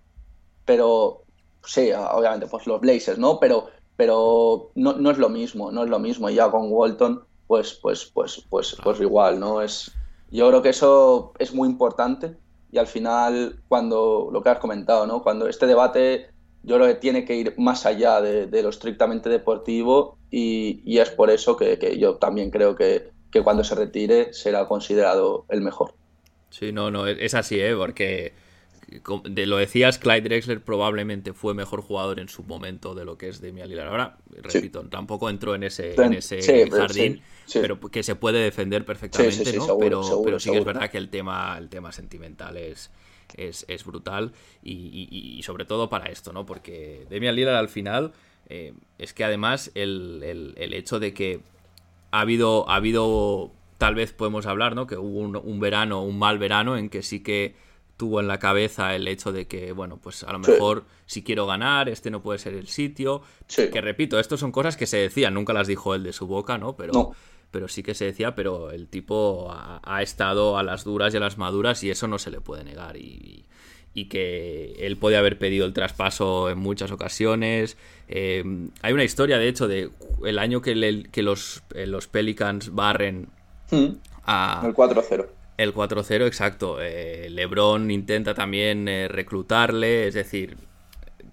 pero 0.64 1.22
sí, 1.64 1.92
obviamente, 1.92 2.48
pues 2.48 2.66
los 2.66 2.80
Blazers, 2.80 3.16
¿no? 3.16 3.38
Pero, 3.38 3.68
pero 3.96 4.72
no, 4.74 4.94
no, 4.94 5.12
es 5.12 5.18
lo 5.18 5.28
mismo, 5.28 5.70
no 5.70 5.84
es 5.84 5.88
lo 5.88 6.00
mismo. 6.00 6.28
Y 6.28 6.34
ya 6.34 6.50
con 6.50 6.72
Walton, 6.72 7.22
pues, 7.46 7.74
pues, 7.74 8.06
pues, 8.06 8.44
pues, 8.50 8.76
pues 8.82 9.00
igual, 9.00 9.38
¿no? 9.38 9.62
Es, 9.62 9.92
yo 10.32 10.48
creo 10.48 10.62
que 10.62 10.70
eso 10.70 11.32
es 11.38 11.54
muy 11.54 11.68
importante 11.68 12.36
y 12.72 12.78
al 12.78 12.88
final, 12.88 13.62
cuando 13.68 14.30
lo 14.32 14.42
que 14.42 14.48
has 14.48 14.58
comentado, 14.58 15.06
¿no? 15.06 15.22
Cuando 15.22 15.46
este 15.46 15.68
debate 15.68 16.30
yo 16.64 16.74
creo 16.74 16.88
que 16.88 16.94
tiene 16.96 17.24
que 17.24 17.36
ir 17.36 17.54
más 17.56 17.86
allá 17.86 18.20
de, 18.20 18.62
lo 18.62 18.70
estrictamente 18.70 19.28
deportivo 19.28 20.18
y, 20.28 20.82
y 20.84 20.98
es 20.98 21.10
por 21.10 21.30
eso 21.30 21.56
que, 21.56 21.78
que, 21.78 22.00
yo 22.00 22.16
también 22.16 22.50
creo 22.50 22.74
que, 22.74 23.14
que 23.36 23.42
cuando 23.42 23.64
se 23.64 23.74
retire 23.74 24.32
será 24.32 24.66
considerado 24.66 25.44
el 25.48 25.60
mejor. 25.60 25.94
Sí, 26.50 26.72
no, 26.72 26.90
no, 26.90 27.06
es 27.06 27.34
así, 27.34 27.60
¿eh? 27.60 27.74
Porque 27.76 28.32
de 29.24 29.46
lo 29.46 29.56
decías, 29.56 29.98
Clyde 29.98 30.22
Drexler 30.22 30.62
probablemente 30.62 31.32
fue 31.32 31.54
mejor 31.54 31.82
jugador 31.82 32.20
en 32.20 32.28
su 32.28 32.44
momento 32.44 32.94
de 32.94 33.04
lo 33.04 33.18
que 33.18 33.28
es 33.28 33.40
Demian 33.40 33.68
Lillard. 33.68 33.88
Ahora, 33.88 34.16
repito, 34.30 34.86
tampoco 34.88 35.28
entró 35.28 35.54
en 35.54 35.64
ese, 35.64 36.00
en 36.00 36.14
ese 36.14 36.70
jardín, 36.70 37.20
pero 37.52 37.80
que 37.80 38.02
se 38.02 38.14
puede 38.14 38.38
defender 38.38 38.84
perfectamente, 38.84 39.52
¿no? 39.54 39.76
pero, 39.78 40.02
pero 40.24 40.38
sí 40.38 40.50
que 40.50 40.58
es 40.58 40.64
verdad 40.64 40.88
que 40.88 40.98
el 40.98 41.10
tema, 41.10 41.58
el 41.58 41.68
tema 41.68 41.90
sentimental 41.90 42.56
es, 42.56 42.90
es, 43.36 43.84
brutal 43.84 44.32
y, 44.62 45.40
sobre 45.44 45.64
todo 45.64 45.88
para 45.88 46.06
esto, 46.06 46.32
¿no? 46.32 46.46
Porque 46.46 47.06
Demian 47.10 47.34
Lillard 47.34 47.56
al 47.56 47.68
final 47.68 48.12
eh, 48.48 48.72
es 48.98 49.12
que 49.12 49.24
además 49.24 49.72
el, 49.74 50.54
hecho 50.56 51.00
de 51.00 51.12
que 51.12 51.40
ha 52.16 52.20
habido, 52.20 52.68
ha 52.68 52.76
habido, 52.76 53.52
tal 53.78 53.94
vez 53.94 54.12
podemos 54.12 54.46
hablar, 54.46 54.74
¿no? 54.74 54.86
Que 54.86 54.96
hubo 54.96 55.20
un, 55.20 55.36
un 55.36 55.60
verano, 55.60 56.02
un 56.02 56.18
mal 56.18 56.38
verano 56.38 56.76
en 56.76 56.88
que 56.88 57.02
sí 57.02 57.22
que 57.22 57.54
tuvo 57.96 58.20
en 58.20 58.28
la 58.28 58.38
cabeza 58.38 58.94
el 58.94 59.08
hecho 59.08 59.32
de 59.32 59.46
que, 59.46 59.72
bueno, 59.72 59.98
pues 59.98 60.22
a 60.24 60.32
lo 60.32 60.38
mejor 60.38 60.84
si 61.06 61.22
quiero 61.22 61.46
ganar, 61.46 61.88
este 61.88 62.10
no 62.10 62.22
puede 62.22 62.38
ser 62.38 62.54
el 62.54 62.68
sitio. 62.68 63.22
Que 63.54 63.80
repito, 63.80 64.18
esto 64.18 64.36
son 64.36 64.52
cosas 64.52 64.76
que 64.76 64.86
se 64.86 64.98
decían, 64.98 65.34
nunca 65.34 65.52
las 65.52 65.66
dijo 65.66 65.94
él 65.94 66.02
de 66.02 66.12
su 66.12 66.26
boca, 66.26 66.58
¿no? 66.58 66.76
Pero, 66.76 67.12
pero 67.50 67.68
sí 67.68 67.82
que 67.82 67.94
se 67.94 68.06
decía, 68.06 68.34
pero 68.34 68.70
el 68.70 68.88
tipo 68.88 69.50
ha, 69.50 70.02
estado 70.02 70.58
a 70.58 70.62
las 70.62 70.84
duras 70.84 71.14
y 71.14 71.16
a 71.16 71.20
las 71.20 71.38
maduras 71.38 71.82
y 71.84 71.90
eso 71.90 72.06
no 72.06 72.18
se 72.18 72.30
le 72.30 72.40
puede 72.40 72.64
negar. 72.64 72.96
Y, 72.96 73.46
que 74.04 74.76
él 74.78 74.96
puede 74.96 75.16
haber 75.16 75.38
pedido 75.38 75.66
el 75.66 75.72
traspaso 75.72 76.50
en 76.50 76.58
muchas 76.58 76.92
ocasiones. 76.92 77.76
Eh, 78.08 78.44
hay 78.82 78.92
una 78.92 79.02
historia, 79.02 79.38
de 79.38 79.48
hecho, 79.48 79.66
de 79.66 79.90
el 80.24 80.38
año 80.38 80.60
que, 80.60 81.08
que 81.10 81.22
los, 81.22 81.62
eh, 81.74 81.86
los 81.86 82.06
Pelicans 82.06 82.74
barren 82.74 83.30
mm. 83.70 83.86
a... 84.24 84.62
El 84.64 84.74
4-0 84.74 85.26
el 85.56 85.74
4-0, 85.74 86.26
exacto. 86.26 86.78
Eh, 86.80 87.28
LeBron 87.30 87.90
intenta 87.90 88.34
también 88.34 88.88
eh, 88.88 89.08
reclutarle, 89.08 90.08
es 90.08 90.14
decir, 90.14 90.56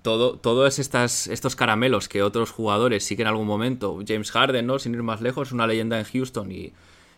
todo, 0.01 0.37
todos 0.37 0.79
estas, 0.79 1.27
estos 1.27 1.55
caramelos 1.55 2.07
que 2.07 2.23
otros 2.23 2.51
jugadores 2.51 3.03
sí 3.03 3.15
que 3.15 3.23
en 3.23 3.27
algún 3.27 3.47
momento, 3.47 3.99
James 4.07 4.31
Harden, 4.31 4.65
¿no? 4.65 4.79
sin 4.79 4.93
ir 4.93 5.03
más 5.03 5.21
lejos, 5.21 5.51
una 5.51 5.67
leyenda 5.67 5.99
en 5.99 6.05
Houston 6.05 6.51
y, 6.51 6.73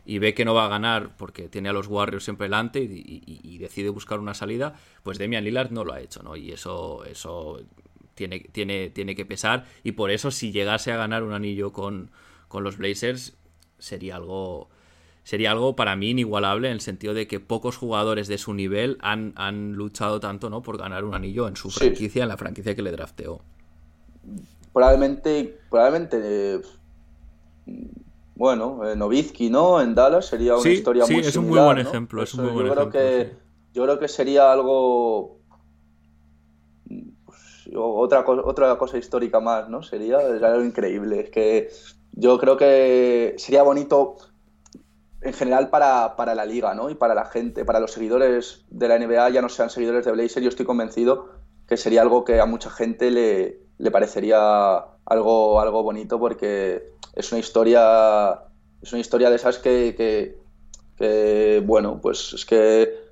ve 0.06 0.34
que 0.34 0.46
no 0.46 0.54
va 0.54 0.66
a 0.66 0.70
ganar 0.70 1.16
porque 1.18 1.50
tiene 1.50 1.70
a 1.70 1.74
los 1.74 1.88
Warriors 1.88 2.24
siempre 2.24 2.46
delante 2.46 2.80
y, 2.82 3.58
decide 3.58 3.90
buscar 3.90 4.20
una 4.20 4.34
salida, 4.34 4.76
pues 5.04 5.18
Demian 5.18 5.44
Lillard 5.44 5.72
no 5.72 5.84
lo 5.84 5.94
ha 5.94 6.02
hecho, 6.02 6.22
¿no? 6.22 6.36
Y 6.36 6.52
eso, 6.52 7.04
eso 7.06 7.62
tiene, 8.14 8.40
tiene, 8.52 8.90
tiene 8.90 9.16
que 9.16 9.26
pesar 9.26 9.66
y 9.84 9.94
por 9.94 10.12
eso 10.12 10.30
si 10.30 10.52
llegase 10.52 10.92
a 10.92 10.98
ganar 10.98 11.24
un 11.24 11.34
anillo 11.34 11.74
con, 11.74 12.12
con 12.48 12.64
los 12.64 12.78
Blazers 12.78 13.36
sería 13.80 14.16
algo 14.18 14.70
sería 15.24 15.52
algo 15.52 15.76
para 15.76 15.96
mí 15.96 16.12
inigualable 16.12 16.68
en 16.68 16.74
el 16.74 16.82
sentido 16.82 17.16
de 17.16 17.28
que 17.28 17.40
pocos 17.40 17.78
jugadores 17.78 18.28
de 18.28 18.38
su 18.38 18.54
nivel 18.54 18.98
han, 19.02 19.34
han 19.36 19.74
luchado 19.74 20.20
tanto 20.20 20.52
¿no? 20.52 20.62
por 20.62 20.78
ganar 20.78 21.04
un 21.04 21.16
anillo 21.16 21.48
en 21.48 21.56
su 21.56 21.72
franquicia, 21.72 22.22
en 22.24 22.30
la 22.30 22.38
franquicia 22.38 22.76
que 22.76 22.84
le 22.84 22.92
drafteó. 22.92 23.42
Probablemente, 24.72 25.60
probablemente 25.70 26.20
eh, 26.56 26.62
bueno, 28.36 28.86
eh, 28.86 28.96
Novitsky, 28.96 29.50
¿no? 29.50 29.82
En 29.82 29.96
Dallas 29.96 30.28
sería 30.28 30.58
una 30.58 30.70
historia 30.70 31.06
muy 31.06 31.24
Sí, 31.24 31.30
es 31.30 31.36
un 31.38 31.48
muy 31.48 31.60
buen 31.60 31.78
ejemplo. 31.78 32.22
Es 32.22 32.34
un 32.34 32.44
muy 32.44 32.54
buen 32.54 32.68
yo, 32.68 32.74
creo 32.74 32.90
que, 32.90 33.34
yo 33.74 33.84
creo 33.84 33.98
que 33.98 34.08
sería 34.10 34.52
algo 34.52 35.40
pues, 37.26 37.70
otra, 37.74 38.26
otra 38.28 38.78
cosa 38.78 38.98
histórica 38.98 39.40
más, 39.40 39.70
¿no? 39.70 39.82
Sería 39.82 40.18
algo 40.18 40.64
increíble. 40.64 41.22
Es 41.22 41.30
que 41.30 41.70
yo 42.12 42.38
creo 42.38 42.58
que 42.58 43.36
sería 43.38 43.64
bonito 43.64 44.18
en 45.22 45.34
general 45.34 45.70
para, 45.70 46.16
para, 46.18 46.36
la 46.36 46.46
liga, 46.46 46.76
¿no? 46.76 46.90
Y 46.90 46.96
para 46.96 47.16
la 47.16 47.26
gente, 47.26 47.64
para 47.64 47.80
los 47.80 47.92
seguidores 47.92 48.66
de 48.70 48.88
la 48.90 49.00
NBA, 49.00 49.30
ya 49.30 49.42
no 49.42 49.50
sean 49.50 49.70
seguidores 49.70 50.06
de 50.06 50.12
Blazer, 50.12 50.44
yo 50.44 50.50
estoy 50.50 50.66
convencido 50.66 51.30
que 51.68 51.78
sería 51.78 52.02
algo 52.02 52.26
que 52.26 52.40
a 52.40 52.46
mucha 52.46 52.70
gente 52.70 53.10
le, 53.10 53.60
le 53.80 53.92
parecería 53.92 54.86
algo, 55.06 55.60
algo 55.60 55.84
bonito 55.84 56.20
porque 56.20 56.92
es 57.14 57.32
una 57.32 57.40
historia 57.40 58.40
es 58.86 58.94
una 58.94 59.02
historia 59.02 59.30
de 59.30 59.36
esas 59.36 59.58
que, 59.58 60.38
que, 60.98 61.64
bueno, 61.66 62.00
pues 62.02 62.34
es 62.34 62.46
que 62.46 63.06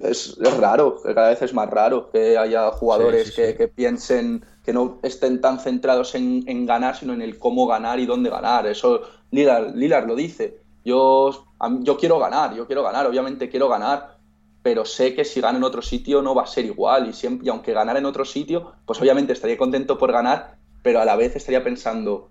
es, 0.00 0.36
es, 0.40 0.56
raro, 0.56 1.00
que 1.02 1.14
cada 1.14 1.30
vez 1.30 1.42
es 1.42 1.54
más 1.54 1.70
raro 1.70 2.10
que 2.10 2.36
haya 2.36 2.70
jugadores 2.72 3.32
Que, 3.32 3.54
que, 3.54 3.68
piensen, 3.68 4.44
que 4.64 4.72
no 4.72 4.98
estén 5.02 5.40
tan 5.40 5.60
centrados 5.60 6.14
en, 6.14 6.44
en, 6.46 6.66
ganar, 6.66 6.96
sino 6.96 7.12
en 7.12 7.22
el 7.22 7.38
cómo 7.38 7.66
ganar 7.66 8.00
y 8.00 8.06
dónde 8.06 8.30
ganar. 8.30 8.66
Eso 8.66 9.02
Lillard, 9.30 9.74
Lillard 9.74 10.06
lo 10.06 10.14
dice. 10.14 10.60
Yo, 10.84 11.46
yo 11.80 11.96
quiero 11.96 12.18
ganar, 12.18 12.54
yo 12.54 12.66
quiero 12.66 12.82
ganar, 12.82 13.06
obviamente 13.06 13.48
quiero 13.48 13.68
ganar, 13.68 14.18
pero 14.62 14.84
sé 14.84 15.14
que 15.14 15.24
si 15.24 15.40
gano 15.40 15.58
en 15.58 15.64
otro 15.64 15.82
sitio 15.82 16.22
no 16.22 16.34
va 16.34 16.42
a 16.42 16.46
ser 16.46 16.64
igual 16.64 17.08
y, 17.08 17.12
siempre, 17.12 17.46
y 17.46 17.50
aunque 17.50 17.72
ganar 17.72 17.96
en 17.96 18.06
otro 18.06 18.24
sitio, 18.24 18.72
pues 18.86 19.00
obviamente 19.00 19.32
estaría 19.32 19.56
contento 19.56 19.98
por 19.98 20.12
ganar, 20.12 20.57
pero 20.88 21.02
a 21.02 21.04
la 21.04 21.16
vez 21.16 21.36
estaría 21.36 21.62
pensando, 21.62 22.30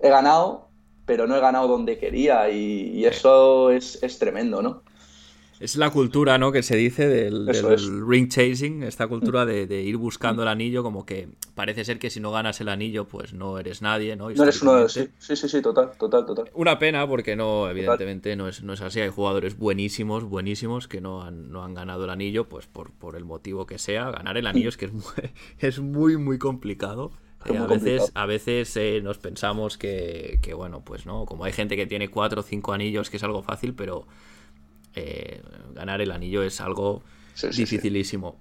he 0.00 0.08
ganado, 0.08 0.68
pero 1.06 1.28
no 1.28 1.36
he 1.36 1.40
ganado 1.40 1.68
donde 1.68 1.96
quería 1.96 2.50
y, 2.50 3.04
eso 3.06 3.70
es, 3.70 4.02
es 4.02 4.18
tremendo, 4.18 4.62
¿no? 4.62 4.82
Es 5.60 5.76
la 5.76 5.90
cultura, 5.90 6.36
¿no? 6.36 6.50
Que 6.50 6.64
se 6.64 6.74
dice 6.74 7.06
del, 7.06 7.46
ring 8.04 8.28
chasing, 8.28 8.82
esta 8.82 9.06
cultura 9.06 9.46
de, 9.46 9.80
ir 9.80 9.96
buscando 9.96 10.42
el 10.42 10.48
anillo, 10.48 10.82
como 10.82 11.06
que 11.06 11.28
parece 11.54 11.84
ser 11.84 12.00
que 12.00 12.10
si 12.10 12.18
no 12.18 12.32
ganas 12.32 12.60
el 12.60 12.68
anillo, 12.68 13.06
pues 13.06 13.32
no 13.32 13.60
eres 13.60 13.80
nadie, 13.80 14.16
¿no? 14.16 14.28
No 14.28 14.42
eres 14.42 14.60
uno 14.60 14.74
de 14.74 14.88
sí, 14.88 15.08
sí, 15.20 15.36
sí, 15.36 15.48
sí, 15.48 15.62
total, 15.62 15.92
total, 15.96 16.26
total. 16.26 16.50
Una 16.54 16.80
pena, 16.80 17.06
porque 17.06 17.36
no, 17.36 17.70
evidentemente 17.70 18.34
no 18.34 18.48
es, 18.48 18.64
no 18.64 18.72
es 18.72 18.80
así. 18.80 19.00
Hay 19.00 19.10
jugadores 19.10 19.56
buenísimos, 19.56 20.24
buenísimos, 20.24 20.88
que 20.88 21.00
no 21.00 21.22
han, 21.22 21.52
no 21.52 21.62
han 21.62 21.74
ganado 21.74 22.02
el 22.02 22.10
anillo, 22.10 22.48
pues 22.48 22.66
por, 22.66 22.90
por 22.90 23.14
el 23.14 23.24
motivo 23.24 23.66
que 23.66 23.78
sea. 23.78 24.10
Ganar 24.10 24.36
el 24.36 24.48
anillo 24.48 24.68
es 24.68 24.76
que 24.76 24.86
es 24.86 24.92
muy, 24.92 25.04
es 25.60 25.78
muy, 25.78 26.16
muy 26.16 26.38
complicado. 26.38 27.12
Eh, 27.46 27.58
a, 27.58 27.66
veces, 27.66 28.12
a 28.14 28.26
veces 28.26 28.76
eh, 28.76 29.00
nos 29.02 29.18
pensamos 29.18 29.76
que, 29.76 30.38
que, 30.42 30.54
bueno, 30.54 30.82
pues 30.84 31.06
no, 31.06 31.26
como 31.26 31.44
hay 31.44 31.52
gente 31.52 31.76
que 31.76 31.86
tiene 31.86 32.08
cuatro 32.08 32.40
o 32.40 32.42
cinco 32.42 32.72
anillos, 32.72 33.10
que 33.10 33.18
es 33.18 33.22
algo 33.22 33.42
fácil, 33.42 33.74
pero 33.74 34.06
eh, 34.96 35.42
ganar 35.74 36.00
el 36.00 36.12
anillo 36.12 36.42
es 36.42 36.60
algo 36.60 37.02
dificilísimo. 37.56 38.36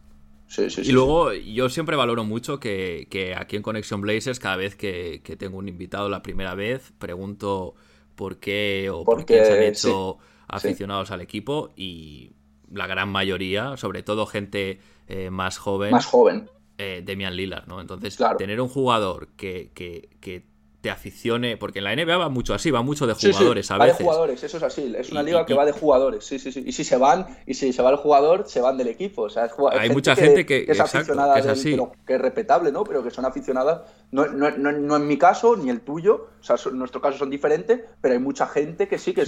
y 0.57 0.91
luego 0.91 1.33
yo 1.33 1.67
siempre 1.69 1.95
valoro 1.95 2.23
mucho 2.23 2.59
que, 2.59 3.35
aquí 3.37 3.55
en 3.55 3.63
Conexión 3.63 4.01
Blazers, 4.01 4.39
cada 4.39 4.55
vez 4.55 4.75
que, 4.75 5.21
tengo 5.37 5.57
un 5.57 5.67
invitado 5.67 6.09
la 6.09 6.21
primera 6.21 6.53
vez, 6.53 6.93
pregunto 6.99 7.73
por 8.15 8.37
qué 8.37 8.89
o 8.91 9.03
por 9.03 9.25
qué 9.25 9.45
se 9.45 9.53
han 9.53 9.63
hecho 9.63 10.19
aficionados 10.47 11.09
al 11.09 11.21
equipo 11.21 11.71
y 11.75 12.33
la 12.71 12.85
gran 12.85 13.09
mayoría, 13.09 13.75
sobre 13.77 14.03
todo 14.03 14.27
gente 14.27 14.79
eh, 15.07 15.31
más 15.31 15.57
joven, 15.57 15.91
más 15.91 16.05
joven. 16.05 16.49
Eh, 16.77 17.03
Demian 17.05 17.35
Lillard, 17.35 17.67
¿no? 17.67 17.79
Entonces, 17.79 18.17
tener 18.37 18.59
un 18.59 18.69
jugador 18.69 19.27
que, 19.35 19.71
que, 19.73 20.09
que 20.19 20.43
te 20.83 20.89
aficione, 20.89 21.55
porque 21.55 21.79
en 21.79 21.85
la 21.85 21.95
NBA 21.95 22.17
va 22.17 22.27
mucho 22.27 22.53
así, 22.53 22.69
va 22.69 22.81
mucho 22.81 23.07
de 23.07 23.13
jugadores 23.13 23.71
a 23.71 23.77
veces. 23.77 23.93
Va 23.93 23.97
de 23.97 24.03
jugadores, 24.03 24.43
eso 24.43 24.57
es 24.57 24.63
así, 24.63 24.93
es 24.97 25.11
una 25.13 25.23
liga 25.23 25.45
que 25.45 25.53
va 25.53 25.63
de 25.63 25.71
jugadores, 25.71 26.25
sí, 26.25 26.39
sí, 26.39 26.51
sí. 26.51 26.61
Y 26.65 26.73
si 26.73 26.83
se 26.83 26.97
van, 26.97 27.25
y 27.47 27.53
si 27.53 27.71
se 27.71 27.81
va 27.81 27.91
el 27.91 27.95
jugador, 27.95 28.49
se 28.49 28.59
van 28.59 28.77
del 28.77 28.89
equipo. 28.89 29.21
O 29.21 29.29
sea, 29.29 29.49
Hay 29.79 29.91
mucha 29.91 30.13
gente 30.13 30.45
que, 30.45 30.65
es 30.67 30.77
aficionada, 30.81 31.41
que 31.41 31.51
es, 31.53 31.63
que 31.63 32.15
es 32.15 32.21
respetable, 32.21 32.73
¿no? 32.73 32.83
Pero 32.83 33.01
que 33.01 33.11
son 33.11 33.23
aficionadas, 33.23 33.83
no, 34.11 34.25
no, 34.25 34.51
no, 34.51 34.95
en 34.97 35.07
mi 35.07 35.17
caso, 35.17 35.55
ni 35.55 35.69
el 35.69 35.79
tuyo, 35.79 36.27
o 36.41 36.43
sea, 36.43 36.57
en 36.69 36.77
nuestro 36.77 36.99
caso 36.99 37.17
son 37.17 37.29
diferentes, 37.29 37.79
pero 38.01 38.15
hay 38.15 38.19
mucha 38.19 38.45
gente 38.47 38.89
que 38.89 38.97
sí 38.97 39.13
que 39.13 39.21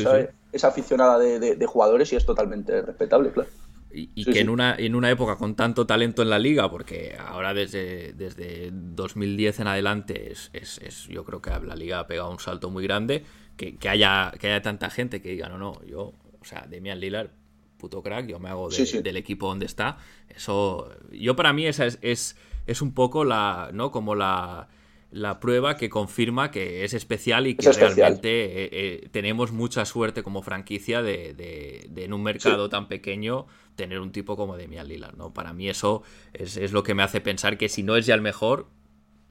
es, 0.52 0.64
aficionada 0.66 1.18
de, 1.18 1.56
de, 1.56 1.66
jugadores 1.66 2.12
y 2.12 2.18
es 2.18 2.26
totalmente 2.26 2.82
respetable, 2.82 3.32
claro. 3.32 3.50
Y, 3.96 4.26
que 4.26 4.42
En, 4.42 4.50
una, 4.50 4.76
en 4.78 4.94
una 4.94 5.10
época 5.10 5.38
con 5.38 5.56
tanto 5.56 5.88
talento 5.88 6.22
en 6.22 6.30
la 6.30 6.38
liga, 6.38 6.70
porque 6.70 7.16
ahora 7.18 7.54
desde, 7.54 8.14
desde 8.14 8.70
2010 8.72 9.62
en 9.62 9.68
adelante 9.68 10.32
es, 10.32 10.50
es, 10.54 11.08
yo 11.08 11.24
creo 11.24 11.42
que 11.42 11.50
la 11.50 11.76
liga 11.76 12.00
ha 12.00 12.08
pegado 12.08 12.30
un 12.30 12.40
salto 12.40 12.70
muy 12.70 12.84
grande, 12.84 13.24
que, 13.56 13.78
haya, 13.88 14.34
que 14.38 14.48
haya 14.48 14.62
tanta 14.62 14.90
gente 14.90 15.22
que 15.22 15.30
diga, 15.30 15.48
no, 15.48 15.58
no, 15.58 15.82
yo, 15.86 16.14
o 16.42 16.46
sea, 16.46 16.68
Demian 16.70 17.00
Lillard, 17.00 17.30
puto 17.78 18.04
crack, 18.04 18.28
yo 18.28 18.40
me 18.40 18.50
hago 18.50 18.70
del 18.70 19.18
equipo 19.18 19.48
donde 19.48 19.66
está. 19.66 19.98
Eso, 20.30 20.90
yo 21.12 21.36
para 21.36 21.54
mí 21.54 21.66
esa 21.66 21.86
es, 21.86 21.98
es, 22.02 22.36
es 22.68 22.82
un 22.82 22.94
poco 22.94 23.24
la, 23.24 23.70
¿no? 23.74 23.92
Como 23.92 24.16
la 24.16 24.68
la 25.12 25.40
prueba 25.40 25.78
que 25.78 25.90
confirma 25.90 26.52
que 26.52 26.84
es 26.84 26.94
especial 26.94 27.48
y 27.48 27.56
que 27.56 27.72
realmente 27.72 28.30
eh, 28.30 28.70
eh, 28.72 29.10
tenemos 29.12 29.52
mucha 29.52 29.86
suerte 29.86 30.24
como 30.24 30.42
franquicia 30.42 31.02
de, 31.02 31.90
en 31.96 32.14
un 32.14 32.24
mercado 32.24 32.70
tan 32.70 32.88
pequeño 32.88 33.46
tener 33.76 34.00
un 34.00 34.12
tipo 34.12 34.36
como 34.36 34.58
Demian 34.58 34.88
Lillard, 34.88 35.16
¿no? 35.16 35.34
Para 35.34 35.54
mí 35.54 35.70
eso 35.70 36.04
es, 36.34 36.72
lo 36.72 36.84
que 36.84 36.94
me 36.94 37.04
hace 37.04 37.22
pensar 37.22 37.58
que 37.58 37.70
si 37.70 37.84
no 37.84 37.96
es 37.98 38.06
ya 38.06 38.16
el 38.16 38.22
mejor, 38.22 38.68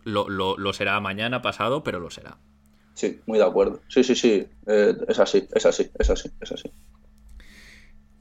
lo, 0.05 0.72
será 0.72 0.98
mañana, 1.01 1.42
pasado, 1.42 1.82
pero 1.82 2.01
lo 2.01 2.10
será. 2.10 2.38
Sí, 2.94 3.20
muy 3.26 3.38
de 3.38 3.44
acuerdo. 3.44 3.80
Sí, 3.88 4.05
sí, 4.05 4.14
sí, 4.14 4.46
eh, 4.66 4.96
es 5.09 5.18
así, 5.18 5.48
es 5.52 5.66
así, 5.66 5.90
es 5.98 6.10
así, 6.10 6.30
es 6.40 6.52
así. 6.52 6.70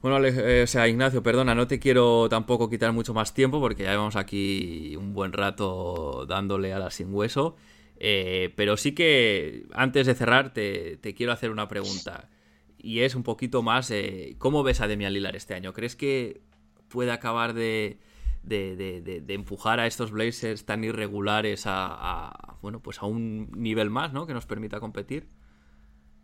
Bueno, 0.04 0.18
o 0.18 0.66
sea, 0.66 0.86
Ignacio, 0.86 1.22
perdona, 1.22 1.54
no 1.54 1.66
te 1.66 1.78
quiero 1.78 2.28
tampoco 2.28 2.68
quitar 2.68 2.92
mucho 2.92 3.14
más 3.14 3.32
tiempo 3.32 3.58
porque 3.58 3.84
ya 3.84 3.92
llevamos 3.92 4.16
aquí 4.16 4.96
un 4.96 5.14
buen 5.14 5.32
rato 5.32 6.26
dándole 6.28 6.74
a 6.74 6.78
la 6.78 6.90
sin 6.90 7.14
hueso. 7.14 7.56
Eh, 7.96 8.52
pero 8.54 8.76
sí 8.76 8.92
que 8.92 9.64
antes 9.72 10.06
de 10.06 10.14
cerrar 10.14 10.52
te, 10.52 10.98
quiero 11.16 11.32
hacer 11.32 11.50
una 11.50 11.68
pregunta. 11.68 12.28
Y 12.76 13.00
es 13.00 13.14
un 13.14 13.22
poquito 13.22 13.62
más, 13.62 13.90
eh, 13.90 14.34
¿cómo 14.36 14.62
ves 14.62 14.82
a 14.82 14.88
Demian 14.88 15.14
Lillard 15.14 15.36
este 15.36 15.54
año? 15.54 15.72
¿Crees 15.72 15.96
que 15.96 16.42
puede 16.88 17.10
acabar 17.10 17.54
de, 17.54 17.96
de, 18.42 19.24
empujar 19.28 19.80
a 19.80 19.86
estos 19.86 20.10
Blazers 20.10 20.66
tan 20.66 20.84
irregulares 20.84 21.62
a, 21.64 22.58
bueno, 22.60 22.80
pues 22.80 22.98
a 22.98 23.06
un 23.06 23.50
nivel 23.52 23.88
más, 23.88 24.12
¿no? 24.12 24.26
Que 24.26 24.34
nos 24.34 24.44
permita 24.44 24.80
competir. 24.80 25.28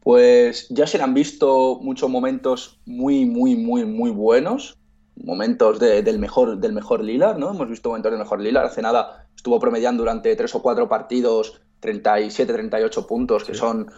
Pues 0.03 0.69
ya 0.71 0.87
se 0.87 1.01
han 1.01 1.15
visto 1.15 1.79
muchos 1.83 2.09
momentos 2.09 2.81
muy, 2.87 3.27
muy, 3.27 3.55
muy, 3.57 3.85
muy 3.85 4.11
buenos. 4.11 4.79
Momentos 5.23 5.79
del 5.79 6.19
mejor 6.19 6.59
del 6.59 6.73
mejor 6.73 7.05
Lillard, 7.05 7.37
¿no? 7.37 7.51
Hemos 7.51 7.69
visto 7.69 7.91
momentos 7.91 8.11
del 8.11 8.19
mejor 8.19 8.41
Lillard. 8.41 8.67
Hace 8.67 8.81
nada 8.81 9.27
estuvo 9.37 9.61
promediando 9.61 10.03
durante 10.03 10.35
tres 10.35 10.55
o 10.55 10.63
cuatro 10.63 10.89
partidos 10.89 11.61
37, 11.81 12.53
38 12.53 13.07
puntos, 13.07 13.45
que 13.45 13.55
son 13.55 13.91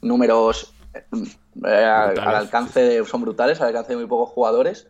números 0.00 0.72
eh, 0.94 1.84
al 1.84 2.18
alcance 2.18 2.80
de, 2.80 3.04
son 3.04 3.20
brutales, 3.20 3.60
al 3.60 3.68
alcance 3.68 3.92
de 3.92 3.96
muy 3.96 4.06
pocos 4.06 4.30
jugadores. 4.30 4.88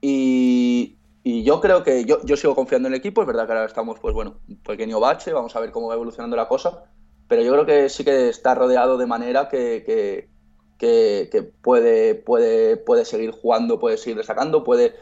Y, 0.00 0.92
yo 1.24 1.60
creo 1.60 1.82
que 1.82 2.04
yo, 2.04 2.24
yo, 2.24 2.36
sigo 2.36 2.54
confiando 2.54 2.86
en 2.86 2.94
el 2.94 3.00
equipo. 3.00 3.20
Es 3.20 3.26
verdad 3.26 3.46
que 3.46 3.52
ahora 3.52 3.64
estamos, 3.64 3.98
pues 3.98 4.14
bueno, 4.14 4.38
un 4.48 4.58
pequeño 4.58 5.00
bache. 5.00 5.32
Vamos 5.32 5.56
a 5.56 5.60
ver 5.60 5.72
cómo 5.72 5.88
va 5.88 5.94
evolucionando 5.94 6.36
la 6.36 6.46
cosa 6.46 6.84
pero 7.28 7.42
yo 7.42 7.52
creo 7.52 7.66
que 7.66 7.88
sí 7.88 8.04
que 8.04 8.28
está 8.28 8.54
rodeado 8.54 8.98
de 8.98 9.06
manera 9.06 9.48
que, 9.48 10.28
puede, 11.62 12.14
puede, 12.14 12.76
puede 12.76 13.04
seguir 13.04 13.30
jugando, 13.30 13.78
puede 13.78 13.96
seguir 13.96 14.16
destacando, 14.16 14.64
puede 14.64 14.94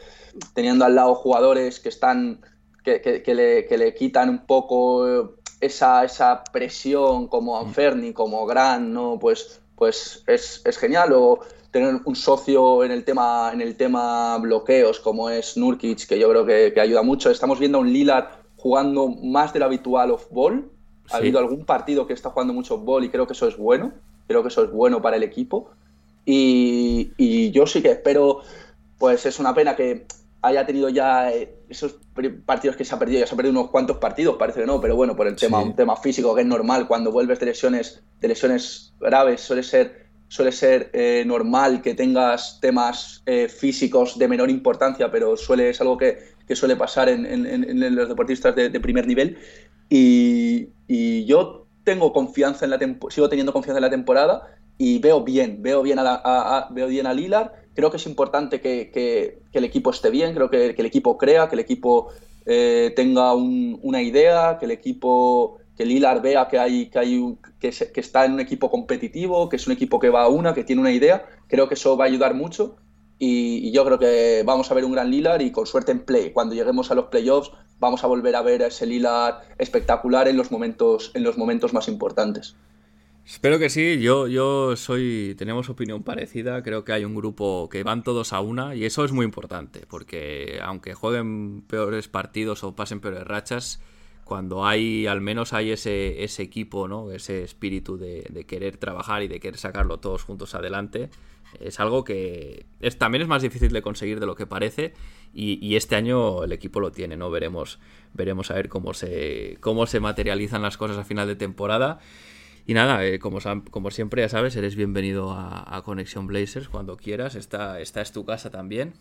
teniendo 0.53 0.85
al 0.85 0.95
lado 0.95 1.15
jugadores 1.15 1.79
que 1.79 1.89
están 1.89 2.41
que, 2.83 3.33
le, 3.33 3.77
le, 3.77 3.93
quitan 3.95 4.29
un 4.29 4.45
poco 4.45 5.35
esa, 5.59 6.03
esa 6.03 6.43
presión 6.51 7.27
como 7.27 7.55
mm. 7.55 7.67
Anferni, 7.67 8.13
como 8.13 8.45
Gran, 8.45 8.93
¿no? 8.93 9.17
Pues, 9.19 9.61
pues 9.75 10.23
es, 10.27 10.61
genial. 10.77 11.13
O 11.13 11.39
tener 11.71 11.99
un 12.05 12.15
socio 12.15 12.83
en 12.83 12.91
el 12.91 13.03
tema, 13.03 13.51
en 13.53 13.61
el 13.61 13.75
tema 13.75 14.37
bloqueos 14.37 14.99
como 14.99 15.29
es 15.29 15.57
Nurkic, 15.57 16.07
que 16.07 16.17
yo 16.19 16.29
creo 16.29 16.45
que, 16.45 16.79
ayuda 16.79 17.01
mucho. 17.01 17.29
Estamos 17.29 17.59
viendo 17.59 17.79
a 17.79 17.81
un 17.81 17.91
Lillard 17.91 18.27
jugando 18.55 19.09
más 19.09 19.53
de 19.53 19.59
lo 19.59 19.65
habitual 19.65 20.11
off-ball, 20.11 20.71
ha 21.11 21.17
habido 21.17 21.39
algún 21.39 21.65
partido 21.65 22.07
que 22.07 22.13
está 22.13 22.29
jugando 22.29 22.53
mucho 22.53 22.77
bol 22.77 23.03
y 23.03 23.09
creo 23.09 23.27
que 23.27 23.33
eso 23.33 23.47
es 23.47 23.57
bueno. 23.57 23.93
Creo 24.27 24.41
que 24.41 24.47
eso 24.49 24.63
es 24.63 24.71
bueno 24.71 25.01
para 25.01 25.17
el 25.17 25.23
equipo. 25.23 25.69
Y, 26.25 27.51
yo 27.51 27.67
sí 27.67 27.81
que 27.81 27.91
espero, 27.91 28.41
pues 28.97 29.25
es 29.25 29.39
una 29.39 29.53
pena 29.53 29.75
que 29.75 30.05
haya 30.41 30.65
tenido 30.65 30.89
ya 30.89 31.31
eh, 31.31 31.55
esos 31.69 31.97
partidos 32.45 32.75
que 32.75 32.85
se 32.85 32.93
ha 32.93 32.99
perdido, 32.99 33.19
ya 33.19 33.27
se 33.27 33.33
ha 33.33 33.37
perdido 33.37 33.59
unos 33.59 33.71
cuantos 33.71 33.97
partidos, 33.97 34.35
parece 34.37 34.61
que 34.61 34.65
no, 34.65 34.79
pero 34.79 34.95
bueno, 34.95 35.15
por 35.15 35.27
el 35.27 35.35
tema, 35.35 35.59
un 35.59 35.75
tema 35.75 35.95
físico 35.95 36.35
que 36.35 36.41
es 36.41 36.47
normal, 36.47 36.87
cuando 36.87 37.11
vuelves 37.11 37.39
de 37.39 37.47
lesiones, 37.47 38.03
de 38.19 38.27
lesiones 38.27 38.93
graves, 38.99 39.41
suele 39.41 39.63
ser, 39.63 40.07
suele 40.27 40.51
ser 40.51 40.91
eh, 40.93 41.23
normal 41.25 41.81
que 41.81 41.95
tengas 41.95 42.59
temas 42.61 43.23
eh, 43.25 43.47
físicos 43.49 44.19
de 44.19 44.27
menor 44.27 44.49
importancia, 44.51 45.09
pero 45.09 45.35
suele, 45.35 45.69
es 45.69 45.81
algo 45.81 45.97
que, 45.97 46.35
suele 46.53 46.75
pasar 46.75 47.09
en, 47.09 47.95
los 47.95 48.07
deportistas 48.07 48.55
de, 48.55 48.79
primer 48.79 49.07
nivel. 49.07 49.35
Y, 49.89 50.69
yo 51.25 51.65
tengo 51.83 52.13
confianza 52.13 52.65
en 52.65 52.71
la 52.71 52.79
sigo 53.09 53.29
teniendo 53.29 53.53
confianza 53.53 53.79
en 53.79 53.83
la 53.83 53.89
temporada 53.89 54.47
y 54.77 54.99
veo 54.99 55.23
bien, 55.23 55.61
veo 55.61 55.81
bien 55.81 55.99
a, 55.99 56.67
veo 56.71 56.87
bien 56.87 57.07
a 57.07 57.13
Lilar. 57.13 57.53
Creo 57.73 57.91
que 57.91 57.97
es 57.97 58.05
importante 58.05 58.61
que, 58.61 59.39
el 59.53 59.63
equipo 59.63 59.89
esté 59.89 60.09
bien, 60.09 60.33
creo 60.33 60.49
que, 60.49 60.69
el 60.69 60.85
equipo 60.85 61.17
crea, 61.17 61.47
que 61.47 61.55
el 61.55 61.59
equipo 61.59 62.09
eh, 62.45 62.93
tenga 62.95 63.33
una 63.33 64.01
idea, 64.01 64.57
que 64.59 64.65
el 64.65 64.71
equipo, 64.71 65.57
que 65.77 65.85
Lilar 65.85 66.21
vea 66.21 66.47
que 66.47 66.59
hay, 66.59 66.87
que 66.87 66.99
hay 66.99 67.37
que, 67.59 67.71
que, 67.71 67.99
está 67.99 68.25
en 68.25 68.33
un 68.33 68.39
equipo 68.39 68.69
competitivo, 68.69 69.49
que 69.49 69.55
es 69.55 69.67
un 69.67 69.73
equipo 69.73 69.99
que 69.99 70.09
va 70.09 70.23
a 70.23 70.27
una, 70.27 70.53
que 70.53 70.63
tiene 70.63 70.81
una 70.81 70.91
idea. 70.91 71.25
Creo 71.47 71.67
que 71.67 71.75
eso 71.75 71.97
va 71.97 72.05
a 72.05 72.07
ayudar 72.07 72.33
mucho. 72.33 72.77
Y, 73.17 73.71
yo 73.71 73.85
creo 73.85 73.99
que 73.99 74.43
vamos 74.45 74.69
a 74.71 74.73
ver 74.73 74.85
un 74.85 74.91
gran 74.91 75.09
Lilar 75.09 75.41
y 75.41 75.51
con 75.51 75.65
suerte 75.65 75.91
en 75.91 75.99
play. 75.99 76.31
Cuando 76.31 76.55
lleguemos 76.55 76.91
a 76.91 76.95
los 76.95 77.05
playoffs 77.05 77.51
vamos 77.79 78.03
a 78.03 78.07
volver 78.07 78.35
a 78.35 78.41
ver 78.41 78.63
a 78.63 78.67
ese 78.67 78.85
Lilar 78.85 79.41
espectacular 79.57 80.27
en 80.27 80.37
los 80.37 80.51
momentos, 80.51 81.11
en 81.13 81.23
los 81.23 81.37
momentos 81.37 81.73
más 81.73 81.87
importantes. 81.87 82.55
Espero 83.25 83.57
que 83.57 83.71
sí, 83.71 83.99
yo, 83.99 84.27
yo 84.27 84.75
soy, 84.75 85.33
tenemos 85.35 85.67
opinión 85.69 86.03
parecida, 86.03 86.61
creo 86.61 86.83
que 86.83 86.93
hay 86.93 87.05
un 87.05 87.15
grupo 87.15 87.69
que 87.69 87.81
van 87.81 88.03
todos 88.03 88.33
a 88.33 88.39
una 88.39 88.75
y 88.75 88.85
eso 88.85 89.03
es 89.03 89.11
muy 89.11 89.25
importante, 89.25 89.87
porque 89.89 90.59
aunque 90.61 90.93
jueguen 90.93 91.63
peores 91.63 92.07
partidos 92.07 92.63
o 92.63 92.75
pasen 92.75 92.99
peores 92.99 93.23
rachas, 93.23 93.81
cuando 94.25 94.63
hay, 94.63 95.07
al 95.07 95.21
menos 95.21 95.53
hay 95.53 95.71
ese, 95.71 96.23
ese 96.23 96.43
equipo, 96.43 96.87
¿no? 96.87 97.11
ese 97.11 97.43
espíritu 97.43 97.97
de 97.97 98.45
querer 98.47 98.77
trabajar 98.77 99.23
y 99.23 99.27
de 99.27 99.39
querer 99.39 99.57
sacarlo 99.57 99.99
todos 99.99 100.23
juntos 100.23 100.53
adelante, 100.53 101.09
es 101.59 101.79
algo 101.79 102.03
que 102.03 102.65
es, 102.79 102.97
también 102.97 103.21
es 103.21 103.27
más 103.27 103.41
difícil 103.41 103.71
de 103.71 103.81
conseguir 103.81 104.19
de 104.19 104.25
lo 104.25 104.35
que 104.35 104.45
parece 104.45 104.93
y, 105.33 105.75
este 105.75 105.97
año 105.97 106.45
el 106.45 106.53
equipo 106.53 106.79
lo 106.79 106.91
tiene, 106.91 107.17
¿no? 107.17 107.29
Veremos, 107.29 107.79
veremos 108.13 108.51
a 108.51 108.53
ver 108.53 108.69
cómo 108.69 108.93
se, 108.93 109.57
cómo 109.59 109.85
se 109.85 109.99
materializan 109.99 110.61
las 110.61 110.77
cosas 110.77 110.97
a 110.97 111.03
final 111.03 111.27
de 111.27 111.35
temporada. 111.35 111.99
Y 112.65 112.73
nada, 112.73 113.05
eh, 113.05 113.19
como, 113.19 113.39
como 113.69 113.91
siempre 113.91 114.21
ya 114.21 114.29
sabes, 114.29 114.55
eres 114.55 114.77
bienvenido 114.77 115.31
a, 115.31 115.81
Conexión 115.83 116.25
Blazers 116.25 116.69
cuando 116.69 116.95
quieras. 116.95 117.35
Esta, 117.35 117.81
esta 117.81 118.01
es 118.01 118.13
tu 118.13 118.23
casa 118.25 118.49
también. 118.49 118.93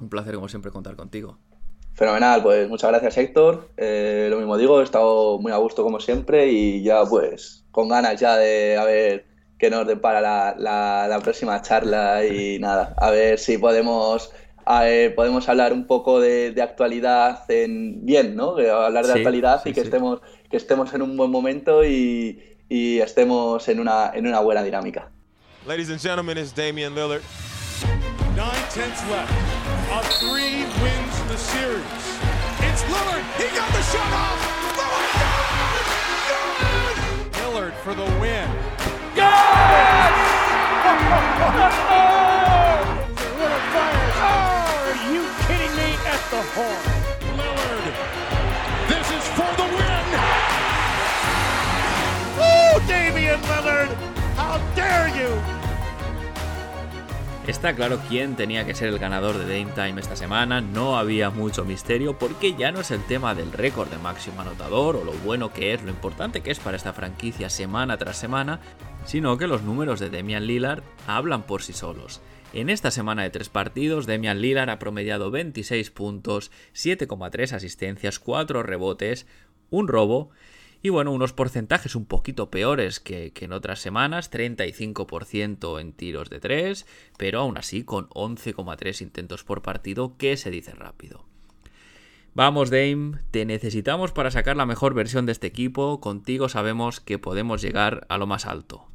Un 0.00 0.08
placer 0.08 0.36
como 0.36 0.48
siempre 0.48 0.70
contar 0.70 0.94
contigo. 0.94 1.36
Fenomenal, 1.94 2.42
pues 2.42 2.68
muchas 2.68 2.90
gracias 2.90 3.18
Héctor. 3.18 3.70
Eh, 3.76 4.28
lo 4.30 4.36
mismo 4.36 4.56
digo, 4.56 4.80
he 4.80 4.84
estado 4.84 5.38
muy 5.40 5.50
a 5.50 5.56
gusto 5.56 5.82
como 5.82 5.98
siempre 5.98 6.46
y 6.52 6.82
ya 6.82 7.04
pues 7.06 7.64
con 7.72 7.88
ganas 7.88 8.20
ya 8.20 8.36
de 8.36 8.76
a 8.76 8.84
ver 8.84 9.26
que 9.58 9.70
nos 9.70 9.86
depara 9.86 10.20
la, 10.20 10.54
la, 11.08 11.20
próxima 11.20 11.62
charla 11.62 12.26
y 12.26 12.58
nada, 12.58 12.94
a 12.98 13.10
ver 13.10 13.38
si 13.38 13.56
podemos 13.58 14.32
podemos 15.14 15.48
hablar 15.48 15.72
un 15.72 15.86
poco 15.86 16.20
de, 16.20 16.54
actualidad 16.60 17.48
en 17.50 18.04
bien, 18.04 18.34
¿no? 18.34 18.56
Hablar 18.58 19.06
de 19.06 19.12
actualidad 19.12 19.62
y 19.64 19.72
que 19.72 19.80
estemos 19.80 20.20
que 20.50 20.56
estemos 20.56 20.92
en 20.94 21.02
un 21.02 21.16
buen 21.16 21.30
momento 21.30 21.84
y, 21.84 22.42
y, 22.68 22.98
estemos 22.98 23.68
en 23.68 23.80
una 23.80 24.10
en 24.12 24.26
una 24.26 24.40
buena 24.40 24.62
dinámica. 24.62 25.10
Ladies 25.66 25.90
and 25.90 26.00
gentlemen, 26.00 26.38
it's 26.38 26.52
Damian 26.52 26.94
Lillard. 26.94 27.22
Nine 28.36 28.62
tenths 28.70 29.02
left. 29.10 29.32
A 29.90 30.02
three 30.20 30.64
wins 30.82 31.16
the 31.28 31.36
series. 31.38 31.82
It's 32.60 32.82
Lillard. 32.84 33.24
He 33.38 33.48
got 33.56 33.68
the 33.72 33.82
shot 33.82 34.12
off. 34.12 34.38
Lillard. 34.78 35.14
Lillard 37.32 37.74
for 37.82 37.94
the 37.94 38.04
win. 38.20 38.48
Yes! 39.16 39.45
Oh, 41.08 42.82
are 44.82 44.98
you 45.12 45.22
kidding 45.46 45.74
me 45.76 45.94
at 46.04 46.22
the 46.30 46.42
horn? 46.54 46.86
Lillard, 47.38 47.84
this 48.88 49.06
is 49.10 49.24
for 49.36 49.50
the 49.56 49.66
win! 49.76 50.06
Oh, 52.38 52.84
Damian 52.88 53.40
Lillard, 53.42 53.90
how 54.34 54.58
dare 54.74 55.08
you! 55.16 55.55
Está 57.46 57.76
claro 57.76 58.00
quién 58.08 58.34
tenía 58.34 58.66
que 58.66 58.74
ser 58.74 58.88
el 58.88 58.98
ganador 58.98 59.38
de 59.38 59.44
Dame 59.44 59.72
Time 59.72 60.00
esta 60.00 60.16
semana, 60.16 60.60
no 60.60 60.98
había 60.98 61.30
mucho 61.30 61.64
misterio 61.64 62.18
porque 62.18 62.56
ya 62.56 62.72
no 62.72 62.80
es 62.80 62.90
el 62.90 63.04
tema 63.04 63.36
del 63.36 63.52
récord 63.52 63.88
de 63.88 63.98
máximo 63.98 64.40
anotador 64.40 64.96
o 64.96 65.04
lo 65.04 65.12
bueno 65.12 65.52
que 65.52 65.72
es, 65.72 65.80
lo 65.84 65.90
importante 65.90 66.40
que 66.40 66.50
es 66.50 66.58
para 66.58 66.76
esta 66.76 66.92
franquicia 66.92 67.48
semana 67.48 67.98
tras 67.98 68.16
semana, 68.16 68.58
sino 69.04 69.38
que 69.38 69.46
los 69.46 69.62
números 69.62 70.00
de 70.00 70.10
Damian 70.10 70.44
Lillard 70.44 70.82
hablan 71.06 71.44
por 71.44 71.62
sí 71.62 71.72
solos. 71.72 72.20
En 72.52 72.68
esta 72.68 72.90
semana 72.90 73.22
de 73.22 73.30
tres 73.30 73.48
partidos, 73.48 74.06
Demian 74.06 74.40
Lillard 74.40 74.70
ha 74.70 74.80
promediado 74.80 75.30
26 75.30 75.92
puntos, 75.92 76.50
7,3 76.74 77.52
asistencias, 77.52 78.18
4 78.18 78.64
rebotes, 78.64 79.28
un 79.70 79.86
robo 79.86 80.30
y 80.82 80.88
bueno, 80.90 81.12
unos 81.12 81.32
porcentajes 81.32 81.94
un 81.94 82.06
poquito 82.06 82.50
peores 82.50 83.00
que, 83.00 83.32
en 83.40 83.52
otras 83.52 83.80
semanas, 83.80 84.30
35% 84.30 85.80
en 85.80 85.92
tiros 85.92 86.30
de 86.30 86.40
3, 86.40 86.86
pero 87.18 87.40
aún 87.40 87.58
así 87.58 87.84
con 87.84 88.08
11,3 88.10 89.02
intentos 89.02 89.44
por 89.44 89.62
partido, 89.62 90.16
que 90.16 90.36
se 90.36 90.50
dice 90.50 90.72
rápido. 90.72 91.24
Vamos 92.34 92.70
Dame, 92.70 93.18
te 93.30 93.46
necesitamos 93.46 94.12
para 94.12 94.30
sacar 94.30 94.56
la 94.56 94.66
mejor 94.66 94.92
versión 94.92 95.24
de 95.24 95.32
este 95.32 95.46
equipo, 95.46 96.00
contigo 96.00 96.48
sabemos 96.48 97.00
que 97.00 97.18
podemos 97.18 97.62
llegar 97.62 98.06
a 98.10 98.18
lo 98.18 98.26
más 98.26 98.44
alto. 98.44 98.88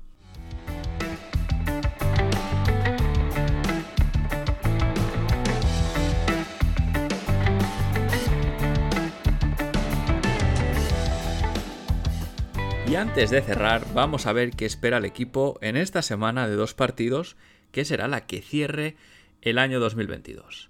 Y 12.92 12.98
antes 12.98 13.30
de 13.30 13.42
cerrar, 13.42 13.88
vamos 13.94 14.26
a 14.26 14.34
ver 14.34 14.52
qué 14.52 14.66
espera 14.66 14.98
el 14.98 15.06
equipo 15.06 15.58
en 15.62 15.78
esta 15.78 16.02
semana 16.02 16.50
de 16.50 16.58
dos 16.58 16.74
partidos, 16.74 17.38
que 17.72 17.86
será 17.86 18.10
la 18.10 18.26
que 18.26 18.42
cierre 18.42 18.98
el 19.42 19.60
año 19.60 19.80
2022. 19.80 20.70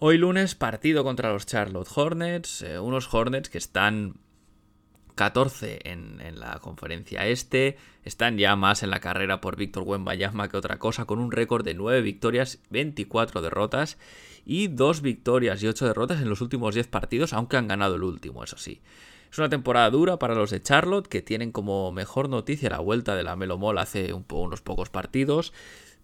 Hoy 0.00 0.18
lunes 0.18 0.56
partido 0.56 1.04
contra 1.04 1.32
los 1.32 1.46
Charlotte 1.46 1.86
Hornets, 1.94 2.62
eh, 2.62 2.80
unos 2.80 3.14
Hornets 3.14 3.50
que 3.50 3.58
están 3.58 4.16
14 5.14 5.78
en, 5.84 6.40
la 6.40 6.58
conferencia 6.58 7.24
este, 7.28 7.76
están 8.02 8.36
ya 8.36 8.56
más 8.56 8.82
en 8.82 8.90
la 8.90 8.98
carrera 8.98 9.40
por 9.40 9.54
Víctor 9.54 9.84
Wembayama 9.84 10.48
que 10.48 10.56
otra 10.56 10.80
cosa, 10.80 11.04
con 11.04 11.20
un 11.20 11.30
récord 11.30 11.64
de 11.64 11.74
9 11.74 12.00
victorias, 12.00 12.58
24 12.70 13.42
derrotas 13.42 13.96
y 14.44 14.66
2 14.66 15.02
victorias 15.02 15.62
y 15.62 15.68
8 15.68 15.86
derrotas 15.86 16.20
en 16.20 16.28
los 16.28 16.40
últimos 16.40 16.74
10 16.74 16.88
partidos, 16.88 17.32
aunque 17.32 17.58
han 17.58 17.68
ganado 17.68 17.94
el 17.94 18.02
último, 18.02 18.42
eso 18.42 18.58
sí. 18.58 18.80
Es 19.30 19.38
una 19.38 19.48
temporada 19.48 19.90
dura 19.90 20.18
para 20.18 20.34
los 20.34 20.50
de 20.50 20.62
Charlotte, 20.62 21.08
que 21.08 21.22
tienen 21.22 21.52
como 21.52 21.92
mejor 21.92 22.28
noticia 22.28 22.70
la 22.70 22.78
vuelta 22.78 23.14
de 23.16 23.22
la 23.22 23.36
Melo 23.36 23.58
Mall 23.58 23.78
hace 23.78 24.12
unos 24.12 24.62
pocos 24.62 24.90
partidos. 24.90 25.52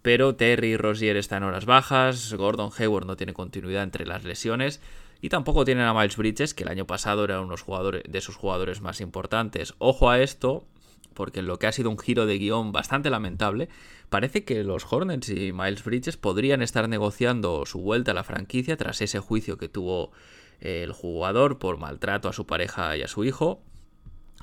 Pero 0.03 0.35
Terry 0.35 0.73
y 0.73 0.77
Rosier 0.77 1.17
están 1.17 1.45
en 1.45 1.51
horas 1.51 1.65
bajas, 1.65 2.35
Gordon 2.35 2.71
Hayward 2.77 3.07
no 3.07 3.17
tiene 3.17 3.35
continuidad 3.35 3.85
entre 3.85 4.05
las 4.05 4.25
lesiones 4.25 4.81
y 5.21 5.29
tampoco 5.29 5.65
tienen 5.65 5.85
a 5.85 5.95
Miles 5.95 6.17
Bridges, 6.17 6.53
que 6.53 6.65
el 6.65 6.69
año 6.69 6.87
pasado 6.87 7.25
era 7.25 7.41
uno 7.41 7.55
de 7.55 8.21
sus 8.21 8.35
jugadores 8.35 8.81
más 8.81 9.01
importantes. 9.01 9.75
Ojo 9.79 10.11
a 10.11 10.21
esto, 10.21 10.65
porque 11.15 11.39
en 11.39 11.47
lo 11.47 11.61
que 11.61 11.69
ha 11.69 11.73
sido 11.73 11.91
un 11.91 11.99
giro 11.99 12.27
de 12.27 12.39
guion 12.39 12.73
bastante 12.73 13.09
lamentable, 13.09 13.69
parece 14.11 14.45
que 14.45 14.65
los 14.65 14.93
Hornets 14.93 15.29
y 15.29 15.53
Miles 15.53 15.85
Bridges 15.85 16.17
podrían 16.17 16.61
estar 16.61 16.89
negociando 16.89 17.65
su 17.67 17.81
vuelta 17.81 18.11
a 18.11 18.15
la 18.15 18.25
franquicia 18.25 18.77
tras 18.77 19.01
ese 19.01 19.21
juicio 19.21 19.59
que 19.59 19.69
tuvo 19.69 20.11
el 20.63 20.93
jugador 20.93 21.59
por 21.59 21.79
maltrato 21.79 22.29
a 22.29 22.33
su 22.33 22.47
pareja 22.47 22.97
y 22.97 23.03
a 23.03 23.09
su 23.09 23.25
hijo. 23.25 23.63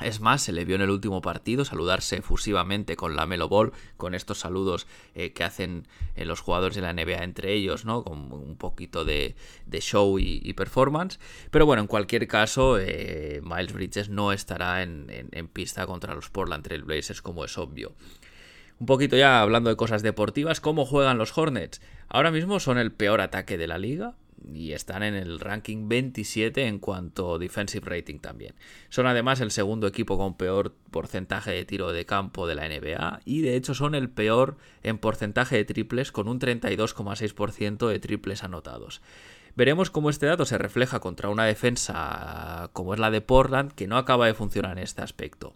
Es 0.02 0.22
más, 0.22 0.42
se 0.42 0.54
le 0.54 0.64
vio 0.64 0.76
en 0.76 0.82
el 0.82 0.92
último 0.92 1.22
partido 1.22 1.66
saludarse 1.66 2.18
efusivamente 2.18 2.96
con 2.96 3.18
la 3.18 3.26
Melo 3.26 3.50
Ball, 3.50 3.74
con 3.98 4.16
estos 4.16 4.40
saludos 4.40 4.88
eh, 5.14 5.34
que 5.34 5.44
hacen 5.44 5.88
eh, 6.16 6.24
los 6.24 6.40
jugadores 6.40 6.76
de 6.76 6.82
la 6.82 6.94
NBA 6.94 7.22
entre 7.24 7.54
ellos, 7.54 7.84
¿no? 7.84 8.06
Con 8.06 8.32
un 8.32 8.56
poquito 8.56 9.04
de, 9.04 9.36
show 9.82 10.18
y, 10.18 10.54
performance. 10.54 11.20
Pero 11.52 11.66
bueno, 11.66 11.82
en 11.82 11.88
cualquier 11.88 12.28
caso, 12.28 12.78
eh, 12.80 13.42
Miles 13.44 13.74
Bridges 13.74 14.10
no 14.10 14.32
estará 14.32 14.84
en, 14.84 15.08
en, 15.10 15.48
pista 15.50 15.86
contra 15.86 16.16
los 16.16 16.30
Portland 16.30 16.64
Trail 16.64 16.84
Blazers, 16.84 17.22
como 17.22 17.44
es 17.44 17.58
obvio. 17.58 17.94
Un 18.80 18.86
poquito 18.86 19.18
ya 19.18 19.42
hablando 19.42 19.70
de 19.70 19.76
cosas 19.76 20.02
deportivas, 20.02 20.62
¿cómo 20.62 20.86
juegan 20.86 21.18
los 21.18 21.38
Hornets? 21.38 21.82
Ahora 22.08 22.32
mismo 22.32 22.62
son 22.62 22.78
el 22.78 22.94
peor 22.94 23.20
ataque 23.20 23.58
de 23.58 23.68
la 23.68 23.78
liga, 23.78 24.16
y 24.54 24.74
están 24.74 25.04
en 25.04 25.16
el 25.16 25.40
ranking 25.40 25.88
27 25.90 26.68
en 26.68 26.80
cuanto 26.80 27.36
a 27.36 27.40
defensive 27.40 27.90
rating 27.90 28.20
también. 28.20 28.56
Son 28.90 29.08
además 29.08 29.42
el 29.42 29.52
segundo 29.52 29.88
equipo 29.88 30.18
con 30.18 30.38
peor 30.38 30.76
porcentaje 30.92 31.52
de 31.52 31.66
tiro 31.66 31.92
de 31.92 32.06
campo 32.06 32.48
de 32.48 32.56
la 32.56 32.68
NBA 32.68 33.22
y 33.26 33.42
de 33.42 33.56
hecho 33.56 33.74
son 33.74 33.96
el 33.96 34.10
peor 34.10 34.58
en 34.84 34.98
porcentaje 34.98 35.56
de 35.56 35.66
triples 35.66 36.12
con 36.12 36.28
un 36.28 36.40
32,6% 36.40 37.88
de 37.88 38.00
triples 38.00 38.44
anotados. 38.44 39.02
Veremos 39.56 39.90
cómo 39.90 40.10
este 40.10 40.26
dato 40.26 40.46
se 40.46 40.58
refleja 40.58 41.00
contra 41.00 41.30
una 41.30 41.46
defensa 41.46 42.70
como 42.74 42.94
es 42.94 43.00
la 43.00 43.12
de 43.12 43.22
Portland 43.22 43.74
que 43.74 43.88
no 43.88 43.98
acaba 43.98 44.28
de 44.28 44.34
funcionar 44.34 44.78
en 44.78 44.84
este 44.84 45.02
aspecto. 45.02 45.56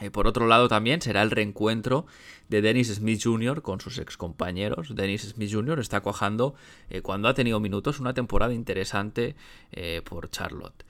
Y 0.00 0.10
por 0.10 0.26
otro 0.26 0.46
lado 0.46 0.68
también 0.68 1.00
será 1.00 1.22
el 1.22 1.30
reencuentro 1.30 2.06
de 2.48 2.62
Dennis 2.62 2.94
Smith 2.94 3.20
Jr. 3.22 3.62
con 3.62 3.80
sus 3.80 3.98
excompañeros. 3.98 4.94
Dennis 4.94 5.22
Smith 5.22 5.52
Jr. 5.52 5.78
está 5.78 6.00
cuajando 6.00 6.54
eh, 6.90 7.00
cuando 7.00 7.28
ha 7.28 7.34
tenido 7.34 7.60
minutos 7.60 8.00
una 8.00 8.14
temporada 8.14 8.52
interesante 8.52 9.36
eh, 9.72 10.02
por 10.04 10.30
Charlotte. 10.30 10.84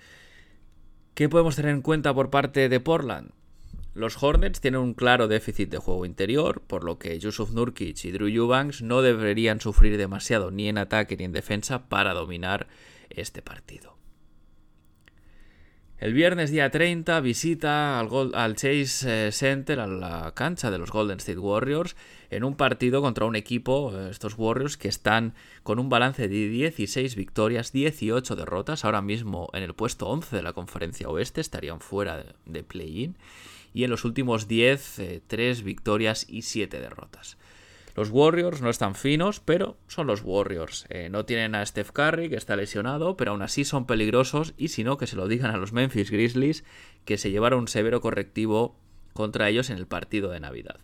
¿Qué 1.14 1.28
podemos 1.28 1.54
tener 1.54 1.72
en 1.72 1.82
cuenta 1.82 2.14
por 2.14 2.30
parte 2.30 2.68
de 2.68 2.80
Portland? 2.80 3.30
Los 3.94 4.20
Hornets 4.20 4.60
tienen 4.60 4.80
un 4.80 4.94
claro 4.94 5.28
déficit 5.28 5.70
de 5.70 5.78
juego 5.78 6.04
interior, 6.04 6.62
por 6.66 6.82
lo 6.82 6.98
que 6.98 7.16
Yusuf 7.20 7.52
Nurkic 7.52 8.04
y 8.04 8.10
Drew 8.10 8.26
Eubanks 8.26 8.82
no 8.82 9.02
deberían 9.02 9.60
sufrir 9.60 9.96
demasiado 9.96 10.50
ni 10.50 10.68
en 10.68 10.78
ataque 10.78 11.16
ni 11.16 11.24
en 11.24 11.32
defensa 11.32 11.86
para 11.88 12.12
dominar 12.12 12.66
este 13.10 13.40
partido. 13.40 13.93
El 15.98 16.12
viernes 16.12 16.50
día 16.50 16.70
30 16.70 17.20
visita 17.20 18.00
al, 18.00 18.56
Chase 18.56 19.28
eh, 19.28 19.32
Center, 19.32 19.78
a 19.78 19.86
la 19.86 20.32
cancha 20.34 20.72
de 20.72 20.78
los 20.78 20.90
Golden 20.90 21.18
State 21.18 21.38
Warriors, 21.38 21.94
en 22.30 22.42
un 22.42 22.56
partido 22.56 23.00
contra 23.00 23.26
un 23.26 23.36
equipo, 23.36 23.92
eh, 23.96 24.10
estos 24.10 24.34
Warriors, 24.36 24.76
que 24.76 24.88
están 24.88 25.34
con 25.62 25.78
un 25.78 25.88
balance 25.88 26.26
de 26.26 26.48
16 26.48 27.14
victorias, 27.14 27.70
18 27.72 28.34
derrotas, 28.34 28.84
ahora 28.84 29.02
mismo 29.02 29.50
en 29.52 29.62
el 29.62 29.74
puesto 29.74 30.08
11 30.08 30.34
de 30.34 30.42
la 30.42 30.52
conferencia 30.52 31.08
oeste, 31.08 31.40
estarían 31.40 31.78
fuera 31.78 32.24
de, 32.44 32.62
play-in, 32.64 33.16
y 33.72 33.84
en 33.84 33.90
los 33.90 34.04
últimos 34.04 34.48
10, 34.48 35.22
3 35.28 35.60
eh, 35.60 35.62
victorias 35.62 36.26
y 36.28 36.42
7 36.42 36.80
derrotas. 36.80 37.38
Los 37.94 38.10
Warriors 38.10 38.60
no 38.60 38.70
están 38.70 38.96
finos, 38.96 39.40
pero 39.40 39.76
son 39.86 40.08
los 40.08 40.22
Warriors. 40.24 40.86
Eh, 40.88 41.08
no 41.10 41.24
tienen 41.24 41.54
a 41.54 41.64
Steph 41.64 41.92
Curry, 41.92 42.28
que 42.28 42.36
está 42.36 42.56
lesionado, 42.56 43.16
pero 43.16 43.30
aún 43.30 43.42
así 43.42 43.64
son 43.64 43.86
peligrosos 43.86 44.54
y 44.56 44.68
si 44.68 44.82
no, 44.82 44.98
que 44.98 45.06
se 45.06 45.16
lo 45.16 45.28
digan 45.28 45.52
a 45.52 45.56
los 45.56 45.72
Memphis 45.72 46.10
Grizzlies, 46.10 46.64
que 47.04 47.18
se 47.18 47.30
llevaron 47.30 47.60
un 47.60 47.68
severo 47.68 48.00
correctivo 48.00 48.76
contra 49.12 49.48
ellos 49.48 49.70
en 49.70 49.78
el 49.78 49.86
partido 49.86 50.30
de 50.30 50.40
Navidad. 50.40 50.80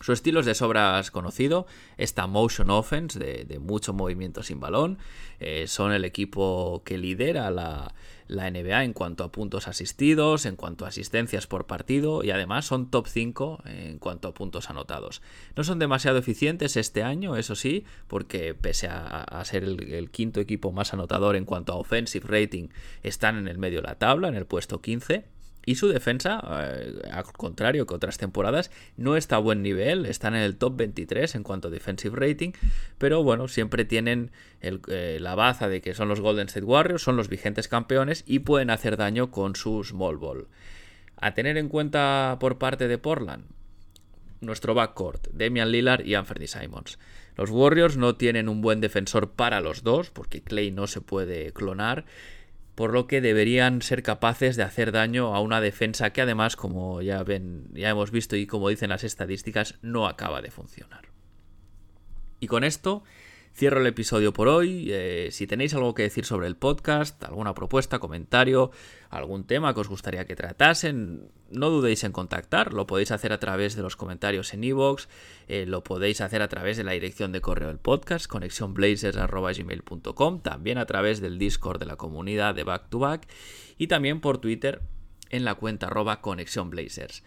Su 0.00 0.12
estilo 0.12 0.40
es 0.40 0.46
de 0.46 0.54
sobras 0.54 1.10
conocido, 1.10 1.66
esta 1.96 2.26
motion 2.26 2.70
offense 2.70 3.18
de, 3.18 3.58
mucho 3.58 3.92
movimiento 3.94 4.42
sin 4.42 4.60
balón. 4.60 4.98
Eh, 5.40 5.66
son 5.66 5.92
el 5.92 6.04
equipo 6.04 6.82
que 6.84 6.98
lidera 6.98 7.50
la, 7.50 7.94
la, 8.26 8.50
NBA 8.50 8.84
en 8.84 8.92
cuanto 8.92 9.24
a 9.24 9.32
puntos 9.32 9.68
asistidos, 9.68 10.46
en 10.46 10.56
cuanto 10.56 10.84
a 10.84 10.88
asistencias 10.88 11.46
por 11.46 11.66
partido 11.66 12.22
y 12.24 12.30
además 12.30 12.66
son 12.66 12.90
top 12.90 13.06
5 13.06 13.62
en 13.64 13.98
cuanto 13.98 14.28
a 14.28 14.34
puntos 14.34 14.70
anotados. 14.70 15.22
No 15.56 15.64
son 15.64 15.78
demasiado 15.78 16.18
eficientes 16.18 16.76
este 16.76 17.02
año, 17.02 17.36
eso 17.36 17.54
sí, 17.54 17.84
porque 18.08 18.54
pese 18.54 18.88
a, 18.88 19.42
ser 19.44 19.64
el, 19.64 20.10
quinto 20.10 20.40
equipo 20.40 20.72
más 20.72 20.92
anotador 20.92 21.36
en 21.36 21.44
cuanto 21.44 21.72
a 21.72 21.76
offensive 21.76 22.26
rating, 22.26 22.68
están 23.02 23.36
en 23.36 23.48
el 23.48 23.58
medio 23.58 23.80
de 23.80 23.88
la 23.88 23.96
tabla, 23.96 24.28
en 24.28 24.34
el 24.34 24.46
puesto 24.46 24.80
15 24.80 25.35
y 25.66 25.74
su 25.74 25.88
defensa, 25.88 26.40
eh, 26.48 27.02
al 27.10 27.24
contrario 27.24 27.86
que 27.86 27.94
otras 27.94 28.18
temporadas, 28.18 28.70
no 28.96 29.16
está 29.16 29.36
a 29.36 29.40
buen 29.40 29.62
nivel, 29.62 30.06
están 30.06 30.36
en 30.36 30.42
el 30.42 30.56
top 30.56 30.76
23 30.76 31.34
en 31.34 31.42
cuanto 31.42 31.68
a 31.68 31.70
defensive 31.72 32.16
rating, 32.16 32.52
pero 32.98 33.24
bueno, 33.24 33.48
siempre 33.48 33.84
tienen 33.84 34.30
eh, 34.60 35.18
la 35.20 35.34
baza 35.34 35.68
de 35.68 35.82
que 35.82 35.92
son 35.92 36.08
los 36.08 36.20
Golden 36.20 36.46
State 36.46 36.64
Warriors, 36.64 37.02
son 37.02 37.16
los 37.16 37.28
vigentes 37.28 37.66
campeones 37.66 38.22
y 38.26 38.38
pueden 38.38 38.70
hacer 38.70 38.96
daño 38.96 39.32
con 39.32 39.56
su 39.56 39.82
small 39.82 40.16
ball. 40.16 40.46
A 41.16 41.34
tener 41.34 41.56
en 41.58 41.68
cuenta 41.68 42.36
por 42.38 42.58
parte 42.58 42.86
de 42.86 42.98
Portland, 42.98 43.46
nuestro 44.40 44.72
backcourt, 44.72 45.26
Damian 45.32 45.72
Lillard 45.72 46.06
y 46.06 46.14
Anthony 46.14 46.46
Simons. 46.46 46.98
Los 47.36 47.50
Warriors 47.50 47.96
no 47.96 48.14
tienen 48.14 48.48
un 48.48 48.62
buen 48.62 48.80
defensor 48.80 49.32
para 49.32 49.60
los 49.60 49.82
dos, 49.82 50.10
porque 50.10 50.42
Clay 50.42 50.70
no 50.70 50.86
se 50.86 51.00
puede 51.00 51.52
clonar 51.52 52.04
por 52.76 52.92
lo 52.92 53.06
que 53.06 53.22
deberían 53.22 53.80
ser 53.80 54.02
capaces 54.02 54.54
de 54.54 54.62
hacer 54.62 54.92
daño 54.92 55.34
a 55.34 55.40
una 55.40 55.62
defensa 55.62 56.10
que 56.10 56.20
además, 56.20 56.56
como 56.56 57.00
ya 57.00 57.24
ven, 57.24 57.68
ya 57.72 57.88
hemos 57.88 58.10
visto 58.10 58.36
y 58.36 58.46
como 58.46 58.68
dicen 58.68 58.90
las 58.90 59.02
estadísticas, 59.02 59.78
no 59.80 60.06
acaba 60.06 60.42
de 60.42 60.50
funcionar. 60.50 61.08
Y 62.38 62.48
con 62.48 62.64
esto 62.64 63.02
Cierro 63.56 63.80
el 63.80 63.86
episodio 63.86 64.34
por 64.34 64.48
hoy. 64.48 64.88
Eh, 64.92 65.30
si 65.32 65.46
tenéis 65.46 65.72
algo 65.72 65.94
que 65.94 66.02
decir 66.02 66.26
sobre 66.26 66.46
el 66.46 66.56
podcast, 66.56 67.24
alguna 67.24 67.54
propuesta, 67.54 67.98
comentario, 67.98 68.70
algún 69.08 69.46
tema 69.46 69.72
que 69.72 69.80
os 69.80 69.88
gustaría 69.88 70.26
que 70.26 70.36
tratasen, 70.36 71.30
no 71.50 71.70
dudéis 71.70 72.04
en 72.04 72.12
contactar. 72.12 72.74
Lo 72.74 72.86
podéis 72.86 73.12
hacer 73.12 73.32
a 73.32 73.40
través 73.40 73.74
de 73.74 73.80
los 73.80 73.96
comentarios 73.96 74.52
en 74.52 74.62
iVoox, 74.62 75.06
eh, 75.48 75.64
lo 75.64 75.82
podéis 75.82 76.20
hacer 76.20 76.42
a 76.42 76.48
través 76.48 76.76
de 76.76 76.84
la 76.84 76.92
dirección 76.92 77.32
de 77.32 77.40
correo 77.40 77.68
del 77.68 77.78
podcast, 77.78 78.26
conexionblazers.gmail.com, 78.26 80.42
también 80.42 80.76
a 80.76 80.84
través 80.84 81.22
del 81.22 81.38
Discord 81.38 81.80
de 81.80 81.86
la 81.86 81.96
comunidad 81.96 82.54
de 82.54 82.64
Back 82.64 82.90
to 82.90 82.98
Back 82.98 83.26
y 83.78 83.86
también 83.86 84.20
por 84.20 84.36
Twitter 84.36 84.82
en 85.30 85.46
la 85.46 85.54
cuenta 85.54 85.86
arroba 85.86 86.20
conexionblazers. 86.20 87.22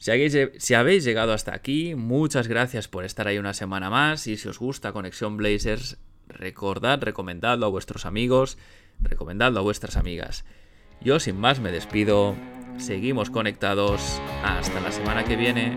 Si 0.00 0.72
habéis, 0.74 1.04
llegado 1.04 1.34
hasta 1.34 1.54
aquí, 1.54 1.94
muchas 1.94 2.48
gracias 2.48 2.88
por 2.88 3.04
estar 3.04 3.28
ahí 3.28 3.36
una 3.36 3.52
semana 3.52 3.90
más 3.90 4.26
y 4.28 4.38
si 4.38 4.48
os 4.48 4.58
gusta 4.58 4.94
Conexión 4.94 5.36
Blazers, 5.36 5.98
recordad, 6.26 7.02
recomendadlo 7.02 7.66
a 7.66 7.68
vuestros 7.68 8.06
amigos, 8.06 8.56
recomendadlo 8.98 9.60
a 9.60 9.62
vuestras 9.62 9.98
amigas. 9.98 10.46
Yo 11.02 11.20
sin 11.20 11.38
más 11.38 11.60
me 11.60 11.70
despido, 11.70 12.34
seguimos 12.78 13.28
conectados, 13.28 14.22
hasta 14.42 14.80
la 14.80 14.90
semana 14.90 15.22
que 15.24 15.36
viene. 15.36 15.76